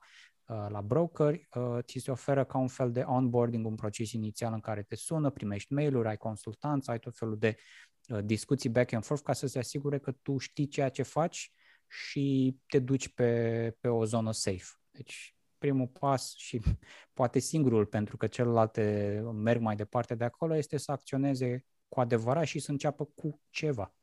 uh, 0.48 0.66
la 0.70 0.82
broker, 0.82 1.34
uh, 1.34 1.78
ți 1.82 2.00
se 2.00 2.12
oferă 2.12 2.44
ca 2.44 2.58
un 2.58 2.68
fel 2.68 2.92
de 2.92 3.02
onboarding, 3.02 3.66
un 3.66 3.76
proces 3.76 4.12
inițial 4.12 4.54
în 4.54 4.60
care 4.60 4.84
te 4.84 4.96
sună, 4.96 5.30
primești 5.30 5.74
mail-uri, 5.74 6.08
ai 6.08 6.18
consultanță, 6.18 6.92
ai 6.92 7.00
tot 7.00 7.18
felul 7.18 7.38
de 7.38 7.56
Uh, 7.56 7.95
discuții 8.24 8.70
back 8.70 8.94
and 8.94 9.04
forth 9.04 9.24
ca 9.24 9.34
să 9.34 9.48
se 9.48 9.60
asigure 9.60 10.00
că 10.00 10.12
tu 10.12 10.38
știi 10.38 10.68
ceea 10.68 10.90
ce 10.90 11.04
faci 11.04 11.52
și 11.88 12.56
te 12.68 12.80
duci 12.80 13.10
pe, 13.10 13.72
pe 13.80 13.88
o 13.88 14.06
zonă 14.06 14.32
safe. 14.32 14.66
Deci 14.92 15.36
primul 15.58 15.88
pas 15.88 16.36
și 16.36 16.62
poate 17.14 17.40
singurul, 17.40 17.86
pentru 17.86 18.18
că 18.18 18.28
celelalte 18.28 19.22
merg 19.34 19.62
mai 19.62 19.76
departe 19.76 20.16
de 20.16 20.24
acolo, 20.24 20.56
este 20.56 20.78
să 20.78 20.92
acționeze 20.92 21.66
cu 21.88 22.00
adevărat 22.00 22.46
și 22.46 22.60
să 22.60 22.72
înceapă 22.72 23.06
cu 23.06 23.42
ceva. 23.50 23.96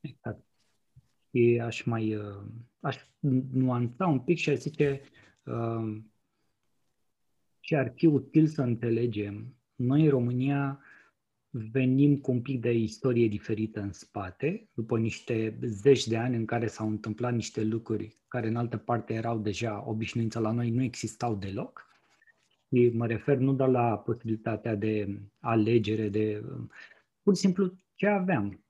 Exact. 0.00 0.44
Și 1.30 1.60
aș 1.62 1.82
mai 1.82 2.14
uh, 2.14 2.44
aș 2.80 2.96
nuanța 3.52 4.06
un 4.06 4.20
pic 4.20 4.38
și 4.38 4.50
aș 4.50 4.58
zice 4.58 5.00
uh, 5.42 6.00
ce 7.60 7.76
ar 7.76 7.92
fi 7.96 8.06
util 8.06 8.46
să 8.46 8.62
înțelegem. 8.62 9.56
Noi 9.74 10.04
în 10.04 10.10
România 10.10 10.80
venim 11.50 12.16
cu 12.16 12.30
un 12.30 12.40
pic 12.40 12.60
de 12.60 12.72
istorie 12.72 13.28
diferită 13.28 13.80
în 13.80 13.92
spate, 13.92 14.68
după 14.74 14.98
niște 14.98 15.58
zeci 15.62 16.06
de 16.06 16.16
ani 16.16 16.36
în 16.36 16.44
care 16.44 16.66
s-au 16.66 16.88
întâmplat 16.88 17.34
niște 17.34 17.64
lucruri 17.64 18.18
care 18.28 18.48
în 18.48 18.56
altă 18.56 18.76
parte 18.76 19.12
erau 19.12 19.38
deja 19.38 19.84
obișnuință 19.86 20.38
la 20.38 20.50
noi, 20.50 20.70
nu 20.70 20.82
existau 20.82 21.34
deloc. 21.34 21.88
Și 22.68 22.90
mă 22.94 23.06
refer 23.06 23.36
nu 23.36 23.52
doar 23.52 23.68
la 23.68 23.98
posibilitatea 23.98 24.74
de 24.74 25.20
alegere, 25.40 26.08
de 26.08 26.44
pur 27.22 27.34
și 27.34 27.40
simplu 27.40 27.72
ce 27.94 28.06
aveam. 28.06 28.64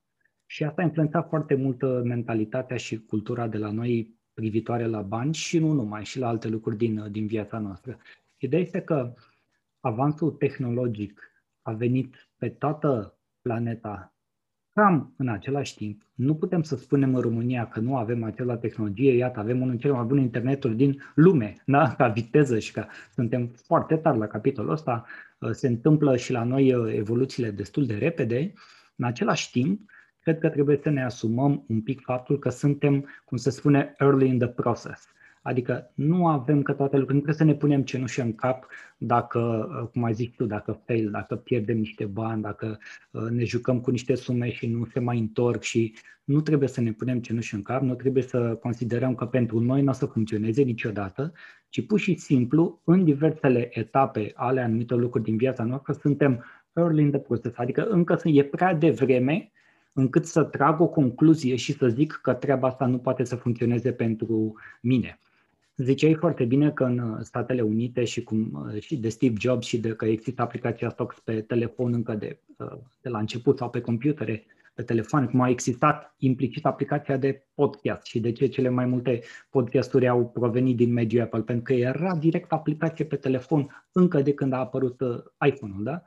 Și 0.47 0.65
asta 0.65 0.83
a 0.83 0.85
influențat 0.85 1.29
foarte 1.29 1.55
mult 1.55 2.05
mentalitatea 2.05 2.77
și 2.77 2.99
cultura 2.99 3.49
de 3.49 3.59
la 3.59 3.71
noi 3.71 4.19
privitoare 4.35 4.87
la 4.87 5.03
bani 5.03 5.35
și 5.35 5.59
nu 5.59 5.73
numai, 5.73 6.05
și 6.05 6.19
la 6.19 6.29
alte 6.29 6.49
lucruri 6.49 6.77
din, 6.77 7.13
din 7.13 7.27
viața 7.27 7.59
noastră. 7.59 7.99
Ideea 8.39 8.63
este 8.63 8.81
că 8.81 9.15
avansul 9.81 10.31
tehnologic 10.31 11.30
a 11.63 11.73
venit 11.73 12.31
pe 12.37 12.49
toată 12.49 13.19
planeta 13.43 14.15
cam 14.73 15.15
în 15.17 15.29
același 15.29 15.77
timp. 15.77 16.03
Nu 16.15 16.35
putem 16.35 16.63
să 16.63 16.77
spunem 16.77 17.15
în 17.15 17.21
România 17.21 17.69
că 17.69 17.81
nu 17.81 17.97
avem 17.97 18.23
acela 18.25 18.57
tehnologie, 18.57 19.17
iată, 19.17 19.41
avem 19.41 19.57
unul 19.57 19.69
dintre 19.69 19.87
cele 19.87 19.99
mai 19.99 20.09
bune 20.09 20.21
interneturi 20.21 20.75
din 20.75 21.03
lume, 21.15 21.57
da? 21.67 21.95
ca 21.95 22.09
viteză 22.09 22.59
și 22.59 22.73
ca 22.73 22.89
suntem 23.15 23.47
foarte 23.47 23.97
tari 23.97 24.19
la 24.19 24.27
capitolul 24.27 24.73
ăsta, 24.73 25.05
uh, 25.39 25.51
se 25.51 25.67
întâmplă 25.67 26.17
și 26.17 26.33
la 26.33 26.45
noi 26.45 26.75
uh, 26.75 26.95
evoluțiile 26.95 27.51
destul 27.51 27.87
de 27.87 27.95
repede. 27.95 28.53
În 28.97 29.05
același 29.05 29.51
timp, 29.51 29.91
cred 30.21 30.39
că 30.39 30.49
trebuie 30.49 30.81
să 30.83 30.91
ne 30.91 31.05
asumăm 31.05 31.65
un 31.69 31.83
pic 31.83 32.01
faptul 32.01 32.39
că 32.39 32.49
suntem, 32.49 33.09
cum 33.25 33.37
se 33.37 33.51
spune, 33.51 33.95
early 33.99 34.29
in 34.29 34.39
the 34.39 34.49
process. 34.49 35.09
Adică 35.43 35.91
nu 35.95 36.27
avem 36.27 36.63
că 36.63 36.73
toate 36.73 36.97
lucrurile, 36.97 37.15
nu 37.15 37.25
trebuie 37.25 37.35
să 37.35 37.45
ne 37.45 37.55
punem 37.55 37.83
cenușă 37.83 38.23
în 38.23 38.35
cap 38.35 38.67
dacă, 38.97 39.69
uh, 39.83 39.89
cum 39.93 40.05
ai 40.05 40.13
zis 40.13 40.31
tu, 40.37 40.45
dacă 40.45 40.83
fail, 40.87 41.11
dacă 41.11 41.37
pierdem 41.37 41.79
niște 41.79 42.05
bani, 42.05 42.43
dacă 42.43 42.79
uh, 43.11 43.23
ne 43.31 43.45
jucăm 43.45 43.81
cu 43.81 43.91
niște 43.91 44.15
sume 44.15 44.51
și 44.51 44.67
nu 44.67 44.85
se 44.85 45.01
mai 45.01 45.19
întorc 45.19 45.63
și 45.63 45.95
nu 46.25 46.41
trebuie 46.41 46.69
să 46.69 46.81
ne 46.81 46.93
punem 46.93 47.21
cenușă 47.21 47.57
în 47.57 47.63
cap, 47.63 47.83
nu 47.83 47.95
trebuie 47.95 48.23
să 48.23 48.59
considerăm 48.61 49.15
că 49.15 49.27
pentru 49.27 49.59
noi 49.61 49.83
nu 49.83 49.91
o 49.91 49.93
să 49.93 50.07
funcționeze 50.07 50.63
niciodată, 50.63 51.33
ci 51.69 51.87
pur 51.87 51.99
și 51.99 52.15
simplu 52.15 52.81
în 52.85 53.05
diversele 53.05 53.79
etape 53.79 54.33
ale 54.35 54.61
anumitor 54.61 54.99
lucruri 54.99 55.25
din 55.25 55.37
viața 55.37 55.65
noastră 55.65 55.93
suntem 55.93 56.45
early 56.73 57.03
in 57.03 57.11
the 57.11 57.21
process, 57.21 57.59
adică 57.59 57.87
încă 57.89 58.21
e 58.25 58.45
prea 58.45 58.75
devreme 58.75 59.51
încât 59.93 60.27
să 60.27 60.43
trag 60.43 60.81
o 60.81 60.89
concluzie 60.89 61.57
și 61.57 61.73
să 61.73 61.89
zic 61.89 62.19
că 62.23 62.33
treaba 62.33 62.69
asta 62.69 62.87
nu 62.87 62.99
poate 62.99 63.25
să 63.25 63.37
funcționeze 63.37 63.93
pentru 63.93 64.55
mine. 64.81 65.19
Ziceai 65.83 66.15
foarte 66.15 66.45
bine 66.45 66.71
că 66.71 66.85
în 66.85 66.99
uh, 66.99 67.19
Statele 67.21 67.61
Unite 67.61 68.05
și, 68.05 68.23
cum, 68.23 68.69
uh, 68.75 68.81
și 68.81 68.97
de 68.97 69.09
Steve 69.09 69.35
Jobs 69.39 69.67
și 69.67 69.79
de 69.79 69.89
că 69.89 70.05
există 70.05 70.43
aplicația 70.43 70.89
Stocks 70.89 71.19
pe 71.19 71.41
telefon 71.41 71.93
încă 71.93 72.15
de, 72.15 72.39
uh, 72.57 72.79
de 73.01 73.09
la 73.09 73.19
început 73.19 73.59
sau 73.59 73.71
pe 73.71 73.81
computere, 73.81 74.47
pe 74.75 74.83
telefon, 74.83 75.27
cum 75.27 75.41
a 75.41 75.49
existat 75.49 76.15
implicit 76.19 76.67
aplicația 76.67 77.17
de 77.17 77.47
podcast 77.55 78.07
și 78.07 78.21
de 78.21 78.33
ce 78.33 78.47
cele 78.47 78.69
mai 78.69 78.87
multe 78.87 79.21
podcasturi 79.51 80.09
au 80.09 80.27
provenit 80.29 80.77
din 80.77 80.93
mediul 80.93 81.23
Apple, 81.23 81.43
pentru 81.43 81.65
că 81.65 81.73
era 81.73 82.17
direct 82.17 82.53
aplicație 82.53 83.05
pe 83.05 83.17
telefon 83.17 83.85
încă 83.93 84.23
de 84.23 84.35
când 84.35 84.53
a 84.53 84.59
apărut 84.59 85.01
iPhone-ul, 85.47 85.83
da? 85.83 86.03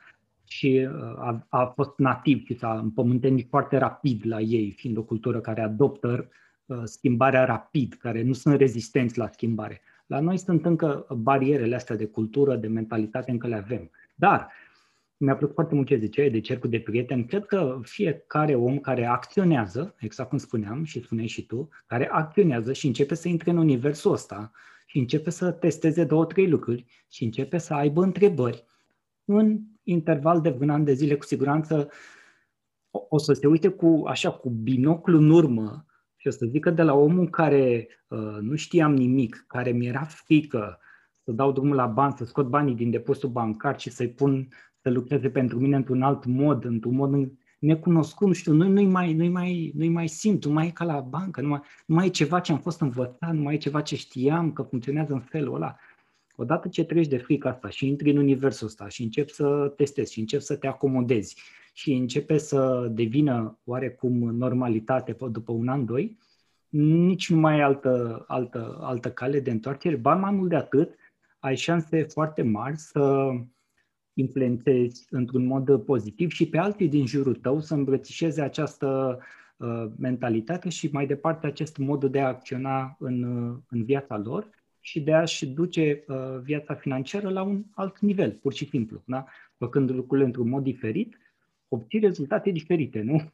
și 0.48 0.88
a, 1.18 1.46
a 1.50 1.66
fost 1.66 1.98
nativ 1.98 2.46
și 2.46 2.58
s-a 2.58 2.80
împământenit 2.84 3.48
foarte 3.50 3.78
rapid 3.78 4.22
la 4.26 4.40
ei, 4.40 4.72
fiind 4.72 4.98
o 4.98 5.04
cultură 5.04 5.40
care 5.40 5.62
adoptă 5.62 6.08
Uh, 6.10 6.42
schimbarea 6.84 7.46
rapid, 7.46 7.94
care 7.94 8.22
nu 8.22 8.34
sunt 8.34 8.56
rezistenți 8.56 9.18
la 9.18 9.28
schimbare. 9.28 9.82
La 10.06 10.20
noi 10.20 10.38
sunt 10.38 10.66
încă 10.66 11.08
barierele 11.18 11.76
astea 11.76 11.96
de 11.96 12.06
cultură, 12.06 12.56
de 12.56 12.68
mentalitate, 12.68 13.32
încă 13.32 13.48
le 13.48 13.56
avem. 13.56 13.92
Dar 14.16 14.52
mi-a 15.18 15.36
plăcut 15.36 15.56
foarte 15.56 15.76
mult 15.76 15.88
ce 15.88 15.98
ziceai 15.98 16.30
de 16.30 16.40
cercul 16.40 16.70
de 16.70 16.80
prieteni. 16.80 17.26
Cred 17.26 17.46
că 17.46 17.80
fiecare 17.82 18.56
om 18.56 18.80
care 18.80 19.06
acționează, 19.06 19.96
exact 20.00 20.30
cum 20.30 20.38
spuneam 20.38 20.84
și 20.84 21.04
spuneai 21.04 21.28
și 21.28 21.46
tu, 21.46 21.70
care 21.86 22.10
acționează 22.12 22.74
și 22.74 22.88
începe 22.88 23.16
să 23.16 23.28
intre 23.28 23.52
în 23.52 23.58
universul 23.58 24.12
ăsta 24.12 24.52
și 24.86 24.98
începe 24.98 25.30
să 25.30 25.52
testeze 25.52 26.04
două, 26.04 26.26
trei 26.26 26.50
lucruri 26.50 26.86
și 27.10 27.24
începe 27.24 27.58
să 27.58 27.74
aibă 27.74 28.04
întrebări, 28.04 28.66
în 29.26 29.60
interval 29.84 30.42
de 30.42 30.58
un 30.60 30.70
an 30.70 30.84
de 30.84 30.94
zile, 30.94 31.16
cu 31.16 31.26
siguranță, 31.26 31.90
o, 32.92 33.00
o 33.10 33.18
să 33.18 33.34
se 33.34 33.48
uite 33.48 33.68
cu, 33.68 34.04
așa, 34.08 34.32
cu 34.32 34.50
binoclu 34.50 35.18
în 35.18 35.30
urmă 35.30 35.86
și 36.24 36.30
o 36.30 36.32
să 36.32 36.46
zic 36.46 36.62
că 36.62 36.70
de 36.70 36.82
la 36.82 36.94
omul 36.94 37.30
care 37.30 37.88
uh, 38.08 38.38
nu 38.42 38.56
știam 38.56 38.96
nimic, 38.96 39.46
care 39.48 39.72
mi-era 39.72 40.04
frică 40.04 40.80
să 41.24 41.32
dau 41.32 41.52
drumul 41.52 41.76
la 41.76 41.86
bani, 41.86 42.14
să 42.18 42.26
scot 42.26 42.48
banii 42.48 42.76
din 42.76 42.90
depozitul 42.90 43.30
bancar 43.30 43.80
și 43.80 43.90
să-i 43.90 44.10
pun 44.10 44.48
să 44.82 44.90
lucreze 44.90 45.30
pentru 45.30 45.60
mine 45.60 45.76
într-un 45.76 46.02
alt 46.02 46.26
mod, 46.26 46.66
într-un 46.66 46.96
mod 46.96 47.32
necunoscut, 47.60 48.28
nu 48.28 48.34
știu, 48.34 48.54
nu, 48.54 48.68
nu-i, 48.68 48.86
mai, 48.86 49.14
nu-i, 49.14 49.30
mai, 49.30 49.72
nu-i 49.76 49.90
mai 49.90 50.08
simt, 50.08 50.46
nu 50.46 50.54
mai 50.54 50.68
e 50.68 50.72
ca 50.72 50.86
la 50.86 51.00
bancă, 51.00 51.42
nu 51.42 51.48
mai, 51.48 51.62
nu 51.86 51.96
mai 51.96 52.06
e 52.06 52.10
ceva 52.10 52.40
ce 52.40 52.52
am 52.52 52.60
fost 52.60 52.82
învățat, 52.82 53.34
nu 53.34 53.42
mai 53.42 53.54
e 53.54 53.58
ceva 53.58 53.82
ce 53.82 53.96
știam 53.96 54.52
că 54.54 54.62
funcționează 54.62 55.14
în 55.14 55.20
felul 55.22 55.56
ăla. 55.56 55.76
Odată 56.36 56.68
ce 56.68 56.84
treci 56.84 57.08
de 57.08 57.18
frica 57.18 57.50
asta 57.50 57.70
și 57.70 57.88
intri 57.88 58.12
în 58.12 58.18
universul 58.18 58.68
ăsta 58.68 58.88
și 58.88 59.04
începi 59.04 59.32
să 59.32 59.74
testezi 59.76 60.14
și 60.14 60.20
începi 60.20 60.44
să 60.44 60.56
te 60.56 60.68
acomodezi 60.68 61.36
și 61.74 61.94
începe 61.94 62.38
să 62.38 62.90
devină 62.92 63.60
oarecum 63.64 64.36
normalitate 64.36 65.18
după 65.32 65.52
un 65.52 65.68
an, 65.68 65.86
doi, 65.86 66.18
nici 66.80 67.30
nu 67.30 67.38
mai 67.38 67.54
ai 67.54 67.62
altă, 67.62 68.24
altă, 68.28 68.78
altă 68.82 69.12
cale 69.12 69.40
de 69.40 69.52
întoarcere, 69.52 69.96
ba 69.96 70.16
mai 70.16 70.32
mult 70.32 70.50
de 70.50 70.56
atât, 70.56 70.96
ai 71.40 71.56
șanse 71.56 72.04
foarte 72.04 72.42
mari 72.42 72.78
să 72.78 73.32
influențezi 74.14 75.06
într-un 75.10 75.46
mod 75.46 75.84
pozitiv 75.84 76.32
și 76.32 76.50
pe 76.50 76.58
alții 76.58 76.90
din 76.90 77.06
jurul 77.06 77.36
tău 77.36 77.60
să 77.60 77.74
îmbrățișeze 77.74 78.42
această 78.42 79.20
uh, 79.58 79.86
mentalitate 79.98 80.70
și 80.70 80.90
mai 80.92 81.06
departe 81.06 81.48
acest 81.48 81.78
mod 81.78 82.06
de 82.06 82.20
a 82.20 82.28
acționa 82.28 82.96
în, 83.00 83.24
uh, 83.24 83.58
în 83.70 83.84
viața 83.84 84.18
lor 84.18 84.50
și 84.80 85.02
de 85.02 85.14
a-și 85.14 85.46
duce 85.46 86.04
uh, 86.08 86.40
viața 86.42 86.74
financiară 86.74 87.30
la 87.30 87.44
un 87.44 87.64
alt 87.74 88.00
nivel, 88.00 88.32
pur 88.32 88.54
și 88.54 88.70
simplu. 88.70 89.04
Da? 89.06 89.26
Făcând 89.58 89.90
lucrurile 89.90 90.26
într-un 90.26 90.50
mod 90.50 90.64
diferit, 90.64 91.18
obții 91.68 92.00
rezultate 92.00 92.50
diferite, 92.50 93.02
nu? 93.02 93.32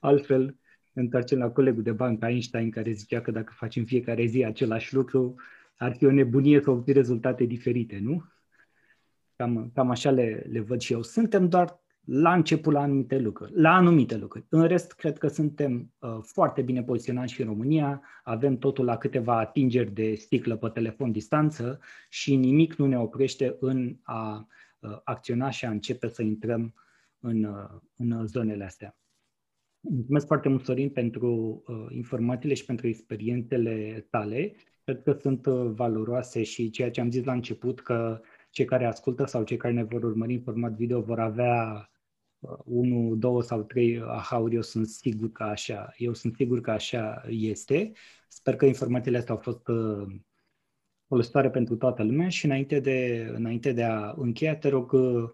Altfel, 0.00 0.58
întoarcem 0.94 1.38
la 1.38 1.50
colegul 1.50 1.82
de 1.82 1.92
bancă 1.92 2.26
Einstein 2.26 2.70
care 2.70 2.92
zicea 2.92 3.20
că 3.20 3.30
dacă 3.30 3.52
facem 3.56 3.84
fiecare 3.84 4.24
zi 4.24 4.44
același 4.44 4.94
lucru, 4.94 5.34
ar 5.76 5.96
fi 5.96 6.04
o 6.04 6.10
nebunie 6.10 6.60
să 6.60 6.70
obții 6.70 6.92
rezultate 6.92 7.44
diferite, 7.44 7.98
nu? 8.02 8.24
Cam, 9.36 9.70
cam 9.74 9.90
așa 9.90 10.10
le, 10.10 10.46
le 10.50 10.60
văd 10.60 10.80
și 10.80 10.92
eu. 10.92 11.02
Suntem 11.02 11.48
doar 11.48 11.82
la 12.04 12.32
început 12.34 12.72
la 12.72 12.80
anumite 12.80 13.18
lucruri, 13.18 13.52
la 13.54 13.74
anumite 13.74 14.16
lucruri. 14.16 14.46
În 14.48 14.66
rest, 14.66 14.92
cred 14.92 15.18
că 15.18 15.28
suntem 15.28 15.92
uh, 15.98 16.18
foarte 16.22 16.62
bine 16.62 16.82
poziționați 16.82 17.32
și 17.32 17.40
în 17.40 17.46
România, 17.46 18.02
avem 18.22 18.58
totul 18.58 18.84
la 18.84 18.96
câteva 18.96 19.38
atingeri 19.38 19.92
de 19.92 20.14
sticlă 20.14 20.56
pe 20.56 20.68
telefon 20.68 21.12
distanță 21.12 21.80
și 22.08 22.36
nimic 22.36 22.74
nu 22.74 22.86
ne 22.86 22.98
oprește 22.98 23.56
în 23.60 23.96
a 24.02 24.48
uh, 24.78 24.98
acționa 25.04 25.50
și 25.50 25.64
a 25.64 25.70
începe 25.70 26.08
să 26.08 26.22
intrăm 26.22 26.74
în, 27.20 27.44
uh, 27.44 27.80
în 27.96 28.26
zonele 28.26 28.64
astea. 28.64 28.96
Mulțumesc 29.88 30.26
foarte 30.26 30.48
mult, 30.48 30.64
Sorin, 30.64 30.90
pentru 30.90 31.62
uh, 31.66 31.86
informațiile 31.90 32.54
și 32.54 32.64
pentru 32.64 32.86
experiențele 32.86 34.06
tale. 34.10 34.54
Cred 34.84 35.02
că 35.02 35.12
sunt 35.20 35.46
uh, 35.46 35.70
valoroase 35.74 36.42
și 36.42 36.70
ceea 36.70 36.90
ce 36.90 37.00
am 37.00 37.10
zis 37.10 37.24
la 37.24 37.32
început, 37.32 37.80
că 37.80 38.20
cei 38.50 38.64
care 38.64 38.84
ascultă 38.84 39.24
sau 39.24 39.44
cei 39.44 39.56
care 39.56 39.74
ne 39.74 39.82
vor 39.82 40.02
urmări 40.02 40.34
în 40.34 40.40
format 40.40 40.72
video 40.72 41.00
vor 41.00 41.20
avea 41.20 41.90
uh, 42.38 42.58
unul, 42.64 43.18
două 43.18 43.42
sau 43.42 43.62
trei 43.62 44.02
aha-uri, 44.06 44.54
eu 44.54 44.62
sunt 44.62 44.86
sigur 44.86 45.32
că 45.32 45.42
așa, 45.42 45.94
eu 45.96 46.14
sunt 46.14 46.34
sigur 46.34 46.60
că 46.60 46.70
așa 46.70 47.22
este. 47.28 47.92
Sper 48.28 48.56
că 48.56 48.64
informațiile 48.64 49.18
astea 49.18 49.34
au 49.34 49.40
fost 49.40 49.68
uh, 49.68 50.06
folositoare 51.06 51.50
pentru 51.50 51.76
toată 51.76 52.02
lumea 52.02 52.28
și 52.28 52.44
înainte 52.44 52.80
de, 52.80 53.30
înainte 53.34 53.72
de 53.72 53.82
a 53.82 54.14
încheia, 54.16 54.56
te 54.56 54.68
rog, 54.68 54.92
uh, 54.92 55.30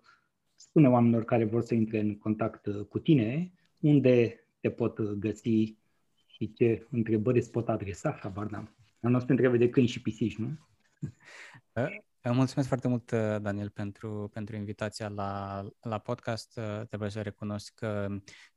spune 0.54 0.88
oamenilor 0.88 1.24
care 1.24 1.44
vor 1.44 1.62
să 1.62 1.74
intre 1.74 2.00
în 2.00 2.18
contact 2.18 2.66
cu 2.88 2.98
tine, 2.98 3.52
unde 3.80 4.39
te 4.60 4.70
pot 4.70 5.00
găsi 5.00 5.76
și 6.26 6.52
ce 6.52 6.86
întrebări 6.90 7.38
îți 7.38 7.50
pot 7.50 7.68
adresa, 7.68 8.18
habar 8.20 8.46
n-am. 8.46 8.74
Nu 9.00 9.16
o 9.16 9.18
să 9.18 9.26
te 9.26 9.32
întrebe 9.32 9.56
de 9.56 9.70
câini 9.70 9.88
și 9.88 10.02
pisici, 10.02 10.36
nu? 10.36 10.58
Mulțumesc 12.22 12.68
foarte 12.68 12.88
mult, 12.88 13.12
Daniel, 13.42 13.70
pentru, 13.70 14.30
pentru 14.32 14.56
invitația 14.56 15.08
la, 15.08 15.62
la 15.80 15.98
podcast. 15.98 16.60
Trebuie 16.88 17.10
să 17.10 17.20
recunosc 17.20 17.74
că 17.74 18.08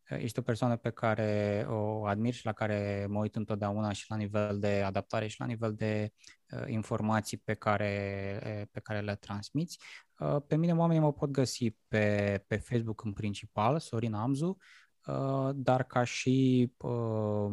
ești 0.10 0.40
o 0.40 0.42
persoană 0.42 0.76
pe 0.76 0.90
care 0.90 1.66
o 1.70 2.06
admir 2.06 2.34
și 2.34 2.46
la 2.46 2.54
care 2.54 3.06
mă 3.10 3.20
uit 3.20 3.36
întotdeauna 3.36 3.92
și 3.92 4.06
la 4.08 4.16
nivel 4.16 4.60
de 4.60 4.82
adaptare 4.82 5.28
și 5.28 5.40
la 5.40 5.46
nivel 5.46 5.74
de 5.74 6.12
uh, 6.50 6.64
informații 6.68 7.38
pe 7.38 7.54
care, 7.54 8.68
pe 8.72 8.80
care 8.80 9.00
le 9.00 9.16
transmiți. 9.16 9.80
Uh, 10.20 10.38
pe 10.48 10.56
mine 10.56 10.74
oamenii 10.74 11.02
mă 11.02 11.14
pot 11.14 11.30
găsi 11.30 11.72
pe, 11.88 12.44
pe 12.48 12.56
Facebook 12.56 13.04
în 13.04 13.14
principal, 13.14 13.80
Sorin 13.80 14.14
Amzu, 14.14 14.48
Uh, 14.48 14.82
dar 15.54 15.84
ca 15.84 16.04
și 16.04 16.72
uh, 16.78 17.52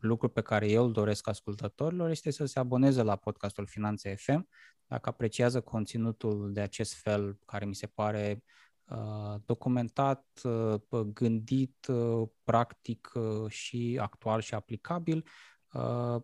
lucru 0.00 0.28
pe 0.28 0.40
care 0.40 0.68
eu 0.70 0.84
îl 0.84 0.92
doresc 0.92 1.28
ascultătorilor 1.28 2.10
este 2.10 2.30
să 2.30 2.44
se 2.44 2.58
aboneze 2.58 3.02
la 3.02 3.16
podcastul 3.16 3.66
Finanțe 3.66 4.14
FM, 4.14 4.48
dacă 4.86 5.08
apreciază 5.08 5.60
conținutul 5.60 6.52
de 6.52 6.60
acest 6.60 6.94
fel, 6.94 7.38
care 7.46 7.64
mi 7.64 7.74
se 7.74 7.86
pare 7.86 8.42
uh, 8.84 9.34
documentat, 9.44 10.26
gândit, 11.12 11.86
practic 12.44 13.12
și 13.48 13.98
actual 14.00 14.40
și 14.40 14.54
aplicabil, 14.54 15.16
Uh, 15.16 15.51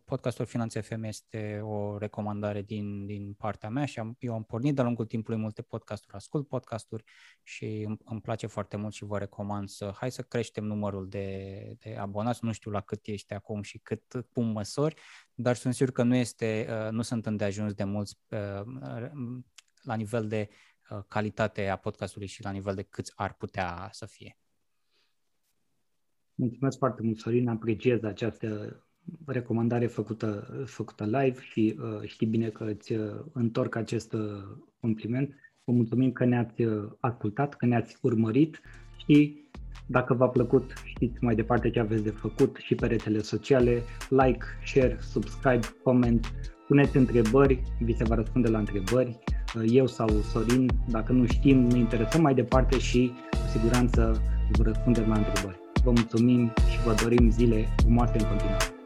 podcastul 0.05 0.45
Finanțe 0.45 0.81
FM 0.81 1.03
este 1.03 1.61
o 1.63 1.99
recomandare 1.99 2.63
din, 2.63 3.07
din 3.07 3.33
partea 3.33 3.69
mea 3.69 3.85
și 3.85 3.99
am, 3.99 4.17
eu 4.19 4.35
am 4.35 4.45
pornit 4.45 4.75
de-a 4.75 4.85
lungul 4.85 5.07
timpului 5.07 5.41
multe 5.41 5.63
podcasturi, 5.63 6.15
ascult 6.15 6.49
podcasturi 6.49 7.05
și 7.43 7.83
îmi, 7.87 7.97
îmi 8.05 8.21
place 8.21 8.47
foarte 8.47 8.77
mult 8.77 8.93
și 8.93 9.05
vă 9.05 9.19
recomand 9.19 9.69
să 9.69 9.93
hai 9.95 10.11
să 10.11 10.23
creștem 10.23 10.65
numărul 10.65 11.09
de, 11.09 11.49
de 11.79 11.97
abonați, 11.97 12.45
nu 12.45 12.53
știu 12.53 12.71
la 12.71 12.81
cât 12.81 13.07
ești 13.07 13.35
acum 13.35 13.63
și 13.63 13.79
cât 13.79 14.03
cum 14.33 14.47
măsori, 14.47 14.95
dar 15.35 15.57
sunt 15.57 15.75
sigur 15.75 15.93
că 15.93 16.03
nu, 16.03 16.15
este, 16.15 16.67
uh, 16.71 16.91
nu 16.91 17.03
sunt 17.03 17.27
îndeajuns 17.27 17.73
de 17.73 17.85
mulți 17.85 18.19
uh, 18.29 18.63
la 19.83 19.95
nivel 19.95 20.29
de 20.29 20.49
calitate 21.09 21.69
a 21.69 21.77
podcastului 21.77 22.27
și 22.27 22.43
la 22.43 22.51
nivel 22.51 22.75
de 22.75 22.83
câți 22.83 23.13
ar 23.15 23.35
putea 23.35 23.89
să 23.93 24.07
fie. 24.07 24.39
Mulțumesc 26.35 26.79
foarte 26.79 27.03
mult, 27.03 27.19
Sorin, 27.19 27.49
apreciez 27.49 28.03
această 28.03 28.83
recomandare 29.27 29.87
făcută, 29.87 30.49
făcută 30.65 31.05
live 31.05 31.41
și 31.41 31.79
uh, 31.79 32.09
știi 32.09 32.27
bine 32.27 32.49
că 32.49 32.65
îți 32.65 32.93
uh, 32.93 33.01
întorc 33.33 33.75
acest 33.75 34.13
uh, 34.13 34.21
compliment. 34.81 35.35
Vă 35.65 35.73
mulțumim 35.73 36.13
că 36.13 36.25
ne-ați 36.25 36.63
uh, 36.63 36.91
ascultat, 37.01 37.55
că 37.55 37.67
ne-ați 37.67 37.97
urmărit 38.01 38.61
și 38.97 39.47
dacă 39.87 40.15
v-a 40.15 40.29
plăcut, 40.29 40.73
știți 40.85 41.19
mai 41.21 41.35
departe 41.35 41.71
ce 41.71 41.81
aveți 41.81 42.03
de 42.03 42.11
făcut 42.11 42.57
și 42.57 42.75
pe 42.75 42.87
rețele 42.87 43.19
sociale, 43.19 43.83
like, 44.09 44.45
share, 44.65 44.97
subscribe, 45.01 45.67
comment, 45.83 46.33
puneți 46.67 46.97
întrebări, 46.97 47.63
vi 47.81 47.97
se 47.97 48.05
va 48.05 48.15
răspunde 48.15 48.49
la 48.49 48.59
întrebări, 48.59 49.19
uh, 49.57 49.63
eu 49.67 49.87
sau 49.87 50.09
Sorin, 50.09 50.71
dacă 50.89 51.13
nu 51.13 51.27
știm, 51.27 51.67
ne 51.67 51.79
interesăm 51.79 52.23
mai 52.23 52.35
departe 52.35 52.79
și 52.79 53.13
cu 53.31 53.59
siguranță 53.59 54.21
vă 54.53 54.63
răspundem 54.63 55.09
la 55.09 55.17
întrebări. 55.17 55.59
Vă 55.85 55.91
mulțumim 55.91 56.53
și 56.71 56.83
vă 56.85 56.95
dorim 57.03 57.31
zile 57.31 57.67
frumoase 57.77 58.19
în 58.19 58.25
continuare. 58.25 58.78